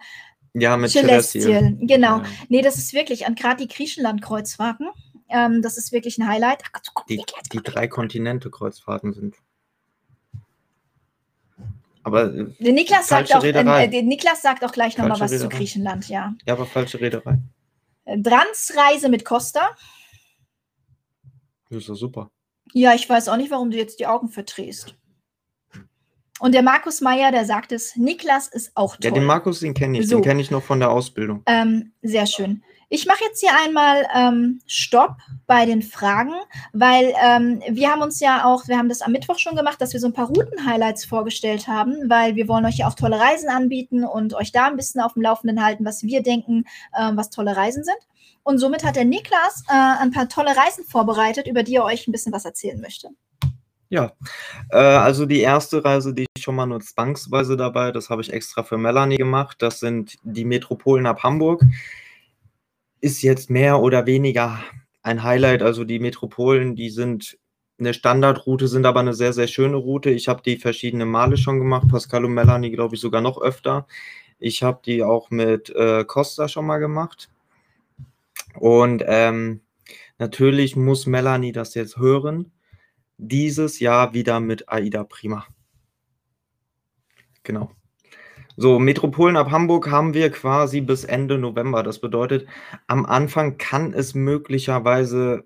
Ja, 0.53 0.77
mit 0.77 0.91
Celestial, 0.91 1.75
genau. 1.79 2.17
Ja. 2.17 2.25
Nee, 2.49 2.61
das 2.61 2.77
ist 2.77 2.93
wirklich, 2.93 3.25
und 3.25 3.39
gerade 3.39 3.65
die 3.65 3.67
Griechenland-Kreuzfahrten, 3.67 4.89
ähm, 5.29 5.63
das 5.63 5.79
ist 5.79 5.91
wirklich 5.91 6.19
ein 6.19 6.27
Highlight. 6.27 6.61
Ach, 6.73 6.81
Gott, 6.93 7.09
Die, 7.09 7.23
die 7.53 7.63
drei 7.63 7.87
Kontinente-Kreuzfahrten 7.87 9.13
sind. 9.13 9.35
Aber, 12.03 12.25
äh, 12.33 12.45
Der 12.59 12.73
Niklas 12.73 13.07
sagt, 13.07 13.33
auch, 13.33 13.43
äh, 13.43 13.87
der 13.87 14.03
Niklas 14.03 14.43
sagt 14.43 14.63
auch 14.63 14.71
gleich 14.71 14.95
nochmal 14.95 15.19
was 15.19 15.31
zu 15.31 15.37
Reederei. 15.37 15.57
Griechenland, 15.57 16.07
ja. 16.07 16.35
ja, 16.45 16.53
aber 16.53 16.67
falsche 16.67 17.01
Reederei. 17.01 17.39
Äh, 18.05 18.19
Drans-Reise 18.19 19.09
mit 19.09 19.25
Costa. 19.25 19.75
Das 21.69 21.79
ist 21.79 21.89
doch 21.89 21.95
super. 21.95 22.31
Ja, 22.73 22.93
ich 22.93 23.09
weiß 23.09 23.29
auch 23.29 23.37
nicht, 23.37 23.51
warum 23.51 23.71
du 23.71 23.77
jetzt 23.77 23.99
die 23.99 24.07
Augen 24.07 24.29
verdrehst. 24.29 24.95
Und 26.39 26.53
der 26.53 26.61
Markus 26.61 27.01
Meyer, 27.01 27.31
der 27.31 27.45
sagt 27.45 27.71
es, 27.71 27.95
Niklas 27.95 28.47
ist 28.47 28.71
auch 28.75 28.95
toll. 28.95 29.05
Ja, 29.05 29.11
den 29.11 29.23
Markus, 29.23 29.61
den 29.61 29.73
kenne 29.73 29.99
ich. 29.99 30.07
So. 30.07 30.17
Den 30.17 30.23
kenne 30.23 30.41
ich 30.41 30.51
noch 30.51 30.63
von 30.63 30.79
der 30.79 30.91
Ausbildung. 30.91 31.41
Ähm, 31.47 31.93
sehr 32.03 32.27
schön. 32.27 32.63
Ich 32.89 33.05
mache 33.05 33.23
jetzt 33.25 33.41
hier 33.41 33.51
einmal 33.65 34.07
ähm, 34.15 34.61
Stopp 34.65 35.17
bei 35.45 35.65
den 35.65 35.81
Fragen, 35.81 36.31
weil 36.71 37.13
ähm, 37.21 37.61
wir 37.69 37.89
haben 37.89 38.01
uns 38.01 38.21
ja 38.21 38.45
auch, 38.45 38.67
wir 38.69 38.77
haben 38.77 38.87
das 38.87 39.01
am 39.01 39.11
Mittwoch 39.11 39.39
schon 39.39 39.57
gemacht, 39.57 39.81
dass 39.81 39.91
wir 39.91 39.99
so 39.99 40.07
ein 40.07 40.13
paar 40.13 40.27
Routen-Highlights 40.27 41.03
vorgestellt 41.03 41.67
haben, 41.67 42.09
weil 42.09 42.37
wir 42.37 42.47
wollen 42.47 42.65
euch 42.65 42.77
ja 42.77 42.87
auch 42.87 42.93
tolle 42.93 43.19
Reisen 43.19 43.49
anbieten 43.49 44.05
und 44.05 44.33
euch 44.35 44.53
da 44.53 44.67
ein 44.67 44.77
bisschen 44.77 45.01
auf 45.01 45.13
dem 45.13 45.23
Laufenden 45.23 45.61
halten, 45.65 45.83
was 45.83 46.03
wir 46.03 46.23
denken, 46.23 46.63
äh, 46.93 47.11
was 47.13 47.29
tolle 47.29 47.57
Reisen 47.57 47.83
sind. 47.83 47.97
Und 48.47 48.59
somit 48.59 48.83
hat 48.83 48.95
der 48.95 49.05
Niklas 49.05 49.63
äh, 49.67 49.73
ein 49.73 50.11
paar 50.11 50.29
tolle 50.29 50.55
Reisen 50.55 50.85
vorbereitet, 50.85 51.47
über 51.47 51.63
die 51.63 51.75
er 51.75 51.83
euch 51.83 52.07
ein 52.07 52.11
bisschen 52.11 52.31
was 52.31 52.45
erzählen 52.45 52.79
möchte. 52.79 53.09
Ja, 53.89 54.13
äh, 54.69 54.77
also 54.77 55.25
die 55.25 55.41
erste 55.41 55.83
Reise, 55.83 56.13
die 56.13 56.25
ich 56.35 56.43
schon 56.43 56.55
mal 56.55 56.65
nur 56.65 56.79
zwangsweise 56.79 57.57
dabei, 57.57 57.91
das 57.91 58.09
habe 58.09 58.21
ich 58.21 58.31
extra 58.31 58.63
für 58.63 58.77
Melanie 58.77 59.17
gemacht. 59.17 59.57
Das 59.59 59.79
sind 59.79 60.15
die 60.23 60.45
Metropolen 60.45 61.05
ab 61.05 61.23
Hamburg 61.23 61.63
ist 63.01 63.21
jetzt 63.21 63.49
mehr 63.49 63.81
oder 63.81 64.05
weniger 64.05 64.59
ein 65.01 65.23
Highlight. 65.23 65.61
Also 65.61 65.83
die 65.83 65.99
Metropolen, 65.99 66.75
die 66.75 66.89
sind 66.89 67.37
eine 67.79 67.93
Standardroute, 67.93 68.67
sind 68.67 68.85
aber 68.85 68.99
eine 69.01 69.13
sehr, 69.13 69.33
sehr 69.33 69.47
schöne 69.47 69.77
Route. 69.77 70.09
Ich 70.09 70.27
habe 70.27 70.41
die 70.41 70.57
verschiedene 70.57 71.05
Male 71.05 71.37
schon 71.37 71.59
gemacht. 71.59 71.87
Pascal 71.89 72.25
und 72.25 72.33
Melanie, 72.33 72.71
glaube 72.71 72.95
ich, 72.95 73.01
sogar 73.01 73.21
noch 73.21 73.39
öfter. 73.39 73.87
Ich 74.39 74.63
habe 74.63 74.79
die 74.85 75.03
auch 75.03 75.29
mit 75.29 75.69
äh, 75.69 76.03
Costa 76.05 76.47
schon 76.47 76.65
mal 76.65 76.79
gemacht. 76.79 77.29
Und 78.59 79.03
ähm, 79.05 79.61
natürlich 80.17 80.75
muss 80.75 81.05
Melanie 81.05 81.51
das 81.51 81.73
jetzt 81.75 81.97
hören. 81.97 82.51
Dieses 83.17 83.79
Jahr 83.79 84.13
wieder 84.13 84.39
mit 84.39 84.69
Aida 84.69 85.03
Prima. 85.03 85.45
Genau. 87.43 87.71
So, 88.57 88.79
Metropolen 88.79 89.37
ab 89.37 89.51
Hamburg 89.51 89.91
haben 89.91 90.13
wir 90.13 90.31
quasi 90.31 90.81
bis 90.81 91.03
Ende 91.03 91.37
November. 91.37 91.83
Das 91.83 91.99
bedeutet, 91.99 92.47
am 92.87 93.05
Anfang 93.05 93.57
kann 93.57 93.93
es 93.93 94.15
möglicherweise 94.15 95.43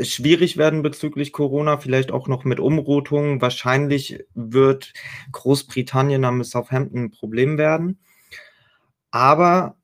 schwierig 0.00 0.56
werden 0.56 0.82
bezüglich 0.82 1.32
Corona, 1.32 1.78
vielleicht 1.78 2.10
auch 2.12 2.28
noch 2.28 2.44
mit 2.44 2.60
Umrotungen. 2.60 3.40
Wahrscheinlich 3.40 4.24
wird 4.34 4.92
Großbritannien 5.32 6.24
am 6.24 6.42
Southampton 6.44 7.04
ein 7.04 7.10
Problem 7.10 7.58
werden. 7.58 7.98
Aber 9.10 9.77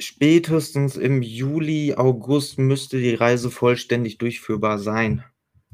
spätestens 0.00 0.96
im 0.96 1.22
Juli, 1.22 1.94
August 1.96 2.58
müsste 2.58 2.98
die 2.98 3.14
Reise 3.14 3.50
vollständig 3.50 4.18
durchführbar 4.18 4.78
sein. 4.78 5.24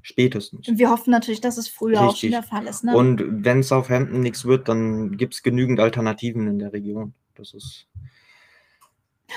Spätestens. 0.03 0.67
Wir 0.67 0.91
hoffen 0.91 1.11
natürlich, 1.11 1.41
dass 1.41 1.59
es 1.59 1.69
früher 1.69 2.01
Richtig. 2.01 2.07
auch 2.09 2.17
schon 2.17 2.31
der 2.31 2.43
Fall 2.43 2.67
ist. 2.67 2.83
Ne? 2.83 2.97
Und 2.97 3.45
wenn 3.45 3.63
Southampton 3.63 4.21
nichts 4.21 4.45
wird, 4.45 4.69
dann 4.69 5.17
gibt 5.17 5.35
es 5.35 5.43
genügend 5.45 5.79
Alternativen 5.79 6.49
in 6.49 6.59
der 6.59 6.73
Region. 6.73 7.15
Das 7.37 7.55
ist. 7.55 7.87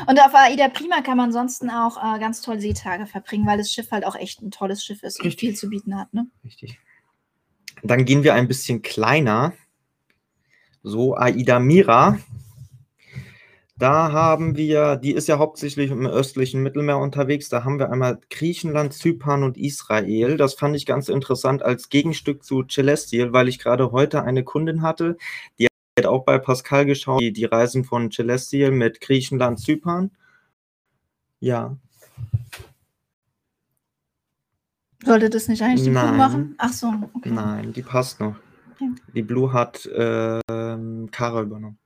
Und 0.08 0.20
auf 0.20 0.34
AIDA 0.34 0.70
Prima 0.70 1.02
kann 1.02 1.18
man 1.18 1.28
ansonsten 1.28 1.70
auch 1.70 1.98
äh, 1.98 2.20
ganz 2.20 2.42
toll 2.42 2.60
Seetage 2.60 3.06
verbringen, 3.06 3.46
weil 3.46 3.60
das 3.60 3.72
Schiff 3.72 3.92
halt 3.92 4.06
auch 4.06 4.16
echt 4.16 4.42
ein 4.42 4.52
tolles 4.52 4.84
Schiff 4.84 5.04
ist 5.04 5.20
Richtig. 5.20 5.34
und 5.34 5.40
viel 5.40 5.56
zu 5.56 5.70
bieten 5.70 5.98
hat. 5.98 6.14
Ne? 6.14 6.28
Richtig. 6.44 6.80
Dann 7.84 8.04
gehen 8.04 8.24
wir 8.24 8.34
ein 8.34 8.48
bisschen 8.48 8.82
kleiner. 8.82 9.54
So, 10.82 11.16
AIDA 11.16 11.60
Mira 11.60 12.18
da 13.78 14.14
haben 14.14 14.56
wir, 14.56 14.96
die 14.96 15.12
ist 15.12 15.28
ja 15.28 15.38
hauptsächlich 15.38 15.92
im 15.92 16.08
östlichen 16.08 16.64
Mittelmeer 16.64 16.98
unterwegs. 16.98 17.50
Da 17.50 17.66
haben 17.66 17.78
wir 17.78 17.92
einmal 17.92 18.20
Griechenland, 18.30 18.94
Zypern 18.94 19.44
und 19.44 19.58
Israel. 19.58 20.38
Das 20.38 20.54
fand 20.54 20.78
ich 20.78 20.86
ganz 20.86 21.10
interessant 21.10 21.62
als 21.62 21.90
Gegenstück 21.90 22.44
zu 22.44 22.64
Celestial, 22.64 23.34
weil 23.34 23.50
ich 23.50 23.60
gerade 23.60 23.92
heute 23.92 24.24
eine 24.24 24.46
Kundin 24.46 24.82
hatte, 24.82 25.18
die 25.60 25.68
hat 26.00 26.06
auch 26.06 26.24
bei 26.24 26.38
Pascal 26.38 26.86
geschaut, 26.86 27.20
die, 27.20 27.34
die 27.34 27.46
Reisen 27.46 27.84
von 27.84 28.12
Celestial 28.12 28.72
mit 28.72 29.02
Griechenland, 29.02 29.60
Zypern. 29.60 30.12
Ja. 31.42 31.76
Sollte 35.04 35.30
das 35.30 35.50
nicht 35.50 35.62
eigentlich 35.62 35.84
die 35.84 35.90
Blue 35.90 36.12
machen? 36.14 36.56
Ach 36.58 36.72
so. 36.72 36.94
Okay. 37.14 37.30
Nein, 37.30 37.74
die 37.74 37.82
passt 37.82 38.22
noch. 38.22 38.36
Ja. 38.80 38.88
Die 39.14 39.22
Blue 39.22 39.52
hat 39.52 39.86
äh, 39.86 40.40
Kara 40.48 41.42
übernommen. 41.42 41.78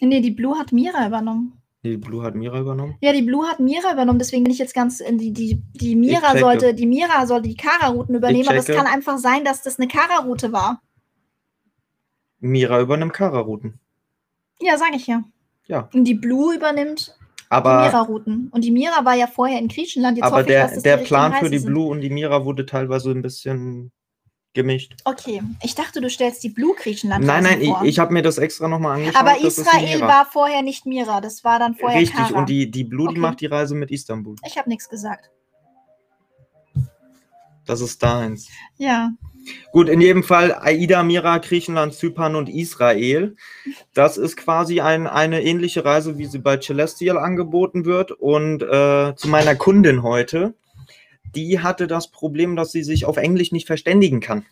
Nee, 0.00 0.20
die 0.20 0.30
Blue 0.30 0.58
hat 0.58 0.72
Mira 0.72 1.06
übernommen. 1.06 1.60
Die 1.84 1.98
Blue 1.98 2.22
hat 2.22 2.34
Mira 2.34 2.60
übernommen? 2.60 2.96
Ja, 3.00 3.12
die 3.12 3.22
Blue 3.22 3.46
hat 3.46 3.60
Mira 3.60 3.92
übernommen, 3.92 4.18
deswegen 4.18 4.42
bin 4.42 4.52
ich 4.52 4.58
jetzt 4.58 4.74
ganz 4.74 4.98
die, 4.98 5.32
die, 5.32 5.62
die 5.74 5.94
Mira 5.94 6.36
sollte, 6.38 6.72
die 6.72 6.86
Mira 6.86 7.26
sollte 7.26 7.48
die 7.48 7.56
Kara-Routen 7.56 8.14
übernehmen, 8.14 8.48
aber 8.48 8.56
es 8.56 8.66
kann 8.66 8.86
einfach 8.86 9.18
sein, 9.18 9.44
dass 9.44 9.62
das 9.62 9.78
eine 9.78 9.86
Kara-Route 9.86 10.50
war. 10.52 10.80
Mira 12.40 12.80
übernimmt 12.80 13.12
Kara-Routen. 13.12 13.78
Ja, 14.60 14.78
sage 14.78 14.96
ich 14.96 15.06
ja. 15.06 15.24
Ja. 15.66 15.88
Und 15.92 16.04
die 16.04 16.14
Blue 16.14 16.54
übernimmt 16.54 17.18
aber, 17.50 17.82
die 17.82 17.88
Mira-Routen. 17.88 18.48
Und 18.50 18.64
die 18.64 18.70
Mira 18.70 19.04
war 19.04 19.14
ja 19.14 19.26
vorher 19.26 19.58
in 19.58 19.68
Griechenland. 19.68 20.16
Jetzt 20.16 20.26
aber 20.26 20.42
der, 20.42 20.74
ich, 20.74 20.82
der 20.82 20.98
Plan 20.98 21.34
für 21.34 21.50
die 21.50 21.58
Blue 21.58 21.90
und 21.90 22.00
die 22.00 22.10
Mira 22.10 22.46
wurde 22.46 22.64
teilweise 22.64 23.10
ein 23.10 23.22
bisschen 23.22 23.92
gemischt. 24.54 24.94
Okay, 25.04 25.42
ich 25.62 25.74
dachte, 25.74 26.00
du 26.00 26.08
stellst 26.08 26.42
die 26.42 26.48
Blue 26.48 26.74
Griechenland 26.74 27.24
Nein, 27.24 27.42
nein, 27.42 27.62
vor. 27.62 27.82
ich, 27.82 27.90
ich 27.90 27.98
habe 27.98 28.12
mir 28.12 28.22
das 28.22 28.38
extra 28.38 28.68
nochmal 28.68 28.96
angeschaut. 28.96 29.20
Aber 29.20 29.40
Israel 29.40 30.00
war 30.00 30.26
vorher 30.26 30.62
nicht 30.62 30.86
Mira, 30.86 31.20
das 31.20 31.44
war 31.44 31.58
dann 31.58 31.74
vorher 31.74 32.00
Richtig, 32.00 32.16
Kara. 32.16 32.38
und 32.38 32.48
die, 32.48 32.70
die 32.70 32.84
Blue, 32.84 33.06
okay. 33.06 33.14
die 33.14 33.20
macht 33.20 33.40
die 33.40 33.46
Reise 33.46 33.74
mit 33.74 33.90
Istanbul. 33.90 34.36
Ich 34.46 34.56
habe 34.56 34.68
nichts 34.68 34.88
gesagt. 34.88 35.30
Das 37.66 37.80
ist 37.80 38.02
deins. 38.02 38.48
Ja. 38.76 39.10
Gut, 39.72 39.88
in 39.88 40.00
jedem 40.00 40.22
Fall 40.22 40.54
Aida, 40.54 41.02
Mira, 41.02 41.38
Griechenland, 41.38 41.94
Zypern 41.94 42.34
und 42.34 42.48
Israel. 42.48 43.36
Das 43.92 44.16
ist 44.16 44.36
quasi 44.36 44.80
ein, 44.80 45.06
eine 45.06 45.42
ähnliche 45.42 45.84
Reise, 45.84 46.16
wie 46.16 46.26
sie 46.26 46.38
bei 46.38 46.58
Celestial 46.58 47.18
angeboten 47.18 47.84
wird. 47.84 48.12
Und 48.12 48.62
äh, 48.62 49.14
zu 49.16 49.28
meiner 49.28 49.54
Kundin 49.56 50.02
heute, 50.02 50.54
die 51.34 51.60
hatte 51.60 51.86
das 51.86 52.10
Problem, 52.10 52.56
dass 52.56 52.72
sie 52.72 52.82
sich 52.82 53.04
auf 53.04 53.16
Englisch 53.16 53.52
nicht 53.52 53.66
verständigen 53.66 54.20
kann. 54.20 54.46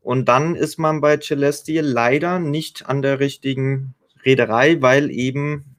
Und 0.00 0.26
dann 0.28 0.54
ist 0.54 0.78
man 0.78 1.00
bei 1.00 1.18
Celestial 1.18 1.84
leider 1.84 2.38
nicht 2.38 2.86
an 2.86 3.02
der 3.02 3.18
richtigen 3.18 3.94
Reederei, 4.24 4.80
weil 4.80 5.10
eben 5.10 5.76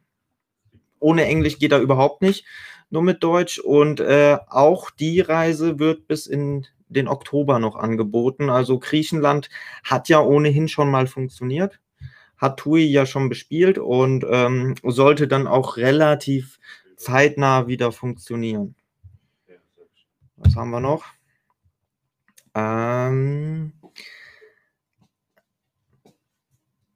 ohne 0.99 1.25
Englisch 1.25 1.59
geht 1.59 1.71
er 1.71 1.79
überhaupt 1.79 2.21
nicht, 2.21 2.45
nur 2.89 3.03
mit 3.03 3.23
Deutsch. 3.23 3.59
Und 3.59 3.99
äh, 3.99 4.37
auch 4.47 4.89
die 4.89 5.21
Reise 5.21 5.79
wird 5.79 6.07
bis 6.07 6.27
in 6.27 6.65
den 6.89 7.07
Oktober 7.07 7.59
noch 7.59 7.75
angeboten. 7.75 8.49
Also 8.49 8.79
Griechenland 8.79 9.49
hat 9.83 10.09
ja 10.09 10.19
ohnehin 10.21 10.67
schon 10.67 10.89
mal 10.89 11.07
funktioniert, 11.07 11.79
hat 12.37 12.59
TUI 12.59 12.83
ja 12.83 13.05
schon 13.05 13.29
bespielt 13.29 13.77
und 13.77 14.25
ähm, 14.29 14.75
sollte 14.83 15.27
dann 15.27 15.47
auch 15.47 15.77
relativ 15.77 16.59
zeitnah 16.95 17.67
wieder 17.67 17.91
funktionieren. 17.91 18.75
Was 20.37 20.55
haben 20.55 20.69
wir 20.69 20.79
noch? 20.79 21.03
Ähm, 22.53 23.73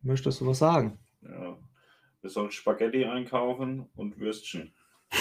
möchtest 0.02 0.42
du 0.42 0.48
was 0.48 0.60
sagen? 0.60 1.00
Ja, 1.22 1.58
wir 2.22 2.30
sollen 2.30 2.52
Spaghetti 2.52 3.04
einkaufen 3.06 3.90
und 3.96 4.20
Würstchen. 4.20 4.74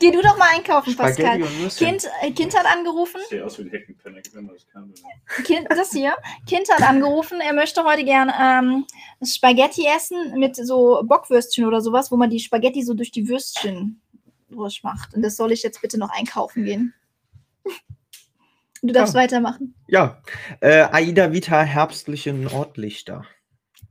Geh 0.00 0.12
du 0.12 0.22
doch 0.22 0.38
mal 0.38 0.50
einkaufen, 0.54 0.94
Pascal. 0.96 1.40
Kind, 1.76 2.08
äh, 2.22 2.30
kind 2.30 2.56
hat 2.56 2.66
angerufen. 2.66 3.20
Ich 3.22 3.28
sehe 3.30 3.44
aus 3.44 3.58
wie 3.58 3.62
ein 3.62 3.96
das 3.98 4.66
kann 4.72 4.94
kind, 5.44 5.66
Das 5.68 5.90
hier. 5.90 6.14
Kind 6.46 6.68
hat 6.72 6.82
angerufen, 6.82 7.40
er 7.40 7.52
möchte 7.52 7.82
heute 7.82 8.04
gern 8.04 8.32
ähm, 8.40 8.86
Spaghetti 9.24 9.86
essen 9.86 10.38
mit 10.38 10.54
so 10.54 11.02
Bockwürstchen 11.04 11.64
oder 11.64 11.80
sowas, 11.80 12.12
wo 12.12 12.16
man 12.16 12.30
die 12.30 12.38
Spaghetti 12.38 12.82
so 12.82 12.94
durch 12.94 13.10
die 13.10 13.28
Würstchen 13.28 14.00
durchmacht. 14.48 15.14
Und 15.14 15.22
das 15.22 15.36
soll 15.36 15.52
ich 15.52 15.62
jetzt 15.62 15.80
bitte 15.80 15.98
noch 15.98 16.10
einkaufen 16.10 16.64
gehen. 16.64 16.94
Du 18.82 18.92
darfst 18.92 19.14
ja. 19.14 19.20
weitermachen. 19.20 19.74
Ja, 19.88 20.22
äh, 20.60 20.86
Aida 20.92 21.32
Vita 21.32 21.62
herbstliche 21.62 22.32
Nordlichter. 22.32 23.24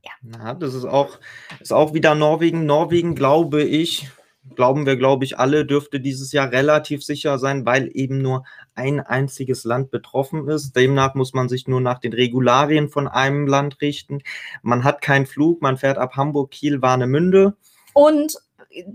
Ja. 0.03 0.11
Na, 0.21 0.53
das 0.53 0.73
ist 0.73 0.85
auch, 0.85 1.19
ist 1.59 1.73
auch 1.73 1.93
wieder 1.93 2.15
Norwegen. 2.15 2.65
Norwegen, 2.65 3.13
glaube 3.13 3.63
ich, 3.63 4.09
glauben 4.55 4.85
wir, 4.85 4.95
glaube 4.95 5.25
ich, 5.25 5.37
alle, 5.37 5.65
dürfte 5.65 5.99
dieses 5.99 6.31
Jahr 6.31 6.51
relativ 6.51 7.03
sicher 7.03 7.37
sein, 7.37 7.65
weil 7.65 7.89
eben 7.93 8.21
nur 8.21 8.45
ein 8.75 8.99
einziges 8.99 9.65
Land 9.65 9.91
betroffen 9.91 10.47
ist. 10.47 10.75
Demnach 10.75 11.15
muss 11.15 11.33
man 11.33 11.49
sich 11.49 11.67
nur 11.67 11.81
nach 11.81 11.99
den 11.99 12.13
Regularien 12.13 12.87
von 12.87 13.07
einem 13.07 13.47
Land 13.47 13.81
richten. 13.81 14.19
Man 14.61 14.83
hat 14.83 15.01
keinen 15.01 15.25
Flug, 15.25 15.61
man 15.61 15.77
fährt 15.77 15.97
ab 15.97 16.15
Hamburg, 16.15 16.51
Kiel, 16.51 16.81
Warnemünde. 16.81 17.57
Und 17.93 18.37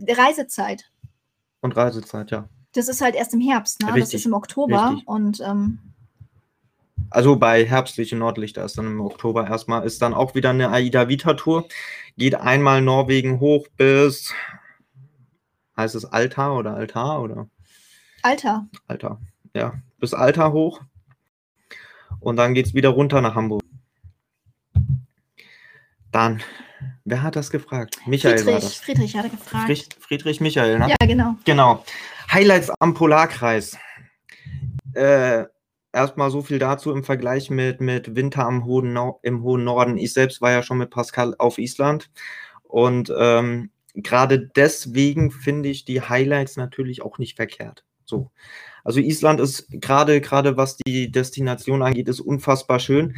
Reisezeit. 0.09 0.92
Und 1.63 1.77
Reisezeit, 1.77 2.31
ja. 2.31 2.49
Das 2.75 2.89
ist 2.89 3.01
halt 3.01 3.15
erst 3.15 3.33
im 3.33 3.41
Herbst, 3.41 3.81
ne? 3.81 3.89
Richtig, 3.89 4.03
das 4.03 4.15
ist 4.15 4.27
im 4.27 4.35
Oktober. 4.35 4.91
richtig. 4.91 5.09
Und 5.09 5.41
ähm, 5.41 5.79
Also 7.11 7.37
bei 7.37 7.65
herbstliche 7.65 8.17
Nordlichter 8.17 8.65
ist 8.65 8.77
dann 8.79 8.87
im 8.87 9.01
Oktober 9.01 9.47
erstmal, 9.47 9.85
ist 9.87 10.03
dann 10.03 10.13
auch 10.15 10.35
wieder 10.35 10.51
eine 10.51 10.71
Aida 10.71 11.09
Vita 11.09 11.35
Tour. 11.35 11.67
Geht 12.19 12.35
einmal 12.35 12.83
Norwegen 12.83 13.41
hoch 13.41 13.67
bis, 13.77 14.35
heißt 15.77 15.95
es 15.95 16.05
Altar 16.05 16.57
oder 16.57 16.75
Altar 16.75 17.23
oder? 17.23 17.49
Alter. 18.23 18.67
Altar, 18.89 19.21
ja. 19.55 19.75
Bis 19.99 20.15
Altar 20.15 20.53
hoch. 20.53 20.81
Und 22.21 22.37
dann 22.37 22.55
geht 22.55 22.67
es 22.67 22.75
wieder 22.75 22.91
runter 22.91 23.21
nach 23.21 23.35
Hamburg. 23.35 23.63
Dann 26.11 26.43
Wer 27.05 27.23
hat 27.23 27.37
das 27.37 27.51
gefragt? 27.51 27.99
Michael 28.07 28.35
war 28.35 28.45
Friedrich, 28.45 28.63
das. 28.63 28.75
Friedrich 28.77 29.17
hatte 29.17 29.31
gefragt. 29.31 29.67
Friedrich, 29.67 29.89
Friedrich 29.99 30.41
Michael, 30.41 30.79
ne? 30.79 30.89
Ja, 30.89 31.07
genau. 31.07 31.35
Genau. 31.45 31.85
Highlights 32.31 32.71
am 32.79 32.95
Polarkreis. 32.95 33.77
Äh, 34.95 35.45
erstmal 35.93 36.31
so 36.31 36.43
viel 36.43 36.59
dazu 36.59 36.93
im 36.93 37.05
Vergleich 37.05 37.51
mit, 37.51 37.81
mit 37.81 38.15
Winter 38.15 38.47
am 38.47 38.65
hohen 38.65 38.93
Nor 38.93 39.21
im 39.23 39.43
hohen 39.43 39.65
Norden. 39.65 39.99
Ich 39.99 40.13
selbst 40.13 40.41
war 40.41 40.53
ja 40.53 40.63
schon 40.63 40.79
mit 40.79 40.91
Pascal 40.91 41.35
auf 41.39 41.59
Island 41.59 42.11
und 42.63 43.13
ähm, 43.17 43.71
gerade 43.95 44.39
deswegen 44.41 45.31
finde 45.31 45.69
ich 45.69 45.85
die 45.85 46.01
Highlights 46.01 46.57
natürlich 46.57 47.03
auch 47.03 47.19
nicht 47.19 47.37
verkehrt. 47.37 47.85
So. 48.05 48.31
Also 48.85 49.01
Island 49.01 49.41
ist 49.41 49.67
gerade, 49.71 50.21
gerade 50.21 50.57
was 50.57 50.77
die 50.77 51.13
Destination 51.13 51.83
angeht, 51.83 52.09
ist 52.09 52.21
unfassbar 52.21 52.79
schön. 52.81 53.17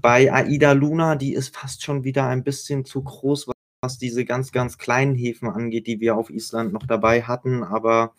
Bei 0.00 0.32
Aida 0.32 0.72
Luna, 0.72 1.16
die 1.16 1.34
ist 1.34 1.56
fast 1.56 1.82
schon 1.82 2.04
wieder 2.04 2.26
ein 2.26 2.44
bisschen 2.44 2.84
zu 2.84 3.02
groß, 3.02 3.48
was, 3.82 3.98
diese 3.98 4.24
ganz, 4.24 4.52
ganz 4.52 4.78
kleinen 4.78 5.14
Häfen 5.14 5.48
angeht, 5.48 5.86
die 5.86 6.00
wir 6.00 6.16
auf 6.16 6.30
Island 6.30 6.72
noch 6.72 6.86
dabei 6.86 7.22
hatten, 7.22 7.62
aber 7.64 8.14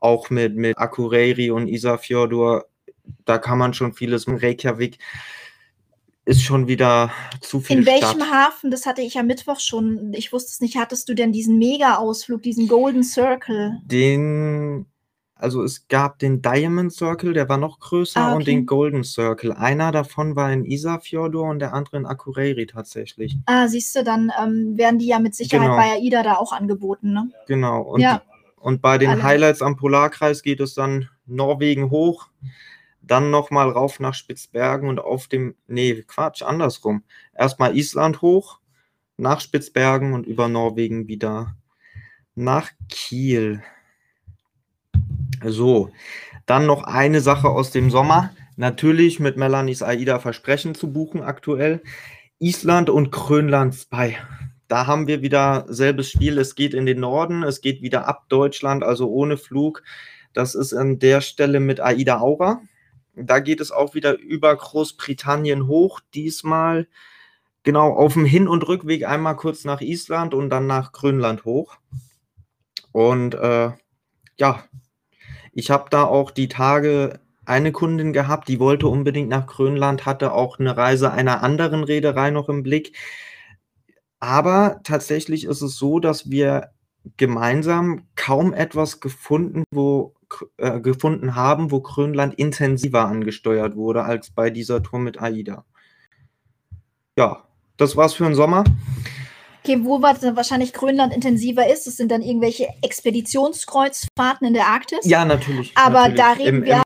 auch 0.00 0.30
mit, 0.30 0.56
mit 0.56 0.78
Akureyri 0.78 1.50
und 1.50 1.68
Isafjordur, 1.68 2.66
da 3.24 3.38
kann 3.38 3.58
man 3.58 3.74
schon 3.74 3.92
vieles. 3.92 4.26
Reykjavik 4.28 4.98
ist 6.24 6.42
schon 6.42 6.68
wieder 6.68 7.10
zu 7.40 7.60
viel 7.60 7.78
In 7.78 7.86
welchem 7.86 8.20
Stadt. 8.20 8.30
Hafen, 8.30 8.70
das 8.70 8.84
hatte 8.84 9.00
ich 9.00 9.18
am 9.18 9.26
Mittwoch 9.26 9.60
schon, 9.60 10.12
ich 10.12 10.32
wusste 10.32 10.50
es 10.52 10.60
nicht, 10.60 10.76
hattest 10.76 11.08
du 11.08 11.14
denn 11.14 11.32
diesen 11.32 11.58
Mega-Ausflug, 11.58 12.42
diesen 12.42 12.68
Golden 12.68 13.02
Circle? 13.02 13.78
Den, 13.84 14.84
also 15.38 15.62
es 15.62 15.88
gab 15.88 16.18
den 16.18 16.42
Diamond 16.42 16.92
Circle, 16.92 17.32
der 17.32 17.48
war 17.48 17.56
noch 17.56 17.78
größer, 17.80 18.20
Ah, 18.20 18.28
und 18.32 18.42
okay. 18.42 18.44
den 18.52 18.66
Golden 18.66 19.04
Circle. 19.04 19.52
Einer 19.52 19.92
davon 19.92 20.36
war 20.36 20.52
in 20.52 20.64
Isafjordur 20.64 21.44
und 21.48 21.60
der 21.60 21.72
andere 21.74 21.96
in 21.96 22.06
Akureyri 22.06 22.66
tatsächlich. 22.66 23.36
Ah, 23.46 23.68
siehst 23.68 23.94
du, 23.96 24.04
dann 24.04 24.30
ähm, 24.42 24.76
werden 24.76 24.98
die 24.98 25.06
ja 25.06 25.18
mit 25.18 25.34
Sicherheit 25.34 25.66
Genau. 25.66 25.76
bei 25.76 25.92
AIDA 25.92 26.22
da 26.22 26.34
auch 26.36 26.52
angeboten, 26.52 27.12
ne? 27.12 27.30
Genau. 27.46 27.82
Und, 27.82 28.00
Ja. 28.00 28.22
und 28.56 28.82
bei 28.82 28.98
den 28.98 29.10
Alle. 29.10 29.22
Highlights 29.22 29.62
am 29.62 29.76
Polarkreis 29.76 30.42
geht 30.42 30.60
es 30.60 30.74
dann 30.74 31.08
Norwegen 31.26 31.90
hoch, 31.90 32.28
dann 33.00 33.30
nochmal 33.30 33.70
rauf 33.70 34.00
nach 34.00 34.14
Spitzbergen 34.14 34.88
und 34.88 34.98
auf 34.98 35.28
dem, 35.28 35.54
nee, 35.66 36.02
Quatsch, 36.06 36.42
andersrum. 36.42 37.02
Erstmal 37.34 37.76
Island 37.76 38.20
hoch, 38.22 38.58
nach 39.16 39.40
Spitzbergen 39.40 40.12
und 40.12 40.26
über 40.26 40.48
Norwegen 40.48 41.08
wieder 41.08 41.54
nach 42.34 42.70
Kiel. 42.88 43.62
So, 45.44 45.90
dann 46.46 46.66
noch 46.66 46.84
eine 46.84 47.20
Sache 47.20 47.48
aus 47.48 47.70
dem 47.70 47.90
Sommer. 47.90 48.30
Natürlich 48.56 49.20
mit 49.20 49.36
Melanies 49.36 49.82
AIDA 49.82 50.18
Versprechen 50.18 50.74
zu 50.74 50.92
buchen 50.92 51.22
aktuell. 51.22 51.82
Island 52.38 52.90
und 52.90 53.12
Grönland 53.12 53.74
Spy. 53.74 54.16
Da 54.68 54.86
haben 54.86 55.06
wir 55.06 55.22
wieder 55.22 55.64
selbes 55.68 56.10
Spiel. 56.10 56.38
Es 56.38 56.54
geht 56.54 56.74
in 56.74 56.86
den 56.86 57.00
Norden, 57.00 57.42
es 57.42 57.60
geht 57.60 57.82
wieder 57.82 58.06
ab 58.06 58.24
Deutschland, 58.28 58.84
also 58.84 59.08
ohne 59.08 59.36
Flug. 59.36 59.82
Das 60.32 60.54
ist 60.54 60.74
an 60.74 60.98
der 60.98 61.20
Stelle 61.20 61.60
mit 61.60 61.80
AIDA 61.80 62.20
Aura. 62.20 62.60
Da 63.14 63.40
geht 63.40 63.60
es 63.60 63.72
auch 63.72 63.94
wieder 63.94 64.18
über 64.18 64.54
Großbritannien 64.54 65.66
hoch. 65.66 66.00
Diesmal 66.14 66.86
genau 67.62 67.92
auf 67.92 68.12
dem 68.12 68.24
Hin- 68.24 68.48
und 68.48 68.66
Rückweg 68.66 69.06
einmal 69.06 69.36
kurz 69.36 69.64
nach 69.64 69.80
Island 69.80 70.34
und 70.34 70.50
dann 70.50 70.66
nach 70.66 70.92
Grönland 70.92 71.44
hoch. 71.44 71.76
Und 72.92 73.34
äh, 73.34 73.70
ja, 74.38 74.64
ich 75.58 75.72
habe 75.72 75.90
da 75.90 76.04
auch 76.04 76.30
die 76.30 76.46
Tage 76.46 77.18
eine 77.44 77.72
Kundin 77.72 78.12
gehabt, 78.12 78.46
die 78.46 78.60
wollte 78.60 78.86
unbedingt 78.86 79.28
nach 79.28 79.48
Grönland, 79.48 80.06
hatte 80.06 80.32
auch 80.32 80.60
eine 80.60 80.76
Reise 80.76 81.10
einer 81.10 81.42
anderen 81.42 81.82
Reederei 81.82 82.30
noch 82.30 82.48
im 82.48 82.62
Blick. 82.62 82.96
Aber 84.20 84.78
tatsächlich 84.84 85.46
ist 85.46 85.60
es 85.60 85.76
so, 85.76 85.98
dass 85.98 86.30
wir 86.30 86.70
gemeinsam 87.16 88.06
kaum 88.14 88.52
etwas 88.54 89.00
gefunden, 89.00 89.64
wo, 89.72 90.14
äh, 90.58 90.78
gefunden 90.78 91.34
haben, 91.34 91.72
wo 91.72 91.80
Grönland 91.80 92.34
intensiver 92.34 93.06
angesteuert 93.06 93.74
wurde 93.74 94.04
als 94.04 94.30
bei 94.30 94.50
dieser 94.50 94.80
Tour 94.84 95.00
mit 95.00 95.20
AIDA. 95.20 95.64
Ja, 97.16 97.48
das 97.76 97.96
war's 97.96 98.14
für 98.14 98.24
den 98.24 98.36
Sommer. 98.36 98.62
Okay, 99.62 99.84
wo 99.84 100.00
war 100.02 100.14
denn 100.14 100.36
wahrscheinlich 100.36 100.72
Grönland 100.72 101.12
intensiver 101.14 101.70
ist, 101.70 101.86
das 101.86 101.96
sind 101.96 102.10
dann 102.10 102.22
irgendwelche 102.22 102.68
Expeditionskreuzfahrten 102.82 104.46
in 104.46 104.54
der 104.54 104.66
Arktis. 104.66 105.00
Ja, 105.04 105.24
natürlich. 105.24 105.72
Aber 105.76 106.08
natürlich. 106.08 106.16
da 106.16 106.32
reden 106.32 106.58
Im- 106.58 106.64
wir 106.64 106.74
im 106.74 106.82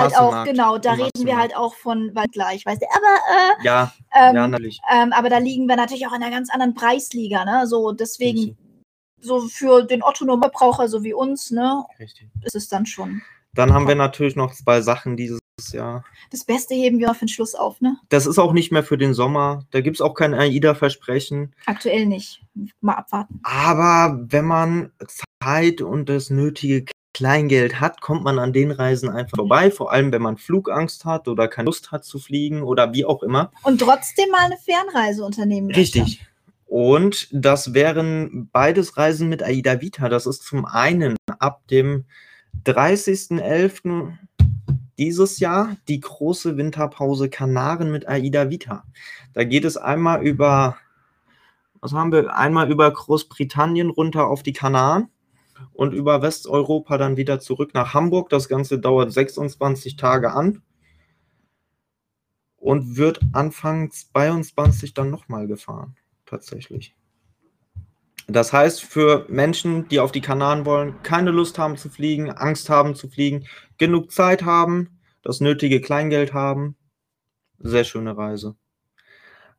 halt 0.00 0.16
auch, 0.16 0.44
genau, 0.44 0.78
da 0.78 0.92
reden 0.94 1.26
wir 1.26 1.36
halt 1.36 1.54
auch 1.54 1.74
von 1.74 2.14
Waldgleich, 2.14 2.64
weißt 2.64 2.80
du. 2.80 2.86
Aber, 2.90 3.64
Ja, 3.64 3.92
äh, 4.12 4.30
ähm, 4.30 4.36
ja, 4.36 4.48
natürlich. 4.48 4.80
ähm, 4.90 5.12
aber 5.12 5.28
da 5.28 5.38
liegen 5.38 5.66
wir 5.66 5.76
natürlich 5.76 6.06
auch 6.06 6.12
in 6.14 6.22
einer 6.22 6.30
ganz 6.30 6.50
anderen 6.50 6.74
Preisliga, 6.74 7.44
ne? 7.44 7.66
So, 7.66 7.92
deswegen, 7.92 8.38
Richtig. 8.38 8.56
so 9.20 9.40
für 9.48 9.82
den 9.82 10.02
Otto-Normalbraucher, 10.02 10.88
so 10.88 11.02
wie 11.02 11.12
uns, 11.12 11.50
ne, 11.50 11.84
Richtig. 11.98 12.28
ist 12.42 12.54
es 12.56 12.68
dann 12.68 12.86
schon. 12.86 13.22
Dann 13.54 13.74
haben 13.74 13.86
wir 13.86 13.94
natürlich 13.94 14.34
noch 14.34 14.54
zwei 14.54 14.80
Sachen 14.80 15.16
dieses 15.18 15.38
Jahr. 15.72 16.04
Das 16.30 16.44
Beste 16.44 16.74
heben 16.74 16.98
wir 16.98 17.10
auf 17.10 17.18
den 17.18 17.28
Schluss 17.28 17.54
auf, 17.54 17.80
ne? 17.80 17.96
Das 18.08 18.26
ist 18.26 18.38
auch 18.38 18.52
nicht 18.52 18.72
mehr 18.72 18.82
für 18.82 18.98
den 18.98 19.14
Sommer. 19.14 19.64
Da 19.70 19.80
gibt 19.80 19.96
es 19.96 20.00
auch 20.00 20.14
kein 20.14 20.34
AIDA-Versprechen. 20.34 21.54
Aktuell 21.66 22.06
nicht. 22.06 22.42
Mal 22.80 22.94
abwarten. 22.94 23.40
Aber 23.44 24.18
wenn 24.28 24.46
man 24.46 24.92
Zeit 25.42 25.80
und 25.80 26.08
das 26.08 26.30
nötige 26.30 26.86
Kleingeld 27.14 27.80
hat, 27.80 28.00
kommt 28.00 28.24
man 28.24 28.38
an 28.38 28.52
den 28.52 28.70
Reisen 28.70 29.10
einfach 29.10 29.36
vorbei. 29.36 29.70
Vor 29.70 29.92
allem, 29.92 30.10
wenn 30.12 30.22
man 30.22 30.38
Flugangst 30.38 31.04
hat 31.04 31.28
oder 31.28 31.46
keine 31.48 31.66
Lust 31.66 31.92
hat 31.92 32.04
zu 32.04 32.18
fliegen 32.18 32.62
oder 32.62 32.92
wie 32.94 33.04
auch 33.04 33.22
immer. 33.22 33.52
Und 33.62 33.80
trotzdem 33.80 34.30
mal 34.30 34.40
eine 34.46 34.56
Fernreise 34.56 35.24
unternehmen. 35.24 35.66
möchte. 35.68 35.80
Richtig. 35.80 36.26
Und 36.66 37.28
das 37.30 37.74
wären 37.74 38.48
beides 38.50 38.96
Reisen 38.96 39.28
mit 39.28 39.42
AIDA 39.42 39.82
Vita. 39.82 40.08
Das 40.08 40.26
ist 40.26 40.42
zum 40.44 40.64
einen 40.64 41.16
ab 41.38 41.60
dem 41.68 42.06
30.11. 42.64 44.16
dieses 45.02 45.40
Jahr 45.40 45.76
die 45.88 45.98
große 45.98 46.56
Winterpause 46.56 47.28
Kanaren 47.28 47.90
mit 47.90 48.06
AIDA 48.06 48.50
Vita. 48.50 48.84
Da 49.32 49.42
geht 49.42 49.64
es 49.64 49.76
einmal 49.76 50.22
über, 50.22 50.76
was 51.80 51.92
haben 51.92 52.12
wir? 52.12 52.36
Einmal 52.36 52.70
über 52.70 52.88
Großbritannien 52.88 53.90
runter 53.90 54.28
auf 54.28 54.44
die 54.44 54.52
Kanaren 54.52 55.08
und 55.72 55.92
über 55.92 56.22
Westeuropa 56.22 56.98
dann 56.98 57.16
wieder 57.16 57.40
zurück 57.40 57.74
nach 57.74 57.94
Hamburg. 57.94 58.30
Das 58.30 58.48
Ganze 58.48 58.78
dauert 58.78 59.12
26 59.12 59.96
Tage 59.96 60.32
an 60.32 60.62
und 62.56 62.96
wird 62.96 63.18
Anfang 63.32 63.90
22 63.90 64.94
dann 64.94 65.10
nochmal 65.10 65.48
gefahren, 65.48 65.96
tatsächlich. 66.26 66.94
Das 68.28 68.52
heißt, 68.52 68.82
für 68.82 69.26
Menschen, 69.28 69.88
die 69.88 70.00
auf 70.00 70.12
die 70.12 70.20
Kanaren 70.20 70.64
wollen, 70.64 71.02
keine 71.02 71.30
Lust 71.30 71.58
haben 71.58 71.76
zu 71.76 71.88
fliegen, 71.88 72.30
Angst 72.30 72.70
haben 72.70 72.94
zu 72.94 73.08
fliegen, 73.08 73.46
genug 73.78 74.12
Zeit 74.12 74.44
haben, 74.44 75.00
das 75.22 75.40
nötige 75.40 75.80
Kleingeld 75.80 76.32
haben, 76.32 76.76
sehr 77.58 77.84
schöne 77.84 78.16
Reise. 78.16 78.56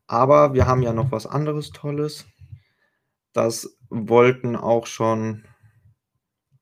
Aber 0.06 0.54
wir 0.54 0.66
haben 0.66 0.82
ja 0.82 0.92
noch 0.92 1.12
was 1.12 1.26
anderes 1.26 1.70
Tolles. 1.70 2.26
Das 3.32 3.76
wollten 3.88 4.56
auch 4.56 4.86
schon 4.86 5.44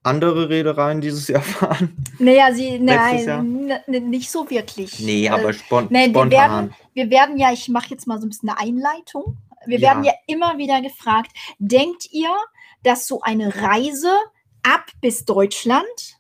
andere 0.05 0.49
Reedereien 0.49 1.01
dieses 1.01 1.29
Jahr 1.29 1.43
fahren. 1.43 1.97
Naja, 2.19 2.53
sie, 2.53 2.79
nein, 2.79 3.73
nicht 3.87 4.31
so 4.31 4.49
wirklich. 4.51 4.99
Nee, 5.01 5.27
Äh, 5.27 5.31
aber 5.31 5.53
spon 5.53 5.87
nee, 5.91 6.07
wir 6.07 6.11
spontan. 6.11 6.31
werden, 6.31 6.75
wir 6.95 7.11
werden 7.11 7.37
ja, 7.37 7.53
ich 7.53 7.69
mache 7.69 7.91
jetzt 7.91 8.07
mal 8.07 8.21
so 8.21 8.27
ein 8.27 8.31
bisschen 8.31 8.49
eine 8.49 8.59
Einleitung. 8.59 9.39
Wir 9.67 9.79
Ja. 9.79 9.89
werden 9.91 10.05
ja 10.05 10.13
immer 10.27 10.59
wieder 10.59 10.81
gefragt, 10.81 11.31
denkt 11.59 12.07
ihr, 12.13 12.35
dass 12.83 13.07
so 13.07 13.21
eine 13.21 13.55
Reise 13.63 14.13
ab 14.63 14.87
bis 15.01 15.25
Deutschland, 15.25 16.19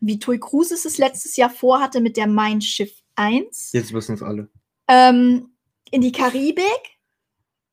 wie 0.00 0.18
Tui 0.18 0.38
Cruises 0.38 0.84
es 0.84 0.98
letztes 0.98 1.36
Jahr 1.36 1.50
vorhatte 1.50 2.00
mit 2.00 2.16
der 2.16 2.26
Mein 2.28 2.60
Schiff 2.60 2.92
1, 3.16 3.70
Jetzt 3.72 3.92
wissen 3.92 4.14
es 4.14 4.22
alle. 4.22 4.48
ähm, 4.88 5.52
in 5.90 6.00
die 6.02 6.12
Karibik, 6.12 6.98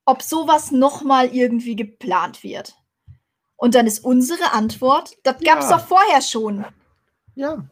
ob 0.06 0.22
sowas 0.22 0.72
nochmal 0.72 1.34
irgendwie 1.36 1.76
geplant 1.76 2.44
wird? 2.44 2.76
Und 3.58 3.74
dann 3.76 3.88
ist 3.88 4.00
unsere 4.04 4.52
Antwort, 4.54 5.16
das 5.24 5.40
gab 5.42 5.60
es 5.60 5.70
Ja. 5.70 5.78
doch 5.78 5.88
vorher 5.88 6.22
schon. 6.22 6.66
Ja. 7.36 7.64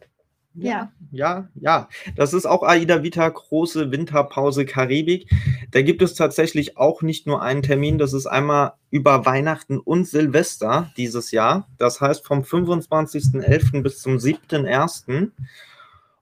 Ja. 0.55 0.91
Ja, 1.11 1.47
ja. 1.55 1.89
Das 2.15 2.33
ist 2.33 2.45
auch 2.45 2.63
Aida 2.63 3.03
Vita, 3.03 3.27
große 3.27 3.91
Winterpause 3.91 4.65
Karibik. 4.65 5.29
Da 5.71 5.81
gibt 5.81 6.01
es 6.01 6.13
tatsächlich 6.13 6.77
auch 6.77 7.01
nicht 7.01 7.25
nur 7.27 7.41
einen 7.41 7.63
Termin, 7.63 7.97
das 7.97 8.13
ist 8.13 8.27
einmal 8.27 8.73
über 8.91 9.25
Weihnachten 9.25 9.79
und 9.79 10.07
Silvester 10.07 10.91
dieses 10.97 11.31
Jahr. 11.31 11.67
Das 11.77 12.01
heißt 12.01 12.25
vom 12.25 12.41
25.11. 12.41 13.81
bis 13.81 14.01
zum 14.01 14.17
7.1. 14.17 15.31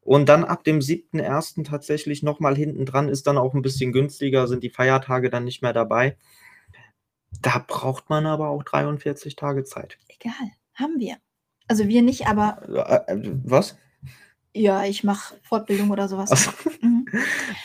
Und 0.04 0.30
dann 0.30 0.44
ab 0.44 0.64
dem 0.64 0.80
7.1. 0.80 1.64
tatsächlich 1.66 2.24
nochmal 2.24 2.56
hinten 2.56 2.86
dran 2.86 3.08
ist 3.08 3.28
dann 3.28 3.38
auch 3.38 3.54
ein 3.54 3.62
bisschen 3.62 3.92
günstiger, 3.92 4.48
sind 4.48 4.64
die 4.64 4.70
Feiertage 4.70 5.30
dann 5.30 5.44
nicht 5.44 5.62
mehr 5.62 5.74
dabei. 5.74 6.18
Da 7.42 7.64
braucht 7.66 8.10
man 8.10 8.26
aber 8.26 8.50
auch 8.50 8.64
43 8.64 9.36
Tage 9.36 9.64
Zeit. 9.64 9.98
Egal, 10.08 10.52
haben 10.74 11.00
wir. 11.00 11.18
Also 11.68 11.88
wir 11.88 12.02
nicht, 12.02 12.28
aber 12.28 12.62
Äh, 13.08 13.14
äh, 13.14 13.32
Was? 13.44 13.78
Ja, 14.54 14.86
ich 14.86 15.04
mache 15.04 15.36
Fortbildung 15.44 15.92
oder 15.92 16.08
sowas. 16.08 16.32
Achso. 16.32 16.52
Mhm. 16.82 17.06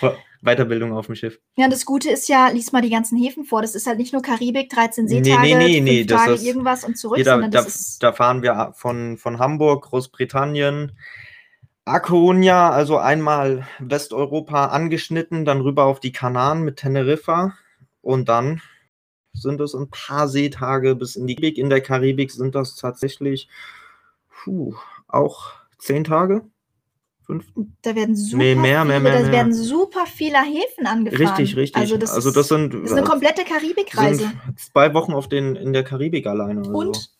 Weiterbildung 0.43 0.93
auf 0.93 1.07
dem 1.07 1.15
Schiff. 1.15 1.41
Ja, 1.57 1.65
und 1.65 1.73
das 1.73 1.85
Gute 1.85 2.11
ist 2.11 2.29
ja, 2.29 2.49
lies 2.49 2.71
mal 2.73 2.83
die 2.83 2.91
ganzen 2.91 3.19
Häfen 3.19 3.45
vor. 3.45 3.63
Das 3.63 3.75
ist 3.75 3.87
halt 3.87 3.99
nicht 3.99 4.13
nur 4.13 4.23
Karibik, 4.23 4.71
13 4.71 5.07
Nee, 5.07 5.21
nee, 5.21 5.25
Seetage, 5.25 5.57
nee, 5.57 5.81
nee, 5.81 5.97
fünf 5.99 6.07
das 6.09 6.25
Tage 6.25 6.41
irgendwas 6.43 6.85
und 6.85 6.97
zurück, 6.97 7.25
sondern 7.25 7.51
da, 7.51 7.63
das 7.63 7.75
ist 7.75 8.03
da 8.03 8.13
fahren 8.13 8.43
wir 8.43 8.73
von, 8.77 9.19
von 9.19 9.39
Hamburg, 9.39 9.85
Großbritannien, 9.87 10.93
A 11.85 11.99
Coruña, 11.99 12.71
also 12.71 12.99
einmal 12.99 13.67
Westeuropa 13.79 14.67
angeschnitten, 14.67 15.45
dann 15.45 15.61
rüber 15.61 15.85
auf 15.85 16.01
die 16.01 16.13
Kanaren 16.13 16.63
mit 16.63 16.77
Teneriffa 16.77 17.55
und 18.01 18.29
dann 18.29 18.61
sind 19.33 19.61
es 19.61 19.75
ein 19.75 19.91
paar 19.91 20.29
Seetage 20.29 20.95
bis 20.95 21.17
in 21.17 21.27
die 21.27 21.37
Karibik. 21.37 21.59
In 21.59 21.71
der 21.71 21.81
Karibik 21.81 22.31
sind 22.31 22.55
das 22.55 22.77
tatsächlich 22.77 23.49
puh, 24.31 24.75
auch 25.09 25.53
zehn 25.79 26.05
Tage? 26.05 26.45
Fünf? 27.27 27.45
Da 27.83 27.95
werden 27.97 28.15
super 28.15 28.37
Nee, 28.43 28.55
mehr, 28.55 28.83
viele, 28.83 29.01
mehr, 29.01 29.13
da 29.13 29.21
mehr. 29.21 29.33
werden 29.33 29.53
super 29.53 30.07
viele 30.07 30.39
Häfen 30.43 30.87
angefahren. 30.87 31.27
Richtig, 31.27 31.57
richtig. 31.57 31.81
Also 31.83 31.97
das, 31.97 32.13
also 32.13 32.29
ist, 32.29 32.37
das 32.37 32.49
sind, 32.49 32.73
das 32.73 32.83
ist 32.85 32.93
eine 32.93 33.05
komplette 33.07 33.45
Karibikreise. 33.45 34.21
sind 34.21 34.61
zwei 34.61 34.95
Wochen 34.95 35.13
auf 35.13 35.29
den, 35.29 35.57
in 35.57 35.73
der 35.73 35.83
Karibik 35.83 36.27
alleine. 36.27 36.61
Also 36.61 36.71
Und 36.71 37.11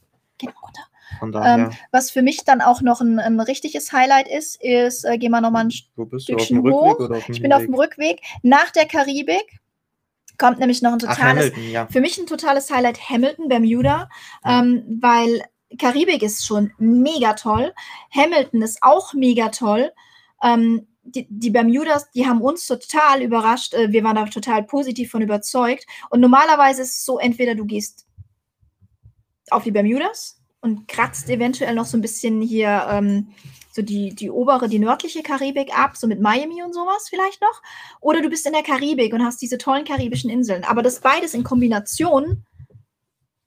von 1.19 1.33
daher, 1.33 1.67
Ähm, 1.67 1.71
was 1.93 2.11
für 2.11 2.23
mich 2.23 2.45
dann 2.45 2.61
auch 2.61 2.83
noch 2.83 3.01
ein, 3.01 3.19
ein 3.19 3.41
richtiges 3.41 3.93
Highlight 3.93 4.29
ist, 4.29 4.63
ist, 4.63 5.05
äh, 5.05 5.19
gehen 5.19 5.31
wir 5.33 5.41
nochmal 5.41 5.65
ein 5.65 5.71
Stückchen 5.71 6.63
hoch. 6.63 6.99
oder 7.01 7.19
Ich 7.29 7.41
bin 7.43 7.53
auf 7.53 7.63
dem? 7.63 7.75
Rückweg. 7.75 8.21
Nach 8.43 8.71
der 8.71 8.87
Karibik 8.87 9.61
kommt 10.39 10.59
nämlich 10.59 10.83
noch 10.83 10.93
ein 10.93 10.99
Ach, 11.07 11.17
totales, 11.17 11.47
Hamilton, 11.53 11.71
ja. 11.71 11.87
für 11.87 12.01
mich 12.01 12.19
ein 12.19 12.27
totales 12.27 12.71
Highlight 12.71 13.09
Hamilton, 13.09 13.49
Bermuda, 13.49 14.09
Ja. 14.45 14.61
ähm, 14.61 14.99
weil 15.01 15.43
Karibik 15.79 16.23
ist 16.23 16.47
schon 16.47 16.73
mega 16.79 17.35
toll. 17.35 17.73
Hamilton 18.11 18.63
ist 18.63 18.79
auch 18.83 19.15
mega 19.15 19.49
toll. 19.49 19.93
Ähm, 20.43 20.87
die, 21.03 21.27
die 21.29 21.51
Bermudas, 21.51 22.11
die 22.11 22.27
haben 22.27 22.41
uns 22.41 22.67
total 22.67 23.23
überrascht. 23.23 23.75
Äh, 23.75 23.93
wir 23.93 24.05
waren 24.05 24.17
da 24.17 24.25
total 24.27 24.65
positiv 24.65 25.11
von 25.11 25.23
überzeugt. 25.23 25.87
Und 26.11 26.21
normalerweise 26.21 26.83
ist 26.83 26.97
es 26.97 27.05
so, 27.05 27.19
entweder 27.19 27.55
du 27.55 27.65
gehst 27.65 28.07
auf 29.51 29.65
die 29.65 29.71
Bermudas 29.71 30.41
und 30.61 30.89
kratzt 30.89 31.31
eventuell 31.31 31.75
noch 31.75 31.85
so 31.85 31.97
ein 31.97 32.01
bisschen 32.01 32.41
hier 32.41 32.87
ähm, 32.91 33.29
so 33.71 33.83
die, 33.83 34.15
die 34.15 34.31
obere, 34.31 34.69
die 34.69 34.79
nördliche 34.79 35.23
Karibik 35.23 35.77
ab, 35.79 35.97
so 35.97 36.07
mit 36.07 36.21
Miami 36.21 36.63
und 36.63 36.73
sowas 36.73 37.09
vielleicht 37.09 37.41
noch. 37.41 37.63
Oder 38.01 38.23
du 38.23 38.29
bist 38.29 38.47
in 38.47 38.53
der 38.53 38.63
Karibik 38.63 39.13
und 39.13 39.23
hast 39.23 39.41
diese 39.41 39.59
tollen 39.59 39.85
karibischen 39.85 40.31
Inseln. 40.31 40.65
Aber 40.65 40.83
das 40.83 41.01
beides 41.01 41.35
in 41.35 41.45
Kombination, 41.45 42.45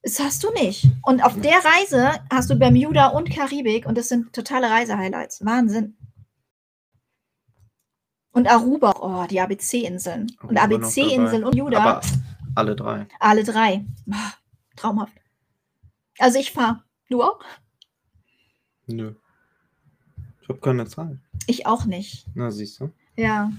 das 0.02 0.20
hast 0.20 0.44
du 0.44 0.52
nicht. 0.52 0.88
Und 1.04 1.22
auf 1.24 1.40
der 1.40 1.58
Reise 1.64 2.12
hast 2.32 2.50
du 2.50 2.56
Bermuda 2.56 3.08
und 3.08 3.30
Karibik 3.30 3.86
und 3.86 3.98
das 3.98 4.10
sind 4.10 4.34
totale 4.34 4.70
Reisehighlights. 4.70 5.44
Wahnsinn. 5.46 5.96
Und 8.32 8.48
Aruba, 8.48 8.94
oh, 9.02 9.28
die 9.28 9.42
ABC-Inseln. 9.42 10.32
Und 10.44 10.58
ABC-Inseln 10.58 11.44
und 11.44 11.56
Juda, 11.56 11.80
Aber 11.80 12.02
alle 12.56 12.76
drei. 12.76 13.08
alle 13.20 13.44
drei. 13.44 13.86
Ah, 14.12 14.34
Traumhaft. 14.76 15.14
Also 16.20 16.40
ich 16.40 16.52
fahre. 16.52 16.84
Du 17.10 17.24
auch? 17.24 17.40
Nö. 18.88 19.16
Ich 20.42 20.50
habe 20.50 20.60
keine 20.60 20.86
Zeit. 20.88 21.18
Ich 21.48 21.66
auch 21.66 21.86
nicht. 21.86 22.26
Na, 22.36 22.52
siehst 22.52 22.80
du. 22.80 22.92
Ja. 23.16 23.52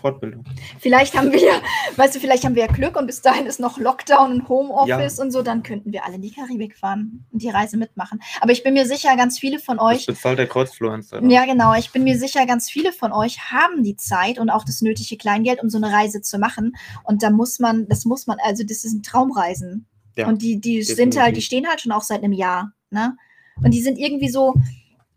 Fortbildung. 0.00 0.44
Vielleicht 0.78 1.16
haben 1.16 1.32
wir, 1.32 1.60
weißt 1.96 2.14
du, 2.14 2.20
vielleicht 2.20 2.44
haben 2.44 2.54
wir 2.54 2.66
ja 2.66 2.72
Glück 2.72 2.96
und 2.96 3.06
bis 3.06 3.22
dahin 3.22 3.46
ist 3.46 3.60
noch 3.60 3.78
Lockdown 3.78 4.32
und 4.32 4.48
Homeoffice 4.48 5.18
und 5.18 5.30
so, 5.30 5.42
dann 5.42 5.62
könnten 5.62 5.92
wir 5.92 6.04
alle 6.04 6.16
in 6.16 6.22
die 6.22 6.32
Karibik 6.32 6.76
fahren 6.76 7.24
und 7.32 7.42
die 7.42 7.48
Reise 7.50 7.76
mitmachen. 7.76 8.20
Aber 8.40 8.52
ich 8.52 8.62
bin 8.62 8.74
mir 8.74 8.86
sicher, 8.86 9.16
ganz 9.16 9.38
viele 9.38 9.58
von 9.58 9.76
Das 9.76 9.86
euch, 9.86 10.06
bezahlt 10.06 10.38
der 10.38 10.46
Kreuzfluencer. 10.46 11.22
ja 11.24 11.44
genau, 11.44 11.74
ich 11.74 11.92
bin 11.92 12.04
mir 12.04 12.18
sicher, 12.18 12.46
ganz 12.46 12.70
viele 12.70 12.92
von 12.92 13.12
euch 13.12 13.50
haben 13.50 13.82
die 13.82 13.96
Zeit 13.96 14.38
und 14.38 14.50
auch 14.50 14.64
das 14.64 14.80
nötige 14.82 15.16
Kleingeld, 15.16 15.62
um 15.62 15.68
so 15.68 15.78
eine 15.78 15.92
Reise 15.92 16.22
zu 16.22 16.38
machen. 16.38 16.72
Und 17.04 17.22
da 17.22 17.30
muss 17.30 17.58
man, 17.58 17.86
das 17.88 18.04
muss 18.04 18.26
man, 18.26 18.38
also 18.42 18.64
das 18.64 18.82
sind 18.82 19.04
Traumreisen. 19.04 19.86
Ja, 20.16 20.26
und 20.26 20.42
die, 20.42 20.60
die 20.60 20.82
sind 20.82 21.18
halt, 21.18 21.36
die 21.36 21.42
stehen 21.42 21.68
halt 21.68 21.80
schon 21.80 21.92
auch 21.92 22.02
seit 22.02 22.22
einem 22.22 22.32
Jahr. 22.32 22.72
Ne? 22.90 23.16
Und 23.62 23.72
die 23.72 23.80
sind 23.80 23.98
irgendwie 23.98 24.28
so 24.28 24.54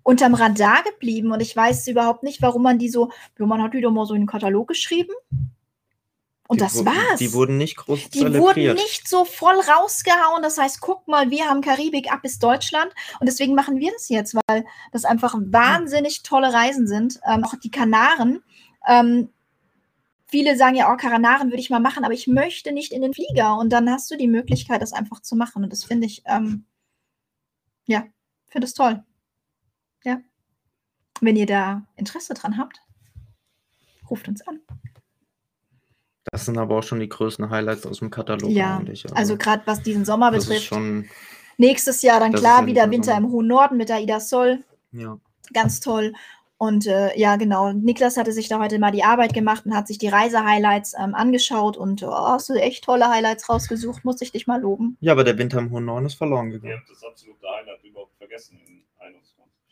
unterm 0.03 0.33
Radar 0.35 0.83
geblieben 0.83 1.31
und 1.31 1.41
ich 1.41 1.55
weiß 1.55 1.87
überhaupt 1.87 2.23
nicht, 2.23 2.41
warum 2.41 2.61
man 2.63 2.77
die 2.77 2.89
so, 2.89 3.09
ja, 3.39 3.45
man 3.45 3.61
hat 3.63 3.73
wieder 3.73 3.89
mal 3.89 4.05
so 4.05 4.13
in 4.13 4.21
den 4.21 4.27
Katalog 4.27 4.67
geschrieben. 4.67 5.13
Und 6.49 6.59
Die 6.59 6.65
das 6.65 6.75
wurden- 6.75 6.85
war's. 6.87 7.19
Die 7.19 7.33
wurden 7.33 7.57
nicht 7.57 7.77
groß 7.77 8.09
Die 8.09 8.19
wurden 8.19 8.33
zelebriert. 8.33 8.77
nicht 8.77 9.07
so 9.07 9.23
voll 9.23 9.55
rausgehauen. 9.55 10.43
Das 10.43 10.57
heißt, 10.57 10.81
guck 10.81 11.07
mal, 11.07 11.29
wir 11.31 11.45
haben 11.45 11.61
Karibik 11.61 12.11
ab 12.11 12.21
bis 12.21 12.37
Deutschland. 12.37 12.93
Und 13.21 13.27
deswegen 13.27 13.55
machen 13.55 13.79
wir 13.79 13.91
das 13.93 14.09
jetzt, 14.09 14.35
weil 14.47 14.65
das 14.91 15.05
einfach 15.05 15.35
wahnsinnig 15.39 16.21
tolle 16.21 16.51
Reisen 16.53 16.85
sind. 16.85 17.19
Ähm, 17.25 17.45
auch 17.45 17.55
die 17.55 17.71
Kanaren. 17.71 18.43
Ähm, 18.85 19.29
viele 20.27 20.57
sagen 20.57 20.75
ja, 20.75 20.91
oh, 20.93 20.97
Kanaren 20.97 21.47
würde 21.47 21.61
ich 21.61 21.69
mal 21.69 21.79
machen, 21.79 22.03
aber 22.03 22.13
ich 22.13 22.27
möchte 22.27 22.73
nicht 22.73 22.91
in 22.91 23.01
den 23.01 23.13
Flieger. 23.13 23.55
Und 23.57 23.69
dann 23.71 23.89
hast 23.89 24.11
du 24.11 24.17
die 24.17 24.27
Möglichkeit, 24.27 24.81
das 24.81 24.91
einfach 24.91 25.21
zu 25.21 25.37
machen. 25.37 25.63
Und 25.63 25.71
das 25.71 25.85
finde 25.85 26.07
ich, 26.07 26.23
ähm, 26.25 26.65
ja, 27.87 28.03
finde 28.49 28.65
es 28.67 28.73
toll. 28.73 29.01
Ja. 30.03 30.19
Wenn 31.21 31.35
ihr 31.35 31.45
da 31.45 31.83
Interesse 31.95 32.33
dran 32.33 32.57
habt, 32.57 32.81
ruft 34.09 34.27
uns 34.27 34.45
an. 34.47 34.59
Das 36.31 36.45
sind 36.45 36.57
aber 36.57 36.77
auch 36.77 36.83
schon 36.83 36.99
die 36.99 37.09
größten 37.09 37.49
Highlights 37.49 37.85
aus 37.85 37.99
dem 37.99 38.09
Katalog 38.09 38.49
Ja, 38.49 38.77
eigentlich. 38.77 39.05
Also 39.15 39.37
gerade 39.37 39.61
was 39.65 39.81
diesen 39.83 40.05
Sommer 40.05 40.31
das 40.31 40.43
ist 40.43 40.49
betrifft. 40.49 40.67
schon, 40.67 41.09
Nächstes 41.57 42.01
Jahr 42.01 42.19
dann 42.19 42.33
klar 42.33 42.61
ja 42.61 42.67
wieder 42.67 42.89
Winter 42.91 43.11
mehr 43.11 43.19
im 43.19 43.31
hohen 43.31 43.47
Norden 43.47 43.77
mit 43.77 43.89
der 43.89 44.01
Ida 44.01 44.19
Sol. 44.19 44.63
ja. 44.91 45.19
Ganz 45.53 45.81
toll. 45.81 46.13
Und 46.57 46.87
äh, 46.87 47.15
ja, 47.19 47.35
genau. 47.35 47.73
Niklas 47.73 48.15
hatte 48.15 48.31
sich 48.31 48.47
da 48.47 48.57
heute 48.59 48.79
mal 48.79 48.91
die 48.91 49.03
Arbeit 49.03 49.33
gemacht 49.33 49.65
und 49.65 49.75
hat 49.75 49.87
sich 49.87 49.97
die 49.97 50.07
Reise-Highlights 50.07 50.93
ähm, 50.97 51.13
angeschaut 51.13 51.75
und 51.75 52.01
oh, 52.03 52.09
hast 52.11 52.47
du 52.47 52.53
echt 52.53 52.85
tolle 52.85 53.09
Highlights 53.09 53.49
rausgesucht, 53.49 54.05
muss 54.05 54.21
ich 54.21 54.31
dich 54.31 54.47
mal 54.47 54.61
loben. 54.61 54.95
Ja, 55.01 55.11
aber 55.11 55.25
der 55.25 55.37
Winter 55.37 55.59
im 55.59 55.69
hohen 55.71 55.83
Norden 55.85 56.05
ist 56.05 56.13
verloren 56.13 56.47
Ihr 56.49 56.59
gegangen. 56.59 56.79
habt 56.79 56.89
das 56.89 57.03
absolute 57.03 57.45
Highlight 57.45 57.83
überhaupt 57.83 58.15
vergessen 58.17 58.57
in 58.65 58.65
21. 58.67 58.82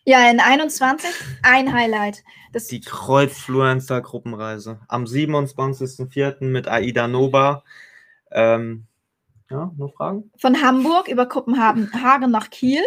Ja, 0.03 0.30
in 0.32 0.40
21 0.40 1.10
ein 1.44 1.73
Highlight. 1.73 2.23
Das, 2.52 2.68
Die 2.68 2.82
Kreuzfluencer-Gruppenreise. 2.82 4.80
Am 4.88 5.03
27.04. 5.06 6.44
mit 6.45 6.68
Aida 6.68 7.07
Nova. 7.07 7.64
Ähm, 8.32 8.88
ja, 9.49 9.72
noch 9.78 9.94
Fragen? 9.95 10.32
von 10.38 10.61
Hamburg 10.61 11.07
über 11.07 11.28
Kopenhagen 11.28 11.91
Hagen 11.94 12.32
nach 12.32 12.49
Kiel. 12.49 12.82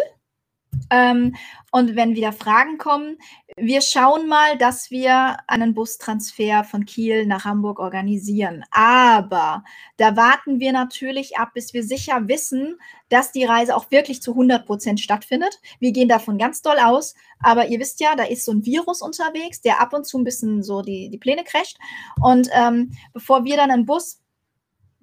Ähm, 0.89 1.35
und 1.71 1.95
wenn 1.95 2.15
wieder 2.15 2.31
Fragen 2.31 2.77
kommen, 2.77 3.17
wir 3.57 3.81
schauen 3.81 4.27
mal, 4.27 4.57
dass 4.57 4.91
wir 4.91 5.37
einen 5.47 5.73
Bustransfer 5.73 6.63
von 6.63 6.85
Kiel 6.85 7.25
nach 7.25 7.45
Hamburg 7.45 7.79
organisieren. 7.79 8.63
Aber 8.71 9.63
da 9.97 10.15
warten 10.15 10.59
wir 10.59 10.71
natürlich 10.71 11.37
ab, 11.37 11.51
bis 11.53 11.73
wir 11.73 11.83
sicher 11.83 12.27
wissen, 12.27 12.79
dass 13.09 13.31
die 13.31 13.43
Reise 13.43 13.75
auch 13.75 13.91
wirklich 13.91 14.21
zu 14.21 14.31
100 14.31 14.65
Prozent 14.65 14.99
stattfindet. 14.99 15.59
Wir 15.79 15.91
gehen 15.91 16.07
davon 16.07 16.37
ganz 16.37 16.61
doll 16.61 16.77
aus. 16.79 17.15
Aber 17.39 17.67
ihr 17.67 17.79
wisst 17.79 17.99
ja, 17.99 18.15
da 18.15 18.23
ist 18.23 18.45
so 18.45 18.53
ein 18.53 18.65
Virus 18.65 19.01
unterwegs, 19.01 19.61
der 19.61 19.81
ab 19.81 19.93
und 19.93 20.05
zu 20.05 20.17
ein 20.17 20.23
bisschen 20.23 20.63
so 20.63 20.81
die, 20.81 21.09
die 21.09 21.17
Pläne 21.17 21.43
crasht. 21.43 21.77
Und 22.21 22.49
ähm, 22.53 22.91
bevor 23.13 23.43
wir 23.43 23.57
dann 23.57 23.71
einen 23.71 23.85
Bus 23.85 24.21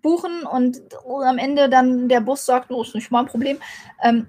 buchen 0.03 0.43
und 0.45 0.83
am 1.05 1.39
Ende 1.39 1.69
dann 1.69 2.09
der 2.09 2.21
Bus 2.21 2.45
sagt, 2.45 2.71
oh, 2.71 2.83
ist 2.83 2.95
nicht 2.95 3.11
mein 3.11 3.27
Problem. 3.27 3.59
Ähm, 4.03 4.29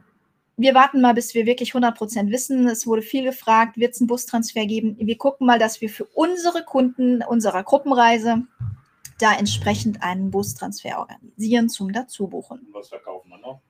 wir 0.56 0.74
warten 0.74 1.02
mal, 1.02 1.14
bis 1.14 1.34
wir 1.34 1.46
wirklich 1.46 1.74
100% 1.74 2.32
wissen. 2.32 2.68
Es 2.68 2.86
wurde 2.86 3.02
viel 3.02 3.24
gefragt, 3.24 3.78
wird 3.78 3.94
es 3.94 4.02
einen 4.02 4.08
Bustransfer 4.08 4.66
geben? 4.66 4.96
Wir 5.00 5.18
gucken 5.18 5.48
mal, 5.48 5.60
dass 5.60 5.82
wir 5.82 5.90
für 5.90 6.06
unsere 6.06 6.64
Kunden 6.64 7.24
unserer 7.24 7.64
Gruppenreise 7.64 8.44
da 9.20 9.34
entsprechend 9.34 10.04
einen 10.04 10.32
Bustransfer 10.32 11.00
organisieren 11.00 11.70
zum 11.70 11.92
Dazubuchen. 11.92 12.60
Und 12.60 12.74
was 12.74 12.90
verkaufen 12.90 13.30
wir 13.30 13.38
noch? 13.38 13.62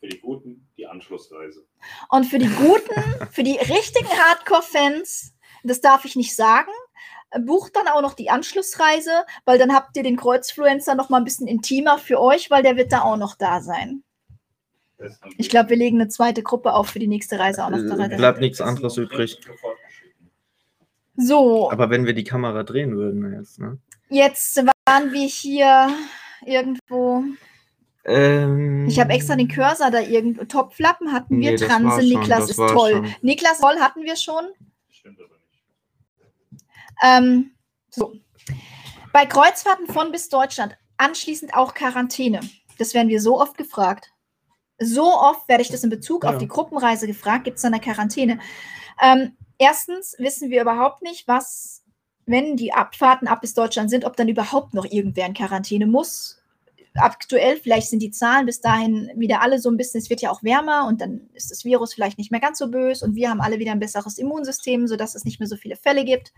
Für 0.00 0.08
die 0.08 0.18
Guten 0.18 0.66
die 0.76 0.86
Anschlussreise. 0.86 1.64
Und 2.08 2.24
für 2.24 2.38
die 2.38 2.48
guten, 2.48 3.28
für 3.30 3.42
die 3.42 3.56
richtigen 3.56 4.08
Hardcore-Fans, 4.08 5.34
das 5.62 5.80
darf 5.80 6.04
ich 6.04 6.16
nicht 6.16 6.34
sagen, 6.34 6.72
bucht 7.40 7.76
dann 7.76 7.86
auch 7.86 8.02
noch 8.02 8.14
die 8.14 8.30
Anschlussreise, 8.30 9.24
weil 9.44 9.58
dann 9.58 9.74
habt 9.74 9.96
ihr 9.96 10.02
den 10.02 10.16
Kreuzfluencer 10.16 10.94
noch 10.94 11.10
mal 11.10 11.18
ein 11.18 11.24
bisschen 11.24 11.46
intimer 11.46 11.98
für 11.98 12.18
euch, 12.18 12.50
weil 12.50 12.62
der 12.62 12.76
wird 12.76 12.92
da 12.92 13.02
auch 13.02 13.16
noch 13.16 13.36
da 13.36 13.60
sein. 13.60 14.02
Ich 15.38 15.48
glaube, 15.48 15.70
wir 15.70 15.76
legen 15.76 16.00
eine 16.00 16.08
zweite 16.08 16.42
Gruppe 16.42 16.74
auf 16.74 16.88
für 16.88 16.98
die 16.98 17.06
nächste 17.08 17.38
Reise 17.38 17.64
auch 17.64 17.70
noch. 17.70 17.78
Äh, 17.78 18.16
bleibt 18.16 18.40
nichts 18.40 18.60
anderes 18.60 18.96
übrig. 18.96 19.38
So, 21.16 21.70
Aber 21.70 21.90
wenn 21.90 22.06
wir 22.06 22.14
die 22.14 22.24
Kamera 22.24 22.62
drehen 22.62 22.96
würden 22.96 23.32
jetzt, 23.34 23.58
ne? 23.58 23.78
jetzt 24.08 24.56
waren 24.86 25.12
wir 25.12 25.26
hier 25.26 25.90
irgendwo. 26.46 27.24
Ähm, 28.04 28.86
Ich 28.88 28.98
habe 28.98 29.12
extra 29.12 29.36
den 29.36 29.48
Cursor 29.48 29.90
da 29.90 30.00
irgendwo. 30.00 30.44
Topflappen 30.44 31.12
hatten 31.12 31.38
wir. 31.38 31.50
Nee, 31.50 31.56
das 31.56 31.68
Transe, 31.68 32.00
Niklas 32.00 32.38
das 32.38 32.50
ist 32.50 32.56
toll. 32.56 32.92
schon. 32.92 33.14
Niklas 33.20 33.58
toll 33.60 33.78
hatten 33.80 34.02
wir 34.02 34.16
schon. 34.16 34.44
Stimmt 34.88 35.18
aber 35.20 35.36
nicht. 35.36 36.64
Ähm, 37.02 37.50
so. 37.90 38.14
Bei 39.12 39.26
Kreuzfahrten 39.26 39.88
von 39.88 40.12
bis 40.12 40.28
Deutschland 40.28 40.76
anschließend 40.96 41.54
auch 41.54 41.74
Quarantäne. 41.74 42.40
Das 42.78 42.94
werden 42.94 43.08
wir 43.08 43.20
so 43.20 43.40
oft 43.40 43.58
gefragt. 43.58 44.12
So 44.80 45.04
oft 45.14 45.48
werde 45.48 45.62
ich 45.62 45.68
das 45.68 45.84
in 45.84 45.90
Bezug 45.90 46.24
auf 46.24 46.32
Ja. 46.32 46.38
die 46.38 46.48
Gruppenreise 46.48 47.06
gefragt. 47.06 47.44
Gibt 47.44 47.56
es 47.56 47.62
da 47.62 47.68
eine 47.68 47.80
Quarantäne? 47.80 48.38
Ähm, 49.02 49.36
erstens 49.58 50.16
wissen 50.18 50.50
wir 50.50 50.62
überhaupt 50.62 51.02
nicht, 51.02 51.28
was 51.28 51.82
wenn 52.26 52.56
die 52.56 52.72
Abfahrten 52.72 53.28
ab 53.28 53.40
bis 53.40 53.54
Deutschland 53.54 53.90
sind, 53.90 54.04
ob 54.04 54.16
dann 54.16 54.28
überhaupt 54.28 54.72
noch 54.72 54.84
irgendwer 54.84 55.26
in 55.26 55.34
Quarantäne 55.34 55.86
muss. 55.86 56.40
Aktuell, 56.94 57.56
vielleicht 57.56 57.88
sind 57.88 58.00
die 58.00 58.10
Zahlen 58.10 58.46
bis 58.46 58.60
dahin 58.60 59.10
wieder 59.16 59.42
alle 59.42 59.58
so 59.58 59.70
ein 59.70 59.76
bisschen, 59.76 60.00
es 60.00 60.10
wird 60.10 60.22
ja 60.22 60.30
auch 60.30 60.42
wärmer 60.42 60.86
und 60.86 61.00
dann 61.00 61.28
ist 61.34 61.50
das 61.50 61.64
Virus 61.64 61.94
vielleicht 61.94 62.18
nicht 62.18 62.30
mehr 62.30 62.40
ganz 62.40 62.58
so 62.58 62.68
böse 62.68 63.04
und 63.04 63.14
wir 63.14 63.30
haben 63.30 63.40
alle 63.40 63.58
wieder 63.58 63.72
ein 63.72 63.78
besseres 63.80 64.18
Immunsystem, 64.18 64.86
sodass 64.88 65.14
es 65.14 65.24
nicht 65.24 65.40
mehr 65.40 65.48
so 65.48 65.56
viele 65.56 65.76
Fälle 65.76 66.04
gibt. 66.04 66.32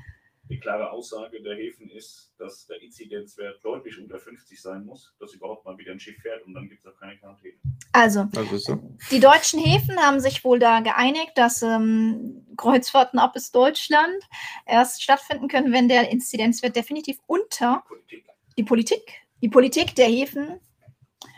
Die 0.52 0.60
klare 0.60 0.90
Aussage 0.90 1.40
der 1.40 1.56
Häfen 1.56 1.88
ist, 1.88 2.34
dass 2.36 2.66
der 2.66 2.82
Inzidenzwert 2.82 3.64
deutlich 3.64 3.98
unter 3.98 4.18
50 4.18 4.60
sein 4.60 4.84
muss, 4.84 5.14
dass 5.18 5.32
überhaupt 5.32 5.64
mal 5.64 5.78
wieder 5.78 5.92
ein 5.92 5.98
Schiff 5.98 6.20
fährt 6.20 6.44
und 6.44 6.52
dann 6.52 6.68
gibt 6.68 6.84
es 6.84 6.92
auch 6.92 7.00
keine 7.00 7.16
Quarantäne. 7.16 7.54
Also, 7.92 8.28
Also 8.36 8.58
so. 8.58 8.78
die 9.10 9.18
deutschen 9.18 9.60
Häfen 9.60 9.96
haben 9.96 10.20
sich 10.20 10.44
wohl 10.44 10.58
da 10.58 10.80
geeinigt, 10.80 11.32
dass 11.36 11.62
ähm, 11.62 12.46
Kreuzfahrten 12.58 13.18
ab 13.18 13.32
bis 13.32 13.50
Deutschland 13.50 14.22
erst 14.66 15.02
stattfinden 15.02 15.48
können, 15.48 15.72
wenn 15.72 15.88
der 15.88 16.10
Inzidenzwert 16.10 16.76
definitiv 16.76 17.18
unter 17.26 17.82
Politik. 17.88 18.26
die 18.58 18.64
Politik, 18.64 19.22
die 19.40 19.48
Politik 19.48 19.94
der 19.94 20.08
Häfen 20.08 20.60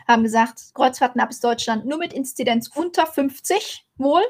haben 0.09 0.23
gesagt, 0.23 0.73
Kreuzfahrten 0.73 1.21
ab 1.21 1.29
bis 1.29 1.39
Deutschland 1.39 1.85
nur 1.85 1.99
mit 1.99 2.11
Inzidenz 2.11 2.69
unter 2.75 3.05
50 3.05 3.87
wohl. 3.95 4.23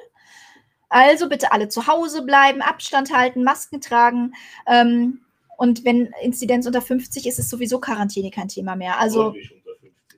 Also 0.90 1.30
bitte 1.30 1.52
alle 1.52 1.70
zu 1.70 1.88
Hause 1.88 2.24
bleiben, 2.24 2.62
Abstand 2.62 3.14
halten, 3.14 3.44
Masken 3.44 3.82
tragen. 3.82 4.34
Ähm, 4.68 5.22
und 5.58 5.86
wenn 5.86 6.14
Inzidenz 6.22 6.66
unter 6.68 6.82
50 6.82 7.26
ist, 7.26 7.40
ist 7.40 7.50
sowieso 7.50 7.80
Quarantäne 7.80 8.32
kein 8.32 8.48
Thema 8.48 8.76
mehr. 8.76 9.00
Also 9.00 9.32
deutlich 9.32 9.52
unter 9.52 9.72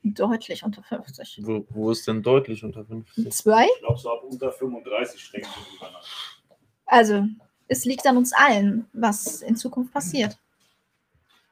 50. 0.04 0.16
deutlich 0.16 0.64
unter 0.64 0.84
50. 0.84 1.40
Wo, 1.44 1.66
wo 1.70 1.92
ist 1.92 2.08
denn 2.08 2.24
deutlich 2.24 2.64
unter 2.64 2.86
50? 2.86 3.32
Zwei? 3.32 3.66
Ich 3.66 3.80
glaube, 3.80 4.00
so 4.00 4.12
ab 4.12 4.24
unter 4.24 4.52
35 4.52 5.24
strengt 5.24 5.46
sich 5.46 5.54
drüber 5.54 5.92
nach. 5.92 6.08
Also 6.86 7.26
es 7.68 7.86
liegt 7.86 8.06
an 8.08 8.18
uns 8.18 8.34
allen, 8.34 8.88
was 8.94 9.42
in 9.42 9.56
Zukunft 9.56 9.94
passiert. 9.94 10.38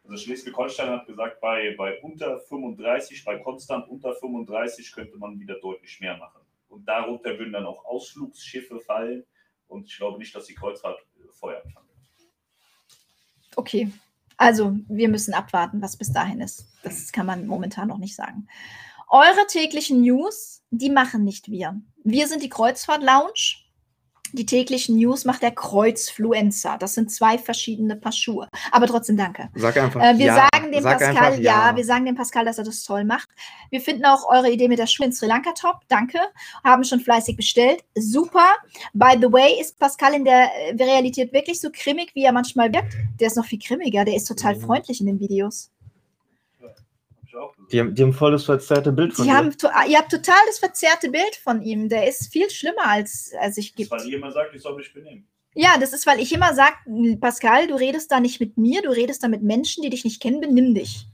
Also 0.08 0.18
Schleswig-Holstein 0.18 0.90
hat 0.90 1.08
gesagt, 1.08 1.42
bei, 1.42 1.74
bei 1.78 2.00
unter 2.02 2.40
35, 2.40 3.26
bei 3.26 3.38
konstant 3.40 3.90
unter 3.90 4.14
35 4.14 4.92
könnte 4.94 5.18
man 5.18 5.40
wieder 5.40 5.60
deutlich 5.60 6.00
mehr 6.00 6.16
machen. 6.18 6.42
Und 6.76 6.86
darunter 6.86 7.40
würden 7.40 7.54
dann 7.54 7.66
auch 7.66 7.86
Ausflugsschiffe 7.86 8.82
fallen. 8.82 9.24
Und 9.68 9.86
ich 9.90 9.96
glaube 9.96 10.20
nicht, 10.20 10.36
dass 10.36 10.46
die 10.46 10.56
Kreuzfahrt 10.56 11.00
äh, 11.00 11.32
Feuer 11.32 11.62
fangen. 11.74 11.88
Okay. 13.56 13.92
Also, 14.36 14.76
wir 14.90 15.08
müssen 15.08 15.34
abwarten, 15.34 15.82
was 15.82 15.96
bis 15.96 16.12
dahin 16.12 16.42
ist. 16.42 16.68
Das 16.84 17.14
kann 17.14 17.26
man 17.26 17.48
momentan 17.48 17.88
noch 17.88 17.98
nicht 17.98 18.14
sagen. 18.14 18.50
Eure 19.08 19.48
täglichen 19.48 20.02
News, 20.02 20.66
die 20.70 20.90
machen 20.90 21.24
nicht 21.24 21.50
wir. 21.50 21.80
Wir 22.04 22.28
sind 22.28 22.44
die 22.44 22.50
Kreuzfahrt 22.50 23.02
Lounge. 23.02 23.56
Die 24.36 24.46
täglichen 24.46 24.98
News 24.98 25.24
macht 25.26 25.42
der 25.42 25.52
Kreuzfluencer. 25.52 26.78
Das 26.80 26.94
sind 26.94 27.10
zwei 27.12 27.38
verschiedene 27.38 27.96
Paar 27.96 28.12
Schuhe. 28.12 28.48
Aber 28.72 28.86
trotzdem 28.88 29.16
danke. 29.18 29.50
Sag 29.56 29.78
einfach 29.78 30.02
Äh, 30.02 30.18
wir 30.18 30.26
ja. 30.28 30.48
sagen 30.52 30.72
dem 30.72 30.84
Sag 30.84 31.00
Pascal, 31.00 31.42
ja. 31.42 31.70
ja. 31.70 31.76
wir 31.76 31.86
sagen 31.86 32.06
dem 32.06 32.16
Pascal, 32.16 32.46
dass 32.46 32.58
er 32.58 32.64
das 32.66 32.84
toll 32.84 33.06
macht. 33.06 33.30
Wir 33.70 33.80
finden 33.82 34.06
auch 34.06 34.28
eure 34.30 34.52
Idee 34.52 34.68
mit 34.68 34.80
der 34.80 34.88
Schuhe 34.88 35.06
in 35.08 35.14
Sri 35.14 35.28
Lanka 35.28 35.52
top. 35.54 35.80
Danke. 35.88 36.20
Haben 36.64 36.84
schon 36.84 37.00
fleißig 37.00 37.38
bestellt. 37.38 37.84
Super. 37.96 38.48
By 38.94 39.16
the 39.20 39.32
way, 39.32 39.60
ist 39.60 39.80
Pascal 39.80 40.14
in 40.14 40.26
der 40.26 40.50
äh, 40.54 40.76
Realität 40.84 41.32
wirklich 41.34 41.62
so 41.62 41.70
grimmig, 41.72 42.12
wie 42.14 42.24
er 42.26 42.32
manchmal 42.34 42.74
wirkt? 42.74 42.96
Der 43.20 43.28
ist 43.28 43.38
noch 43.38 43.46
viel 43.46 43.60
grimmiger. 43.60 44.04
Der 44.06 44.16
ist 44.16 44.26
total 44.26 44.56
Mhm. 44.56 44.62
freundlich 44.62 45.00
in 45.00 45.08
den 45.08 45.20
Videos. 45.20 45.72
Hab 46.62 46.70
ich 46.70 46.70
auch 46.70 46.74
gesagt. 47.18 47.25
Die 47.72 47.80
haben, 47.80 47.96
die 47.96 48.04
haben 48.04 48.14
voll 48.14 48.32
das 48.32 48.46
verzerrte 48.46 48.92
Bild 48.92 49.14
von 49.14 49.26
Die 49.26 49.32
haben, 49.32 49.58
to- 49.58 49.68
ihr 49.90 49.98
habt 49.98 50.12
total 50.12 50.38
das 50.48 50.60
verzerrte 50.60 51.10
Bild 51.10 51.36
von 51.44 51.62
ihm. 51.62 51.90
Der 51.90 52.08
ist 52.08 52.32
viel 52.32 52.50
schlimmer, 52.50 52.86
als 52.88 53.32
er 53.40 53.52
sich 53.52 53.72
Das, 53.72 53.78
gibt. 53.78 53.92
weil 53.92 54.06
jemand 54.08 54.34
sagt, 54.34 54.54
ich 54.56 54.62
soll 54.62 54.76
mich 54.76 54.94
benehmen. 54.94 55.28
Ja, 55.54 55.78
das 55.80 55.94
ist, 55.94 56.06
weil 56.06 56.20
ich 56.20 56.34
immer 56.34 56.54
sage, 56.54 56.76
Pascal, 57.20 57.68
du 57.68 57.76
redest 57.76 58.12
da 58.12 58.20
nicht 58.20 58.40
mit 58.42 58.58
mir, 58.58 58.82
du 58.82 58.90
redest 58.90 59.24
da 59.24 59.28
mit 59.30 59.42
Menschen, 59.42 59.84
die 59.84 59.90
dich 59.90 60.04
nicht 60.04 60.22
kennen, 60.22 60.42
benimm 60.42 60.74
dich. 60.76 61.08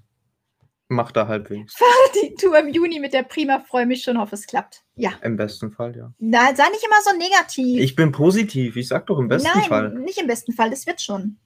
Macht 0.87 1.15
er 1.15 1.27
halbwegs. 1.29 1.75
Die 2.21 2.33
Tour 2.35 2.57
im 2.59 2.67
Juni 2.67 2.99
mit 2.99 3.13
der 3.13 3.23
Prima, 3.23 3.59
freue 3.59 3.85
mich 3.85 4.03
schon, 4.03 4.17
hoffe 4.19 4.35
es 4.35 4.45
klappt. 4.47 4.83
Ja. 4.95 5.11
Im 5.23 5.37
besten 5.37 5.71
Fall, 5.71 5.95
ja. 5.95 6.11
Na, 6.19 6.53
sei 6.55 6.67
nicht 6.69 6.83
immer 6.83 7.01
so 7.03 7.15
negativ. 7.17 7.79
Ich 7.79 7.95
bin 7.95 8.11
positiv. 8.11 8.75
Ich 8.75 8.87
sag 8.89 9.05
doch 9.07 9.17
im 9.19 9.27
besten 9.29 9.47
Nein, 9.57 9.63
Fall. 9.69 9.89
nicht 9.93 10.17
im 10.17 10.27
besten 10.27 10.51
Fall, 10.53 10.69
das 10.69 10.85
wird 10.85 10.99
schon. 11.01 11.37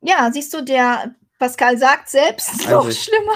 Ja, 0.00 0.30
siehst 0.32 0.52
du, 0.54 0.62
der 0.64 1.14
Pascal 1.38 1.78
sagt 1.78 2.08
selbst, 2.08 2.48
Also 2.50 2.70
noch 2.70 2.88
ich- 2.88 3.02
schlimmer. 3.04 3.34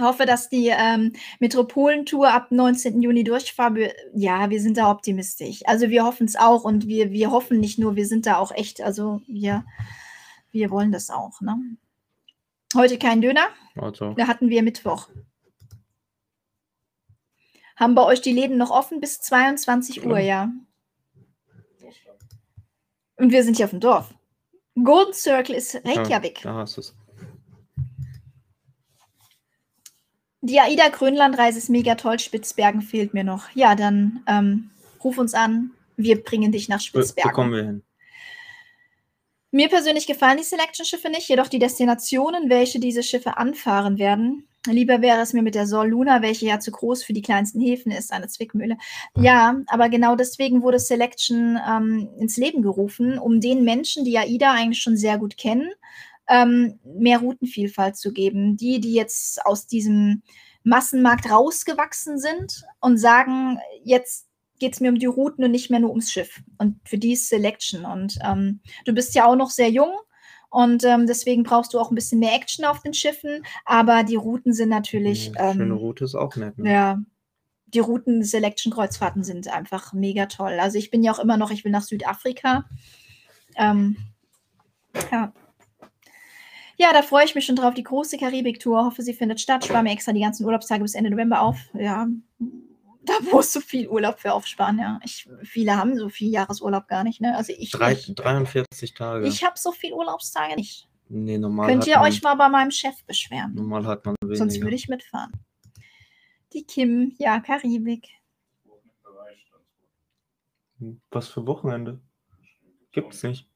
Hoffe, 0.00 0.26
dass 0.26 0.48
die 0.48 0.68
ähm, 0.68 1.12
Metropolentour 1.38 2.28
ab 2.32 2.50
19. 2.50 3.02
Juni 3.02 3.22
durchfahrt. 3.24 3.78
Ja, 4.14 4.50
wir 4.50 4.60
sind 4.60 4.76
da 4.76 4.90
optimistisch. 4.90 5.60
Also 5.64 5.90
wir 5.90 6.04
hoffen 6.04 6.26
es 6.26 6.34
auch 6.34 6.64
und 6.64 6.88
wir, 6.88 7.12
wir 7.12 7.30
hoffen 7.30 7.60
nicht 7.60 7.78
nur, 7.78 7.94
wir 7.94 8.06
sind 8.06 8.26
da 8.26 8.38
auch 8.38 8.50
echt, 8.52 8.80
also 8.80 9.20
wir, 9.28 9.64
wir 10.50 10.70
wollen 10.70 10.90
das 10.92 11.08
auch. 11.10 11.40
Ne? 11.40 11.56
Heute 12.74 12.98
kein 12.98 13.20
Döner, 13.20 13.48
Also, 13.76 14.14
da 14.14 14.26
hatten 14.26 14.48
wir 14.48 14.62
Mittwoch. 14.62 15.08
Haben 17.76 17.94
bei 17.94 18.02
euch 18.02 18.22
die 18.22 18.32
Läden 18.32 18.56
noch 18.56 18.70
offen 18.70 19.00
bis 19.00 19.20
22 19.20 20.04
Uhr, 20.04 20.18
ja. 20.18 20.50
Und 23.16 23.30
wir 23.30 23.44
sind 23.44 23.56
hier 23.56 23.66
auf 23.66 23.70
dem 23.70 23.80
Dorf. 23.80 24.12
Golden 24.74 25.12
Circle 25.12 25.54
ist 25.54 25.74
Reykjavik. 25.84 26.40
da 26.42 26.54
hast 26.54 26.76
du 26.76 26.80
es. 26.80 26.94
Die 30.40 30.58
AIDA-Grönland-Reise 30.58 31.58
ist 31.58 31.68
mega 31.68 31.94
toll. 31.94 32.18
Spitzbergen 32.18 32.82
fehlt 32.82 33.14
mir 33.14 33.22
noch. 33.22 33.48
Ja, 33.54 33.76
dann 33.76 34.24
ähm, 34.26 34.70
ruf 35.02 35.18
uns 35.18 35.34
an. 35.34 35.70
Wir 35.96 36.22
bringen 36.22 36.50
dich 36.50 36.68
nach 36.68 36.78
Be 36.78 36.82
Spitzbergen. 36.82 37.30
bekommen 37.30 37.52
wir 37.52 37.62
hin. 37.62 37.82
Mir 39.52 39.68
persönlich 39.68 40.06
gefallen 40.06 40.38
die 40.38 40.44
Selection-Schiffe 40.44 41.10
nicht, 41.10 41.28
jedoch 41.28 41.46
die 41.46 41.58
Destinationen, 41.58 42.48
welche 42.48 42.80
diese 42.80 43.02
Schiffe 43.02 43.36
anfahren 43.36 43.98
werden. 43.98 44.48
Lieber 44.66 45.02
wäre 45.02 45.20
es 45.20 45.32
mir 45.32 45.42
mit 45.42 45.54
der 45.54 45.66
Sol 45.66 45.88
Luna, 45.88 46.22
welche 46.22 46.46
ja 46.46 46.60
zu 46.60 46.70
groß 46.70 47.02
für 47.02 47.12
die 47.12 47.22
kleinsten 47.22 47.60
Häfen 47.60 47.90
ist, 47.90 48.12
eine 48.12 48.28
Zwickmühle. 48.28 48.76
Ja, 49.16 49.56
aber 49.66 49.88
genau 49.88 50.14
deswegen 50.14 50.62
wurde 50.62 50.78
Selection 50.78 51.58
ähm, 51.68 52.08
ins 52.18 52.36
Leben 52.36 52.62
gerufen, 52.62 53.18
um 53.18 53.40
den 53.40 53.64
Menschen, 53.64 54.04
die 54.04 54.16
AIDA 54.18 54.52
eigentlich 54.52 54.80
schon 54.80 54.96
sehr 54.96 55.18
gut 55.18 55.36
kennen, 55.36 55.72
ähm, 56.28 56.78
mehr 56.84 57.18
Routenvielfalt 57.18 57.96
zu 57.96 58.12
geben. 58.12 58.56
Die, 58.56 58.80
die 58.80 58.94
jetzt 58.94 59.44
aus 59.44 59.66
diesem 59.66 60.22
Massenmarkt 60.62 61.28
rausgewachsen 61.28 62.18
sind 62.18 62.62
und 62.80 62.98
sagen, 62.98 63.58
jetzt 63.82 64.28
geht 64.60 64.74
es 64.74 64.80
mir 64.80 64.90
um 64.90 64.98
die 64.98 65.06
Routen 65.06 65.44
und 65.44 65.50
nicht 65.50 65.70
mehr 65.70 65.80
nur 65.80 65.90
ums 65.90 66.12
Schiff. 66.12 66.40
Und 66.58 66.76
für 66.84 66.98
die 66.98 67.14
ist 67.14 67.28
Selection. 67.28 67.84
Und 67.84 68.18
ähm, 68.24 68.60
du 68.84 68.92
bist 68.92 69.12
ja 69.16 69.26
auch 69.26 69.34
noch 69.34 69.50
sehr 69.50 69.70
jung 69.70 69.92
und 70.52 70.84
ähm, 70.84 71.06
deswegen 71.06 71.44
brauchst 71.44 71.72
du 71.72 71.80
auch 71.80 71.90
ein 71.90 71.94
bisschen 71.94 72.18
mehr 72.20 72.34
Action 72.34 72.66
auf 72.66 72.82
den 72.82 72.92
Schiffen. 72.92 73.42
Aber 73.64 74.02
die 74.02 74.16
Routen 74.16 74.52
sind 74.52 74.68
natürlich. 74.68 75.32
Ja, 75.34 75.54
Schöne 75.54 75.64
Ähm, 75.64 75.72
Route 75.72 76.04
ist 76.04 76.14
auch 76.14 76.36
nett. 76.36 76.58
Ne? 76.58 76.70
ja, 76.70 76.98
die 77.68 77.78
Routen 77.78 78.22
Selection 78.22 78.70
Kreuzfahrten 78.70 79.24
sind 79.24 79.48
einfach 79.48 79.94
mega 79.94 80.26
toll. 80.26 80.58
Also 80.60 80.76
ich 80.76 80.90
bin 80.90 81.02
ja 81.02 81.10
auch 81.10 81.20
immer 81.20 81.38
noch, 81.38 81.50
ich 81.50 81.64
will 81.64 81.72
nach 81.72 81.82
Südafrika. 81.82 82.66
Ähm, 83.56 83.96
ja. 85.10 85.32
Ja, 86.76 86.92
da 86.92 87.00
freue 87.00 87.24
ich 87.24 87.34
mich 87.34 87.46
schon 87.46 87.56
drauf. 87.56 87.72
Die 87.72 87.82
große 87.82 88.18
Karibik-Tour. 88.18 88.84
Hoffe, 88.84 89.00
sie 89.00 89.14
findet 89.14 89.40
statt. 89.40 89.64
Spare 89.64 89.82
mir 89.82 89.92
extra 89.92 90.12
die 90.12 90.20
ganzen 90.20 90.44
Urlaubstage 90.44 90.82
bis 90.82 90.94
Ende 90.94 91.10
November 91.10 91.40
auf. 91.40 91.56
Ja, 91.72 92.08
da 93.04 93.14
musst 93.30 93.54
du 93.54 93.60
viel 93.60 93.88
Urlaub 93.88 94.18
für 94.18 94.32
aufsparen. 94.32 94.78
Ja, 94.78 95.00
ich, 95.04 95.28
viele 95.42 95.76
haben 95.76 95.96
so 95.96 96.08
viel 96.08 96.30
Jahresurlaub 96.30 96.88
gar 96.88 97.04
nicht. 97.04 97.20
Ne? 97.20 97.36
Also 97.36 97.52
ich, 97.56 97.70
Drei, 97.70 97.94
nicht. 97.94 98.14
43 98.14 98.94
Tage. 98.94 99.26
ich 99.26 99.44
habe 99.44 99.58
so 99.58 99.72
viel 99.72 99.92
Urlaubstage 99.92 100.54
nicht. 100.54 100.88
nee, 101.08 101.38
normal 101.38 101.68
Könnt 101.68 101.86
ihr 101.86 101.96
man, 101.96 102.08
euch 102.08 102.22
mal 102.22 102.34
bei 102.34 102.48
meinem 102.48 102.70
Chef 102.70 103.02
beschweren? 103.04 103.54
Normal 103.54 103.86
hat 103.86 104.04
man 104.06 104.14
weniger. 104.22 104.36
Sonst 104.36 104.60
würde 104.60 104.76
ich 104.76 104.88
mitfahren. 104.88 105.32
Die 106.52 106.64
Kim, 106.64 107.14
ja, 107.18 107.40
Karibik. 107.40 108.08
Was 111.10 111.28
für 111.28 111.46
Wochenende? 111.46 112.00
Gibt's 112.92 113.22
nicht. 113.22 113.48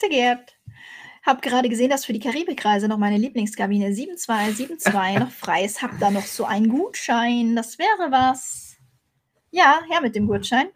Der 0.00 0.08
Gerd. 0.08 0.57
Hab 1.24 1.42
gerade 1.42 1.68
gesehen, 1.68 1.90
dass 1.90 2.04
für 2.04 2.12
die 2.12 2.20
Karibikreise 2.20 2.88
noch 2.88 2.98
meine 2.98 3.18
Lieblingskabine 3.18 3.92
7272 3.92 5.18
noch 5.18 5.30
frei 5.30 5.64
ist. 5.64 5.82
Hab 5.82 5.98
da 5.98 6.10
noch 6.10 6.26
so 6.26 6.44
einen 6.44 6.68
Gutschein. 6.68 7.54
Das 7.56 7.78
wäre 7.78 8.10
was. 8.10 8.76
Ja, 9.50 9.82
her 9.88 10.00
mit 10.00 10.14
dem 10.14 10.26
Gutschein. 10.26 10.68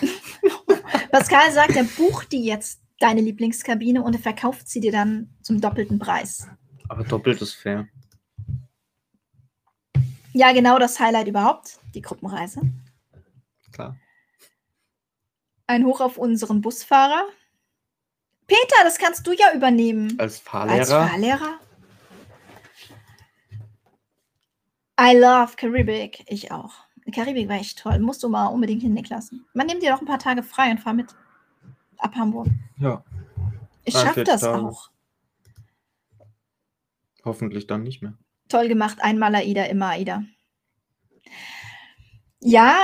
Pascal 1.10 1.52
sagt, 1.52 1.76
er 1.76 1.84
bucht 1.84 2.32
die 2.32 2.44
jetzt 2.44 2.80
deine 2.98 3.20
Lieblingskabine 3.20 4.02
und 4.02 4.14
er 4.14 4.20
verkauft 4.20 4.68
sie 4.68 4.80
dir 4.80 4.92
dann 4.92 5.34
zum 5.42 5.60
doppelten 5.60 5.98
Preis. 5.98 6.48
Aber 6.88 7.04
doppelt 7.04 7.40
ist 7.42 7.54
fair. 7.54 7.88
Ja, 10.32 10.52
genau 10.52 10.78
das 10.78 11.00
Highlight 11.00 11.28
überhaupt, 11.28 11.80
die 11.94 12.02
Gruppenreise. 12.02 12.60
Klar. 13.72 13.96
Ein 15.66 15.84
Hoch 15.84 16.00
auf 16.00 16.16
unseren 16.16 16.60
Busfahrer. 16.60 17.24
Peter, 18.48 18.82
das 18.82 18.98
kannst 18.98 19.24
du 19.26 19.32
ja 19.32 19.52
übernehmen. 19.54 20.10
Als 20.18 20.34
Als 20.34 20.40
Fahrlehrer. 20.40 21.08
Fahrlehrer? 21.08 21.58
I 25.00 25.16
love 25.16 25.54
Karibik. 25.56 26.24
Ich 26.26 26.50
auch. 26.50 26.72
Karibik 27.14 27.48
war 27.48 27.56
echt 27.56 27.78
toll. 27.78 27.98
Musst 28.00 28.22
du 28.22 28.28
mal 28.28 28.46
unbedingt 28.46 28.82
hin, 28.82 28.94
Niklas. 28.94 29.30
Man 29.54 29.66
nimmt 29.66 29.82
dir 29.82 29.92
doch 29.92 30.00
ein 30.00 30.06
paar 30.06 30.18
Tage 30.18 30.42
frei 30.42 30.70
und 30.70 30.78
fahr 30.80 30.94
mit. 30.94 31.14
Ab 31.98 32.14
Hamburg. 32.16 32.48
Ja, 32.78 33.04
Ich 33.84 33.94
schaff 33.94 34.14
43 34.14 34.24
das 34.24 34.40
Tage. 34.42 34.66
auch. 34.66 34.90
hoffentlich 37.24 37.66
dann 37.66 37.82
nicht 37.82 38.02
mehr. 38.02 38.14
Toll 38.48 38.68
gemacht. 38.68 38.98
Einmal 39.02 39.34
AIDA, 39.34 39.64
immer 39.64 39.88
AIDA. 39.90 40.22
Ja, 42.40 42.78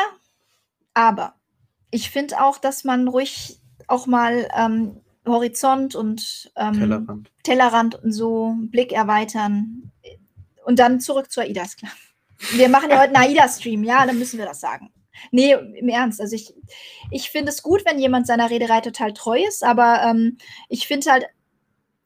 aber 0.95 1.35
ich 1.91 2.11
finde 2.11 2.43
auch, 2.43 2.59
dass 2.59 2.85
man 2.85 3.09
ruhig 3.09 3.61
auch 3.89 4.07
mal 4.07 4.49
ähm, 4.57 5.01
Horizont 5.27 5.95
und 5.95 6.53
ähm, 6.57 6.75
Tellerrand. 6.75 7.31
Tellerrand 7.43 7.95
und 8.03 8.13
so, 8.13 8.55
Blick 8.59 8.93
erweitern 8.93 9.93
und 10.65 10.79
dann 10.79 11.01
zurück 11.01 11.31
zu 11.31 11.41
AIDA, 11.41 11.63
ist 11.63 11.79
klar. 11.79 11.93
Wir 12.53 12.69
machen 12.69 12.91
ja 12.91 13.01
heute 13.01 13.15
einen 13.15 13.31
AIDA-Stream, 13.31 13.85
ja, 13.85 14.07
dann 14.07 14.19
müssen 14.19 14.39
wir 14.39 14.45
das 14.45 14.61
sagen. 14.61 14.93
Nee, 15.31 15.53
im 15.53 15.89
Ernst. 15.89 16.21
Also 16.21 16.35
ich, 16.35 16.53
ich 17.11 17.31
finde 17.31 17.51
es 17.51 17.63
gut, 17.63 17.85
wenn 17.87 17.99
jemand 17.99 18.27
seiner 18.27 18.51
Reederei 18.51 18.81
total 18.81 19.13
treu 19.13 19.41
ist, 19.47 19.63
aber 19.63 20.03
ähm, 20.03 20.39
ich 20.69 20.87
finde 20.87 21.11
halt, 21.11 21.27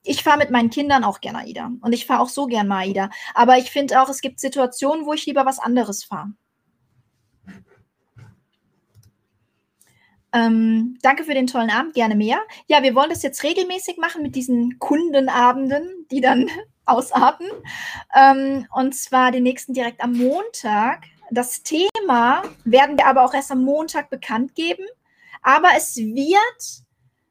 ich 0.04 0.22
fahre 0.22 0.38
mit 0.38 0.50
meinen 0.50 0.70
Kindern 0.70 1.04
auch 1.04 1.20
gerne 1.20 1.40
AIDA 1.40 1.72
und 1.80 1.92
ich 1.92 2.06
fahre 2.06 2.20
auch 2.20 2.28
so 2.28 2.46
gern 2.46 2.68
mal 2.68 2.86
AIDA. 2.86 3.10
Aber 3.34 3.58
ich 3.58 3.70
finde 3.70 4.00
auch, 4.00 4.08
es 4.08 4.20
gibt 4.20 4.40
Situationen, 4.40 5.06
wo 5.06 5.12
ich 5.12 5.26
lieber 5.26 5.44
was 5.44 5.58
anderes 5.58 6.04
fahre. 6.04 6.32
Ähm, 10.32 10.98
danke 11.02 11.24
für 11.24 11.34
den 11.34 11.46
tollen 11.46 11.70
Abend, 11.70 11.94
gerne 11.94 12.14
mehr. 12.14 12.40
Ja, 12.66 12.82
wir 12.82 12.94
wollen 12.94 13.10
das 13.10 13.22
jetzt 13.22 13.42
regelmäßig 13.42 13.96
machen 13.96 14.22
mit 14.22 14.34
diesen 14.34 14.78
Kundenabenden, 14.78 16.06
die 16.10 16.20
dann 16.20 16.50
ausarten. 16.84 17.46
Ähm, 18.14 18.66
und 18.74 18.94
zwar 18.94 19.30
den 19.30 19.42
nächsten 19.42 19.72
direkt 19.72 20.02
am 20.02 20.12
Montag. 20.12 21.04
Das 21.30 21.62
Thema 21.62 22.42
werden 22.64 22.96
wir 22.96 23.06
aber 23.06 23.24
auch 23.24 23.34
erst 23.34 23.52
am 23.52 23.62
Montag 23.62 24.10
bekannt 24.10 24.54
geben. 24.54 24.84
Aber 25.42 25.68
es 25.76 25.96
wird 25.96 26.84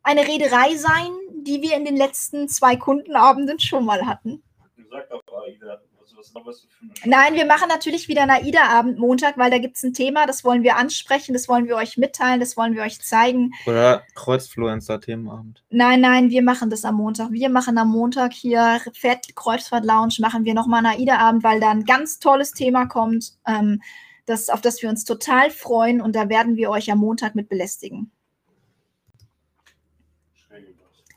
eine 0.04 0.28
Reederei 0.28 0.76
sein, 0.76 1.12
die 1.42 1.62
wir 1.62 1.76
in 1.76 1.86
den 1.86 1.98
letzten 1.98 2.48
zwei 2.48 2.76
Kundenabenden 2.76 3.60
schon 3.60 3.86
mal 3.86 4.06
hatten. 4.06 4.42
Sag 4.90 5.10
doch, 5.10 5.22
Aida, 5.44 5.82
was, 6.18 6.34
was 6.34 6.62
du 6.62 6.68
für 6.68 6.82
eine 6.82 6.94
Nein, 7.06 7.36
wir 7.36 7.46
machen 7.46 7.70
natürlich 7.70 8.08
wieder 8.08 8.24
einen 8.24 8.32
AIDA-Abend 8.32 8.98
Montag, 8.98 9.38
weil 9.38 9.52
da 9.52 9.60
gibt 9.60 9.78
es 9.78 9.84
ein 9.84 9.94
Thema, 9.94 10.26
das 10.26 10.44
wollen 10.44 10.64
wir 10.64 10.76
ansprechen, 10.76 11.34
das 11.34 11.48
wollen 11.48 11.68
wir 11.68 11.76
euch 11.76 11.98
mitteilen, 11.98 12.40
das 12.40 12.58
wollen 12.58 12.76
wir 12.76 12.84
euch 12.84 13.02
zeigen. 13.02 13.52
Oder 13.66 14.04
Kreuzfluencer-Themenabend. 14.16 15.64
Nein, 15.70 16.02
nein, 16.02 16.30
wir 16.30 16.42
machen 16.42 16.70
das 16.70 16.86
am 16.86 16.96
Montag. 16.96 17.32
Wir 17.32 17.50
machen 17.50 17.78
am 17.78 17.90
Montag 17.90 18.34
hier 18.34 18.82
Fett 18.94 19.36
Kreuzfahrt 19.36 19.86
Lounge, 19.86 20.16
machen 20.20 20.44
wir 20.44 20.54
nochmal 20.54 20.86
einen 20.86 21.00
AIDA-Abend, 21.00 21.44
weil 21.44 21.60
da 21.60 21.70
ein 21.70 21.86
ganz 21.86 22.20
tolles 22.20 22.52
Thema 22.52 22.88
kommt, 22.88 23.34
ähm, 23.48 23.82
das, 24.26 24.50
auf 24.50 24.62
das 24.62 24.82
wir 24.82 24.90
uns 24.90 25.06
total 25.06 25.52
freuen 25.52 26.02
und 26.02 26.16
da 26.16 26.30
werden 26.30 26.58
wir 26.58 26.70
euch 26.70 26.92
am 26.92 27.00
Montag 27.00 27.36
mit 27.36 27.48
belästigen. 27.48 28.12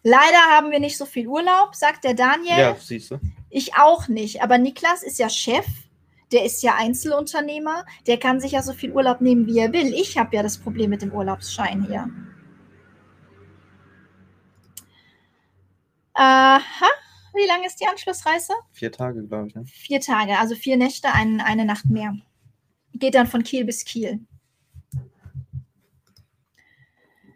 Leider 0.02 0.38
haben 0.50 0.70
wir 0.70 0.80
nicht 0.80 0.96
so 0.96 1.04
viel 1.04 1.26
Urlaub, 1.26 1.74
sagt 1.74 2.04
der 2.04 2.14
Daniel. 2.14 2.58
Ja, 2.58 2.76
siehst 2.78 3.10
du. 3.10 3.18
Ich 3.50 3.74
auch 3.74 4.08
nicht. 4.08 4.42
Aber 4.42 4.58
Niklas 4.58 5.02
ist 5.02 5.18
ja 5.18 5.28
Chef, 5.28 5.66
der 6.32 6.44
ist 6.44 6.62
ja 6.62 6.76
Einzelunternehmer, 6.76 7.84
der 8.06 8.18
kann 8.18 8.40
sich 8.40 8.52
ja 8.52 8.62
so 8.62 8.72
viel 8.72 8.92
Urlaub 8.92 9.20
nehmen, 9.20 9.46
wie 9.46 9.58
er 9.58 9.72
will. 9.72 9.92
Ich 9.92 10.16
habe 10.16 10.36
ja 10.36 10.42
das 10.42 10.58
Problem 10.58 10.90
mit 10.90 11.02
dem 11.02 11.12
Urlaubsschein 11.12 11.84
hier. 11.84 12.08
Aha. 16.14 16.86
Wie 17.34 17.46
lange 17.46 17.66
ist 17.66 17.80
die 17.80 17.86
Anschlussreise? 17.86 18.52
Vier 18.72 18.92
Tage, 18.92 19.24
glaube 19.26 19.48
ich. 19.48 19.54
Ne? 19.54 19.64
Vier 19.64 20.00
Tage, 20.00 20.38
also 20.38 20.54
vier 20.54 20.76
Nächte, 20.76 21.12
ein, 21.12 21.40
eine 21.40 21.64
Nacht 21.64 21.86
mehr. 21.86 22.16
Geht 22.94 23.14
dann 23.14 23.26
von 23.26 23.42
Kiel 23.42 23.64
bis 23.64 23.84
Kiel. 23.84 24.20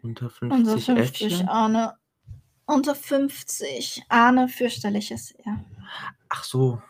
Unter 0.03 0.29
50, 0.29 0.59
Unter 0.59 0.77
50, 0.77 0.97
Äffchen. 0.97 1.49
Arne. 1.49 1.95
Unter 2.65 2.95
50. 2.95 4.03
Arne, 4.09 4.47
fürchterliches. 4.47 5.33
Ja, 5.45 5.63
Ach 6.35 6.43
so. 6.43 6.81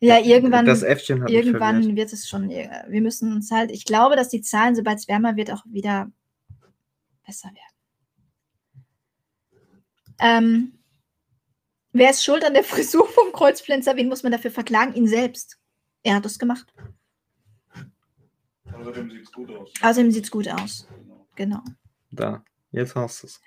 ja 0.00 0.18
irgendwann. 0.18 0.66
Irgendwann 0.66 1.96
wird 1.96 2.12
es 2.12 2.28
schon, 2.28 2.50
äh, 2.50 2.84
wir 2.88 3.00
müssen 3.00 3.32
uns 3.32 3.50
halt, 3.50 3.70
ich 3.70 3.84
glaube, 3.84 4.16
dass 4.16 4.28
die 4.28 4.42
Zahlen, 4.42 4.74
sobald 4.74 4.98
es 4.98 5.08
wärmer 5.08 5.36
wird, 5.36 5.52
auch 5.52 5.64
wieder 5.66 6.10
besser 7.24 7.48
werden. 7.48 7.76
Ähm, 10.18 10.78
wer 11.92 12.10
ist 12.10 12.24
schuld 12.24 12.44
an 12.44 12.54
der 12.54 12.64
Frisur 12.64 13.06
vom 13.08 13.32
Kreuzpflanzer? 13.32 13.96
Wen 13.96 14.08
muss 14.08 14.22
man 14.22 14.32
dafür 14.32 14.50
verklagen? 14.50 14.94
Ihn 14.94 15.06
selbst. 15.06 15.58
Er 16.02 16.16
hat 16.16 16.26
es 16.26 16.38
gemacht. 16.38 16.66
Außerdem 18.72 19.10
sieht 19.10 19.22
es 19.22 19.32
gut 19.32 19.50
aus. 19.50 19.72
Außerdem 19.80 20.10
sieht 20.10 20.24
es 20.24 20.30
gut 20.30 20.48
aus. 20.48 20.88
Genau. 21.36 21.62
Da, 22.10 22.44
jetzt 22.72 22.94
hast 22.94 23.22
du 23.22 23.26
es. 23.26 23.40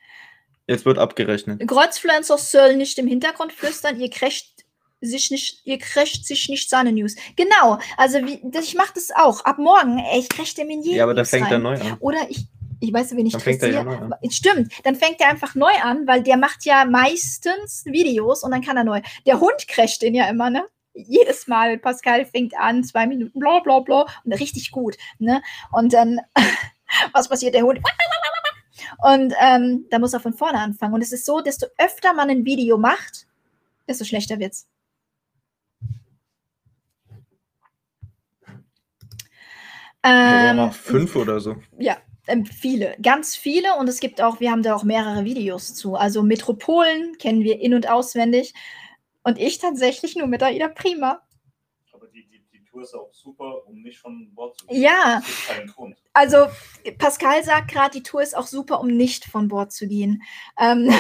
Jetzt 0.68 0.86
wird 0.86 1.00
abgerechnet. 1.00 1.68
Kreuzpflanzer 1.68 2.38
soll 2.38 2.76
nicht 2.76 2.98
im 3.00 3.08
Hintergrund 3.08 3.52
flüstern, 3.52 4.00
ihr 4.00 4.10
kriegt 4.10 4.66
sich 5.02 5.32
nicht, 5.32 5.62
ihr 5.66 5.78
kriegt 5.78 6.26
sich 6.26 6.50
nicht 6.50 6.70
seine 6.70 6.92
News. 6.92 7.16
Genau, 7.36 7.80
also 7.98 8.20
wie, 8.26 8.42
das, 8.44 8.66
ich 8.66 8.76
mache 8.76 8.94
das 8.96 9.12
auch. 9.16 9.46
Ab 9.46 9.58
morgen, 9.58 10.00
ey, 10.00 10.20
ich 10.20 10.30
kriege 10.30 10.54
dem 10.58 10.70
in 10.70 10.82
jeden 10.82 10.98
Ja, 10.98 11.04
aber 11.04 11.14
da 11.14 11.24
fängt 11.24 11.52
er 11.52 11.60
neu 11.60 11.80
an. 11.80 11.98
Oder 12.00 12.30
ich, 12.30 12.46
ich 12.80 12.94
weiß, 12.94 13.16
wen 13.16 13.26
ich 13.26 13.34
Dann 13.34 13.42
fängt 13.42 13.64
er 13.64 13.72
ja 13.72 13.84
neu 13.84 13.96
an. 13.96 14.14
Stimmt, 14.30 14.74
dann 14.84 14.96
fängt 14.96 15.22
er 15.22 15.30
einfach 15.30 15.56
neu 15.56 15.74
an, 15.82 16.08
weil 16.08 16.24
der 16.24 16.38
macht 16.38 16.66
ja 16.66 16.86
meistens 16.86 17.86
Videos 17.86 18.44
und 18.44 18.52
dann 18.52 18.62
kann 18.62 18.78
er 18.78 18.84
neu. 18.84 19.02
Der 19.26 19.40
Hund 19.40 19.68
crasht 19.68 20.02
den 20.02 20.16
ja 20.16 20.30
immer, 20.30 20.50
ne? 20.50 20.66
Jedes 20.94 21.48
Mal, 21.48 21.78
Pascal 21.78 22.26
fängt 22.26 22.58
an, 22.58 22.84
zwei 22.84 23.08
Minuten, 23.08 23.40
bla 23.40 23.60
bla 23.60 23.80
bla, 23.80 24.06
und 24.26 24.34
richtig 24.34 24.72
gut, 24.72 24.98
ne? 25.18 25.42
Und 25.72 25.94
dann, 25.94 26.20
was 27.14 27.30
passiert? 27.30 27.54
Der 27.54 27.64
Hund. 27.64 27.80
Und 29.02 29.34
ähm, 29.40 29.86
da 29.90 30.00
muss 30.00 30.14
er 30.14 30.20
von 30.20 30.34
vorne 30.34 30.60
anfangen. 30.60 30.94
Und 30.94 31.02
es 31.02 31.12
ist 31.12 31.26
so, 31.26 31.42
desto 31.42 31.68
öfter 31.78 32.14
man 32.14 32.30
ein 32.30 32.46
Video 32.46 32.78
macht, 32.78 33.28
desto 33.88 34.04
schlechter 34.04 34.40
wird's. 34.40 34.68
Ähm, 40.04 40.56
noch 40.56 40.74
fünf 40.74 41.16
oder 41.16 41.40
so. 41.40 41.58
ja, 41.78 41.98
ähm, 42.28 42.46
viele, 42.46 42.96
ganz 43.02 43.36
viele. 43.36 43.76
Und 43.76 43.90
es 43.90 44.00
gibt 44.00 44.22
auch, 44.22 44.40
wir 44.40 44.52
haben 44.52 44.64
da 44.64 44.76
auch 44.76 44.84
mehrere 44.84 45.26
Videos 45.26 45.74
zu. 45.74 45.96
Also 45.96 46.24
Metropolen 46.24 47.18
kennen 47.18 47.44
wir 47.44 47.60
in- 47.60 47.74
und 47.74 47.90
auswendig. 47.90 48.54
Und 49.24 49.38
ich 49.38 49.58
tatsächlich 49.58 50.16
nur 50.16 50.28
mit 50.28 50.42
Aida 50.44 50.70
Prima. 50.70 51.22
Aber 51.92 52.08
die, 52.08 52.26
die, 52.28 52.44
die 52.54 52.64
Tour 52.64 52.84
ist 52.84 52.94
auch 52.94 53.12
super, 53.12 53.68
um 53.68 53.82
nicht 53.82 54.00
von 54.00 54.34
Bord 54.34 54.58
zu 54.58 54.68
gehen. 54.68 54.82
Ja, 54.82 55.22
also 56.14 56.48
Pascal 56.98 57.44
sagt 57.44 57.72
gerade, 57.72 57.92
die 57.92 58.04
Tour 58.04 58.22
ist 58.22 58.38
auch 58.38 58.48
super, 58.48 58.80
um 58.80 58.88
nicht 58.88 59.26
von 59.26 59.48
Bord 59.48 59.72
zu 59.72 59.88
gehen. 59.88 60.24
Ähm, 60.60 60.94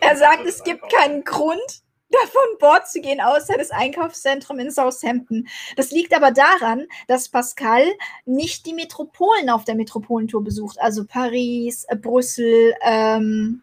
er 0.00 0.16
sagt, 0.16 0.46
es 0.46 0.62
gibt 0.64 0.90
keinen 0.92 1.24
Grund, 1.24 1.81
da 2.12 2.26
von 2.28 2.58
Bord 2.58 2.88
zu 2.88 3.00
gehen, 3.00 3.20
außer 3.20 3.56
das 3.58 3.70
Einkaufszentrum 3.70 4.58
in 4.58 4.70
Southampton. 4.70 5.48
Das 5.76 5.90
liegt 5.90 6.14
aber 6.14 6.30
daran, 6.30 6.86
dass 7.08 7.28
Pascal 7.28 7.84
nicht 8.24 8.66
die 8.66 8.74
Metropolen 8.74 9.50
auf 9.50 9.64
der 9.64 9.74
Metropolentour 9.74 10.44
besucht, 10.44 10.78
also 10.80 11.04
Paris, 11.04 11.84
äh, 11.88 11.96
Brüssel, 11.96 12.74
ähm, 12.82 13.62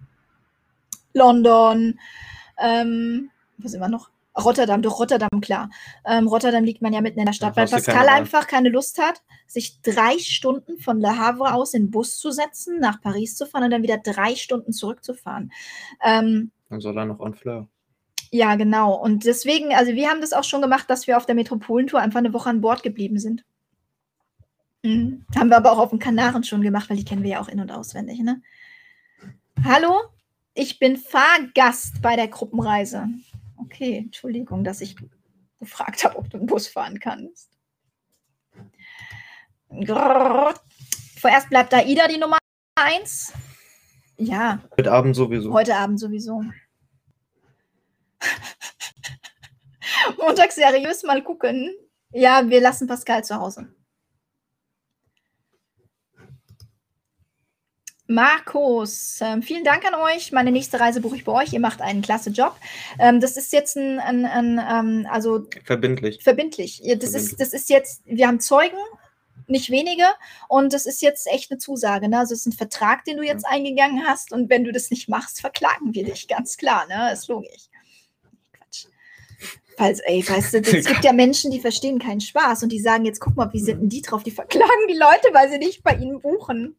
London, 1.14 2.00
ähm, 2.60 3.32
sind 3.64 3.80
wir 3.80 3.90
noch? 3.90 4.10
Rotterdam, 4.38 4.82
doch 4.82 5.00
Rotterdam, 5.00 5.42
klar. 5.42 5.70
Ähm, 6.06 6.28
Rotterdam 6.28 6.64
liegt 6.64 6.82
man 6.82 6.94
ja 6.94 7.02
mitten 7.02 7.20
in 7.20 7.26
der 7.26 7.34
Stadt, 7.34 7.58
Da 7.58 7.62
weil 7.62 7.68
Pascal 7.68 7.96
keine 7.96 8.12
einfach 8.12 8.48
keine 8.48 8.70
Lust 8.70 8.98
hat, 9.00 9.22
sich 9.48 9.82
drei 9.82 10.18
Stunden 10.20 10.78
von 10.80 11.00
Le 11.00 11.18
Havre 11.18 11.54
aus 11.54 11.74
in 11.74 11.86
den 11.86 11.92
Bus 11.92 12.18
zu 12.20 12.32
setzen, 12.32 12.80
nach 12.80 13.02
Paris 13.02 13.36
zu 13.36 13.46
fahren 13.46 13.66
und 13.66 13.72
dann 13.72 13.84
wieder 13.84 13.98
drei 13.98 14.36
Stunden 14.36 14.72
zurückzufahren. 14.72 15.52
Ähm, 16.04 16.52
Dann 16.70 16.80
soll 16.80 16.98
er 16.98 17.06
noch 17.06 17.20
on 17.20 17.34
Fleur. 17.34 17.68
Ja, 18.32 18.56
genau. 18.56 18.94
Und 18.94 19.26
deswegen, 19.26 19.74
also 19.74 19.94
wir 19.94 20.10
haben 20.10 20.22
das 20.22 20.34
auch 20.34 20.44
schon 20.44 20.62
gemacht, 20.62 20.90
dass 20.90 21.08
wir 21.08 21.18
auf 21.18 21.26
der 21.26 21.36
Metropolentour 21.36 22.00
einfach 22.00 22.20
eine 22.20 22.34
Woche 22.34 22.50
an 22.50 22.62
Bord 22.62 22.84
geblieben 22.84 23.20
sind. 23.20 23.44
Mhm. 24.84 25.26
Haben 25.36 25.50
wir 25.50 25.58
aber 25.58 25.72
auch 25.72 25.80
auf 25.80 25.90
den 25.90 26.00
Kanaren 26.00 26.44
schon 26.44 26.62
gemacht, 26.62 26.90
weil 26.90 26.98
die 26.98 27.06
kennen 27.06 27.24
wir 27.24 27.32
ja 27.32 27.42
auch 27.42 27.50
in- 27.50 27.60
und 27.60 27.72
auswendig. 27.72 28.20
Ne? 28.20 28.42
Hallo, 29.64 30.00
ich 30.54 30.80
bin 30.80 30.98
Fahrgast 30.98 32.02
bei 32.02 32.16
der 32.16 32.28
Gruppenreise. 32.28 33.08
Okay, 33.58 33.98
Entschuldigung, 33.98 34.64
dass 34.64 34.82
ich 34.82 34.96
gefragt 35.60 36.04
habe, 36.06 36.18
ob 36.18 36.30
du 36.30 36.38
einen 36.38 36.48
Bus 36.48 36.68
fahren 36.68 37.00
kannst. 37.00 37.50
Grrrr. 39.70 40.54
Vorerst 41.20 41.50
bleibt 41.50 41.74
Aida 41.74 42.08
die 42.08 42.18
Nummer 42.18 42.38
eins. 42.76 43.34
Ja, 44.18 44.62
Heute 44.78 44.92
Abend 44.92 45.16
sowieso. 45.16 45.52
Heute 45.54 45.76
Abend 45.76 46.00
sowieso. 46.00 46.44
Montag 50.18 50.52
seriös 50.52 51.04
mal 51.04 51.24
gucken. 51.24 51.74
Ja, 52.12 52.50
wir 52.50 52.62
lassen 52.62 52.88
Pascal 52.88 53.24
zu 53.24 53.36
Hause. 53.36 53.74
Markus, 58.12 59.20
ähm, 59.22 59.44
vielen 59.44 59.64
Dank 59.64 59.86
an 59.86 59.94
euch. 59.94 60.32
Meine 60.32 60.52
nächste 60.52 60.80
Reise 60.80 61.00
buche 61.00 61.16
ich 61.16 61.26
bei 61.26 61.32
euch. 61.32 61.54
Ihr 61.54 61.60
macht 61.60 61.80
einen 61.80 62.02
klasse 62.02 62.32
Job. 62.32 62.56
Ähm, 62.98 63.20
das 63.20 63.38
ist 63.38 63.54
jetzt 63.54 63.78
ein, 63.78 64.00
ein, 64.00 64.26
ein 64.26 64.60
ähm, 64.68 65.08
also 65.12 65.46
Verbindlich. 65.64 66.24
verbindlich. 66.24 66.78
Das 66.80 67.12
Verbindlich. 67.12 67.14
ist, 67.14 67.40
das 67.40 67.54
ist 67.54 67.70
jetzt, 67.70 68.02
wir 68.06 68.28
haben 68.28 68.40
Zeugen, 68.40 68.80
nicht 69.46 69.70
wenige, 69.70 70.06
und 70.48 70.74
das 70.74 70.88
ist 70.88 71.04
jetzt 71.04 71.28
echt 71.28 71.52
eine 71.52 71.60
Zusage. 71.60 72.10
Ne? 72.10 72.18
Also 72.18 72.34
es 72.34 72.42
ist 72.42 72.46
ein 72.48 72.54
Vertrag, 72.54 73.04
den 73.06 73.18
du 73.18 73.24
jetzt 73.24 73.46
eingegangen 73.46 74.04
hast, 74.08 74.32
und 74.32 74.50
wenn 74.50 74.64
du 74.64 74.72
das 74.72 74.90
nicht 74.90 75.08
machst, 75.08 75.40
verklagen 75.40 75.94
wir 75.94 76.04
dich, 76.04 76.28
ganz 76.28 76.58
klar, 76.58 76.88
ne? 76.88 77.12
Ist 77.14 77.28
logisch. 77.28 77.70
Falls, 79.80 80.02
ey, 80.02 80.22
weißt 80.28 80.54
du, 80.56 80.58
es 80.78 80.86
gibt 80.86 81.06
ja 81.06 81.14
Menschen, 81.14 81.52
die 81.52 81.60
verstehen 81.62 82.00
keinen 82.00 82.20
Spaß 82.20 82.64
und 82.64 82.70
die 82.74 82.82
sagen 82.82 83.06
jetzt, 83.06 83.22
guck 83.22 83.38
mal, 83.38 83.50
wie 83.54 83.62
sind 83.62 83.80
denn 83.82 83.88
die 83.88 84.02
drauf? 84.02 84.24
Die 84.24 84.32
verklagen 84.32 84.88
die 84.90 84.98
Leute, 84.98 85.30
weil 85.34 85.50
sie 85.50 85.58
nicht 85.58 85.84
bei 85.84 85.94
ihnen 85.96 86.20
buchen. 86.20 86.76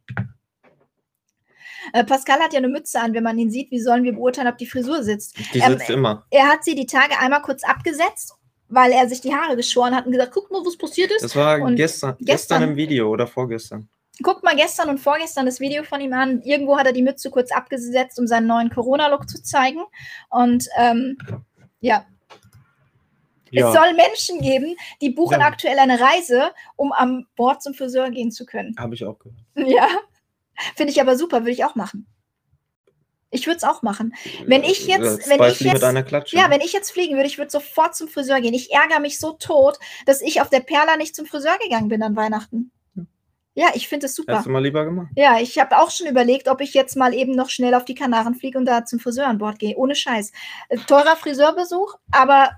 Äh, 1.94 2.04
Pascal 2.04 2.40
hat 2.40 2.52
ja 2.52 2.58
eine 2.58 2.68
Mütze 2.68 3.00
an. 3.00 3.14
Wenn 3.14 3.22
man 3.24 3.38
ihn 3.38 3.50
sieht, 3.50 3.70
wie 3.70 3.80
sollen 3.80 4.04
wir 4.04 4.12
beurteilen, 4.12 4.48
ob 4.48 4.58
die 4.58 4.66
Frisur 4.66 5.02
sitzt? 5.02 5.34
Die 5.54 5.60
Ähm, 5.60 5.72
sitzt 5.78 5.88
immer. 5.88 6.26
Er 6.30 6.48
hat 6.48 6.62
sie 6.62 6.74
die 6.74 6.84
Tage 6.84 7.18
einmal 7.18 7.40
kurz 7.40 7.64
abgesetzt, 7.64 8.34
weil 8.68 8.92
er 8.92 9.08
sich 9.08 9.22
die 9.22 9.34
Haare 9.34 9.56
geschoren 9.56 9.96
hat 9.96 10.04
und 10.04 10.12
gesagt, 10.12 10.32
guck 10.34 10.50
mal, 10.50 10.60
was 10.62 10.76
passiert 10.76 11.10
ist. 11.10 11.22
Das 11.24 11.34
war 11.34 11.58
und 11.62 11.76
gestern, 11.76 12.16
gestern- 12.18 12.26
gestern 12.26 12.62
im 12.64 12.76
Video 12.76 13.08
oder 13.08 13.26
vorgestern. 13.26 13.88
Guckt 14.22 14.44
mal 14.44 14.54
gestern 14.54 14.90
und 14.90 14.98
vorgestern 14.98 15.46
das 15.46 15.58
Video 15.58 15.82
von 15.84 16.02
ihm 16.02 16.12
an. 16.12 16.42
Irgendwo 16.42 16.76
hat 16.76 16.86
er 16.86 16.92
die 16.92 17.00
Mütze 17.02 17.30
kurz 17.30 17.50
abgesetzt, 17.50 18.18
um 18.18 18.26
seinen 18.26 18.46
neuen 18.46 18.68
Corona-Look 18.68 19.26
zu 19.26 19.42
zeigen. 19.42 19.80
Und 20.28 20.68
ähm, 20.76 21.16
ja, 21.80 22.04
es 23.52 23.72
soll 23.72 23.94
Menschen 23.94 24.40
geben, 24.40 24.76
die 25.00 25.10
buchen 25.10 25.40
Ja. 25.40 25.46
aktuell 25.46 25.78
eine 25.78 26.00
Reise, 26.00 26.52
um 26.76 26.92
am 26.92 27.26
Bord 27.36 27.62
zum 27.62 27.74
Friseur 27.74 28.10
gehen 28.10 28.30
zu 28.30 28.46
können. 28.46 28.74
Habe 28.78 28.94
ich 28.94 29.04
auch 29.04 29.18
gehört. 29.18 29.38
Ja, 29.54 29.88
finde 30.76 30.92
ich 30.92 31.00
aber 31.00 31.16
super, 31.16 31.40
würde 31.40 31.50
ich 31.52 31.64
auch 31.64 31.74
machen. 31.74 32.06
Ich 33.32 33.46
würde 33.46 33.58
es 33.58 33.64
auch 33.64 33.82
machen. 33.82 34.12
Wenn 34.46 34.64
ich 34.64 34.86
jetzt- 34.88 35.28
wenn 35.28 35.40
ich 35.44 35.60
jetzt-. 35.60 36.32
Ja, 36.32 36.50
wenn 36.50 36.60
ich 36.60 36.72
jetzt 36.72 36.90
fliegen 36.90 37.14
würde, 37.14 37.28
ich 37.28 37.38
würde 37.38 37.50
sofort 37.50 37.94
zum 37.94 38.08
Friseur 38.08 38.40
gehen. 38.40 38.54
Ich 38.54 38.72
ärgere 38.72 38.98
mich 38.98 39.20
so 39.20 39.32
tot, 39.32 39.78
dass 40.04 40.20
ich 40.20 40.40
auf 40.40 40.50
der 40.50 40.60
Perla 40.60 40.96
nicht 40.96 41.14
zum 41.14 41.26
Friseur 41.26 41.56
gegangen 41.62 41.88
bin 41.88 42.02
an 42.02 42.16
Weihnachten. 42.16 42.72
Ja, 43.54 43.68
ich 43.74 43.88
finde 43.88 44.06
es 44.06 44.14
super. 44.14 44.32
Hättest 44.32 44.46
du 44.46 44.50
mal 44.50 44.62
lieber 44.62 44.84
gemacht. 44.84 45.08
Ja, 45.16 45.38
ich 45.40 45.58
habe 45.58 45.78
auch 45.78 45.90
schon 45.90 46.06
überlegt, 46.06 46.48
ob 46.48 46.60
ich 46.60 46.72
jetzt 46.74 46.96
mal 46.96 47.12
eben 47.14 47.32
noch 47.32 47.50
schnell 47.50 47.74
auf 47.74 47.84
die 47.84 47.94
Kanaren 47.96 48.34
fliege 48.34 48.56
und 48.58 48.64
da 48.64 48.84
zum 48.84 48.98
Friseur 49.00 49.26
an 49.26 49.38
Bord 49.38 49.58
gehe. 49.58 49.76
Ohne 49.76 49.94
Scheiß. 49.94 50.32
Äh, 50.68 50.78
Teurer 50.86 51.16
Friseurbesuch, 51.16 51.96
aber 52.12 52.52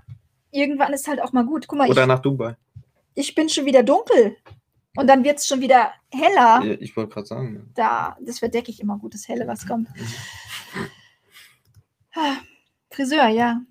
irgendwann 0.53 0.93
ist 0.93 1.07
halt 1.07 1.21
auch 1.21 1.33
mal 1.33 1.45
gut. 1.45 1.67
Guck 1.67 1.79
mal, 1.79 1.89
Oder 1.89 2.03
ich, 2.03 2.07
nach 2.07 2.19
Dubai. 2.19 2.55
ich 3.15 3.35
bin 3.35 3.49
schon 3.49 3.65
wieder 3.65 3.83
dunkel. 3.83 4.37
Und 4.95 5.07
dann 5.07 5.23
wird 5.23 5.39
es 5.39 5.47
schon 5.47 5.59
wieder 5.59 5.91
heller. 6.11 6.63
Ja, 6.63 6.77
Ich 6.79 6.95
wollte 6.95 7.13
gerade 7.13 7.25
sagen. 7.25 7.71
Da, 7.73 8.15
das 8.21 8.39
verdecke 8.39 8.69
ich 8.69 8.79
immer 8.79 8.97
gut, 8.99 9.15
das 9.15 9.27
Helle, 9.27 9.47
was 9.47 9.65
kommt. 9.65 9.87
Ah, 12.15 12.37
Friseur, 12.91 13.27
ja. 13.29 13.61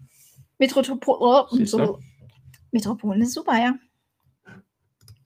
Metropol 0.59 1.46
du? 1.50 1.64
so. 1.64 2.00
Metropolen 2.72 3.22
ist 3.22 3.34
super, 3.34 3.56
ja. 3.56 3.78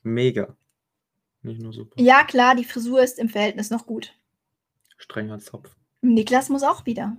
Mega. 0.03 0.55
Nicht 1.43 1.61
nur 1.63 1.73
super. 1.73 2.01
Ja, 2.01 2.25
klar, 2.25 2.55
die 2.55 2.65
Frisur 2.65 3.03
ist 3.03 3.19
im 3.19 3.29
Verhältnis 3.29 3.71
noch 3.71 3.87
gut. 3.87 4.13
Strenger 4.99 5.39
Zopf. 5.39 5.75
Niklas 6.03 6.49
muss 6.49 6.63
auch 6.63 6.85
wieder. 6.87 7.17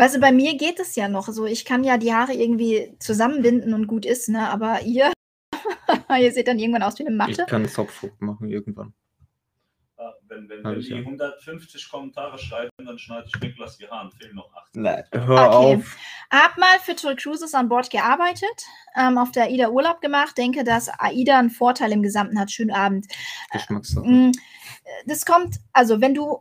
Weißt 0.00 0.16
du, 0.16 0.20
bei 0.20 0.32
mir 0.32 0.56
geht 0.56 0.80
es 0.80 0.96
ja 0.96 1.08
noch 1.08 1.28
so. 1.28 1.44
Ich 1.46 1.64
kann 1.64 1.84
ja 1.84 1.98
die 1.98 2.14
Haare 2.14 2.32
irgendwie 2.32 2.96
zusammenbinden 3.00 3.74
und 3.74 3.86
gut 3.86 4.06
ist, 4.06 4.28
ne? 4.30 4.48
Aber 4.48 4.80
ihr, 4.82 5.12
ihr 6.18 6.32
seht 6.32 6.48
dann 6.48 6.58
irgendwann 6.58 6.82
aus 6.82 6.98
wie 6.98 7.06
eine 7.06 7.10
Ich 7.14 7.18
Matte. 7.36 7.46
kann 7.46 7.68
Zopfhook 7.68 8.20
machen 8.20 8.48
irgendwann. 8.48 8.94
Ah, 9.98 10.14
Wenn, 10.28 10.48
wenn, 10.48 10.64
wenn 10.64 10.78
ich 10.80 10.86
die 10.86 10.92
ja. 10.94 10.98
150 11.00 11.90
Kommentare 11.90 12.38
schreiben, 12.38 12.70
dann 12.78 12.98
schneide 12.98 13.26
ich 13.26 13.38
Niklas 13.42 13.76
die 13.76 13.86
Haaren. 13.88 14.10
Fehlen 14.12 14.36
noch 14.36 14.50
8. 14.54 14.76
Nein. 14.76 15.04
Hör 15.12 15.48
Okay. 15.54 15.76
auf. 15.76 15.96
Hab 16.32 16.56
mal 16.56 16.78
für 16.82 16.96
Toll 16.96 17.16
Cruises 17.16 17.52
an 17.54 17.68
Bord 17.68 17.90
gearbeitet, 17.90 18.64
ähm, 18.96 19.18
auf 19.18 19.30
der 19.32 19.44
AIDA 19.44 19.68
Urlaub 19.68 20.00
gemacht. 20.00 20.38
Denke, 20.38 20.64
dass 20.64 20.88
AIDA 20.88 21.38
einen 21.38 21.50
Vorteil 21.50 21.92
im 21.92 22.02
Gesamten 22.02 22.40
hat. 22.40 22.50
Schönen 22.50 22.70
Abend. 22.70 23.06
Geschmackssache. 23.52 24.06
Mm, 24.08 24.32
Das 25.04 25.26
kommt, 25.26 25.56
also 25.74 26.00
wenn 26.00 26.14
du 26.14 26.38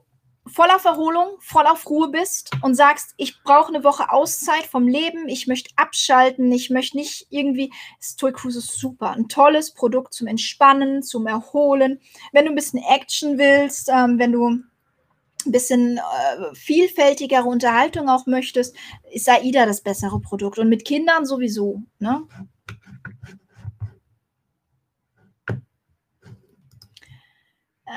voll 0.50 0.70
auf 0.72 0.86
Erholung, 0.86 1.38
voll 1.40 1.66
auf 1.66 1.90
Ruhe 1.90 2.10
bist 2.10 2.52
und 2.62 2.76
sagst, 2.76 3.14
ich 3.18 3.42
brauche 3.44 3.74
eine 3.74 3.84
Woche 3.84 4.12
Auszeit 4.12 4.66
vom 4.66 4.88
Leben, 4.88 5.28
ich 5.28 5.48
möchte 5.48 5.72
abschalten, 5.76 6.52
ich 6.52 6.70
möchte 6.70 6.98
nicht 6.98 7.28
irgendwie, 7.30 7.72
ist 8.00 8.20
Toy 8.20 8.32
Cruises 8.32 8.74
super, 8.76 9.12
ein 9.12 9.28
tolles 9.28 9.74
Produkt 9.74 10.14
zum 10.14 10.28
Entspannen, 10.28 11.04
zum 11.04 11.28
Erholen. 11.28 12.00
Wenn 12.32 12.46
du 12.46 12.52
ein 12.52 12.56
bisschen 12.56 12.84
Action 12.84 13.38
willst, 13.38 13.90
ähm, 13.90 14.20
wenn 14.20 14.32
du 14.32 14.50
ein 14.50 15.52
bisschen 15.52 15.98
äh, 15.98 16.56
vielfältigere 16.56 17.44
Unterhaltung 17.44 18.10
auch 18.10 18.26
möchtest, 18.26 18.76
ist 19.12 19.30
AIDA 19.30 19.66
das 19.66 19.82
bessere 19.82 20.20
Produkt 20.20 20.60
und 20.60 20.70
mit 20.70 20.86
Kindern 20.86 21.26
sowieso. 21.26 21.82
Ne? 22.00 22.24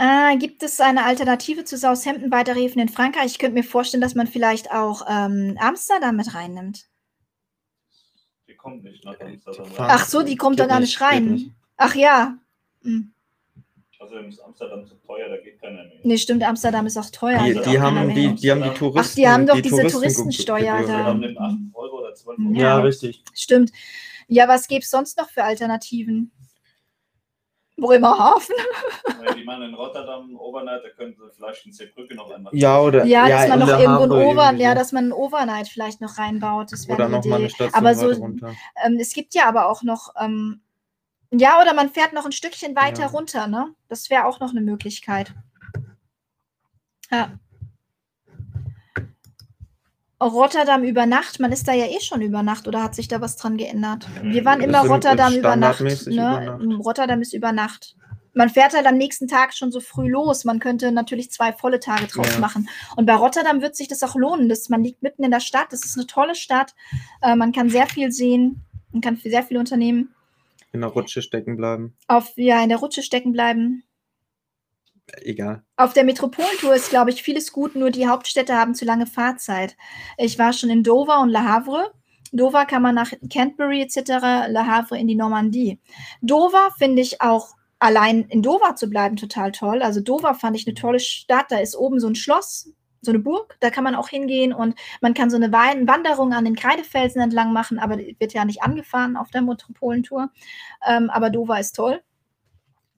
Äh, 0.00 0.36
gibt 0.38 0.62
es 0.62 0.80
eine 0.80 1.04
Alternative 1.04 1.64
zu 1.64 1.76
Southampton 1.76 2.30
weiterhäfen 2.30 2.80
in 2.80 2.88
Frankreich? 2.88 3.26
Ich 3.26 3.38
könnte 3.38 3.54
mir 3.54 3.64
vorstellen, 3.64 4.00
dass 4.00 4.14
man 4.14 4.26
vielleicht 4.26 4.70
auch 4.70 5.02
ähm, 5.08 5.56
Amsterdam 5.60 6.16
mit 6.16 6.34
reinnimmt. 6.34 6.86
Die 8.48 8.54
kommt 8.54 8.84
nicht 8.84 9.04
nach 9.04 9.18
Amsterdam. 9.20 9.66
fahren- 9.66 9.90
Ach 9.92 10.06
so, 10.06 10.22
die 10.22 10.36
kommt 10.36 10.60
doch 10.60 10.68
gar 10.68 10.80
nicht 10.80 11.00
rein. 11.00 11.32
nicht. 11.32 11.50
Ach 11.76 11.94
ja. 11.94 12.38
Hm. 12.82 13.12
Also 14.00 14.16
ist 14.16 14.40
Amsterdam 14.40 14.84
zu 14.84 14.96
teuer, 14.96 15.28
da 15.28 15.36
geht 15.36 15.60
keiner 15.60 15.84
mehr. 15.84 15.92
Nee, 16.02 16.18
stimmt, 16.18 16.42
Amsterdam 16.42 16.86
ist 16.86 16.96
auch 16.96 17.08
teuer. 17.10 17.40
Die, 17.44 17.56
auch 17.56 17.62
die, 17.62 17.80
haben, 17.80 18.12
die, 18.12 18.34
die 18.34 18.50
haben 18.50 18.62
die 18.64 18.70
Touristen. 18.70 18.98
Ach, 19.12 19.14
die 19.14 19.28
haben 19.28 19.46
doch 19.46 19.54
diese 19.60 19.76
Touristen- 19.76 19.92
Touristensteuer 20.00 20.78
Gebühren. 20.78 20.86
da. 20.88 20.98
Wir 20.98 21.04
haben 21.04 21.22
den 21.22 21.38
8 21.38 21.56
Euro 21.74 21.98
oder 22.00 22.12
12 22.14 22.38
Euro. 22.40 22.52
Ja. 22.52 22.60
Ja, 22.60 22.78
richtig. 22.80 23.22
Stimmt. 23.32 23.70
Ja, 24.26 24.48
was 24.48 24.66
gäbe 24.66 24.80
es 24.80 24.90
sonst 24.90 25.18
noch 25.18 25.28
für 25.30 25.44
Alternativen? 25.44 26.32
Bremerhaven? 27.76 28.54
Weil 29.24 29.34
Die 29.34 29.44
machen 29.44 29.62
in 29.62 29.74
Rotterdam 29.74 30.36
Overnight, 30.36 30.84
da 30.84 30.88
können 30.90 31.14
sie 31.14 31.22
vielleicht 31.34 31.66
in 31.66 31.72
Zeebrücke 31.72 32.14
noch 32.14 32.30
einmal. 32.30 32.54
Ja, 32.54 32.80
oder. 32.80 33.04
Ja, 33.04 33.28
dass 33.28 33.48
man 33.48 33.60
in 33.60 33.66
noch 33.66 33.80
irgendwo 33.80 34.02
ein 34.02 34.10
Over, 34.12 34.52
ja, 34.54 34.74
dass 34.74 34.92
man 34.92 35.08
ein 35.08 35.12
Overnight 35.12 35.68
vielleicht 35.68 36.00
noch 36.00 36.18
reinbaut. 36.18 36.70
Das 36.72 36.86
wäre 36.86 36.96
Oder 36.96 37.06
eine 37.06 37.16
nochmal 37.16 37.38
Idee. 37.40 37.44
eine 37.46 37.50
Station 37.50 37.74
Aber 37.78 37.94
so, 37.94 38.08
weiter 38.08 38.18
runter. 38.18 38.54
ähm, 38.84 38.98
es 39.00 39.12
gibt 39.14 39.34
ja 39.34 39.46
aber 39.48 39.68
auch 39.68 39.82
noch, 39.82 40.14
ähm, 40.20 40.60
ja, 41.30 41.60
oder 41.62 41.72
man 41.74 41.88
fährt 41.88 42.12
noch 42.12 42.26
ein 42.26 42.32
Stückchen 42.32 42.76
weiter 42.76 43.02
Ja. 43.04 43.08
runter, 43.08 43.46
ne? 43.46 43.74
Das 43.88 44.10
wäre 44.10 44.26
auch 44.26 44.38
noch 44.38 44.50
eine 44.50 44.60
Möglichkeit. 44.60 45.34
Ja. 47.10 47.32
Rotterdam 50.28 50.84
über 50.84 51.06
Nacht, 51.06 51.40
man 51.40 51.52
ist 51.52 51.66
da 51.68 51.72
ja 51.72 51.86
eh 51.86 52.00
schon 52.00 52.20
über 52.22 52.42
Nacht 52.42 52.68
oder 52.68 52.82
hat 52.82 52.94
sich 52.94 53.08
da 53.08 53.20
was 53.20 53.36
dran 53.36 53.56
geändert? 53.56 54.06
Wir 54.22 54.44
waren 54.44 54.60
immer 54.60 54.80
Rotterdam 54.86 55.34
über 55.34 55.56
Nacht. 55.56 55.80
Ne? 55.80 55.96
über 56.06 56.40
Nacht. 56.58 56.84
Rotterdam 56.84 57.20
ist 57.22 57.32
über 57.32 57.52
Nacht. 57.52 57.96
Man 58.34 58.48
fährt 58.48 58.72
halt 58.72 58.86
am 58.86 58.96
nächsten 58.96 59.28
Tag 59.28 59.52
schon 59.52 59.70
so 59.70 59.80
früh 59.80 60.08
los. 60.08 60.44
Man 60.44 60.58
könnte 60.58 60.90
natürlich 60.90 61.30
zwei 61.30 61.52
volle 61.52 61.80
Tage 61.80 62.06
draus 62.06 62.32
Ja. 62.32 62.38
machen. 62.38 62.68
Und 62.96 63.04
bei 63.04 63.14
Rotterdam 63.14 63.60
wird 63.60 63.76
sich 63.76 63.88
das 63.88 64.02
auch 64.02 64.14
lohnen. 64.14 64.48
Das, 64.48 64.70
man 64.70 64.82
liegt 64.82 65.02
mitten 65.02 65.22
in 65.22 65.30
der 65.30 65.40
Stadt. 65.40 65.66
Das 65.70 65.84
ist 65.84 65.98
eine 65.98 66.06
tolle 66.06 66.34
Stadt. 66.34 66.74
Äh, 67.20 67.36
man 67.36 67.52
kann 67.52 67.68
sehr 67.68 67.86
viel 67.86 68.10
sehen. 68.10 68.64
Man 68.90 69.02
kann 69.02 69.16
sehr 69.16 69.42
viel 69.42 69.58
unternehmen. 69.58 70.14
In 70.72 70.80
der 70.80 70.88
Rutsche 70.88 71.20
stecken 71.20 71.56
bleiben. 71.58 71.94
Auf, 72.08 72.32
ja, 72.36 72.62
in 72.62 72.70
der 72.70 72.78
Rutsche 72.78 73.02
stecken 73.02 73.32
bleiben. 73.32 73.82
Egal. 75.20 75.62
Auf 75.76 75.92
der 75.92 76.04
Metropolentour 76.04 76.74
ist, 76.74 76.90
glaube 76.90 77.10
ich, 77.10 77.22
vieles 77.22 77.52
gut, 77.52 77.74
nur 77.74 77.90
die 77.90 78.08
Hauptstädte 78.08 78.56
haben 78.56 78.74
zu 78.74 78.84
lange 78.84 79.06
Fahrzeit. 79.06 79.76
Ich 80.16 80.38
war 80.38 80.52
schon 80.52 80.70
in 80.70 80.82
Dover 80.82 81.20
und 81.20 81.28
Le 81.28 81.44
Havre. 81.44 81.92
Dover 82.32 82.64
kann 82.64 82.82
man 82.82 82.94
nach 82.94 83.12
Canterbury 83.30 83.82
etc., 83.82 84.08
Le 84.48 84.66
Havre 84.66 84.98
in 84.98 85.08
die 85.08 85.14
Normandie. 85.14 85.80
Dover 86.22 86.70
finde 86.78 87.02
ich 87.02 87.20
auch 87.20 87.54
allein 87.78 88.22
in 88.28 88.42
Dover 88.42 88.76
zu 88.76 88.88
bleiben 88.88 89.16
total 89.16 89.52
toll. 89.52 89.82
Also 89.82 90.00
Dover 90.00 90.34
fand 90.34 90.56
ich 90.56 90.66
eine 90.66 90.74
tolle 90.74 91.00
Stadt. 91.00 91.46
Da 91.50 91.58
ist 91.58 91.76
oben 91.76 92.00
so 92.00 92.06
ein 92.06 92.14
Schloss, 92.14 92.72
so 93.02 93.10
eine 93.10 93.18
Burg. 93.18 93.56
Da 93.60 93.70
kann 93.70 93.84
man 93.84 93.96
auch 93.96 94.08
hingehen 94.08 94.52
und 94.52 94.76
man 95.00 95.14
kann 95.14 95.30
so 95.30 95.36
eine 95.36 95.52
Wanderung 95.52 96.32
an 96.32 96.44
den 96.44 96.56
Kreidefelsen 96.56 97.20
entlang 97.20 97.52
machen, 97.52 97.78
aber 97.78 97.98
wird 97.98 98.32
ja 98.32 98.44
nicht 98.44 98.62
angefahren 98.62 99.16
auf 99.16 99.30
der 99.30 99.42
Metropolentour. 99.42 100.30
Ähm, 100.86 101.10
aber 101.10 101.28
Dover 101.28 101.58
ist 101.58 101.72
toll. 101.72 102.00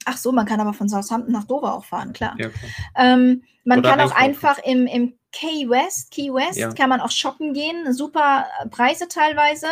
Ach 0.05 0.17
so, 0.17 0.31
man 0.31 0.45
kann 0.45 0.59
aber 0.59 0.73
von 0.73 0.87
Southampton 0.87 1.33
nach 1.33 1.45
Dover 1.45 1.73
auch 1.73 1.83
fahren, 1.85 2.13
klar. 2.13 2.35
Ja, 2.37 2.49
klar. 2.49 2.71
Ähm, 2.95 3.43
man 3.63 3.79
Oder 3.79 3.89
kann 3.89 4.01
auch 4.01 4.15
einfach 4.15 4.59
im, 4.59 4.85
im 4.85 5.13
Key 5.31 5.67
West, 5.67 6.11
Key 6.11 6.31
West, 6.31 6.57
Ja. 6.59 6.71
kann 6.71 6.89
man 6.89 7.01
auch 7.01 7.11
shoppen 7.11 7.53
gehen. 7.53 7.91
Super 7.93 8.45
äh, 8.61 8.69
Preise 8.69 9.07
teilweise. 9.07 9.67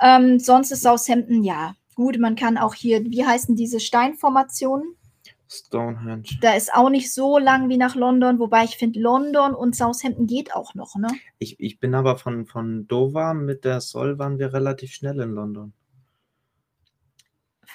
Ähm, 0.00 0.38
sonst 0.38 0.70
ist 0.70 0.82
Southampton, 0.82 1.42
ja, 1.42 1.74
gut. 1.94 2.18
Man 2.18 2.36
kann 2.36 2.58
auch 2.58 2.74
hier, 2.74 3.02
wie 3.04 3.24
heißen 3.24 3.56
diese 3.56 3.80
Steinformationen? 3.80 4.96
Stonehenge. 5.48 6.24
Da 6.40 6.54
ist 6.54 6.72
auch 6.72 6.88
nicht 6.88 7.12
so 7.12 7.38
lang 7.38 7.68
wie 7.68 7.76
nach 7.76 7.94
London, 7.94 8.38
wobei 8.38 8.64
ich 8.64 8.76
finde, 8.76 9.00
London 9.00 9.54
und 9.54 9.76
Southampton 9.76 10.26
geht 10.26 10.54
auch 10.54 10.74
noch, 10.74 10.96
ne? 10.96 11.08
Ich, 11.38 11.60
ich 11.60 11.78
bin 11.78 11.94
aber 11.94 12.16
von, 12.16 12.46
von 12.46 12.88
Dover 12.88 13.34
mit 13.34 13.64
der 13.64 13.80
Sol 13.80 14.18
waren 14.18 14.38
wir 14.38 14.52
relativ 14.54 14.92
schnell 14.92 15.20
in 15.20 15.32
London. 15.32 15.74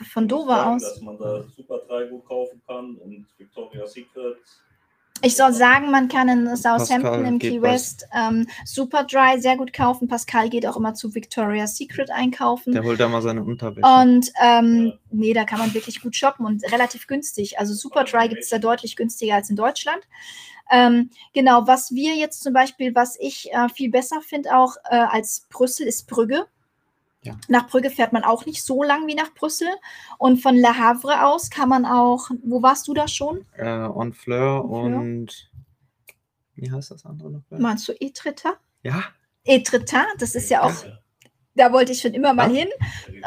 Von 0.06 0.28
Dover 0.28 0.56
sagen, 0.56 0.76
aus. 0.76 0.82
Dass 0.84 1.02
man 1.02 1.18
da 1.18 1.44
super 1.56 1.80
Dreigut 1.88 2.26
kaufen 2.26 2.61
kann 2.68 2.95
und 2.95 3.26
Victoria's 3.38 3.94
Secret. 3.94 4.38
Ich 5.24 5.36
soll 5.36 5.52
sagen, 5.52 5.90
man 5.90 6.10
kann 6.10 6.30
in 6.30 6.56
Southampton 6.56 7.02
Pascal 7.02 7.26
im 7.26 7.40
Key 7.40 7.61
West 7.61 8.06
ähm, 8.15 8.48
Superdry 8.65 9.41
sehr 9.41 9.57
gut 9.57 9.74
kaufen. 9.74 10.07
Pascal 10.07 10.48
geht 10.49 10.65
auch 10.68 10.78
immer 10.78 10.94
zu 10.94 11.15
Victoria's 11.15 11.76
Secret 11.76 12.11
einkaufen. 12.11 12.74
Der 12.74 12.84
holt 12.84 12.99
da 12.99 13.10
mal 13.10 13.22
seine 13.24 13.44
Unterwäsche. 13.44 13.82
Und 13.88 14.32
ähm, 14.40 14.94
nee, 15.10 15.34
da 15.34 15.44
kann 15.45 15.57
man 15.57 15.74
wirklich 15.74 16.02
gut 16.02 16.15
shoppen 16.15 16.45
und 16.45 16.64
relativ 16.72 17.07
günstig. 17.07 17.57
Also 17.57 17.74
Superdry 17.74 18.30
gibt 18.30 18.44
es 18.44 18.49
da 18.49 18.60
deutlich 18.60 18.95
günstiger 18.95 19.36
als 19.36 19.49
in 19.49 19.56
Deutschland. 19.56 20.03
Ähm, 20.69 21.10
genau, 21.34 21.65
was 21.65 21.91
wir 21.95 22.15
jetzt 22.15 22.44
zum 22.44 22.53
Beispiel, 22.53 22.94
was 22.94 23.18
ich 23.19 23.52
äh, 23.53 23.69
viel 23.69 23.90
besser 23.90 24.22
finde 24.22 24.56
auch 24.56 24.76
äh, 24.90 24.98
als 24.98 25.48
Brüssel, 25.49 25.88
ist 25.88 26.07
Brügge. 26.07 26.45
Ja. 27.23 27.38
Nach 27.48 27.68
Brügge 27.68 27.89
fährt 27.89 28.14
man 28.14 28.23
auch 28.23 28.45
nicht 28.45 28.64
so 28.64 28.84
lang 28.84 29.07
wie 29.07 29.15
nach 29.15 29.34
Brüssel. 29.34 29.68
Und 30.18 30.38
von 30.41 30.56
Le 30.56 30.77
Havre 30.77 31.26
aus 31.26 31.49
kann 31.49 31.68
man 31.69 31.85
auch, 31.85 32.30
wo 32.44 32.61
warst 32.61 32.88
du 32.88 32.94
da 32.94 33.07
schon? 33.07 33.45
äh, 33.57 33.88
Honfleur 33.88 34.64
und 34.65 35.49
wie 36.56 36.72
heißt 36.72 36.91
das 36.91 37.06
andere 37.06 37.31
noch? 37.31 37.41
Meinst 37.49 37.88
du 37.88 37.94
Etretat? 37.99 38.57
Ja, 38.84 39.03
Etretat, 39.44 40.07
das 40.19 40.35
ist 40.35 40.49
ja 40.49 40.64
auch, 40.64 40.73
da 41.58 41.74
wollte 41.74 41.92
ich 41.92 42.02
schon 42.02 42.14
immer 42.14 42.34
mal 42.34 42.52
Ja. 42.52 42.60
hin. 42.64 42.70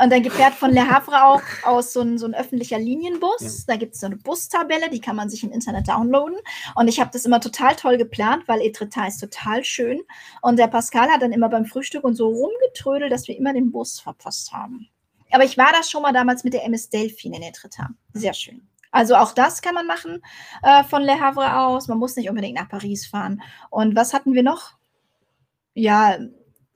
Und 0.02 0.10
dann 0.10 0.24
fährt 0.24 0.54
von 0.54 0.70
Le 0.72 0.88
Havre 0.88 1.24
auch 1.24 1.42
aus 1.64 1.92
so 1.92 2.00
ein, 2.00 2.16
so 2.18 2.26
ein 2.26 2.34
öffentlicher 2.34 2.78
Linienbus. 2.78 3.66
Da 3.66 3.76
gibt 3.76 3.94
es 3.94 4.00
so 4.00 4.06
eine 4.06 4.16
Bustabelle, 4.16 4.88
die 4.90 5.00
kann 5.00 5.16
man 5.16 5.28
sich 5.28 5.42
im 5.44 5.52
Internet 5.52 5.88
downloaden. 5.88 6.36
Und 6.76 6.88
ich 6.88 7.00
habe 7.00 7.10
das 7.12 7.26
immer 7.26 7.40
total 7.40 7.76
toll 7.76 7.98
geplant, 7.98 8.44
weil 8.46 8.60
Etretat 8.62 9.08
ist 9.08 9.18
total 9.18 9.64
schön. 9.64 10.00
Und 10.42 10.58
der 10.58 10.68
Pascal 10.68 11.10
hat 11.10 11.22
dann 11.22 11.32
immer 11.32 11.48
beim 11.48 11.66
Frühstück 11.66 12.04
und 12.04 12.14
so 12.14 12.28
rumgetrödelt, 12.28 13.12
dass 13.12 13.28
wir 13.28 13.36
immer 13.36 13.52
den 13.52 13.70
Bus 13.72 14.00
verpasst 14.00 14.52
haben. 14.52 14.88
Aber 15.32 15.44
ich 15.44 15.58
war 15.58 15.72
da 15.72 15.82
schon 15.82 16.02
mal 16.02 16.12
damals 16.12 16.44
mit 16.44 16.54
der 16.54 16.64
MS 16.64 16.88
Delphine 16.90 17.36
in 17.36 17.42
Etretat. 17.42 17.90
Sehr 18.14 18.34
schön. 18.34 18.66
Also 18.92 19.14
auch 19.14 19.32
das 19.32 19.62
kann 19.62 19.74
man 19.74 19.86
machen 19.86 20.20
äh, 20.62 20.82
von 20.84 21.02
Le 21.02 21.20
Havre 21.20 21.56
aus. 21.60 21.86
Man 21.86 21.98
muss 21.98 22.16
nicht 22.16 22.28
unbedingt 22.28 22.58
nach 22.58 22.68
Paris 22.68 23.06
fahren. 23.06 23.40
Und 23.70 23.94
was 23.94 24.12
hatten 24.12 24.34
wir 24.34 24.42
noch? 24.42 24.72
Ja, 25.74 26.18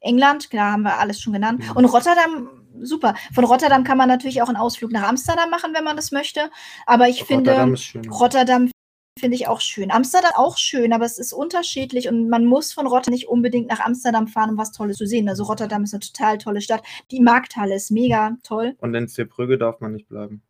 England, 0.05 0.51
klar, 0.51 0.72
haben 0.72 0.82
wir 0.82 0.98
alles 0.98 1.20
schon 1.20 1.32
genannt. 1.32 1.62
Ja. 1.64 1.72
Und 1.72 1.85
Rotterdam, 1.86 2.48
super. 2.82 3.14
Von 3.35 3.44
Rotterdam 3.44 3.85
kann 3.85 3.98
man 3.98 4.09
natürlich 4.09 4.43
auch 4.43 4.48
einen 4.48 4.56
Ausflug 4.56 4.93
nach 4.93 5.09
Amsterdam 5.09 5.51
machen, 5.51 5.72
wenn 5.74 5.85
man 5.85 5.97
das 5.97 6.12
möchte. 6.12 6.51
Aber 6.86 7.09
ich 7.09 7.22
Rotterdam 7.22 7.56
finde, 7.56 7.74
ist 7.74 7.82
schön. 7.85 8.09
Rotterdam 8.10 8.70
finde 9.18 9.36
ich 9.36 9.47
auch 9.48 9.60
schön. 9.60 9.90
Amsterdam 9.93 10.32
auch 10.35 10.59
schön, 10.59 10.93
aber 10.93 11.05
es 11.05 11.18
ist 11.18 11.32
unterschiedlich 11.32 12.09
und 12.09 12.28
man 12.28 12.44
muss 12.44 12.72
von 12.72 12.86
Rotterdam 12.86 13.12
nicht 13.14 13.28
unbedingt 13.28 13.68
nach 13.68 13.81
Amsterdam 13.81 14.26
fahren, 14.26 14.51
um 14.51 14.59
was 14.59 14.72
Tolles 14.72 14.97
zu 14.97 15.06
sehen. 15.06 15.28
Also 15.28 15.44
Rotterdam 15.44 15.85
ist 15.85 15.94
eine 15.94 16.01
total 16.01 16.39
tolle 16.39 16.60
Stadt. 16.60 16.82
Die 17.10 17.20
Markthalle 17.20 17.76
ist 17.76 17.90
mega 17.90 18.36
toll. 18.43 18.74
Und 18.78 18.94
in 18.94 19.09
Zeebrügge 19.09 19.56
darf 19.56 19.81
man 19.81 19.93
nicht 19.93 20.09
bleiben. 20.09 20.43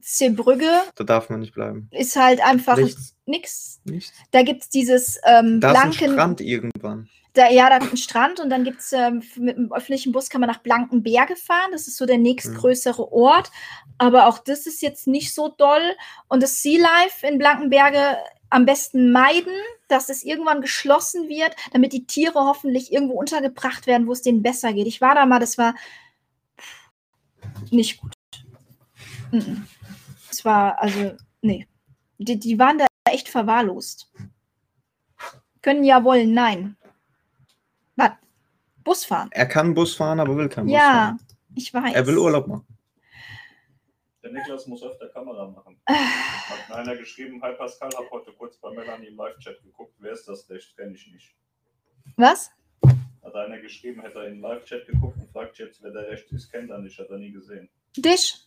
Zeebrügge 0.00 0.70
Da 0.96 1.04
darf 1.04 1.30
man 1.30 1.40
nicht 1.40 1.54
bleiben. 1.54 1.88
ist 1.90 2.14
halt 2.16 2.44
einfach 2.44 2.76
Nichts. 2.76 3.16
nix. 3.26 3.80
Nichts. 3.84 4.12
Da 4.32 4.42
gibt 4.42 4.62
es 4.62 4.68
dieses 4.68 5.18
ähm, 5.24 5.60
Da 5.60 5.72
ist 5.72 5.76
ein 5.78 5.90
Blanken. 5.90 6.12
Strand 6.12 6.40
irgendwann. 6.40 7.08
Da, 7.34 7.50
ja, 7.50 7.68
da 7.68 7.78
gibt 7.78 7.86
es 7.86 7.90
einen 7.90 7.96
Strand 7.96 8.40
und 8.40 8.48
dann 8.48 8.62
gibt 8.64 8.80
es 8.80 8.92
ähm, 8.92 9.22
mit 9.36 9.56
dem 9.56 9.72
öffentlichen 9.72 10.12
Bus 10.12 10.30
kann 10.30 10.40
man 10.40 10.48
nach 10.48 10.60
Blankenberge 10.60 11.34
fahren. 11.34 11.72
Das 11.72 11.88
ist 11.88 11.96
so 11.96 12.06
der 12.06 12.18
nächstgrößere 12.18 13.12
Ort. 13.12 13.50
Aber 13.98 14.26
auch 14.26 14.38
das 14.38 14.66
ist 14.66 14.82
jetzt 14.82 15.06
nicht 15.08 15.34
so 15.34 15.48
doll. 15.48 15.96
Und 16.28 16.42
das 16.42 16.62
Sea 16.62 16.80
Life 16.80 17.26
in 17.26 17.38
Blankenberge 17.38 18.18
am 18.50 18.66
besten 18.66 19.10
meiden, 19.10 19.52
dass 19.88 20.08
es 20.08 20.22
irgendwann 20.22 20.60
geschlossen 20.60 21.28
wird, 21.28 21.56
damit 21.72 21.92
die 21.92 22.06
Tiere 22.06 22.38
hoffentlich 22.38 22.92
irgendwo 22.92 23.14
untergebracht 23.14 23.88
werden, 23.88 24.06
wo 24.06 24.12
es 24.12 24.22
denen 24.22 24.42
besser 24.42 24.72
geht. 24.72 24.86
Ich 24.86 25.00
war 25.00 25.16
da 25.16 25.26
mal, 25.26 25.40
das 25.40 25.58
war 25.58 25.74
nicht 27.70 28.00
gut. 28.00 28.12
Mhm. 29.32 29.66
Es 30.30 30.44
war, 30.44 30.80
also, 30.80 31.16
nee. 31.42 31.66
Die, 32.18 32.38
die 32.38 32.58
waren 32.58 32.78
da 32.78 32.86
echt 33.10 33.28
verwahrlost. 33.28 34.10
Können 35.62 35.82
ja 35.82 36.04
wollen, 36.04 36.32
nein. 36.32 36.76
Was? 37.96 38.10
Bus 38.82 39.04
fahren? 39.04 39.28
Er 39.32 39.46
kann 39.46 39.72
Bus 39.74 39.94
fahren, 39.96 40.20
aber 40.20 40.36
will 40.36 40.48
kein 40.48 40.64
Bus 40.66 40.74
Ja, 40.74 40.80
fahren. 40.80 41.20
ich 41.54 41.72
weiß. 41.72 41.94
Er 41.94 42.06
will 42.06 42.18
Urlaub 42.18 42.46
machen. 42.46 42.66
Der 44.22 44.32
Niklas 44.32 44.66
muss 44.66 44.82
öfter 44.82 45.08
Kamera 45.08 45.48
machen. 45.50 45.78
Äh, 45.86 45.92
Hat 45.94 46.68
mir 46.68 46.74
einer 46.76 46.96
geschrieben, 46.96 47.42
hi 47.42 47.52
Pascal, 47.54 47.90
hab 47.96 48.10
heute 48.10 48.32
kurz 48.32 48.56
bei 48.56 48.70
Melanie 48.74 49.08
im 49.08 49.16
Live-Chat 49.16 49.62
geguckt. 49.62 49.94
Wer 49.98 50.12
ist 50.12 50.26
das? 50.26 50.46
Das 50.46 50.64
kenne 50.76 50.94
ich 50.94 51.06
nicht. 51.12 51.34
Was? 52.16 52.50
Hat 53.22 53.34
einer 53.34 53.58
geschrieben, 53.58 54.00
hätte 54.02 54.18
er 54.20 54.26
in 54.28 54.34
den 54.34 54.40
Live-Chat 54.42 54.86
geguckt 54.86 55.18
und 55.18 55.30
fragt 55.30 55.58
jetzt, 55.58 55.82
wer 55.82 55.90
der 55.90 56.08
rechts 56.08 56.30
ist, 56.32 56.50
kennt 56.50 56.70
er 56.70 56.78
nicht, 56.78 56.98
hat 56.98 57.08
er 57.10 57.18
nie 57.18 57.32
gesehen. 57.32 57.68
Dich? 57.96 58.43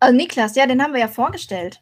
Also 0.00 0.16
Niklas, 0.16 0.54
ja, 0.54 0.66
den 0.66 0.82
haben 0.82 0.92
wir 0.92 1.00
ja 1.00 1.08
vorgestellt. 1.08 1.80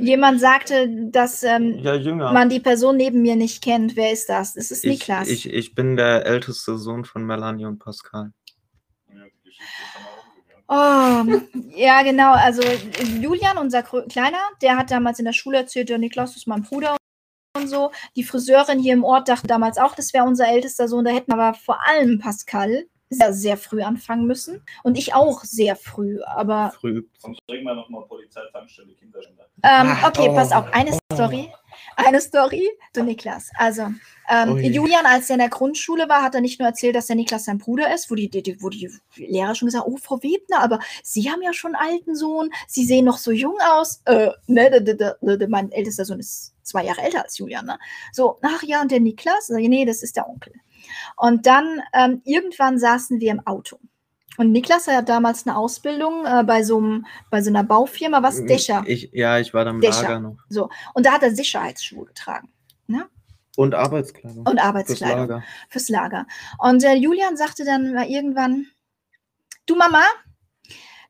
Jemand 0.00 0.40
sagte, 0.40 0.88
dass 1.10 1.42
ähm, 1.44 1.78
Ja, 1.78 1.96
man 2.32 2.48
die 2.48 2.58
Person 2.58 2.96
neben 2.96 3.22
mir 3.22 3.36
nicht 3.36 3.62
kennt. 3.62 3.94
Wer 3.94 4.12
ist 4.12 4.28
das? 4.28 4.54
Das 4.54 4.70
ist 4.72 4.84
ich, 4.84 4.90
Niklas. 4.90 5.28
ich, 5.28 5.48
ich 5.48 5.74
bin 5.74 5.96
der 5.96 6.26
älteste 6.26 6.76
Sohn 6.78 7.04
von 7.04 7.24
Melanie 7.24 7.66
und 7.66 7.78
Pascal. 7.78 8.32
Oh, 10.66 11.24
ja, 11.74 12.02
genau. 12.02 12.32
Also 12.32 12.62
Julian, 13.20 13.58
unser 13.58 13.82
Kleiner, 13.82 14.38
der 14.62 14.76
hat 14.76 14.90
damals 14.90 15.18
in 15.18 15.24
der 15.24 15.32
Schule 15.32 15.58
erzählt, 15.58 15.88
der 15.88 15.98
Niklas 15.98 16.36
ist 16.36 16.46
mein 16.46 16.62
Bruder 16.62 16.96
und 17.56 17.68
so. 17.68 17.90
Die 18.16 18.24
Friseurin 18.24 18.78
hier 18.78 18.94
im 18.94 19.04
Ort 19.04 19.28
dachte 19.28 19.46
damals 19.46 19.78
auch, 19.78 19.94
das 19.94 20.12
wäre 20.12 20.24
unser 20.24 20.48
ältester 20.48 20.88
Sohn. 20.88 21.04
Da 21.04 21.10
hätten 21.10 21.32
aber 21.32 21.54
vor 21.54 21.78
allem 21.88 22.18
Pascal 22.18 22.86
sehr, 23.10 23.32
sehr 23.32 23.56
früh 23.56 23.82
anfangen 23.82 24.26
müssen. 24.26 24.62
Und 24.82 24.96
ich 24.96 25.14
auch 25.14 25.44
sehr 25.44 25.76
früh. 25.76 26.20
Aber 26.22 26.72
Früh. 26.80 27.02
Sonst 27.18 27.44
bringen 27.46 27.64
wir 27.64 27.74
nochmal 27.74 28.04
Polizeitankstelle 28.06 28.94
Kinderschänder. 28.94 29.44
Ähm, 29.62 29.96
Ah, 30.02 30.08
okay, 30.08 30.28
oh, 30.30 30.34
pass 30.34 30.52
auf, 30.52 30.72
eine 30.72 30.92
oh. 30.92 31.14
Story. 31.14 31.52
Eine 31.96 32.20
Story, 32.20 32.68
du 32.94 33.02
Niklas. 33.02 33.50
Also, 33.56 33.88
ähm. 34.28 34.58
Julian, 34.58 35.06
als 35.06 35.28
er 35.30 35.34
in 35.34 35.40
der 35.40 35.48
Grundschule 35.48 36.08
war, 36.08 36.22
hat 36.22 36.34
er 36.34 36.40
nicht 36.40 36.58
nur 36.58 36.68
erzählt, 36.68 36.94
dass 36.94 37.06
der 37.06 37.16
Niklas 37.16 37.44
sein 37.44 37.58
Bruder 37.58 37.92
ist, 37.94 38.10
wo 38.10 38.14
die, 38.14 38.28
die, 38.28 38.56
wo 38.60 38.68
die 38.68 38.90
Lehrer 39.16 39.54
schon 39.54 39.66
gesagt 39.66 39.86
oh, 39.86 39.96
Frau 39.96 40.22
Webner, 40.22 40.62
aber 40.62 40.78
Sie 41.02 41.30
haben 41.30 41.42
ja 41.42 41.52
schon 41.52 41.74
einen 41.74 41.90
alten 41.92 42.14
Sohn, 42.14 42.50
Sie 42.66 42.84
sehen 42.84 43.04
noch 43.04 43.18
so 43.18 43.32
jung 43.32 43.56
aus. 43.60 44.02
Äh, 44.04 44.30
ne, 44.46 45.46
mein 45.48 45.72
ältester 45.72 46.04
Sohn 46.04 46.20
ist 46.20 46.54
zwei 46.62 46.84
Jahre 46.84 47.02
älter 47.02 47.22
als 47.22 47.38
Julian, 47.38 47.66
ne? 47.66 47.78
So, 48.12 48.38
ach 48.42 48.62
ja, 48.62 48.82
und 48.82 48.90
der 48.90 49.00
Niklas? 49.00 49.50
Ich, 49.50 49.68
nee, 49.68 49.84
das 49.84 50.02
ist 50.02 50.16
der 50.16 50.28
Onkel. 50.28 50.52
Und 51.16 51.46
dann, 51.46 51.80
ähm, 51.92 52.22
irgendwann 52.24 52.78
saßen 52.78 53.20
wir 53.20 53.30
im 53.30 53.46
Auto. 53.46 53.78
Und 54.36 54.52
Niklas 54.52 54.86
hat 54.86 55.08
damals 55.08 55.46
eine 55.46 55.56
Ausbildung 55.56 56.24
äh, 56.24 56.44
bei, 56.44 56.62
so 56.62 56.78
einem, 56.78 57.06
bei 57.30 57.42
so 57.42 57.50
einer 57.50 57.64
Baufirma, 57.64 58.22
was 58.22 58.44
Dächer. 58.46 58.84
Ich, 58.86 59.10
ja, 59.12 59.38
ich 59.38 59.52
war 59.52 59.64
da 59.64 59.70
im 59.70 59.80
Dächer. 59.80 60.02
Lager 60.02 60.20
noch. 60.20 60.36
Und 60.94 61.04
da 61.04 61.12
hat 61.12 61.22
er 61.22 61.34
Sicherheitsschuhe 61.34 62.06
getragen 62.06 62.48
Und 63.56 63.74
Arbeitskleidung. 63.74 64.38
und 64.46 64.46
Fürs 64.46 64.62
Arbeitskleidung 64.66 65.28
Lager. 65.28 65.44
fürs 65.68 65.88
Lager. 65.88 66.26
Und 66.58 66.82
der 66.82 66.96
Julian 66.96 67.36
sagte 67.36 67.64
dann 67.64 67.92
mal 67.92 68.08
irgendwann, 68.08 68.66
du 69.66 69.76
Mama, 69.76 70.02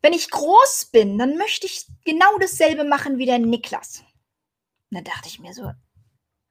wenn 0.02 0.12
ich 0.12 0.30
groß 0.30 0.88
bin, 0.92 1.18
dann 1.18 1.36
möchte 1.36 1.66
ich 1.66 1.86
genau 2.04 2.38
dasselbe 2.40 2.84
machen 2.84 3.18
wie 3.18 3.26
der 3.26 3.38
Niklas. 3.38 4.02
Und 4.90 4.96
dann 4.96 5.04
dachte 5.04 5.28
ich 5.28 5.38
mir 5.38 5.52
so, 5.52 5.70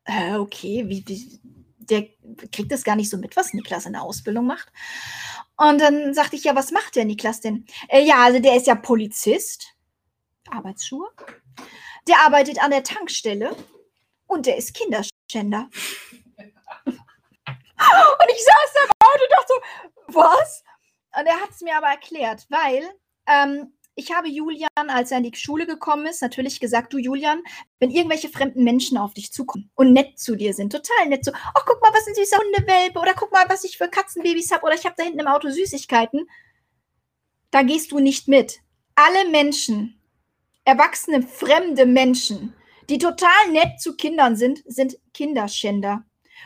äh, 0.05 0.35
okay, 0.35 0.85
wie, 0.87 1.03
wie, 1.07 1.41
der 1.89 2.07
kriegt 2.51 2.71
das 2.71 2.83
gar 2.83 2.95
nicht 2.95 3.09
so 3.09 3.17
mit, 3.17 3.35
was 3.35 3.53
Niklas 3.53 3.85
in 3.85 3.93
der 3.93 4.03
Ausbildung 4.03 4.45
macht. 4.45 4.71
Und 5.57 5.79
dann 5.79 6.13
sagte 6.13 6.35
ich, 6.35 6.43
ja, 6.43 6.55
was 6.55 6.71
macht 6.71 6.95
der 6.95 7.05
Niklas 7.05 7.41
denn? 7.41 7.65
Äh, 7.87 8.03
ja, 8.05 8.23
also 8.23 8.39
der 8.39 8.55
ist 8.55 8.67
ja 8.67 8.75
Polizist, 8.75 9.75
Arbeitsschuhe. 10.49 11.09
Der 12.07 12.19
arbeitet 12.25 12.63
an 12.63 12.71
der 12.71 12.83
Tankstelle 12.83 13.55
und 14.25 14.45
der 14.45 14.57
ist 14.57 14.73
Kinderschänder. 14.73 15.69
Und 17.79 18.29
ich 18.29 18.43
saß 18.43 18.73
da 18.73 18.83
im 18.83 18.91
Auto 18.99 19.23
und 19.23 19.31
dachte 19.31 19.47
so, 19.47 20.19
was? 20.19 20.63
Und 21.17 21.25
er 21.25 21.39
hat 21.39 21.49
es 21.51 21.61
mir 21.61 21.77
aber 21.77 21.87
erklärt, 21.87 22.45
weil 22.49 22.83
ähm, 23.25 23.73
ich 23.99 24.13
habe 24.13 24.29
Julian, 24.29 24.69
als 24.87 25.11
er 25.11 25.17
in 25.17 25.25
die 25.29 25.35
Schule 25.35 25.67
gekommen 25.67 26.05
ist, 26.05 26.21
natürlich 26.21 26.61
gesagt, 26.61 26.93
du 26.93 26.97
Julian, 26.97 27.43
wenn 27.79 27.91
irgendwelche 27.91 28.29
fremden 28.29 28.63
Menschen 28.63 28.97
auf 28.97 29.13
dich 29.13 29.33
zukommen 29.33 29.69
und 29.75 29.91
nett 29.91 30.17
zu 30.17 30.37
dir 30.37 30.53
sind, 30.53 30.71
total 30.71 31.07
nett 31.07 31.25
so, 31.25 31.31
ach 31.33 31.65
guck 31.65 31.81
mal, 31.81 31.91
was 31.91 32.07
ein 32.07 32.15
süßer 32.15 32.37
Hundewelpe 32.37 32.97
oder 32.97 33.13
guck 33.13 33.33
mal, 33.33 33.43
was 33.49 33.65
ich 33.65 33.77
für 33.77 33.89
Katzenbabys 33.89 34.51
habe 34.51 34.65
oder 34.65 34.75
ich 34.75 34.85
habe 34.85 34.95
da 34.97 35.03
hinten 35.03 35.19
im 35.19 35.27
Auto 35.27 35.49
Süßigkeiten, 35.49 36.27
da 37.51 37.61
gehst 37.61 37.91
du 37.91 37.99
nicht 37.99 38.29
mit. 38.29 38.61
Alle 38.95 39.29
Menschen, 39.29 39.99
erwachsene, 40.63 41.21
fremde 41.21 41.85
Menschen, 41.85 42.53
die 42.89 42.99
total 42.99 43.51
nett 43.51 43.81
zu 43.81 43.97
Kindern 43.97 44.37
sind, 44.37 44.63
sind 44.65 44.97
Kinderschänder. 45.13 46.05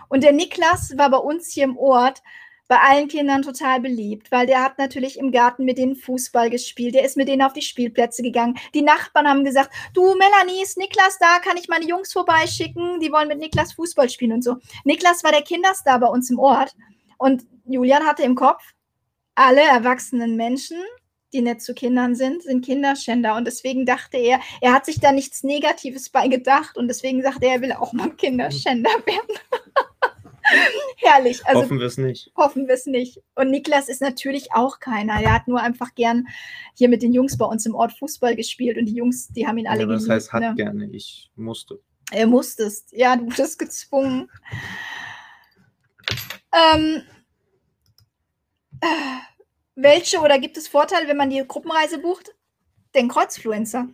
Und 0.09 0.23
der 0.23 0.34
Niklas 0.34 0.97
war 0.97 1.11
bei 1.11 1.17
uns 1.17 1.51
hier 1.51 1.65
im 1.65 1.77
Ort 1.77 2.23
bei 2.68 2.77
allen 2.80 3.07
Kindern 3.07 3.41
total 3.41 3.81
beliebt, 3.81 4.31
weil 4.31 4.48
der 4.48 4.64
hat 4.64 4.77
natürlich 4.77 5.19
im 5.19 5.31
Garten 5.31 5.65
mit 5.65 5.77
denen 5.77 5.95
Fußball 5.95 6.49
gespielt, 6.49 6.95
der 6.95 7.06
ist 7.06 7.18
mit 7.18 7.27
denen 7.27 7.41
auf 7.41 7.53
die 7.53 7.61
Spielplätze 7.61 8.23
gegangen. 8.23 8.57
Die 8.73 8.81
Nachbarn 8.81 9.27
haben 9.27 9.44
gesagt, 9.44 9.72
du 9.94 10.15
Melanie, 10.15 10.64
ist 10.64 10.77
Niklas 10.77 11.18
da, 11.19 11.40
kann 11.40 11.57
ich 11.57 11.68
meine 11.68 11.85
Jungs 11.85 12.14
vorbeischicken, 12.14 12.99
die 12.99 13.11
wollen 13.11 13.27
mit 13.27 13.40
Niklas 13.40 13.73
Fußball 13.73 14.10
spielen 14.10 14.34
und 14.34 14.44
so. 14.44 14.57
Niklas 14.85 15.23
war 15.23 15.31
der 15.31 15.41
Kinderstar 15.41 15.99
bei 15.99 16.07
uns 16.07 16.30
im 16.30 16.40
Ort 16.40 16.76
und 17.18 17.45
Julian 17.65 18.06
hatte 18.06 18.23
im 18.23 18.35
Kopf, 18.35 18.64
alle 19.35 19.61
erwachsenen 19.61 20.35
Menschen, 20.35 20.77
die 21.34 21.41
nett 21.41 21.61
zu 21.61 21.73
Kindern 21.73 22.15
sind, 22.15 22.44
sind 22.44 22.64
Kinderschänder. 22.64 23.35
Und 23.35 23.45
deswegen 23.45 23.85
dachte 23.85 24.18
er, 24.18 24.40
er 24.61 24.73
hat 24.73 24.85
sich 24.85 24.99
da 24.99 25.11
nichts 25.11 25.44
Negatives 25.44 26.10
bei 26.10 26.27
gedacht 26.27 26.77
und 26.77 26.88
deswegen 26.88 27.22
sagte 27.23 27.48
er, 27.48 27.53
er 27.53 27.61
will 27.61 27.72
auch 27.73 27.94
mal 27.94 28.11
Kinderschänder 28.11 28.91
werden. 29.06 29.38
Herrlich. 30.97 31.45
Also, 31.45 31.61
hoffen 31.61 31.80
wir 31.80 31.88
es 31.88 31.97
nicht. 31.97 32.31
Hoffen 32.35 32.67
wir 32.67 32.73
es 32.75 32.85
nicht. 32.85 33.21
Und 33.35 33.49
Niklas 33.51 33.89
ist 33.89 34.01
natürlich 34.01 34.53
auch 34.53 34.80
keiner. 34.80 35.21
Er 35.21 35.34
hat 35.34 35.47
nur 35.47 35.61
einfach 35.61 35.95
gern 35.95 36.27
hier 36.75 36.89
mit 36.89 37.01
den 37.01 37.13
Jungs 37.13 37.38
bei 37.38 37.45
uns 37.45 37.65
im 37.65 37.75
Ort 37.75 37.93
Fußball 37.93 38.35
gespielt 38.35 38.77
und 38.77 38.85
die 38.85 38.95
Jungs, 38.95 39.27
die 39.30 39.47
haben 39.47 39.57
ihn 39.57 39.67
alle 39.67 39.81
ja, 39.81 39.88
Das 39.88 40.09
heißt, 40.09 40.34
hat 40.34 40.41
ne? 40.41 40.53
gerne. 40.55 40.89
Ich 40.91 41.31
musste. 41.35 41.80
Er 42.11 42.27
musstest. 42.27 42.91
Ja, 42.91 43.15
du 43.15 43.25
wurdest 43.25 43.59
gezwungen. 43.59 44.30
Ähm, 46.51 47.01
äh, 48.81 48.85
welche 49.75 50.19
oder 50.19 50.39
gibt 50.39 50.57
es 50.57 50.67
Vorteile, 50.67 51.07
wenn 51.07 51.17
man 51.17 51.30
die 51.30 51.43
Gruppenreise 51.47 51.99
bucht? 51.99 52.35
Den 52.93 53.07
Kreuzfluencer. 53.07 53.88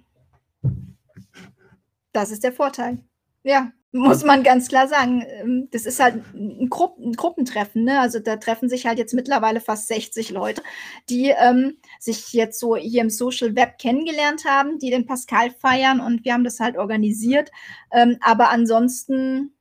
Das 2.11 2.31
ist 2.31 2.43
der 2.43 2.51
Vorteil. 2.51 3.03
Ja, 3.43 3.71
muss 3.91 4.23
man 4.23 4.43
ganz 4.43 4.67
klar 4.67 4.87
sagen. 4.87 5.23
Ähm, 5.27 5.67
das 5.71 5.85
ist 5.85 5.99
halt 5.99 6.23
ein, 6.33 6.69
Gru 6.69 6.89
ein 6.99 7.13
Gruppentreffen. 7.13 7.83
Ne? 7.83 7.99
Also 7.99 8.19
da 8.19 8.35
treffen 8.35 8.69
sich 8.69 8.85
halt 8.85 8.99
jetzt 8.99 9.13
mittlerweile 9.13 9.61
fast 9.61 9.87
60 9.87 10.29
Leute, 10.29 10.61
die 11.09 11.29
ähm, 11.29 11.77
sich 11.99 12.33
jetzt 12.33 12.59
so 12.59 12.75
hier 12.75 13.01
im 13.01 13.09
Social 13.09 13.55
Web 13.55 13.79
kennengelernt 13.79 14.45
haben, 14.45 14.77
die 14.77 14.91
den 14.91 15.07
Pascal 15.07 15.49
feiern 15.51 16.01
und 16.01 16.23
wir 16.23 16.33
haben 16.33 16.43
das 16.43 16.59
halt 16.59 16.77
organisiert. 16.77 17.49
Ähm, 17.91 18.17
aber 18.21 18.49
ansonsten 18.51 19.53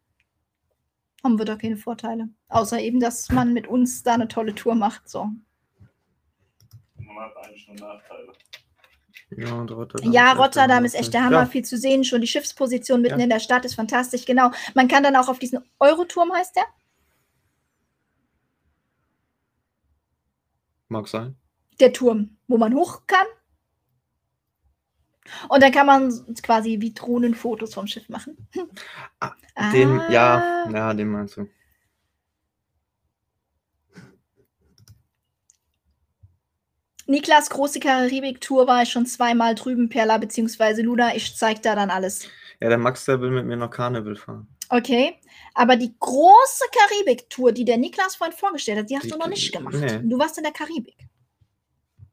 haben 1.25 1.39
wir 1.39 1.47
da 1.47 1.57
keine 1.57 1.77
Vorteile. 1.77 2.29
Außer 2.49 2.81
eben, 2.81 3.01
dass 3.01 3.31
man 3.31 3.53
mit 3.53 3.67
uns 3.67 4.03
da 4.03 4.15
eine 4.15 4.29
tolle 4.29 4.55
Tour 4.55 4.75
macht. 4.75 5.13
Man 5.15 5.43
hat 7.17 7.37
eigentlich 7.45 7.67
nur 7.67 7.77
Nachteile. 7.77 8.33
Ja, 9.31 9.63
Rotterdam. 9.63 10.13
Ja, 10.13 10.33
Rotterdam 10.33 10.85
ist 10.85 10.95
echt 10.95 11.13
der 11.13 11.25
Hammer, 11.25 11.41
ja. 11.41 11.47
viel 11.47 11.65
zu 11.65 11.77
sehen. 11.77 12.05
Schon 12.05 12.21
die 12.21 12.27
Schiffsposition 12.27 13.03
mitten 13.03 13.19
ja. 13.19 13.25
in 13.25 13.31
der 13.31 13.41
Stadt 13.41 13.65
ist 13.65 13.75
fantastisch, 13.75 14.25
genau. 14.25 14.51
Man 14.75 14.89
kann 14.89 15.03
dann 15.03 15.17
auch 15.17 15.29
auf 15.29 15.39
diesen 15.39 15.61
Euroturm, 15.79 16.33
heißt 16.33 16.57
der? 16.57 16.65
Mag 20.89 21.09
sein. 21.09 21.37
Der 21.79 21.93
Turm, 21.93 22.39
wo 22.47 22.57
man 22.57 22.75
hoch 22.75 23.03
kann. 23.07 23.27
Und 25.51 25.63
dann 25.63 25.73
kann 25.73 25.87
man 25.87 26.37
quasi 26.43 26.81
wie 26.81 26.95
Drohnenfotos 26.95 27.75
vom 27.75 27.87
Schiff 27.87 28.09
machen. 28.09 28.49
Ah, 29.21 29.35
den, 29.73 30.01
ah. 30.01 30.11
ja, 30.11 30.71
ja, 30.71 30.95
den 30.95 31.09
meinst 31.09 31.37
du. 31.37 31.49
Niklas 37.09 37.49
große 37.49 37.81
Karibik-Tour 37.81 38.67
war 38.67 38.83
ich 38.83 38.91
schon 38.91 39.07
zweimal 39.07 39.55
drüben, 39.55 39.89
Perla 39.89 40.19
bzw. 40.19 40.83
Luna. 40.83 41.17
Ich 41.17 41.35
zeig 41.37 41.63
da 41.63 41.75
dann 41.75 41.91
alles. 41.91 42.29
Ja, 42.61 42.69
der 42.69 42.77
Max, 42.77 43.07
der 43.07 43.21
will 43.21 43.31
mit 43.31 43.47
mir 43.47 43.57
noch 43.57 43.71
Karneval 43.71 44.15
fahren. 44.15 44.47
Okay, 44.69 45.15
aber 45.55 45.77
die 45.77 45.95
große 45.99 46.65
Karibik-Tour, 46.71 47.53
die 47.53 47.65
der 47.65 47.79
Niklas 47.79 48.17
vorhin 48.17 48.37
vorgestellt 48.37 48.81
hat, 48.81 48.91
die 48.91 48.97
hast 48.97 49.07
die, 49.07 49.11
du 49.11 49.17
noch 49.17 49.29
nicht 49.29 49.51
gemacht. 49.51 49.77
Nee. 49.81 50.01
Du 50.03 50.19
warst 50.19 50.37
in 50.37 50.45
der 50.45 50.53
Karibik. 50.53 51.09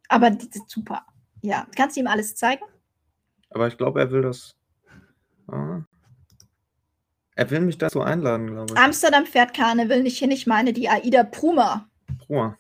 Aber 0.08 0.30
die 0.30 0.48
ist 0.48 0.70
super. 0.70 1.06
Ja, 1.42 1.68
kannst 1.76 1.98
du 1.98 2.00
ihm 2.00 2.08
alles 2.08 2.36
zeigen? 2.36 2.64
Aber 3.50 3.68
ich 3.68 3.78
glaube, 3.78 4.00
er 4.00 4.12
will 4.12 4.22
das. 4.22 4.56
Ah. 5.48 5.82
Er 7.36 7.52
will 7.52 7.60
mich 7.60 7.78
dazu 7.78 8.02
einladen, 8.02 8.48
glaube 8.48 8.74
ich. 8.74 8.80
Amsterdam 8.80 9.26
fährt 9.26 9.54
Karneval 9.54 10.04
nicht 10.04 10.18
hin. 10.18 10.32
Ich 10.32 10.48
meine 10.48 10.72
die 10.72 10.88
Aida 10.88 11.26
Pruma. 11.26 11.90
Pruma. 12.26 12.58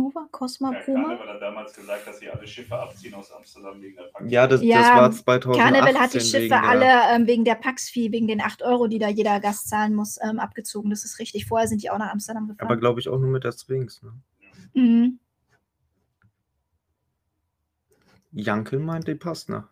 Nova, 0.00 0.26
Cosma, 0.30 0.72
ja, 0.72 0.80
Puma. 0.80 1.02
Karneval 1.08 1.34
hat 1.34 1.42
damals 1.42 1.74
gesagt, 1.74 2.06
dass 2.06 2.18
sie 2.18 2.30
alle 2.30 2.46
Schiffe 2.46 2.78
abziehen 2.78 3.14
aus 3.14 3.30
Amsterdam 3.30 3.80
wegen 3.82 3.96
der 3.96 4.04
Pax. 4.04 4.24
Ja, 4.30 4.46
das, 4.46 4.62
ja, 4.62 4.78
das 4.78 4.88
war 4.88 5.12
2018. 5.12 5.62
Karneval 5.62 6.00
hat 6.00 6.14
die 6.14 6.20
Schiffe 6.20 6.56
alle 6.56 7.14
ähm, 7.14 7.26
wegen 7.26 7.44
der 7.44 7.56
Pax-Fee, 7.56 8.10
wegen 8.12 8.26
den 8.26 8.40
8 8.40 8.62
Euro, 8.62 8.86
die 8.86 8.98
da 8.98 9.08
jeder 9.08 9.40
Gast 9.40 9.68
zahlen 9.68 9.94
muss, 9.94 10.18
ähm, 10.22 10.38
abgezogen. 10.38 10.90
Das 10.90 11.04
ist 11.04 11.18
richtig. 11.18 11.46
Vorher 11.46 11.68
sind 11.68 11.82
die 11.82 11.90
auch 11.90 11.98
nach 11.98 12.10
Amsterdam 12.10 12.48
gefahren. 12.48 12.66
Aber 12.66 12.78
glaube 12.78 13.00
ich 13.00 13.08
auch 13.08 13.18
nur 13.18 13.28
mit 13.28 13.44
der 13.44 13.52
Sphinx. 13.52 14.02
Ne? 14.02 14.12
Mhm. 14.72 15.18
Jankel 18.32 18.78
meint, 18.78 19.06
die 19.06 19.14
passt 19.14 19.48
nach. 19.48 19.68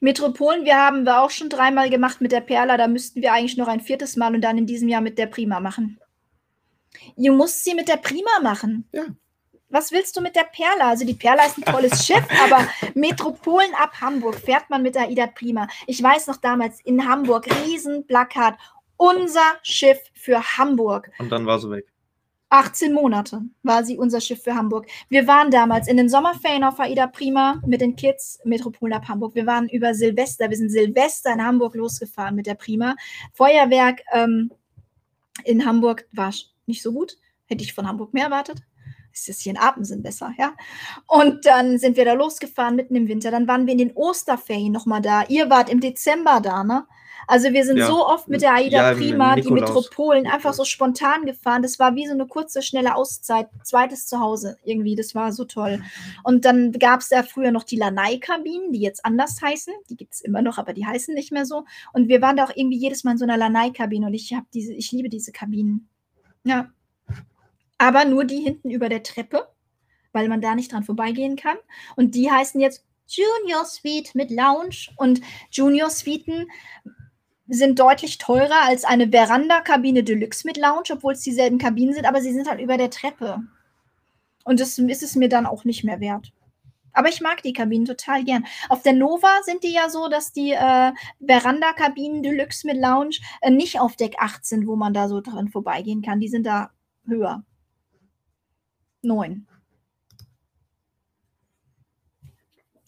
Metropolen, 0.00 0.64
wir 0.64 0.76
haben 0.76 1.04
wir 1.04 1.22
auch 1.22 1.30
schon 1.30 1.48
dreimal 1.48 1.88
gemacht 1.88 2.20
mit 2.20 2.32
der 2.32 2.40
Perla. 2.40 2.76
Da 2.76 2.88
müssten 2.88 3.22
wir 3.22 3.32
eigentlich 3.32 3.56
noch 3.56 3.68
ein 3.68 3.80
viertes 3.80 4.16
Mal 4.16 4.34
und 4.34 4.40
dann 4.40 4.58
in 4.58 4.66
diesem 4.66 4.88
Jahr 4.88 5.00
mit 5.00 5.16
der 5.16 5.26
Prima 5.26 5.60
machen. 5.60 6.00
Du 7.16 7.32
musst 7.32 7.64
sie 7.64 7.74
mit 7.74 7.88
der 7.88 7.96
Prima 7.96 8.40
machen. 8.42 8.88
Ja. 8.92 9.04
Was 9.68 9.90
willst 9.90 10.14
du 10.16 10.20
mit 10.20 10.36
der 10.36 10.44
Perla? 10.44 10.90
Also 10.90 11.06
die 11.06 11.14
Perla 11.14 11.46
ist 11.46 11.56
ein 11.56 11.64
tolles 11.64 12.06
Schiff, 12.06 12.24
aber 12.44 12.68
Metropolen 12.94 13.72
ab 13.78 14.00
Hamburg 14.00 14.34
fährt 14.34 14.68
man 14.68 14.82
mit 14.82 14.94
der 14.94 15.10
Ida 15.10 15.26
Prima. 15.28 15.66
Ich 15.86 16.02
weiß 16.02 16.26
noch 16.26 16.36
damals 16.36 16.80
in 16.84 17.08
Hamburg, 17.08 17.46
Riesenplakat, 17.64 18.58
unser 18.98 19.56
Schiff 19.62 19.98
für 20.14 20.42
Hamburg. 20.58 21.10
Und 21.18 21.32
dann 21.32 21.46
war 21.46 21.58
sie 21.58 21.70
weg. 21.70 21.86
18 22.52 22.92
Monate 22.92 23.40
war 23.62 23.82
sie 23.82 23.96
unser 23.96 24.20
Schiff 24.20 24.42
für 24.42 24.54
Hamburg. 24.54 24.86
Wir 25.08 25.26
waren 25.26 25.50
damals 25.50 25.88
in 25.88 25.96
den 25.96 26.10
Sommerferien 26.10 26.64
auf 26.64 26.78
Aida 26.78 27.06
Prima 27.06 27.62
mit 27.66 27.80
den 27.80 27.96
Kids 27.96 28.40
Metropolen 28.44 28.92
ab 28.92 29.08
Hamburg. 29.08 29.34
Wir 29.34 29.46
waren 29.46 29.70
über 29.70 29.94
Silvester, 29.94 30.50
wir 30.50 30.56
sind 30.58 30.68
Silvester 30.68 31.32
in 31.32 31.42
Hamburg 31.42 31.74
losgefahren 31.74 32.36
mit 32.36 32.46
der 32.46 32.54
Prima. 32.54 32.94
Feuerwerk 33.32 34.02
ähm, 34.12 34.50
in 35.44 35.64
Hamburg 35.64 36.06
war 36.12 36.30
nicht 36.66 36.82
so 36.82 36.92
gut. 36.92 37.16
Hätte 37.46 37.64
ich 37.64 37.74
von 37.74 37.86
Hamburg 37.86 38.14
mehr 38.14 38.24
erwartet. 38.24 38.62
Es 39.12 39.28
ist 39.28 39.42
hier 39.42 39.52
in 39.52 39.58
Apensen 39.58 40.02
besser, 40.02 40.32
ja. 40.38 40.54
Und 41.06 41.44
dann 41.44 41.78
sind 41.78 41.96
wir 41.96 42.04
da 42.04 42.14
losgefahren 42.14 42.76
mitten 42.76 42.96
im 42.96 43.08
Winter. 43.08 43.30
Dann 43.30 43.46
waren 43.46 43.66
wir 43.66 43.72
in 43.72 43.78
den 43.78 43.92
Osterferien 43.92 44.72
nochmal 44.72 45.02
da. 45.02 45.24
Ihr 45.28 45.50
wart 45.50 45.68
im 45.68 45.80
Dezember 45.80 46.40
da, 46.40 46.64
ne? 46.64 46.86
Also 47.28 47.52
wir 47.52 47.64
sind 47.64 47.76
ja. 47.76 47.86
so 47.86 48.06
oft 48.06 48.28
mit 48.28 48.42
der 48.42 48.54
AIDA 48.54 48.90
ja, 48.90 48.94
Prima, 48.94 49.36
die 49.36 49.50
Metropolen, 49.50 50.26
einfach 50.26 50.52
so 50.54 50.64
spontan 50.64 51.24
gefahren. 51.24 51.62
Das 51.62 51.78
war 51.78 51.94
wie 51.94 52.06
so 52.06 52.12
eine 52.12 52.26
kurze, 52.26 52.62
schnelle 52.62 52.96
Auszeit, 52.96 53.48
zweites 53.62 54.06
Zuhause 54.06 54.56
irgendwie. 54.64 54.96
Das 54.96 55.14
war 55.14 55.32
so 55.32 55.44
toll. 55.44 55.82
Und 56.24 56.44
dann 56.44 56.72
gab 56.72 57.00
es 57.00 57.10
ja 57.10 57.22
früher 57.22 57.52
noch 57.52 57.62
die 57.62 57.76
Lanai-Kabinen, 57.76 58.72
die 58.72 58.80
jetzt 58.80 59.04
anders 59.04 59.40
heißen. 59.40 59.72
Die 59.88 59.96
gibt 59.96 60.14
es 60.14 60.20
immer 60.20 60.42
noch, 60.42 60.58
aber 60.58 60.72
die 60.72 60.86
heißen 60.86 61.14
nicht 61.14 61.32
mehr 61.32 61.46
so. 61.46 61.64
Und 61.92 62.08
wir 62.08 62.20
waren 62.22 62.36
da 62.36 62.44
auch 62.44 62.52
irgendwie 62.54 62.78
jedes 62.78 63.04
Mal 63.04 63.12
in 63.12 63.18
so 63.18 63.24
einer 63.24 63.36
Lanai-Kabine 63.36 64.06
und 64.06 64.14
ich 64.14 64.32
habe 64.34 64.46
diese, 64.52 64.72
ich 64.72 64.90
liebe 64.90 65.08
diese 65.08 65.32
Kabinen. 65.32 65.88
Ja. 66.44 66.70
Aber 67.78 68.04
nur 68.04 68.24
die 68.24 68.40
hinten 68.40 68.70
über 68.70 68.88
der 68.88 69.02
Treppe, 69.02 69.48
weil 70.12 70.28
man 70.28 70.40
da 70.40 70.54
nicht 70.54 70.72
dran 70.72 70.84
vorbeigehen 70.84 71.36
kann. 71.36 71.56
Und 71.96 72.14
die 72.14 72.30
heißen 72.30 72.60
jetzt 72.60 72.84
Junior 73.06 73.64
Suite 73.64 74.14
mit 74.14 74.30
Lounge. 74.30 74.88
Und 74.96 75.20
Junior 75.50 75.90
Suiten 75.90 76.46
sind 77.48 77.78
deutlich 77.78 78.18
teurer 78.18 78.62
als 78.66 78.84
eine 78.84 79.10
Veranda-Kabine 79.10 80.04
Deluxe 80.04 80.46
mit 80.46 80.56
Lounge, 80.56 80.90
obwohl 80.92 81.12
es 81.12 81.20
dieselben 81.20 81.58
Kabinen 81.58 81.94
sind, 81.94 82.06
aber 82.06 82.20
sie 82.22 82.32
sind 82.32 82.48
halt 82.48 82.60
über 82.60 82.76
der 82.76 82.90
Treppe. 82.90 83.42
Und 84.44 84.60
das 84.60 84.78
ist 84.78 85.02
es 85.02 85.16
mir 85.16 85.28
dann 85.28 85.46
auch 85.46 85.64
nicht 85.64 85.84
mehr 85.84 86.00
wert. 86.00 86.32
Aber 86.92 87.08
ich 87.08 87.20
mag 87.20 87.42
die 87.42 87.52
Kabinen 87.52 87.86
total 87.86 88.24
gern. 88.24 88.44
Auf 88.68 88.82
der 88.82 88.92
Nova 88.92 89.42
sind 89.44 89.64
die 89.64 89.72
ja 89.72 89.88
so, 89.88 90.08
dass 90.08 90.32
die 90.32 90.52
äh, 90.52 90.92
Veranda-Kabinen 91.20 92.22
Deluxe 92.22 92.66
mit 92.66 92.76
Lounge 92.76 93.16
äh, 93.40 93.50
nicht 93.50 93.80
auf 93.80 93.96
Deck 93.96 94.16
8 94.18 94.44
sind, 94.44 94.66
wo 94.66 94.76
man 94.76 94.94
da 94.94 95.08
so 95.08 95.20
dran 95.20 95.48
vorbeigehen 95.48 96.02
kann. 96.02 96.20
Die 96.20 96.28
sind 96.28 96.44
da 96.44 96.70
höher. 97.06 97.44
Neun. 99.02 99.46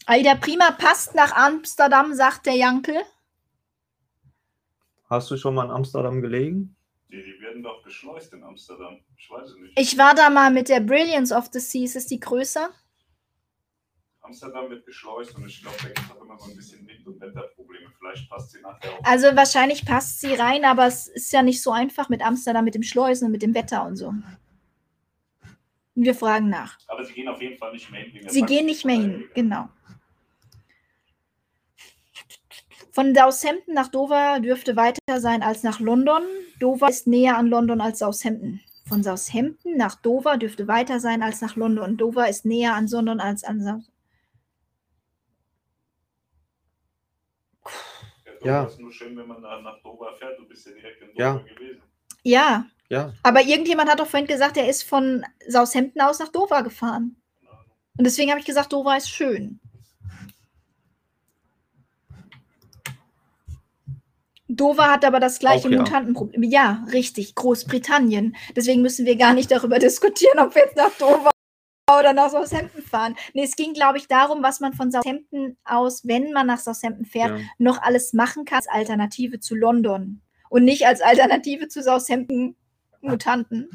Aida 0.07 0.35
Prima 0.35 0.71
passt 0.73 1.15
nach 1.15 1.33
Amsterdam, 1.33 2.15
sagt 2.15 2.47
der 2.47 2.57
Jankel. 2.57 2.97
Hast 5.09 5.31
du 5.31 5.37
schon 5.37 5.55
mal 5.55 5.65
in 5.65 5.71
Amsterdam 5.71 6.21
gelegen? 6.21 6.77
Die, 7.11 7.23
die 7.23 7.41
werden 7.41 7.63
doch 7.63 7.83
geschleust 7.83 8.33
in 8.35 8.43
Amsterdam. 8.43 8.99
Ich 9.17 9.31
weiß 9.31 9.51
es 9.51 9.57
nicht. 9.57 9.79
Ich 9.79 9.97
war 9.97 10.15
da 10.15 10.29
mal 10.29 10.51
mit 10.51 10.69
der 10.69 10.81
Brilliance 10.81 11.35
of 11.35 11.49
the 11.53 11.61
Seas. 11.61 11.97
Ist 11.97 12.11
die 12.11 12.21
größer? 12.21 12.71
Amsterdam 14.25 14.71
wird 14.71 14.87
geschleust 14.87 15.37
und 15.37 15.47
ich 15.47 15.61
glaube, 15.61 15.77
da 15.83 15.89
gibt 15.89 15.99
es 15.99 16.11
auch 16.11 16.23
immer 16.23 16.39
so 16.39 16.51
ein 16.51 16.57
bisschen 16.57 16.87
Wind- 16.89 17.07
und 17.07 17.21
Wetterprobleme. 17.21 17.91
Vielleicht 17.99 18.29
passt 18.31 18.53
sie 18.53 18.61
nachher 18.63 18.93
auch. 18.95 19.05
Also 19.05 19.27
wahrscheinlich 19.37 19.85
passt 19.85 20.21
sie 20.21 20.33
rein, 20.33 20.65
aber 20.65 20.87
es 20.87 21.09
ist 21.09 21.31
ja 21.31 21.43
nicht 21.43 21.63
so 21.63 21.73
einfach 21.73 22.09
mit 22.09 22.23
Amsterdam, 22.23 22.65
mit 22.65 22.75
dem 22.75 22.83
Schleusen 22.83 23.27
und 23.27 23.33
mit 23.33 23.43
dem 23.43 23.55
Wetter 23.55 23.85
und 23.85 23.97
so. 23.97 24.09
Und 24.09 24.25
wir 25.95 26.15
fragen 26.15 26.49
nach. 26.49 26.79
Aber 26.89 27.05
sie 27.05 27.13
gehen 27.13 27.29
auf 27.29 27.41
jeden 27.43 27.59
Fall 27.59 27.73
nicht 27.73 27.91
mehr 27.91 28.01
hin. 28.01 28.29
Sie 28.29 28.43
gehen 28.43 28.65
nicht 28.65 28.87
mehr 28.87 28.97
hin, 28.97 29.29
genau. 29.35 29.69
Von 32.93 33.15
Southampton 33.15 33.75
nach 33.75 33.89
Dover 33.89 34.41
dürfte 34.41 34.75
weiter 34.75 35.21
sein 35.21 35.43
als 35.43 35.65
nach 35.65 35.81
London. 35.81 36.23
Dover 36.61 36.89
ist 36.89 37.07
näher 37.07 37.37
an 37.37 37.49
London 37.49 37.83
als 37.83 37.99
Southampton. 37.99 38.63
Von 38.87 39.03
Southampton 39.03 39.77
nach 39.77 39.97
Dover 39.97 40.39
dürfte 40.39 40.67
weiter 40.67 40.99
sein 40.99 41.23
als 41.23 41.43
nach 41.43 41.57
London. 41.57 41.99
Dover 41.99 42.29
ist 42.29 42.47
näher 42.47 42.75
an 42.75 42.87
London 42.87 43.21
als 43.21 43.45
an 43.45 43.85
Ja. 48.45 48.65
ist 48.65 48.81
nur 48.81 48.93
schön, 48.93 49.17
wenn 49.17 49.27
man 49.27 49.43
da 49.43 49.61
nach 49.61 49.83
Dover 49.83 50.15
fährt. 50.19 50.39
Du 50.39 50.47
bist 50.47 50.67
ja 50.67 50.73
direkt 50.73 51.03
in 51.03 51.09
Dover 51.09 51.21
ja. 51.21 51.55
gewesen. 51.55 51.83
Ja, 52.23 52.67
Ja, 52.89 53.13
Aber 53.23 53.43
irgendjemand 53.43 53.91
hat 53.91 54.01
doch 54.01 54.07
vorhin 54.07 54.27
gesagt, 54.27 54.57
er 54.57 54.69
ist 54.69 54.83
von 54.83 55.25
Southampton 55.49 56.03
aus 56.03 56.19
nach 56.19 56.29
Dover 56.29 56.63
gefahren. 56.63 57.17
Und 57.97 58.05
deswegen 58.05 58.31
habe 58.31 58.41
ich 58.41 58.47
gesagt, 58.47 58.73
Dover 58.73 58.97
ist 58.97 59.09
schön. 59.09 59.61
Dover 64.49 64.91
hat 64.91 65.05
aber 65.05 65.21
das 65.21 65.39
gleiche 65.39 65.69
Auch 65.69 65.73
ja. 65.73 65.79
Mutantenproblem. 65.79 66.43
Ja, 66.45 66.85
richtig, 66.93 67.35
Großbritannien. 67.35 68.37
Deswegen 68.55 68.83
müssen 68.83 69.07
wir 69.07 69.17
gar 69.17 69.33
nicht 69.33 69.51
darüber 69.51 69.79
diskutieren, 69.79 70.39
ob 70.39 70.55
wir 70.55 70.63
jetzt 70.63 70.77
nach 70.77 70.91
Dover 70.99 71.31
oder 71.91 72.13
nach 72.13 72.31
Southampton 72.31 72.83
fahren. 72.83 73.15
Nee, 73.35 73.45
es 73.45 73.57
ging, 73.57 73.75
glaube 73.75 73.99
ich, 73.99 74.09
darum, 74.09 74.43
was 74.43 74.61
man 74.61 74.73
von 74.73 74.91
Southampton 74.91 75.57
aus, 75.65 76.07
wenn 76.07 76.33
man 76.33 76.47
nach 76.47 76.59
Southampton 76.59 77.05
fährt, 77.05 77.39
ja. 77.39 77.45
noch 77.59 77.83
alles 77.83 78.13
machen 78.13 78.45
kann 78.45 78.57
als 78.57 78.69
Alternative 78.69 79.41
zu 79.41 79.55
London. 79.55 80.23
Und 80.49 80.65
nicht 80.65 80.87
als 80.87 81.01
Alternative 81.01 81.69
zu 81.69 81.83
Southampton 81.83 82.57
Mutanten. 83.01 83.69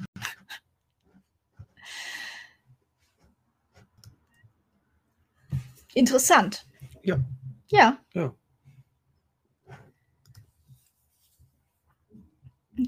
Interessant. 5.94 6.66
Ja. 7.04 7.20
Ja. 7.68 8.00
Ja. 8.14 8.34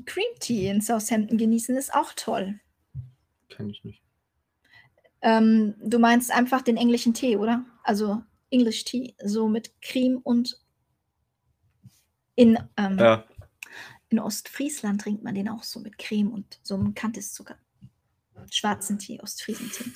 Cream 0.06 0.34
Tea 0.40 0.70
in 0.70 0.82
Southampton 0.82 1.38
genießen 1.38 1.76
ist 1.76 1.94
auch 1.94 2.14
toll. 2.14 2.60
Kenne 3.50 3.72
ich 3.72 3.84
nicht. 3.84 4.01
Ähm, 5.22 5.76
du 5.84 6.00
meinst 6.00 6.32
einfach 6.32 6.62
den 6.62 6.78
englischen 6.78 7.14
Tee, 7.14 7.38
oder? 7.38 7.66
Also 7.84 8.22
English 8.50 8.86
Tea, 8.86 9.16
so 9.24 9.48
mit 9.48 9.72
Creme 9.82 10.18
und 10.18 10.60
in, 12.36 12.58
ähm, 12.78 12.98
Ja, 12.98 13.26
in 14.12 14.20
Ostfriesland 14.20 15.02
trinkt 15.02 15.24
man 15.24 15.36
den 15.36 15.48
auch 15.48 15.64
so 15.64 15.80
mit 15.80 15.98
Creme 15.98 16.32
und 16.32 16.60
so 16.64 16.76
einem 16.76 16.94
Kantiszucker. 16.94 17.56
Schwarzen 18.50 19.00
Tee, 19.00 19.22
Ostfriesentee. 19.22 19.92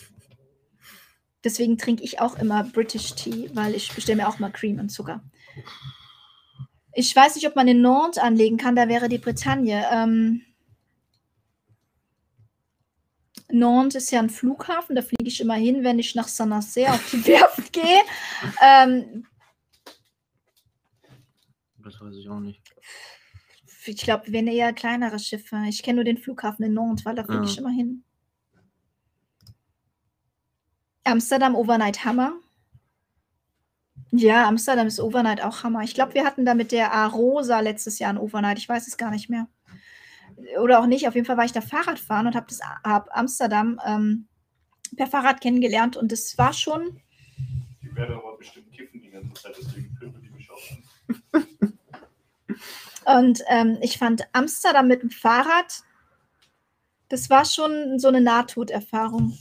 Deswegen 1.43 1.77
trinke 1.77 2.02
ich 2.02 2.22
auch 2.22 2.39
immer 2.39 2.64
British 2.64 3.14
Tea, 3.15 3.49
weil 3.53 3.76
ich 3.76 3.93
bestelle 3.93 4.15
mir 4.18 4.27
auch 4.30 4.39
mal 4.39 4.52
Cream 4.52 4.80
und 4.80 4.89
Zucker. 4.89 5.22
Ich 6.93 7.14
weiß 7.14 7.35
nicht, 7.35 7.45
ob 7.45 7.57
man 7.57 7.68
in 7.68 7.81
Nantes 7.81 8.23
anlegen 8.23 8.57
kann, 8.57 8.76
da 8.76 8.88
wäre 8.88 9.10
die 9.10 9.18
Bretagne. 9.18 9.85
Ähm, 9.91 10.44
Nantes 13.49 14.05
ist 14.05 14.11
ja 14.11 14.19
ein 14.19 14.30
Flughafen, 14.30 14.95
da 14.95 15.01
fliege 15.01 15.27
ich 15.27 15.39
immer 15.39 15.53
hin, 15.55 15.84
wenn 15.84 15.99
ich 15.99 16.15
nach 16.15 16.27
Saint-Nazaire 16.27 16.93
auf 16.93 17.11
die 17.11 17.23
Werft 17.27 17.72
gehe. 17.72 18.01
Ähm, 18.61 19.26
das 21.77 22.01
weiß 22.01 22.15
ich 22.15 22.27
auch 22.27 22.39
nicht. 22.39 22.61
ich 23.85 23.97
glaube, 23.97 24.23
wir 24.31 24.47
eher 24.47 24.73
kleinere 24.73 25.19
Schiffe. 25.19 25.57
Ich 25.69 25.84
kenne 25.84 25.97
nur 25.97 26.03
den 26.03 26.17
Flughafen 26.17 26.65
in 26.65 26.73
Nantes, 26.73 27.05
weil 27.05 27.15
da 27.15 27.23
fliege 27.23 27.43
Ja. 27.43 27.49
ich 27.49 27.57
immer 27.57 27.69
hin. 27.69 28.03
Amsterdam 31.03 31.55
Overnight 31.55 32.03
Hammer. 32.03 32.34
Ja, 34.11 34.47
Amsterdam 34.47 34.88
ist 34.88 34.99
Overnight 34.99 35.43
auch 35.43 35.63
Hammer. 35.63 35.81
Ich 35.84 35.93
glaube, 35.93 36.13
wir 36.15 36.26
hatten 36.26 36.45
da 36.45 36.53
mit 36.55 36.72
der 36.72 36.93
Arosa 36.93 37.59
letztes 37.59 37.99
Jahr 37.99 38.09
ein 38.11 38.17
Overnight. 38.17 38.57
Ich 38.57 38.67
weiß 38.67 38.88
es 38.88 38.97
gar 38.97 39.11
nicht 39.11 39.30
mehr. 39.30 39.47
Oder 40.60 40.80
auch 40.80 40.86
nicht. 40.86 41.07
Auf 41.07 41.16
jeden 41.16 41.26
Fall 41.26 41.38
war 41.38 41.45
ich 41.45 41.52
da 41.52 41.62
Fahrradfahren 41.62 42.28
und 42.28 42.36
habe 42.36 42.48
hab 42.84 43.10
Amsterdam 43.16 43.80
ähm, 43.86 44.28
per 44.95 45.07
Fahrrad 45.07 45.41
kennengelernt 45.41 45.98
und 45.98 46.12
das 46.12 46.38
war 46.38 46.53
schon. 46.53 47.02
Die 47.82 47.95
werden 47.95 48.16
aber 48.16 48.38
bestimmt 48.38 48.72
kiffen 48.74 49.02
die 49.02 49.10
ganze 49.10 49.34
Zeit, 49.41 49.56
deswegen 49.57 49.95
filmen 49.98 50.22
die 50.22 50.30
mich 50.30 50.49
auch 50.52 50.72
an. 51.34 51.48
Und 53.06 53.44
ähm, 53.49 53.78
ich 53.82 53.99
fand 53.99 54.24
Amsterdam 54.34 54.88
mit 54.88 55.03
dem 55.03 55.12
Fahrrad, 55.12 55.84
das 57.10 57.30
war 57.30 57.45
schon 57.45 57.99
so 57.99 58.07
eine 58.07 58.20
Nahtoderfahrung. 58.20 59.38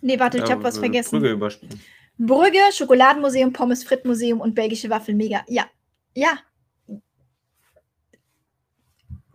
Nee, 0.00 0.20
warte, 0.20 0.38
ich 0.38 0.44
Ja, 0.44 0.50
habe 0.50 0.62
was 0.62 0.76
äh, 0.76 0.80
vergessen. 0.80 1.10
Brügge 1.18 1.32
überspringen. 1.32 1.80
Brügge, 2.16 2.60
Schokoladenmuseum, 2.72 3.52
Pommes 3.52 3.82
Frites 3.82 4.04
Museum 4.04 4.40
und 4.40 4.54
belgische 4.54 4.88
Waffel 4.88 5.14
mega. 5.14 5.44
Ja, 5.48 5.66
ja. 6.14 6.38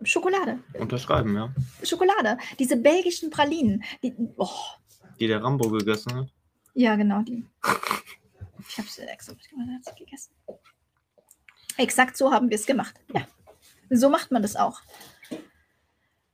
Schokolade, 0.02 0.58
Unterschreiben, 0.78 1.34
ja. 1.34 1.52
Schokolade. 1.82 2.38
Diese 2.58 2.76
belgischen 2.76 3.30
Pralinen. 3.30 3.82
Die, 4.02 4.14
oh, 4.36 4.48
Die 5.18 5.26
der 5.26 5.42
Rambo 5.42 5.68
gegessen 5.70 6.14
hat. 6.14 6.28
ja, 6.74 6.96
genau 6.96 7.20
die. 7.22 7.46
Ich 8.68 8.78
habe 8.78 8.88
sie 8.88 9.02
extra 9.02 9.34
gegessen. 9.96 10.32
Exakt 11.76 12.16
so 12.16 12.32
haben 12.32 12.50
wir 12.50 12.56
es 12.56 12.66
gemacht. 12.66 12.94
Ja, 13.14 13.26
so 13.90 14.08
macht 14.08 14.30
man 14.30 14.42
das 14.42 14.56
auch. 14.56 14.80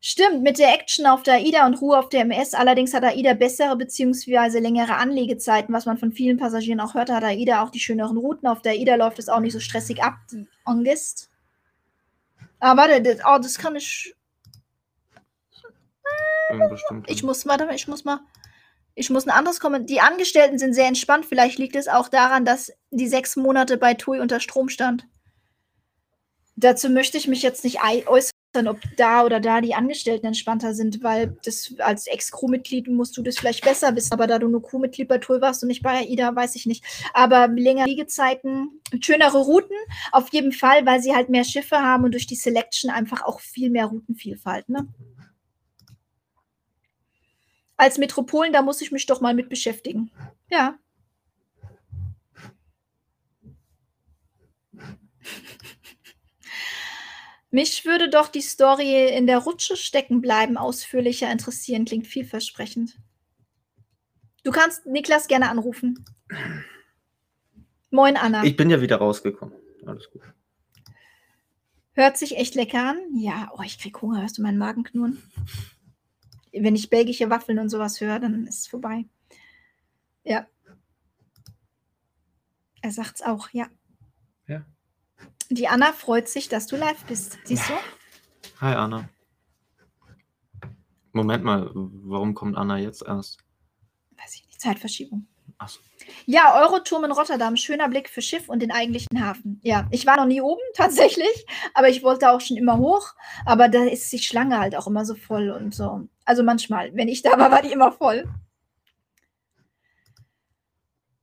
Stimmt, 0.01 0.43
mit 0.43 0.59
der 0.59 0.72
Action 0.72 1.06
auf 1.06 1.24
der 1.24 1.34
AIDA 1.34 1.66
und 1.66 1.80
Ruhe 1.80 1.98
auf 1.98 2.09
der 2.09 2.20
MS. 2.20 2.55
Allerdings 2.55 2.94
hat 2.94 3.02
AIDA 3.02 3.34
bessere 3.34 3.76
bzw. 3.76 4.60
längere 4.60 4.94
Anlegezeiten, 4.97 5.74
was 5.74 5.86
man 5.86 5.98
von 5.98 6.12
vielen 6.12 6.36
Passagieren 6.36 6.78
auch 6.80 6.94
hört, 6.94 7.10
hat 7.10 7.24
AIDA 7.24 7.64
auch 7.64 7.70
die 7.70 7.80
schöneren 7.80 8.16
Routen. 8.16 8.47
Auf 8.47 8.62
der 8.62 8.72
AIDA 8.72 8.94
läuft 8.94 9.18
es 9.18 9.28
auch 9.28 9.40
nicht 9.40 9.52
so 9.52 9.59
stressig 9.59 10.05
ab, 10.05 10.14
die 10.30 10.47
Angst. 10.64 11.30
Aber 12.61 12.83
warte, 12.83 13.03
das, 13.03 13.19
oh, 13.27 13.39
das 13.39 13.59
kann 13.59 13.77
ich. 13.77 14.15
Ich 17.07 17.23
muss, 17.23 17.47
warte 17.47 17.66
mal, 17.66 17.74
ich 17.74 17.89
muss 17.89 18.05
mal. 18.05 18.20
Ich 18.95 19.11
muss 19.11 19.27
ein 19.27 19.31
anderes 19.31 19.61
kommen. 19.61 19.87
Die 19.87 20.01
Angestellten 20.01 20.59
sind 20.59 20.73
sehr 20.73 20.87
entspannt. 20.87 21.27
Vielleicht 21.27 21.59
liegt 21.59 21.77
es 21.77 21.87
auch 21.89 22.09
daran, 22.09 22.45
dass 22.47 22.73
die 22.91 23.09
sechs 23.09 23.37
Monate 23.37 23.77
bei 23.77 23.93
TUI 23.95 24.20
unter 24.20 24.41
Strom 24.41 24.70
stand. 24.70 25.07
Dazu 26.55 26.89
möchte 26.89 27.19
ich 27.19 27.28
mich 27.28 27.43
jetzt 27.43 27.62
nicht 27.65 27.83
ei- 27.83 28.07
äußern, 28.57 28.69
ob 28.69 28.78
da 28.97 29.24
oder 29.24 29.41
da 29.41 29.61
die 29.61 29.74
Angestellten 29.74 30.27
entspannter 30.27 30.74
sind, 30.74 31.03
weil 31.03 31.37
das 31.45 31.74
als 31.78 32.07
Ex-Crew-Mitglied 32.07 32.89
musst 32.89 33.16
du 33.16 33.23
das 33.23 33.39
vielleicht 33.39 33.65
besser 33.65 33.95
wissen. 33.95 34.12
Aber 34.12 34.27
da 34.27 34.39
du 34.39 34.49
nur 34.49 34.62
Crew-Mitglied 34.62 35.09
bei 35.09 35.19
TUI 35.19 35.41
warst 35.41 35.62
und 35.62 35.69
nicht 35.69 35.83
bei 35.83 36.01
AIDA, 36.01 36.35
weiß 36.35 36.57
ich 36.57 36.66
nicht. 36.66 36.85
Aber 37.12 37.49
längere 37.49 37.87
Liegezeiten, 37.87 38.81
schönere 39.01 39.39
Routen, 39.39 39.77
auf 40.12 40.33
jeden 40.33 40.53
Fall, 40.53 40.87
weil 40.87 41.01
sie 41.01 41.15
halt 41.15 41.28
mehr 41.28 41.45
Schiffe 41.45 41.77
haben 41.77 42.05
und 42.05 42.12
durch 42.12 42.27
die 42.27 42.37
Selection 42.37 42.91
einfach 42.91 43.23
auch 43.23 43.41
viel 43.41 43.70
mehr 43.70 43.87
Routenvielfalt. 43.87 44.69
Ne? 44.69 44.89
Als 47.77 47.99
Metropolen, 47.99 48.53
da 48.53 48.62
muss 48.62 48.81
ich 48.81 48.91
mich 48.91 49.07
doch 49.07 49.20
mal 49.20 49.35
mit 49.35 49.49
beschäftigen. 49.49 50.11
Ja. 50.51 50.78
Mich 57.57 57.87
würde 57.87 58.11
doch 58.11 58.28
die 58.28 58.43
Story 58.43 59.09
in 59.09 59.27
der 59.27 59.39
Rutsche 59.39 59.78
stecken 59.78 60.20
bleiben, 60.20 60.59
ausführlicher 60.59 61.33
interessieren. 61.33 61.87
Klingt 61.87 62.07
vielversprechend. 62.07 62.99
Du 64.45 64.51
kannst 64.51 64.85
Niklas 64.85 65.27
gerne 65.27 65.49
anrufen. 65.49 66.05
Moin, 67.89 68.19
Anna. 68.19 68.45
Ich 68.45 68.59
bin 68.59 68.69
ja 68.69 68.83
wieder 68.83 68.99
rausgekommen. 68.99 69.55
Alles 69.87 70.11
gut. 70.11 70.20
Hört 71.93 72.19
sich 72.19 72.37
echt 72.37 72.57
lecker 72.57 72.91
an. 72.91 72.99
Ja, 73.15 73.51
oh, 73.57 73.62
ich 73.65 73.78
krieg 73.78 74.03
Hunger. 74.03 74.20
Hörst 74.20 74.37
du 74.37 74.43
meinen 74.43 74.59
Magen 74.59 74.83
knurren? 74.83 75.23
Wenn 76.53 76.77
ich 76.77 76.91
belgische 76.91 77.31
Waffeln 77.31 77.59
und 77.59 77.70
sowas 77.70 78.03
höre, 78.03 78.20
dann 78.20 78.47
ist 78.47 78.59
es 78.59 78.66
vorbei. 78.66 79.07
Ja. 80.24 80.47
Er 82.83 82.93
sagt's 82.93 83.23
auch, 83.23 83.49
ja. 83.53 83.65
Ja. 83.65 83.70
Die 85.51 85.68
Anna 85.68 85.93
freut 85.93 86.28
sich, 86.28 86.48
dass 86.48 86.66
du 86.66 86.77
live 86.77 87.05
bist. 87.05 87.39
Siehst 87.44 87.68
du? 87.68 87.74
Hi, 88.60 88.74
Anna. 88.74 89.09
Moment 91.12 91.44
mal, 91.44 91.70
warum 91.74 92.35
kommt 92.35 92.56
Anna 92.56 92.78
jetzt 92.78 93.02
erst? 93.02 93.39
Weiß 94.16 94.35
ich 94.35 94.47
nicht. 94.47 94.60
Zeitverschiebung. 94.60 95.27
Achso. 95.59 95.81
Ja, 96.27 96.60
Euroturm 96.60 97.05
in 97.05 97.12
Rotterdam. 97.12 97.56
Schöner 97.56 97.89
Blick 97.89 98.09
für 98.09 98.20
Schiff 98.23 98.48
und 98.48 98.60
den 98.60 98.73
eigentlichen 98.73 99.24
Hafen. 99.24 99.60
Ja, 99.62 99.86
ich 99.90 100.06
war 100.06 100.16
noch 100.16 100.27
nie 100.27 100.40
oben, 100.40 100.60
tatsächlich. 100.74 101.47
Aber 101.74 101.89
ich 101.89 102.02
wollte 102.02 102.31
auch 102.31 102.40
schon 102.40 102.56
immer 102.56 102.78
hoch. 102.78 103.14
Aber 103.44 103.68
da 103.68 103.85
ist 103.85 104.12
die 104.12 104.18
Schlange 104.18 104.59
halt 104.59 104.77
auch 104.77 104.86
immer 104.86 105.05
so 105.05 105.14
voll 105.14 105.51
und 105.51 105.74
so. 105.74 106.09
Also 106.24 106.43
manchmal, 106.43 106.94
wenn 106.94 107.09
ich 107.09 107.23
da 107.23 107.39
war, 107.39 107.51
war 107.51 107.62
die 107.62 107.73
immer 107.73 107.93
voll. 107.93 108.28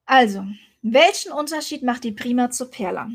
Also, 0.05 0.45
welchen 0.81 1.31
Unterschied 1.31 1.83
macht 1.83 2.03
die 2.03 2.11
Prima 2.11 2.49
zur 2.49 2.69
Perla? 2.69 3.09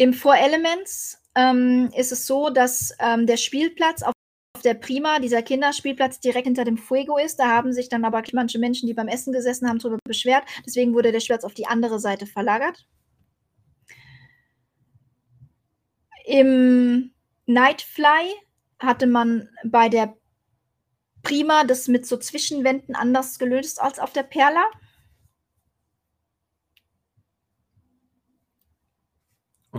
Im 0.00 0.14
Four 0.14 0.38
Elements 0.38 1.18
ähm, 1.34 1.90
ist 1.94 2.10
es 2.10 2.24
so, 2.24 2.48
dass 2.48 2.90
ähm, 3.00 3.26
der 3.26 3.36
Spielplatz 3.36 4.02
auf 4.02 4.14
der 4.64 4.72
Prima, 4.72 5.18
dieser 5.18 5.42
Kinderspielplatz 5.42 6.20
direkt 6.20 6.46
hinter 6.46 6.64
dem 6.64 6.78
Fuego 6.78 7.18
ist. 7.18 7.38
Da 7.38 7.48
haben 7.48 7.74
sich 7.74 7.90
dann 7.90 8.06
aber 8.06 8.22
manche 8.32 8.58
Menschen, 8.58 8.86
die 8.86 8.94
beim 8.94 9.08
Essen 9.08 9.30
gesessen 9.30 9.68
haben, 9.68 9.78
darüber 9.78 9.98
beschwert. 10.02 10.44
Deswegen 10.64 10.94
wurde 10.94 11.12
der 11.12 11.20
Spielplatz 11.20 11.44
auf 11.44 11.52
die 11.52 11.66
andere 11.66 12.00
Seite 12.00 12.24
verlagert. 12.24 12.86
Im 16.24 17.12
Nightfly 17.44 18.32
hatte 18.78 19.06
man 19.06 19.50
bei 19.64 19.90
der 19.90 20.16
Prima 21.22 21.64
das 21.64 21.88
mit 21.88 22.06
so 22.06 22.16
Zwischenwänden 22.16 22.94
anders 22.94 23.38
gelöst 23.38 23.82
als 23.82 23.98
auf 23.98 24.14
der 24.14 24.22
Perla. 24.22 24.64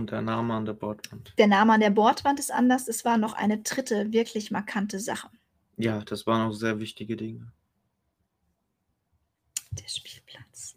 Und 0.02 0.10
der 0.10 0.20
Name 0.20 0.54
an 0.54 0.64
der 0.64 0.72
Bordwand. 0.72 1.32
Der 1.38 1.46
Name 1.46 1.74
an 1.74 1.80
der 1.80 1.90
Bordwand 1.90 2.40
ist 2.40 2.50
anders. 2.50 2.88
Es 2.88 3.04
war 3.04 3.18
noch 3.18 3.34
eine 3.34 3.58
dritte, 3.58 4.10
wirklich 4.10 4.50
markante 4.50 4.98
Sache. 4.98 5.30
Ja, 5.76 6.00
das 6.00 6.26
waren 6.26 6.50
auch 6.50 6.52
sehr 6.52 6.80
wichtige 6.80 7.14
Dinge. 7.14 7.52
Der 9.70 9.86
Spielplatz. 9.86 10.74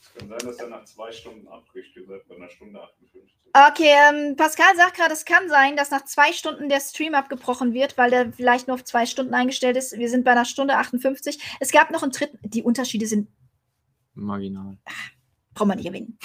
Es 0.00 0.14
kann 0.14 0.28
sein, 0.30 0.38
dass 0.38 0.56
er 0.56 0.68
nach 0.68 0.84
zwei 0.86 1.12
Stunden 1.12 1.46
abbricht, 1.48 1.94
ihr 1.96 2.06
seid 2.06 2.26
bei 2.28 2.36
einer 2.36 2.48
Stunde 2.48 2.80
58. 2.80 3.36
Okay, 3.52 3.92
ähm, 4.08 4.36
Pascal 4.36 4.74
sagt 4.74 4.96
gerade, 4.96 5.12
es 5.12 5.26
kann 5.26 5.50
sein, 5.50 5.76
dass 5.76 5.90
nach 5.90 6.06
zwei 6.06 6.32
Stunden 6.32 6.70
der 6.70 6.80
Stream 6.80 7.14
abgebrochen 7.14 7.74
wird, 7.74 7.98
weil 7.98 8.08
der 8.10 8.32
vielleicht 8.32 8.68
nur 8.68 8.76
auf 8.76 8.84
zwei 8.84 9.04
Stunden 9.04 9.34
eingestellt 9.34 9.76
ist. 9.76 9.98
Wir 9.98 10.08
sind 10.08 10.24
bei 10.24 10.30
einer 10.30 10.46
Stunde 10.46 10.78
58. 10.78 11.58
Es 11.60 11.72
gab 11.72 11.90
noch 11.90 12.02
einen 12.02 12.12
dritten. 12.12 12.38
Die 12.42 12.62
Unterschiede 12.62 13.06
sind, 13.06 13.28
Marginal. 14.14 14.78
Braucht 15.54 15.68
man 15.68 15.76
nicht 15.78 15.86
erwähnen. 15.86 16.18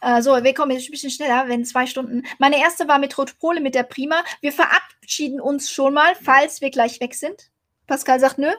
Äh, 0.00 0.22
so, 0.22 0.32
wir 0.44 0.54
kommen 0.54 0.70
jetzt 0.72 0.88
ein 0.88 0.92
bisschen 0.92 1.10
schneller, 1.10 1.48
wenn 1.48 1.64
zwei 1.64 1.86
Stunden. 1.86 2.24
Meine 2.38 2.58
erste 2.60 2.86
war 2.86 2.98
Metropole 2.98 3.60
mit 3.60 3.74
der 3.74 3.82
Prima. 3.82 4.22
Wir 4.40 4.52
verabschieden 4.52 5.40
uns 5.40 5.70
schon 5.70 5.94
mal, 5.94 6.14
falls 6.14 6.60
wir 6.60 6.70
gleich 6.70 7.00
weg 7.00 7.14
sind. 7.14 7.50
Pascal 7.86 8.20
sagt 8.20 8.38
nö. 8.38 8.50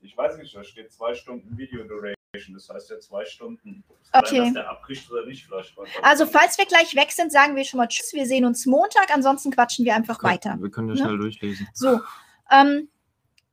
Ich 0.00 0.16
weiß 0.16 0.38
nicht, 0.38 0.54
da 0.54 0.62
steht 0.64 0.92
zwei 0.92 1.14
Stunden 1.14 1.58
Video 1.58 1.82
Duration. 1.84 2.54
Das 2.54 2.68
heißt 2.68 2.90
ja 2.90 2.98
zwei 3.00 3.24
Stunden. 3.24 3.82
Okay. 4.12 4.36
Sein, 4.36 4.44
dass 4.44 4.52
der 4.54 4.70
abbricht 4.70 5.10
oder 5.10 5.26
nicht, 5.26 5.44
vielleicht. 5.44 5.74
Also, 6.02 6.26
falls 6.26 6.56
wir 6.58 6.66
gleich 6.66 6.94
weg 6.94 7.10
sind, 7.10 7.32
sagen 7.32 7.56
wir 7.56 7.64
schon 7.64 7.78
mal 7.78 7.88
Tschüss. 7.88 8.12
Wir 8.12 8.26
sehen 8.26 8.44
uns 8.44 8.64
Montag. 8.66 9.12
Ansonsten 9.12 9.50
quatschen 9.50 9.84
wir 9.84 9.94
einfach 9.94 10.22
weiter. 10.22 10.56
Wir 10.60 10.70
können 10.70 10.88
ja 10.88 10.94
Ne? 10.94 11.00
schnell 11.00 11.18
durchlesen. 11.18 11.68
So, 11.74 12.00
ähm, 12.50 12.88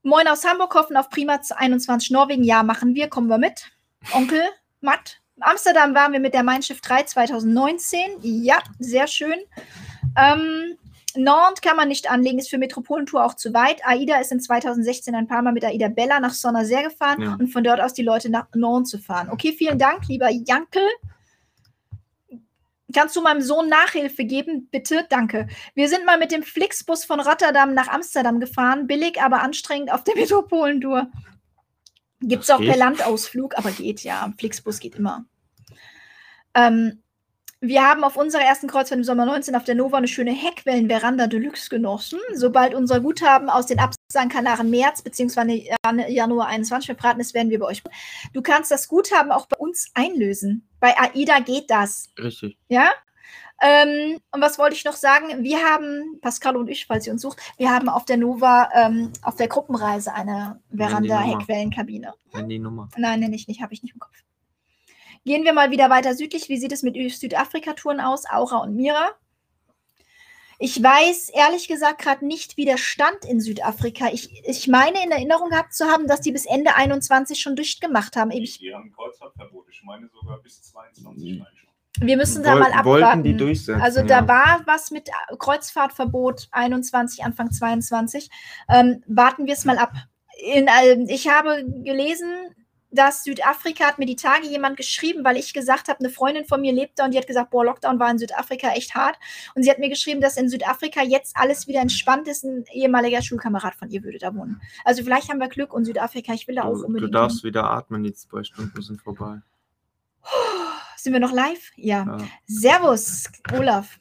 Moin 0.05 0.27
aus 0.27 0.43
Hamburg, 0.43 0.75
hoffen 0.75 0.97
auf 0.97 1.09
Prima 1.09 1.39
21 1.55 2.11
Norwegen. 2.11 2.43
Ja, 2.43 2.61
machen 2.61 2.93
wir, 2.93 3.07
kommen 3.07 3.27
wir 3.29 3.37
mit. 3.37 3.71
Onkel, 4.11 4.43
Matt. 4.81 5.21
Amsterdam 5.39 5.93
waren 5.95 6.13
wir 6.13 6.19
mit 6.19 6.33
der 6.33 6.43
Mein 6.43 6.61
Schiff 6.61 6.81
3 6.81 7.03
2019. 7.03 7.99
Ja, 8.21 8.59
sehr 8.79 9.07
schön. 9.07 9.39
Ähm, 10.17 10.77
Nantes 11.15 11.61
kann 11.61 11.75
man 11.75 11.87
nicht 11.87 12.09
anlegen, 12.09 12.39
ist 12.39 12.49
für 12.49 12.57
Metropolentour 12.57 13.23
auch 13.23 13.35
zu 13.35 13.53
weit. 13.53 13.85
AIDA 13.85 14.17
ist 14.19 14.31
in 14.31 14.39
2016 14.39 15.13
ein 15.15 15.27
paar 15.27 15.41
Mal 15.41 15.53
mit 15.53 15.63
AIDA 15.63 15.89
Bella 15.89 16.19
nach 16.19 16.33
Sonnersee 16.33 16.83
gefahren 16.83 17.21
Ja. 17.21 17.35
und 17.39 17.47
von 17.49 17.63
dort 17.63 17.79
aus 17.81 17.93
die 17.93 18.01
Leute 18.03 18.29
nach 18.29 18.47
Nantes 18.55 18.91
zu 18.91 18.97
fahren. 18.99 19.29
Okay, 19.29 19.53
vielen 19.53 19.77
Dank, 19.77 20.07
lieber 20.07 20.29
Jankel. 20.29 20.83
Kannst 22.95 23.15
du 23.15 23.21
meinem 23.21 23.41
Sohn 23.41 23.69
Nachhilfe 23.69 24.23
geben? 24.23 24.67
Bitte, 24.71 25.05
danke. 25.09 25.47
Wir 25.73 25.89
sind 25.89 26.05
mal 26.05 26.19
mit 26.19 26.31
dem 26.31 26.43
Flixbus 26.43 27.05
von 27.05 27.19
Rotterdam 27.19 27.73
nach 27.73 27.87
Amsterdam 27.87 28.39
gefahren. 28.39 28.85
Billig, 28.85 29.19
aber 29.21 29.41
anstrengend 29.41 29.91
auf 29.91 30.03
der 30.03 30.15
Metropolentour. 30.19 31.07
Gibt 32.27 32.43
es 32.43 32.49
auch 32.49 32.57
per 32.57 32.67
geht. 32.67 32.77
Landausflug, 32.77 33.57
aber 33.57 33.71
geht 33.71 34.01
ja. 34.03 34.31
Flixbus 34.37 34.79
geht 34.79 34.95
immer. 34.95 35.25
Ähm, 36.55 36.99
wir 37.59 37.81
haben 37.87 38.03
auf 38.03 38.17
unserer 38.17 38.41
ersten 38.41 38.67
Kreuzfahrt 38.67 38.97
im 38.99 39.03
Sommer 39.05 39.25
19 39.25 39.55
auf 39.55 39.63
der 39.63 39.75
Nova 39.75 39.97
eine 39.97 40.07
schöne 40.09 40.31
Heckwellen-Veranda 40.31 41.27
Deluxe 41.27 41.69
genossen. 41.69 42.19
Sobald 42.33 42.73
unser 42.73 42.99
Guthaben 42.99 43.49
aus 43.49 43.67
den 43.67 43.79
Absagenkanaren 43.79 44.69
März 44.69 45.01
bzw. 45.01 45.69
Jan- 45.85 46.09
Januar 46.11 46.47
21 46.47 46.87
verbraten 46.87 47.21
ist, 47.21 47.33
werden 47.33 47.49
wir 47.51 47.59
bei 47.59 47.67
euch. 47.67 47.81
Du 48.33 48.41
kannst 48.41 48.69
das 48.69 48.89
Guthaben 48.89 49.31
auch 49.31 49.47
bei 49.47 49.55
uns 49.57 49.89
einlösen. 49.93 50.67
Bei 50.81 50.93
AIDA 50.99 51.39
geht 51.39 51.69
das. 51.69 52.09
Richtig. 52.19 52.57
Ja? 52.67 52.91
Ähm, 53.65 54.19
und 54.31 54.41
was 54.41 54.59
wollte 54.59 54.75
ich 54.75 54.83
noch 54.83 54.95
sagen? 54.95 55.41
Wir 55.41 55.57
haben, 55.63 56.19
Pascal 56.19 56.57
und 56.57 56.67
ich, 56.67 56.85
falls 56.85 57.07
ihr 57.07 57.13
uns 57.13 57.21
sucht, 57.21 57.39
wir 57.57 57.71
haben 57.71 57.87
auf 57.87 58.03
der 58.03 58.17
Nova, 58.17 58.69
ähm, 58.75 59.13
auf 59.21 59.35
der 59.37 59.47
Gruppenreise 59.47 60.13
eine 60.13 60.59
Nummer. 60.69 60.89
Veranda-Heckwellenkabine. 60.89 62.13
Nenn 62.33 62.49
die 62.49 62.59
Nummer. 62.59 62.89
Nein, 62.97 63.21
nenne 63.21 63.35
ich 63.35 63.47
nicht, 63.47 63.61
habe 63.61 63.73
ich 63.73 63.81
nicht 63.81 63.93
im 63.93 63.99
Kopf. 64.01 64.15
Gehen 65.25 65.45
wir 65.45 65.53
mal 65.53 65.71
wieder 65.71 65.89
weiter 65.89 66.13
südlich. 66.13 66.49
Wie 66.49 66.57
sieht 66.57 66.73
es 66.73 66.83
mit 66.83 66.95
Südafrika-Touren 67.13 68.01
aus? 68.01 68.25
Aura 68.29 68.57
und 68.57 68.75
Mira. 68.75 69.11
Ich 70.59 70.81
weiß 70.81 71.29
ehrlich 71.29 71.67
gesagt 71.67 72.01
gerade 72.01 72.25
nicht, 72.25 72.57
wie 72.57 72.65
der 72.65 72.77
Stand 72.77 73.23
in 73.25 73.39
Südafrika. 73.39 74.09
Ich, 74.11 74.29
ich 74.45 74.67
meine 74.67 75.01
in 75.03 75.11
Erinnerung 75.11 75.49
gehabt 75.49 75.73
zu 75.73 75.85
haben, 75.85 76.07
dass 76.07 76.21
die 76.21 76.31
bis 76.31 76.45
Ende 76.45 76.75
21 76.75 77.39
schon 77.39 77.55
durchgemacht 77.55 78.15
haben. 78.17 78.31
Ich, 78.31 78.59
Die 78.59 78.73
haben 78.73 78.91
Kreuzfahrtverbot. 78.91 79.67
Ich 79.69 79.81
meine 79.83 80.09
sogar 80.09 80.39
bis 80.39 80.61
22 80.63 81.35
Mhm. 81.35 81.41
rein 81.41 81.51
schon. 81.55 81.69
Wir 81.99 82.17
müssen 82.17 82.43
da 82.43 82.53
Woll- 82.53 82.59
mal 82.59 82.71
abwarten. 82.73 82.85
Wollten 83.03 83.23
die 83.23 83.37
durchsetzen. 83.37 83.81
Also 83.81 83.99
ja. 84.01 84.05
da 84.07 84.27
war 84.27 84.61
was 84.65 84.91
mit 84.91 85.09
Kreuzfahrtverbot 85.39 86.47
21, 86.51 87.23
Anfang 87.23 87.51
22. 87.51 88.29
Ähm, 88.69 89.03
warten 89.07 89.45
wir 89.45 89.53
es 89.53 89.65
mal 89.65 89.77
ab. 89.77 89.93
In, 90.43 90.67
ähm, 90.83 91.05
ich 91.07 91.27
habe 91.29 91.63
gelesen, 91.83 92.27
dass 92.89 93.23
Südafrika 93.23 93.85
hat 93.85 93.97
mir 93.97 94.05
die 94.05 94.15
Tage 94.15 94.45
jemand 94.47 94.77
geschrieben, 94.77 95.23
weil 95.23 95.35
ich 95.37 95.53
gesagt 95.53 95.87
habe, 95.87 95.99
eine 95.99 96.09
Freundin 96.09 96.45
von 96.45 96.61
mir 96.61 96.71
lebt 96.73 96.99
da 96.99 97.05
und 97.05 97.11
die 97.13 97.17
hat 97.17 97.25
gesagt, 97.25 97.49
boah, 97.49 97.65
Lockdown 97.65 97.99
war 97.99 98.11
in 98.11 98.19
Südafrika 98.19 98.69
echt 98.73 98.93
hart. 98.93 99.17
Und 99.55 99.63
sie 99.63 99.71
hat 99.71 99.79
mir 99.79 99.89
geschrieben, 99.89 100.21
dass 100.21 100.37
in 100.37 100.47
Südafrika 100.49 101.01
jetzt 101.01 101.35
alles 101.37 101.67
wieder 101.67 101.81
entspannt 101.81 102.27
ist. 102.27 102.43
Ein 102.43 102.65
ehemaliger 102.71 103.21
Schulkamerad 103.23 103.73
von 103.75 103.89
ihr 103.89 104.03
würde 104.03 104.19
da 104.19 104.35
wohnen. 104.35 104.61
Also 104.85 105.03
vielleicht 105.03 105.29
haben 105.29 105.39
wir 105.39 105.47
Glück 105.47 105.73
und 105.73 105.85
Südafrika, 105.85 106.33
ich 106.33 106.47
will 106.47 106.55
da 106.55 106.63
auch 106.63 106.73
Du, 106.73 106.81
du 106.81 106.85
unbedingt. 106.87 107.15
darfst 107.15 107.41
hin. 107.41 107.49
wieder 107.49 107.69
atmen, 107.69 108.03
die 108.03 108.13
zwei 108.13 108.43
Stunden 108.43 108.79
sind 108.81 109.01
vorbei. 109.01 109.41
Sind 111.03 111.11
wir 111.11 111.19
noch 111.19 111.33
live? 111.33 111.71
Ja. 111.75 112.05
Ja, 112.05 112.17
Servus, 112.45 113.25
Olaf. 113.53 113.99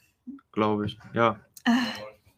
glaube 0.53 0.87
ich. 0.87 0.97
Ja, 1.15 1.41
Ah, 1.65 1.73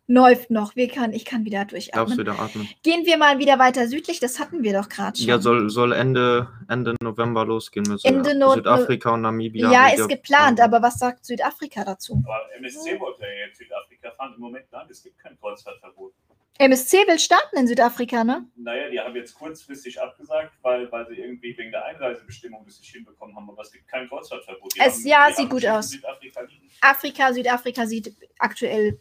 läuft 0.07 0.51
noch. 0.51 0.75
Wir 0.75 0.89
kann, 0.89 1.13
ich 1.13 1.27
kann 1.27 1.45
wieder 1.45 1.67
darfst 1.67 1.73
durchatmen. 1.73 2.19
wieder 2.19 2.39
atmen. 2.39 2.67
Gehen 2.83 3.05
wir 3.05 3.19
mal 3.19 3.39
wieder 3.39 3.59
weiter 3.59 3.87
südlich, 3.89 4.21
das 4.21 4.41
hatten 4.41 4.63
wir 4.63 4.73
doch 4.73 4.89
gerade 4.89 5.19
schon. 5.19 5.27
Ja, 5.27 5.39
soll, 5.39 5.69
soll 5.69 5.93
Ende, 5.93 6.49
Ende 6.69 6.95
November 7.03 7.45
losgehen 7.45 7.85
mit 7.87 8.03
Ende 8.07 8.31
Süd- 8.31 8.39
No- 8.39 8.55
Südafrika 8.55 9.11
und 9.11 9.21
Namibia. 9.21 9.71
ja, 9.71 9.89
ist 9.89 10.09
geplant, 10.09 10.61
aber 10.63 10.81
was 10.81 10.99
sagt 10.99 11.27
Südafrika 11.27 11.85
dazu? 11.85 12.23
Aber 12.25 12.41
MSC 12.59 12.99
wollte 12.99 13.21
ja 13.23 13.47
jetzt 13.47 13.59
Südafrika 13.59 14.13
fahren. 14.13 14.33
Im 14.35 14.41
Moment 14.41 14.65
nein, 14.73 14.87
es 14.89 15.03
gibt 15.03 15.19
kein 15.19 15.39
Kreuzfahrtverbot. 15.39 16.15
MSC 16.59 16.99
will 17.09 17.19
starten 17.19 17.57
in 17.57 17.67
Südafrika, 17.67 18.23
ne? 18.23 18.47
Naja, 18.55 18.89
die 18.89 19.01
haben 19.01 19.17
jetzt 19.17 19.35
kurzfristig 19.35 20.01
abgesagt, 20.01 20.53
weil, 20.63 20.91
weil 20.93 21.07
sie 21.09 21.15
irgendwie 21.17 21.57
wegen 21.59 21.73
der 21.73 21.85
Einreisebestimmung 21.85 22.65
das 22.65 22.79
nicht 22.79 22.93
hinbekommen 22.93 23.35
haben. 23.35 23.51
Aber 23.51 23.61
es 23.63 23.73
gibt 23.73 23.89
kein 23.89 24.09
Kreuzfahrtverbot. 24.09 24.75
Die 24.75 24.81
Es- 24.81 24.99
haben, 24.99 25.07
ja, 25.07 25.33
sieht 25.35 25.51
gut 25.51 25.67
aus. 25.67 25.91
Südafrika. 25.91 26.41
Afrika, 26.81 27.33
Südafrika 27.33 27.87
sieht 27.87 28.15
aktuell 28.39 29.01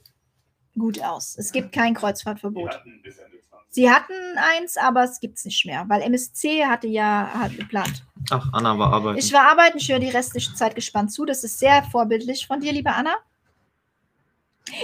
gut 0.77 0.99
aus. 1.03 1.38
Es 1.38 1.51
gibt 1.51 1.71
kein 1.71 1.93
Die 1.93 1.99
Kreuzfahrtverbot. 1.99 2.71
hatten 2.71 2.99
bis 3.03 3.19
Ende 3.19 3.38
20. 3.39 3.67
Sie 3.69 3.89
hatten 3.91 4.13
eins, 4.38 4.75
aber 4.77 5.03
es 5.03 5.19
gibt 5.19 5.38
es 5.38 5.45
nicht 5.45 5.63
mehr, 5.67 5.85
weil 5.88 6.01
MSC 6.01 6.65
hatte 6.65 6.88
ja 6.88 7.30
hat 7.35 7.55
geplant. 7.55 8.03
Ach, 8.31 8.47
Anna 8.51 8.77
war 8.80 8.91
arbeiten. 8.93 9.19
Ich 9.19 9.31
war 9.31 9.47
arbeiten, 9.51 9.77
ich 9.77 9.91
höre 9.91 9.99
die 9.99 10.09
restliche 10.09 10.55
Zeit 10.55 10.73
gespannt 10.73 11.11
zu. 11.13 11.23
Das 11.25 11.43
ist 11.43 11.59
sehr 11.59 11.84
vorbildlich 11.84 12.47
von 12.47 12.59
dir, 12.61 12.71
liebe 12.71 12.91
Anna. 12.91 13.15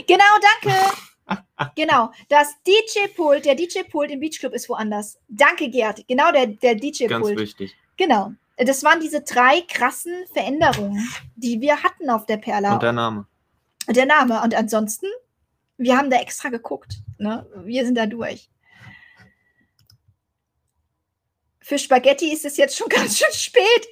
Genau, 0.07 0.23
danke. 0.61 0.77
Genau, 1.75 2.11
das 2.27 2.55
DJ-Pult, 2.65 3.45
der 3.45 3.55
DJ-Pult 3.55 4.11
im 4.11 4.19
Beachclub 4.19 4.53
ist 4.53 4.69
woanders. 4.69 5.19
Danke, 5.27 5.69
Gerd. 5.69 6.07
Genau, 6.07 6.31
der, 6.31 6.47
der 6.47 6.75
Ganz 6.75 6.97
DJ-Pult. 6.99 7.37
wichtig. 7.37 7.75
Genau. 7.97 8.33
Das 8.57 8.83
waren 8.83 8.99
diese 8.99 9.21
drei 9.21 9.61
krassen 9.61 10.25
Veränderungen, 10.33 11.07
die 11.35 11.61
wir 11.61 11.81
hatten 11.81 12.09
auf 12.09 12.25
der 12.25 12.37
Perla. 12.37 12.73
Und 12.73 12.83
der 12.83 12.91
Name. 12.91 13.25
der 13.87 14.05
Name. 14.05 14.41
Und 14.41 14.53
ansonsten, 14.53 15.07
wir 15.77 15.97
haben 15.97 16.09
da 16.09 16.17
extra 16.17 16.49
geguckt. 16.49 17.01
Ne? 17.17 17.45
Wir 17.63 17.85
sind 17.85 17.95
da 17.95 18.05
durch. 18.05 18.49
Für 21.61 21.77
Spaghetti 21.77 22.33
ist 22.33 22.45
es 22.45 22.57
jetzt 22.57 22.75
schon 22.75 22.89
ganz 22.89 23.17
schön 23.17 23.31
spät. 23.31 23.87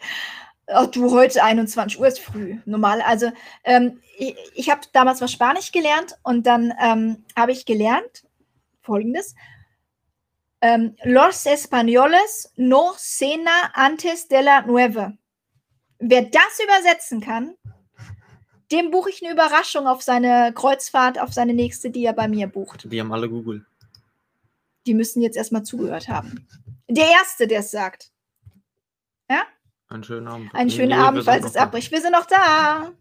Oh, 0.68 0.86
du, 0.86 1.12
heute 1.12 1.44
21 1.44 2.00
Uhr 2.00 2.08
ist 2.08 2.20
früh. 2.20 2.58
Normal. 2.66 3.02
Also, 3.02 3.32
ähm, 3.64 4.02
ich, 4.18 4.36
ich 4.54 4.70
habe 4.70 4.82
damals 4.92 5.22
mal 5.22 5.28
Spanisch 5.28 5.72
gelernt 5.72 6.18
und 6.24 6.46
dann 6.46 6.74
ähm, 6.82 7.26
habe 7.36 7.54
ich 7.54 7.66
gelernt 7.66 8.26
folgendes. 8.82 9.36
Ähm, 10.62 10.96
Los 11.04 11.46
españoles 11.46 12.52
no 12.58 12.94
cena 12.98 13.72
antes 13.74 14.28
de 14.28 14.42
la 14.42 14.64
nueve. 14.64 15.18
Wer 16.00 16.24
das 16.24 16.60
übersetzen 16.64 17.22
kann, 17.22 17.56
dem 18.72 18.92
buche 18.92 19.10
ich 19.10 19.24
eine 19.24 19.34
Überraschung 19.34 19.88
auf 19.88 20.02
seine 20.02 20.52
Kreuzfahrt, 20.54 21.20
auf 21.20 21.32
seine 21.34 21.54
nächste, 21.54 21.90
die 21.90 22.06
er 22.06 22.14
bei 22.14 22.28
mir 22.28 22.48
bucht. 22.48 22.92
Die 22.92 23.00
haben 23.00 23.14
alle 23.14 23.30
Google. 23.30 23.66
Die 24.86 24.94
müssen 24.94 25.22
jetzt 25.22 25.38
erstmal 25.38 25.64
zugehört 25.64 26.08
haben. 26.08 26.48
Der 26.90 27.10
Erste, 27.10 27.48
der 27.48 27.60
es 27.60 27.72
sagt. 27.72 28.12
Einen 29.90 30.04
schönen 30.04 30.28
Abend. 30.28 30.54
Einen 30.54 30.70
schönen 30.70 30.90
Nee, 30.90 30.96
Abend, 30.96 31.24
falls 31.24 31.46
es 31.46 31.56
abbricht. 31.56 31.92
Wir 31.92 32.02
sind 32.02 32.12
noch 32.12 32.26
da. 32.26 32.92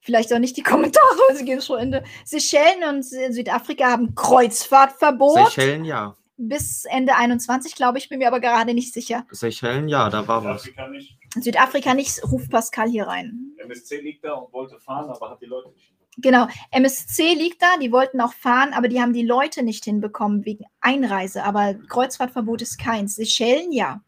Vielleicht 0.00 0.32
auch 0.32 0.38
nicht 0.38 0.56
die 0.56 0.62
Kommentare, 0.62 1.04
weil 1.28 1.36
sie 1.38 1.44
gehen 1.44 1.60
schon 1.60 1.78
Ende. 1.78 2.02
Seychellen 2.24 2.82
und 2.88 3.04
Sü- 3.04 3.32
Südafrika 3.32 3.90
haben 3.90 4.14
Kreuzfahrtverbot 4.14 5.52
Seychellen, 5.52 5.84
ja. 5.84 6.16
bis 6.38 6.86
Ende 6.86 7.14
21, 7.16 7.74
glaube 7.74 7.98
ich, 7.98 8.08
bin 8.08 8.18
mir 8.18 8.28
aber 8.28 8.40
gerade 8.40 8.72
nicht 8.72 8.94
sicher. 8.94 9.26
Seychellen, 9.30 9.88
ja, 9.88 10.08
da 10.08 10.26
war 10.26 10.42
was. 10.42 10.62
Südafrika 10.62 10.88
nicht. 10.88 11.18
Südafrika 11.38 11.94
nicht, 11.94 12.22
ruft 12.24 12.50
Pascal 12.50 12.88
hier 12.88 13.06
rein. 13.06 13.52
MSC 13.58 14.00
liegt 14.00 14.24
da 14.24 14.32
und 14.32 14.52
wollte 14.52 14.78
fahren, 14.80 15.10
aber 15.10 15.30
hat 15.30 15.42
die 15.42 15.46
Leute 15.46 15.68
nicht 15.68 15.84
hinbekommen. 15.86 16.00
Genau, 16.16 16.48
MSC 16.72 17.34
liegt 17.34 17.62
da, 17.62 17.76
die 17.80 17.92
wollten 17.92 18.20
auch 18.20 18.32
fahren, 18.32 18.72
aber 18.72 18.88
die 18.88 19.00
haben 19.00 19.12
die 19.12 19.24
Leute 19.24 19.62
nicht 19.62 19.84
hinbekommen 19.84 20.44
wegen 20.46 20.64
Einreise. 20.80 21.44
Aber 21.44 21.74
Kreuzfahrtverbot 21.74 22.62
ist 22.62 22.78
keins. 22.78 23.14
Seychellen, 23.14 23.70
ja. 23.70 24.00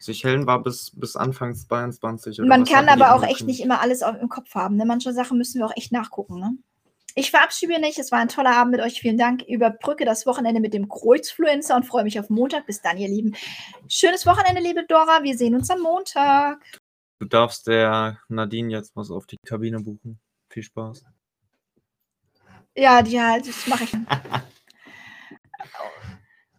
Seychellen 0.00 0.46
war 0.46 0.62
bis, 0.62 0.92
bis 0.94 1.16
Anfang 1.16 1.54
22. 1.54 2.38
oder 2.40 2.48
Man 2.48 2.64
kann 2.64 2.88
aber 2.88 3.14
auch 3.14 3.22
echt 3.22 3.44
nicht 3.44 3.60
immer 3.60 3.80
alles 3.80 4.02
im 4.02 4.28
Kopf 4.28 4.54
haben. 4.54 4.76
Ne? 4.76 4.84
Manche 4.84 5.12
Sachen 5.12 5.38
müssen 5.38 5.58
wir 5.58 5.66
auch 5.66 5.76
echt 5.76 5.92
nachgucken. 5.92 6.38
Ne? 6.38 6.56
Ich 7.14 7.30
verabschiede 7.30 7.80
mich. 7.80 7.98
Es 7.98 8.12
war 8.12 8.20
ein 8.20 8.28
toller 8.28 8.56
Abend 8.56 8.72
mit 8.72 8.80
euch. 8.80 9.00
Vielen 9.00 9.18
Dank. 9.18 9.42
Überbrücke 9.42 10.04
das 10.04 10.24
Wochenende 10.26 10.60
mit 10.60 10.72
dem 10.72 10.88
Kreuzfluencer 10.88 11.74
und 11.74 11.84
freue 11.84 12.04
mich 12.04 12.20
auf 12.20 12.30
Montag. 12.30 12.66
Bis 12.66 12.80
dann, 12.80 12.96
ihr 12.96 13.08
Lieben. 13.08 13.34
Schönes 13.88 14.24
Wochenende, 14.24 14.60
liebe 14.62 14.86
Dora. 14.86 15.22
Wir 15.22 15.36
sehen 15.36 15.54
uns 15.54 15.68
am 15.70 15.80
Montag. 15.80 16.64
Du 17.18 17.26
darfst 17.26 17.66
der 17.66 18.18
Nadine 18.28 18.70
jetzt 18.70 18.94
was 18.94 19.10
auf 19.10 19.26
die 19.26 19.38
Kabine 19.44 19.80
buchen. 19.80 20.20
Viel 20.50 20.62
Spaß. 20.62 21.04
Ja, 22.76 23.04
ja, 23.04 23.38
das 23.38 23.66
mache 23.66 23.84
ich. 23.84 23.92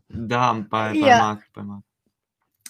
Da 0.09 0.53
bei, 0.53 0.91
bei 0.91 0.93
Ja. 0.95 1.17
Marc. 1.19 1.43
Bei 1.53 1.63
Marc. 1.63 1.83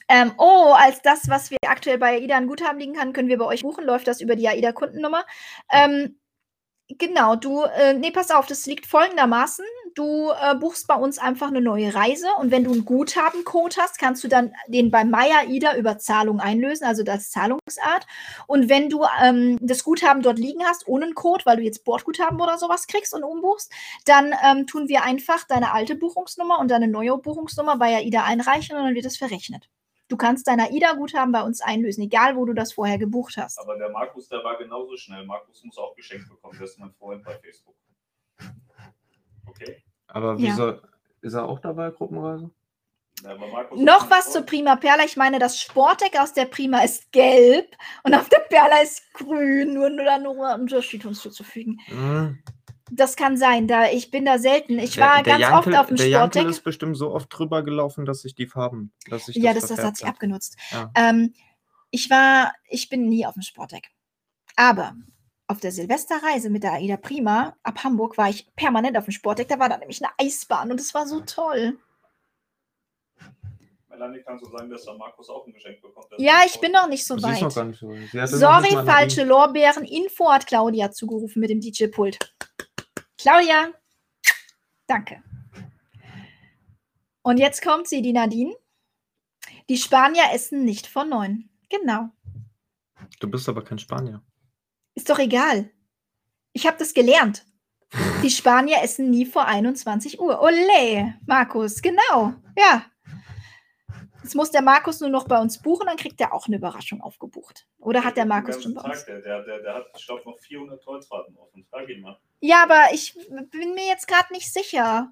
Ähm, 0.10 0.34
oh, 0.38 0.73
als 0.76 1.02
das, 1.03 1.30
was 1.30 1.52
wir 1.52 1.57
aktuell 1.68 1.99
bei 1.99 2.15
AIDA 2.18 2.36
an 2.36 2.48
Guthaben 2.48 2.80
liegen 2.80 2.95
kann, 2.95 3.14
können 3.14 3.30
wir 3.30 3.38
bei 3.38 3.45
euch 3.45 3.61
buchen. 3.61 3.86
Läuft 3.86 4.07
das 4.07 4.22
über 4.22 4.36
die 4.36 4.48
AIDA-Kundennummer? 4.49 5.23
Ähm, 5.72 6.19
genau, 6.88 7.36
du, 7.36 7.64
äh, 7.64 7.94
nee, 7.94 8.10
pass 8.10 8.31
auf, 8.31 8.48
das 8.48 8.65
liegt 8.65 8.88
folgendermaßen. 8.88 9.65
Du 9.94 10.31
äh, 10.31 10.56
buchst 10.56 10.88
bei 10.88 10.95
uns 10.95 11.19
einfach 11.19 11.49
eine 11.49 11.61
neue 11.61 11.94
Reise 11.94 12.27
und 12.40 12.49
wenn 12.49 12.64
du 12.64 12.72
einen 12.72 12.86
Guthabencode 12.86 13.77
hast, 13.77 13.99
kannst 13.99 14.23
du 14.23 14.27
dann 14.27 14.53
den 14.68 14.90
bei 14.90 15.03
Maya 15.03 15.41
AIDA 15.41 15.76
über 15.77 15.99
Zahlung 15.99 16.40
einlösen, 16.40 16.88
also 16.88 17.03
das 17.03 17.30
Zahlungsart. 17.30 18.07
Und 18.48 18.68
wenn 18.69 18.90
du 18.90 19.06
ähm, 19.23 19.57
das 19.61 19.84
Guthaben 19.84 20.23
dort 20.23 20.40
liegen 20.40 20.64
hast, 20.65 20.88
ohne 20.88 21.06
einen 21.06 21.15
Code, 21.15 21.45
weil 21.45 21.57
du 21.57 21.64
jetzt 21.64 21.84
Bordguthaben 21.84 22.41
oder 22.41 22.57
sowas 22.57 22.88
kriegst 22.88 23.14
und 23.14 23.23
umbuchst, 23.23 23.72
dann 24.06 24.34
ähm, 24.44 24.65
tun 24.65 24.88
wir 24.88 25.03
einfach 25.03 25.44
deine 25.45 25.72
alte 25.73 25.95
Buchungsnummer 25.95 26.60
und 26.60 26.72
deine 26.72 26.88
neue 26.88 27.18
Buchungsnummer 27.18 27.77
bei 27.77 27.95
AIDA 27.98 28.23
einreichen 28.23 28.76
und 28.76 28.86
dann 28.86 28.95
wird 28.95 29.06
es 29.06 29.18
verrechnet. 29.18 29.69
Du 30.10 30.18
kannst 30.18 30.48
dein 30.48 30.60
AIDA-Guthaben 30.60 31.31
bei 31.31 31.44
uns 31.44 31.61
einlösen, 31.61 32.03
egal 32.03 32.36
wo 32.36 32.44
du 32.45 32.53
das 32.53 32.73
vorher 32.73 32.98
gebucht 32.98 33.38
hast. 33.38 33.60
Aber 33.60 33.77
der 33.77 33.90
Markus, 33.90 34.27
der 34.27 34.44
war 34.44 34.57
genauso 34.57 34.98
schnell. 34.98 35.23
Markus 35.26 35.64
muss 35.64 35.77
auch 35.77 35.95
geschenkt 35.95 36.27
bekommen. 36.27 36.57
Das 36.60 36.72
ist 36.72 36.80
mein 36.80 36.91
Freund 36.94 37.23
bei 37.23 37.38
Facebook. 37.38 37.76
Okay? 39.45 39.84
Aber 40.07 40.34
Ja. 40.34 40.38
wieso 40.40 40.73
ist 41.22 41.34
er 41.34 41.48
auch 41.48 41.60
dabei, 41.60 41.91
Gruppenreise? 41.91 42.49
Ja, 43.23 43.36
Noch 43.76 44.10
was 44.10 44.31
zur. 44.31 44.44
Prima 44.44 44.77
Perla. 44.77 45.03
Ich 45.03 45.18
meine, 45.18 45.40
das 45.40 45.60
Sportdeck 45.61 46.18
aus 46.19 46.34
der 46.34 46.45
Prima 46.45 46.80
ist 46.80 47.11
gelb 47.11 47.76
und 48.03 48.15
auf 48.15 48.30
der 48.30 48.40
Perla 48.40 48.81
ist 48.81 49.14
grün. 49.14 49.73
Nur, 49.73 49.90
nur 49.90 50.06
da 50.06 50.18
nur 50.18 50.48
ein 50.48 50.61
Unterschied 50.61 51.03
hinzuzufügen. 51.03 51.80
Hm. 51.88 52.41
Das 52.91 53.16
kann 53.16 53.38
sein. 53.38 53.68
Da, 53.68 53.90
ich 53.90 54.11
bin 54.11 54.26
da 54.26 54.38
selten. 54.40 54.80
Ich 54.80 54.95
Der- 54.95 55.06
war 55.06 55.16
der 55.24 55.34
ganz 55.38 55.41
Jankel, 55.41 55.74
oft 55.74 55.80
auf 55.82 55.88
dem 55.88 55.98
Der 55.98 56.06
Sportdeck. 56.18 56.48
ist 56.48 56.64
bestimmt 56.64 56.98
so 56.98 57.11
oft 57.14 57.28
drüber 57.30 57.64
gelaufen, 57.64 58.06
dass 58.06 58.22
sich 58.22 58.36
die 58.36 58.48
Farben. 58.48 58.91
Dass 59.10 59.26
sich 59.28 59.36
Ja, 59.36 59.53
das, 59.53 59.61
das 59.61 59.68
verfärbt 59.72 59.88
hat 59.88 59.98
sich 59.98 60.07
abgenutzt. 60.07 60.57
Ja. 60.72 60.91
Ähm, 60.95 61.34
ich 61.91 62.10
war, 62.10 62.53
ich 62.68 62.90
bin 62.90 63.07
nie 63.10 63.26
auf 63.26 63.34
dem 63.34 63.41
Sportdeck. 63.44 63.90
Aber 64.56 64.95
auf 65.48 65.60
der 65.60 65.72
Silvesterreise 65.72 66.49
mit 66.49 66.64
der 66.64 66.74
AIDA 66.74 66.98
Prima 66.98 67.56
ab 67.64 67.84
Hamburg 67.84 68.18
war 68.18 68.30
ich 68.30 68.53
permanent 68.56 68.98
auf 68.98 69.06
dem 69.06 69.11
Sportdeck. 69.11 69.48
Da 69.48 69.57
war 69.60 69.70
da 69.70 69.78
nämlich 69.78 70.02
eine 70.03 70.11
Eisbahn 70.20 70.70
und 70.72 70.80
es 70.80 70.94
war 70.94 71.07
so 71.07 71.22
toll. 71.22 71.78
Melanie, 73.90 74.22
kannst 74.26 74.45
du 74.45 74.49
sagen, 74.52 74.70
dass 74.70 74.86
der 74.86 74.94
Markus 74.94 75.30
auch 75.30 75.45
ein 75.48 75.53
Geschenk 75.53 75.82
bekommt? 75.82 76.06
Das 76.11 76.22
Ja, 76.22 76.44
ich 76.45 76.60
bin 76.60 76.72
noch 76.72 76.88
nicht 76.88 77.06
so 77.06 77.16
noch 77.16 77.24
weit. 77.24 77.53
gar 77.53 77.64
nicht 77.66 77.80
so 77.80 77.88
noch 78.18 78.28
Sorry, 78.28 78.70
falsche. 78.86 79.24
Lorbeeren. 79.24 79.84
Info 79.86 80.32
hat 80.32 80.45
Claudia 80.48 80.91
zugerufen 80.91 81.40
mit 81.40 81.49
dem 81.49 81.60
DJ-Pult. 81.60 82.18
Claudia, 83.20 83.74
danke. 84.88 85.22
Und 87.22 87.38
jetzt 87.38 87.62
kommt 87.62 87.86
sie, 87.86 88.02
die 88.02 88.14
Nadine. 88.14 88.56
Die 89.68 89.78
Spanier 89.78 90.32
essen 90.34 90.64
nicht 90.64 90.88
vor 90.88 91.04
neun. 91.04 91.50
Genau. 91.70 92.10
Du 93.20 93.30
bist 93.30 93.50
aber 93.50 93.62
kein 93.62 93.78
Spanier. 93.78 94.24
Ist 94.96 95.10
doch 95.10 95.20
egal. 95.20 95.70
Ich 96.54 96.66
habe 96.66 96.78
das 96.78 96.94
gelernt. 96.94 97.46
Die 98.24 98.30
Spanier 98.30 98.82
essen 98.82 99.10
nie 99.10 99.26
vor 99.26 99.46
21 99.46 100.20
Uhr. 100.20 100.41
Ole, 100.41 101.16
Markus, 101.26 101.82
genau. 101.82 102.34
Ja. 102.58 102.86
Jetzt 104.30 104.36
muss 104.36 104.52
der 104.52 104.62
Markus 104.62 105.00
nur 105.02 105.10
noch 105.10 105.28
bei 105.28 105.42
uns 105.42 105.60
buchen, 105.60 105.88
dann 105.88 105.98
kriegt 105.98 106.22
er 106.22 106.36
auch 106.36 106.46
eine 106.46 106.58
Überraschung 106.58 107.02
aufgebucht. 107.02 107.66
Oder 107.80 108.04
hat 108.04 108.16
der 108.16 108.28
Markus 108.28 108.62
schon 108.62 108.76
bei 108.76 108.82
uns? 108.84 109.04
Der, 109.06 109.22
der, 109.22 109.42
der, 109.42 109.60
der 109.64 109.74
hat, 109.74 109.88
ich 109.98 110.06
glaube, 110.06 110.22
noch 110.24 110.38
400 110.38 110.84
Kreuzfahrten 110.84 111.36
offen. 111.36 111.66
Frag 111.68 111.90
ihn 111.90 112.02
mal. 112.02 112.16
Ja, 112.40 112.62
aber 112.62 112.94
ich 112.94 113.16
bin 113.50 113.74
mir 113.74 113.88
jetzt 113.88 114.08
gerade 114.08 114.32
nicht 114.32 114.54
sicher. 114.54 115.12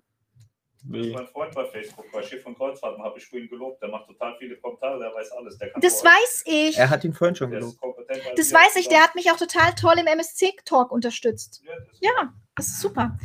Das 0.84 1.08
ist 1.08 1.14
mein 1.16 1.28
Freund 1.30 1.56
bei 1.56 1.66
Facebook. 1.66 2.06
Bei 2.12 2.22
Schiff 2.22 2.46
und 2.46 2.60
Kreuzfahrten 2.60 3.04
habe 3.04 3.18
ich 3.18 3.26
für 3.26 3.40
ihn 3.40 3.50
gelobt. 3.50 3.82
Der 3.82 3.90
macht 3.90 4.06
total 4.06 4.36
viele 4.38 4.56
Kommentare. 4.58 5.00
Der 5.00 5.12
weiß 5.12 5.32
alles. 5.32 5.58
Der 5.58 5.72
kann 5.72 5.82
Das 5.82 6.06
weiß 6.06 6.44
ich. 6.46 6.78
Er 6.78 6.92
hat 6.92 7.04
ihn 7.04 7.14
vorhin 7.16 7.36
schon 7.36 7.50
gelobt. 7.50 7.80
Das 8.36 8.54
weiß 8.54 8.76
ich. 8.76 8.88
Der 8.88 9.02
hat 9.02 9.16
mich 9.16 9.32
auch 9.32 9.38
total 9.38 9.74
toll 9.74 9.96
im 9.98 10.06
MSC-Talk 10.06 10.92
unterstützt. 10.92 11.64
Ja, 11.66 11.74
das 11.76 11.92
ist 11.92 12.04
Ja, 12.04 12.34
das 12.56 12.68
ist 12.68 12.82
super. 12.82 13.18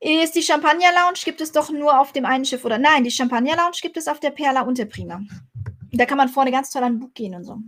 Ist 0.00 0.34
die 0.36 0.42
Champagner 0.42 0.92
Lounge 0.94 1.18
gibt 1.24 1.40
es 1.40 1.50
doch 1.50 1.70
nur 1.70 1.98
auf 1.98 2.12
dem 2.12 2.24
einen 2.24 2.44
Schiff 2.44 2.64
oder 2.64 2.78
nein, 2.78 3.02
die 3.02 3.10
Champagner 3.10 3.56
Lounge 3.56 3.78
gibt 3.82 3.96
es 3.96 4.06
auf 4.06 4.20
der 4.20 4.30
Perla 4.30 4.62
und 4.62 4.78
der 4.78 4.86
Prima. 4.86 5.20
Da 5.92 6.06
kann 6.06 6.18
man 6.18 6.28
vorne 6.28 6.52
ganz 6.52 6.70
toll 6.70 6.82
an 6.84 6.94
den 6.94 7.00
Bug 7.00 7.14
gehen 7.14 7.34
und 7.34 7.44
so. 7.44 7.58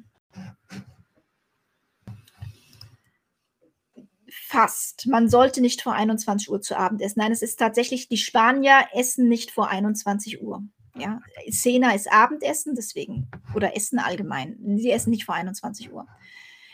Fast. 4.46 5.06
Man 5.06 5.28
sollte 5.28 5.60
nicht 5.60 5.82
vor 5.82 5.92
21 5.92 6.50
Uhr 6.50 6.60
zu 6.60 6.76
Abend 6.76 7.02
essen. 7.02 7.20
Nein, 7.20 7.32
es 7.32 7.42
ist 7.42 7.58
tatsächlich, 7.58 8.08
die 8.08 8.16
Spanier 8.16 8.86
essen 8.92 9.28
nicht 9.28 9.50
vor 9.50 9.68
21 9.68 10.42
Uhr. 10.42 10.62
Ja, 10.96 11.20
Cena 11.50 11.94
ist 11.94 12.10
Abendessen, 12.12 12.74
deswegen, 12.74 13.30
oder 13.54 13.76
Essen 13.76 13.98
allgemein. 14.00 14.58
Sie 14.76 14.90
essen 14.90 15.10
nicht 15.10 15.24
vor 15.24 15.36
21 15.36 15.92
Uhr. 15.92 16.06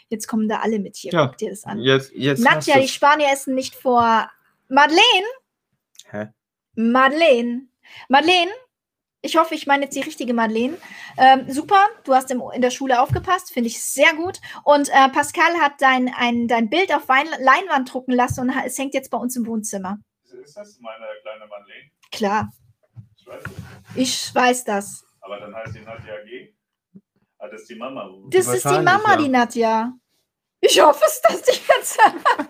Jetzt 0.08 0.26
kommen 0.26 0.48
da 0.48 0.60
alle 0.60 0.78
mit 0.78 0.96
hier. 0.96 1.12
Ja. 1.12 1.26
Guck 1.26 1.38
dir 1.38 1.50
das 1.50 1.64
an. 1.64 1.80
Jetzt, 1.80 2.12
jetzt 2.12 2.42
Nadja, 2.42 2.80
die. 2.80 2.88
Spanier 2.88 3.28
essen 3.32 3.54
nicht 3.54 3.74
vor. 3.74 4.30
Madeleine? 4.68 5.26
Hä? 6.10 6.28
Madeleine. 6.74 7.68
Madeleine? 8.08 8.50
Ich 9.22 9.36
hoffe, 9.36 9.54
ich 9.54 9.66
meine 9.66 9.84
jetzt 9.84 9.96
die 9.96 10.02
richtige 10.02 10.34
Madeleine. 10.34 10.76
Ähm, 11.18 11.50
super, 11.50 11.84
du 12.04 12.14
hast 12.14 12.30
im, 12.30 12.42
in 12.54 12.62
der 12.62 12.70
Schule 12.70 13.00
aufgepasst, 13.00 13.52
finde 13.52 13.68
ich 13.68 13.82
sehr 13.82 14.14
gut. 14.14 14.40
Und 14.62 14.88
äh, 14.88 15.08
Pascal 15.08 15.54
hat 15.60 15.72
dein, 15.80 16.12
ein, 16.16 16.46
dein 16.46 16.70
Bild 16.70 16.94
auf 16.94 17.08
Wein, 17.08 17.26
Leinwand 17.40 17.92
drucken 17.92 18.12
lassen 18.12 18.42
und 18.42 18.52
es 18.64 18.78
hängt 18.78 18.94
jetzt 18.94 19.10
bei 19.10 19.18
uns 19.18 19.34
im 19.36 19.46
Wohnzimmer. 19.46 19.98
Ist 20.42 20.56
das 20.56 20.78
meine 20.80 21.06
kleine 21.22 21.46
Madeleine? 21.46 21.90
Klar, 22.12 22.50
Ich 23.16 23.26
weiß 23.26 23.42
ich 23.96 24.34
weiß 24.34 24.64
das. 24.64 25.04
Aber 25.20 25.40
dann 25.40 25.54
heißt 25.54 25.74
die 25.74 25.80
Nadja 25.80 26.22
G. 26.24 26.54
Ah, 27.38 27.48
das 27.48 27.62
ist 27.62 27.70
die 27.70 27.74
Mama. 27.74 28.08
Das 28.30 28.46
ist 28.46 28.64
die 28.64 28.80
Mama, 28.80 29.10
ja. 29.10 29.16
die 29.16 29.28
Nadja. 29.28 29.92
Ich 30.60 30.80
hoffe 30.80 31.04
es, 31.06 31.20
dass 31.20 31.46
ich 31.48 31.62
jetzt, 31.68 31.98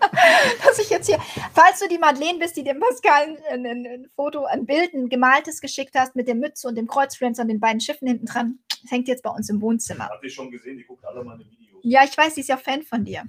dass 0.65 0.79
ich 0.79 0.89
jetzt 0.89 1.07
hier, 1.07 1.19
falls 1.53 1.79
du 1.79 1.87
die 1.87 1.97
Madeleine 1.97 2.39
bist, 2.39 2.55
die 2.55 2.63
dem 2.63 2.79
Pascal 2.79 3.37
ein, 3.49 3.65
ein, 3.65 3.85
ein 3.85 4.09
Foto, 4.15 4.45
ein 4.45 4.65
Bild, 4.65 4.93
ein 4.93 5.09
gemaltes 5.09 5.61
geschickt 5.61 5.93
hast 5.95 6.15
mit 6.15 6.27
der 6.27 6.35
Mütze 6.35 6.67
und 6.67 6.75
dem 6.75 6.87
Kreuzfluencer 6.87 7.43
und 7.43 7.49
den 7.49 7.59
beiden 7.59 7.81
Schiffen 7.81 8.07
hinten 8.07 8.25
dran, 8.25 8.59
das 8.81 8.91
hängt 8.91 9.07
jetzt 9.07 9.23
bei 9.23 9.29
uns 9.29 9.49
im 9.49 9.61
Wohnzimmer. 9.61 10.09
Habt 10.09 10.23
ihr 10.23 10.29
schon 10.29 10.49
gesehen? 10.49 10.77
Die 10.77 10.85
guckt 10.85 11.05
alle 11.05 11.23
meine 11.23 11.43
Videos. 11.45 11.81
Ja, 11.83 12.03
ich 12.03 12.17
weiß, 12.17 12.35
sie 12.35 12.41
ist 12.41 12.49
ja 12.49 12.57
Fan 12.57 12.83
von 12.83 13.03
dir. 13.03 13.23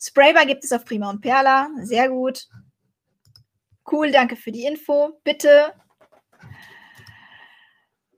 Spraybar 0.00 0.44
gibt 0.44 0.64
es 0.64 0.72
auf 0.72 0.84
Prima 0.84 1.08
und 1.08 1.20
Perla. 1.20 1.70
Sehr 1.82 2.08
gut. 2.08 2.48
Cool, 3.90 4.10
danke 4.10 4.36
für 4.36 4.52
die 4.52 4.64
Info. 4.64 5.20
Bitte, 5.22 5.72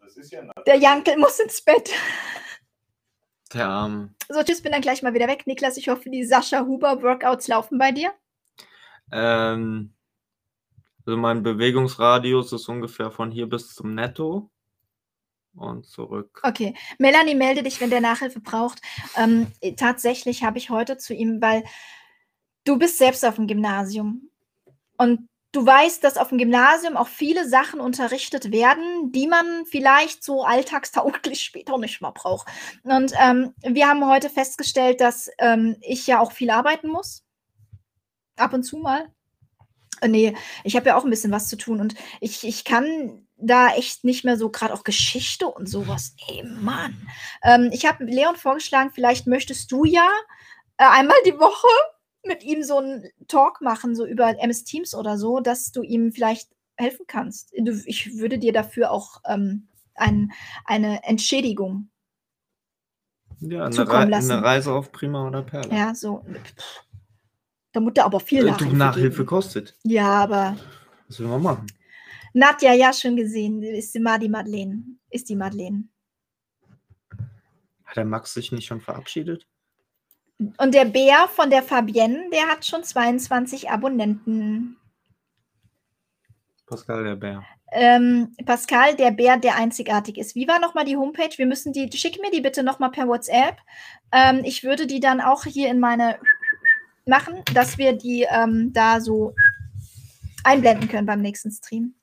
Das 0.00 0.16
ist 0.16 0.32
ja 0.32 0.42
der 0.66 0.76
Jankel 0.76 1.18
muss 1.18 1.38
ins 1.38 1.62
Bett. 1.62 1.90
Der 3.54 3.68
Arm. 3.68 4.14
So, 4.28 4.42
tschüss, 4.42 4.62
bin 4.62 4.72
dann 4.72 4.82
gleich 4.82 5.02
mal 5.02 5.14
wieder 5.14 5.28
weg. 5.28 5.46
Niklas, 5.46 5.76
ich 5.76 5.88
hoffe, 5.88 6.10
die 6.10 6.24
Sascha 6.24 6.66
Huber 6.66 7.02
Workouts 7.02 7.48
laufen 7.48 7.78
bei 7.78 7.92
dir. 7.92 8.12
Ähm, 9.10 9.94
also 11.06 11.16
mein 11.16 11.42
Bewegungsradius 11.42 12.52
ist 12.52 12.68
ungefähr 12.68 13.10
von 13.10 13.30
hier 13.30 13.46
bis 13.46 13.74
zum 13.74 13.94
Netto 13.94 14.50
und 15.54 15.86
zurück. 15.86 16.40
Okay, 16.42 16.74
Melanie, 16.98 17.34
melde 17.34 17.62
dich, 17.62 17.80
wenn 17.80 17.90
der 17.90 18.02
Nachhilfe 18.02 18.40
braucht. 18.40 18.82
Ähm, 19.16 19.46
äh, 19.60 19.72
tatsächlich 19.72 20.44
habe 20.44 20.58
ich 20.58 20.68
heute 20.68 20.98
zu 20.98 21.14
ihm, 21.14 21.40
weil 21.40 21.64
du 22.64 22.78
bist 22.78 22.98
selbst 22.98 23.24
auf 23.24 23.36
dem 23.36 23.46
Gymnasium 23.46 24.30
und 24.98 25.28
du 25.52 25.64
weißt, 25.64 26.04
dass 26.04 26.16
auf 26.16 26.28
dem 26.28 26.38
Gymnasium 26.38 26.96
auch 26.96 27.08
viele 27.08 27.48
Sachen 27.48 27.80
unterrichtet 27.80 28.52
werden, 28.52 29.12
die 29.12 29.26
man 29.26 29.64
vielleicht 29.66 30.22
so 30.22 30.44
alltagstauglich 30.44 31.40
später 31.44 31.78
nicht 31.78 32.00
mehr 32.00 32.12
braucht. 32.12 32.48
Und 32.82 33.12
ähm, 33.18 33.54
wir 33.62 33.88
haben 33.88 34.06
heute 34.06 34.30
festgestellt, 34.30 35.00
dass 35.00 35.30
ähm, 35.38 35.76
ich 35.80 36.06
ja 36.06 36.20
auch 36.20 36.32
viel 36.32 36.50
arbeiten 36.50 36.88
muss. 36.88 37.24
Ab 38.36 38.52
und 38.52 38.62
zu 38.62 38.78
mal. 38.78 39.08
Äh, 40.00 40.08
nee, 40.08 40.36
ich 40.64 40.76
habe 40.76 40.88
ja 40.88 40.96
auch 40.96 41.04
ein 41.04 41.10
bisschen 41.10 41.32
was 41.32 41.48
zu 41.48 41.56
tun 41.56 41.80
und 41.80 41.94
ich, 42.20 42.46
ich 42.46 42.64
kann 42.64 43.26
da 43.36 43.68
echt 43.74 44.04
nicht 44.04 44.24
mehr 44.24 44.36
so, 44.36 44.50
gerade 44.50 44.74
auch 44.74 44.84
Geschichte 44.84 45.46
und 45.46 45.68
sowas. 45.68 46.14
Ey, 46.28 46.42
Mann. 46.42 47.08
Ähm, 47.42 47.70
ich 47.72 47.86
habe 47.86 48.04
Leon 48.04 48.36
vorgeschlagen, 48.36 48.90
vielleicht 48.92 49.26
möchtest 49.26 49.70
du 49.72 49.84
ja 49.84 50.08
äh, 50.76 50.84
einmal 50.84 51.16
die 51.24 51.38
Woche 51.38 51.68
mit 52.28 52.44
ihm 52.44 52.62
so 52.62 52.78
einen 52.78 53.04
Talk 53.26 53.60
machen, 53.60 53.96
so 53.96 54.06
über 54.06 54.38
MS 54.38 54.62
Teams 54.64 54.94
oder 54.94 55.18
so, 55.18 55.40
dass 55.40 55.72
du 55.72 55.82
ihm 55.82 56.12
vielleicht 56.12 56.50
helfen 56.76 57.06
kannst. 57.08 57.52
Ich 57.86 58.18
würde 58.18 58.38
dir 58.38 58.52
dafür 58.52 58.92
auch 58.92 59.20
ähm, 59.26 59.66
ein, 59.94 60.30
eine 60.64 61.02
Entschädigung. 61.02 61.90
Ja, 63.40 63.64
eine, 63.64 63.74
zukommen 63.74 64.04
Rei 64.04 64.10
lassen. 64.10 64.30
eine 64.30 64.42
Reise 64.44 64.72
auf 64.72 64.92
Prima 64.92 65.26
oder 65.26 65.42
Perle. 65.42 65.74
Ja, 65.74 65.94
so. 65.94 66.24
Da 67.72 67.80
muss 67.80 67.92
er 67.96 68.04
aber 68.04 68.20
viel 68.20 68.46
Äh, 68.46 68.50
Nachhilfe, 68.50 68.72
du, 68.72 68.76
Nachhilfe 68.78 69.16
geben. 69.18 69.26
kostet. 69.26 69.76
Ja, 69.84 70.08
aber 70.22 70.56
Was 71.08 71.18
will 71.20 71.26
man 71.28 71.42
machen? 71.42 71.66
Nadja, 72.34 72.74
ja, 72.74 72.92
schon 72.92 73.16
gesehen. 73.16 73.62
Ist 73.62 73.94
die 73.94 74.00
Madeleine. 74.00 74.82
Ist 75.10 75.28
die 75.28 75.36
Madeleine. 75.36 75.84
Hat 77.84 77.96
der 77.96 78.04
Max 78.04 78.34
sich 78.34 78.52
nicht 78.52 78.66
schon 78.66 78.80
verabschiedet? 78.80 79.46
Und 80.38 80.74
der 80.74 80.84
Bär 80.84 81.28
von 81.28 81.50
der 81.50 81.62
Fabienne, 81.62 82.30
der 82.32 82.46
hat 82.48 82.64
schon 82.64 82.84
22 82.84 83.70
Abonnenten. 83.70 84.76
Pascal 86.66 87.04
der 87.04 87.16
Bär. 87.16 87.44
Ähm, 87.72 88.34
Pascal, 88.46 88.94
der 88.94 89.10
Bär, 89.10 89.36
der 89.36 89.56
einzigartig 89.56 90.16
ist. 90.16 90.34
Wie 90.34 90.48
war 90.48 90.58
nochmal 90.58 90.84
die 90.84 90.96
Homepage? 90.96 91.36
Wir 91.36 91.46
müssen 91.46 91.72
die, 91.72 91.90
schick 91.92 92.20
mir 92.20 92.30
die 92.30 92.40
bitte 92.40 92.62
nochmal 92.62 92.90
per 92.90 93.08
WhatsApp. 93.08 93.58
Ähm, 94.12 94.42
ich 94.44 94.64
würde 94.64 94.86
die 94.86 95.00
dann 95.00 95.20
auch 95.20 95.44
hier 95.44 95.68
in 95.68 95.80
meine 95.80 96.18
machen, 97.04 97.42
dass 97.54 97.78
wir 97.78 97.94
die 97.94 98.26
ähm, 98.30 98.72
da 98.72 99.00
so 99.00 99.34
einblenden 100.44 100.88
können 100.88 101.06
beim 101.06 101.20
nächsten 101.20 101.50
Stream. 101.50 101.94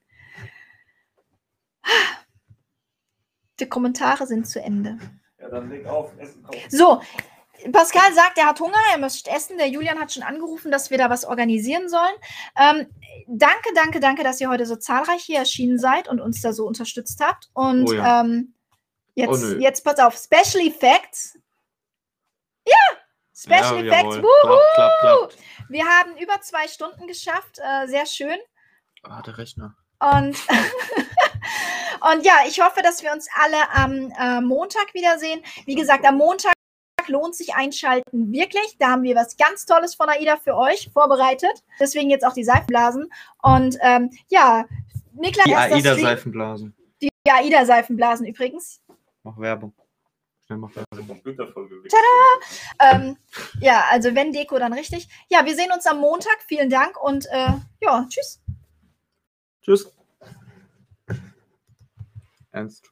Die 3.60 3.70
Kommentare 3.70 4.28
sind 4.28 4.48
zu 4.48 4.62
Ende. 4.62 4.98
Ja, 5.40 5.50
dann 5.50 5.70
leg 5.70 5.86
auf, 5.86 6.12
Essen 6.18 6.44
kaufen. 6.44 6.60
So, 6.70 7.02
Pascal 7.72 8.14
sagt, 8.14 8.38
er 8.38 8.48
hat 8.48 8.60
Hunger, 8.60 8.78
er 8.92 8.98
möchte 8.98 9.30
essen. 9.32 9.58
Der 9.58 9.68
Julian 9.68 10.00
hat 10.00 10.12
schon 10.14 10.24
angerufen, 10.24 10.72
dass 10.72 10.90
wir 10.90 10.98
da 10.98 11.10
was 11.10 11.26
organisieren 11.26 11.90
sollen. 11.90 12.16
Ähm, 12.58 12.88
danke, 13.28 13.70
danke, 13.76 14.00
danke, 14.00 14.24
dass 14.24 14.40
ihr 14.42 14.50
heute 14.50 14.66
so 14.66 14.76
zahlreich 14.76 15.24
hier 15.24 15.40
erschienen 15.40 15.80
seid 15.80 16.08
und 16.08 16.20
uns 16.22 16.42
da 16.42 16.54
so 16.54 16.66
unterstützt 16.66 17.22
habt. 17.24 17.50
Und 17.54 17.88
Oh 17.90 17.94
ja. 17.94 18.22
ähm, 18.22 18.54
jetzt, 19.16 19.44
Oh 19.44 19.58
jetzt 19.58 19.84
pass 19.84 20.00
auf, 20.00 20.16
Special 20.18 20.66
Effects. 20.66 21.38
Ja, 22.68 22.76
Special 23.34 23.86
Ja, 23.86 23.94
Effects. 23.94 24.18
Wuhu! 24.18 24.28
Klappt, 24.44 24.76
klappt, 24.76 25.00
klappt. 25.02 25.38
Wir 25.70 25.86
haben 25.86 26.18
über 26.18 26.42
zwei 26.42 26.68
Stunden 26.68 27.08
geschafft. 27.08 27.60
Äh, 27.60 27.88
sehr 27.88 28.06
schön. 28.06 28.38
Ah, 29.04 29.22
der 29.22 29.38
Rechner. 29.38 29.76
Und, 30.00 30.38
und 32.12 32.26
ja, 32.26 32.40
ich 32.48 32.60
hoffe, 32.60 32.82
dass 32.82 33.02
wir 33.02 33.12
uns 33.12 33.28
alle 33.42 33.70
am 33.72 34.12
äh, 34.20 34.42
Montag 34.42 34.94
wiedersehen. 34.94 35.42
Wie 35.66 35.76
gesagt, 35.76 36.06
am 36.06 36.18
Montag 36.18 36.55
lohnt 37.08 37.36
sich 37.36 37.56
einschalten 37.56 38.32
wirklich. 38.32 38.78
Da 38.80 38.90
haben 38.92 39.04
wir 39.04 39.16
was 39.16 39.38
ganz 39.38 39.66
Tolles 39.66 39.96
von 39.96 40.10
AIDA 40.10 40.38
für 40.38 40.56
euch 40.56 40.90
vorbereitet. 40.94 41.64
Deswegen 41.80 42.10
jetzt 42.10 42.26
auch 42.26 42.34
die 42.34 42.44
Seifenblasen. 42.44 43.12
Und 43.42 43.78
ähm, 43.82 44.12
ja, 44.28 44.66
Niklas, 45.14 45.46
Die 45.46 45.56
AIDA-Seifenblasen. 45.56 46.76
die 47.02 47.10
AIDA-Seifenblasen 47.30 48.26
übrigens. 48.26 48.82
Mach 49.24 49.38
Werbung. 49.38 49.74
Schnell 50.46 50.60
mach 50.60 50.72
Werbung. 50.76 51.22
Vollgewickt. 51.54 51.94
Ähm, 52.80 53.18
ja, 53.60 53.86
also 53.90 54.14
wenn 54.14 54.32
Deko, 54.32 54.60
dann 54.60 54.74
richtig. 54.74 55.08
Ja, 55.30 55.46
wir 55.46 55.56
sehen 55.56 55.72
uns 55.74 55.86
am 55.88 56.00
Montag. 56.00 56.38
Vielen 56.48 56.70
Dank 56.70 57.02
und 57.02 57.26
äh, 57.32 57.54
ja, 57.82 58.06
tschüss. 58.10 58.42
Tschüss. 59.64 59.92
Ernst. 62.52 62.92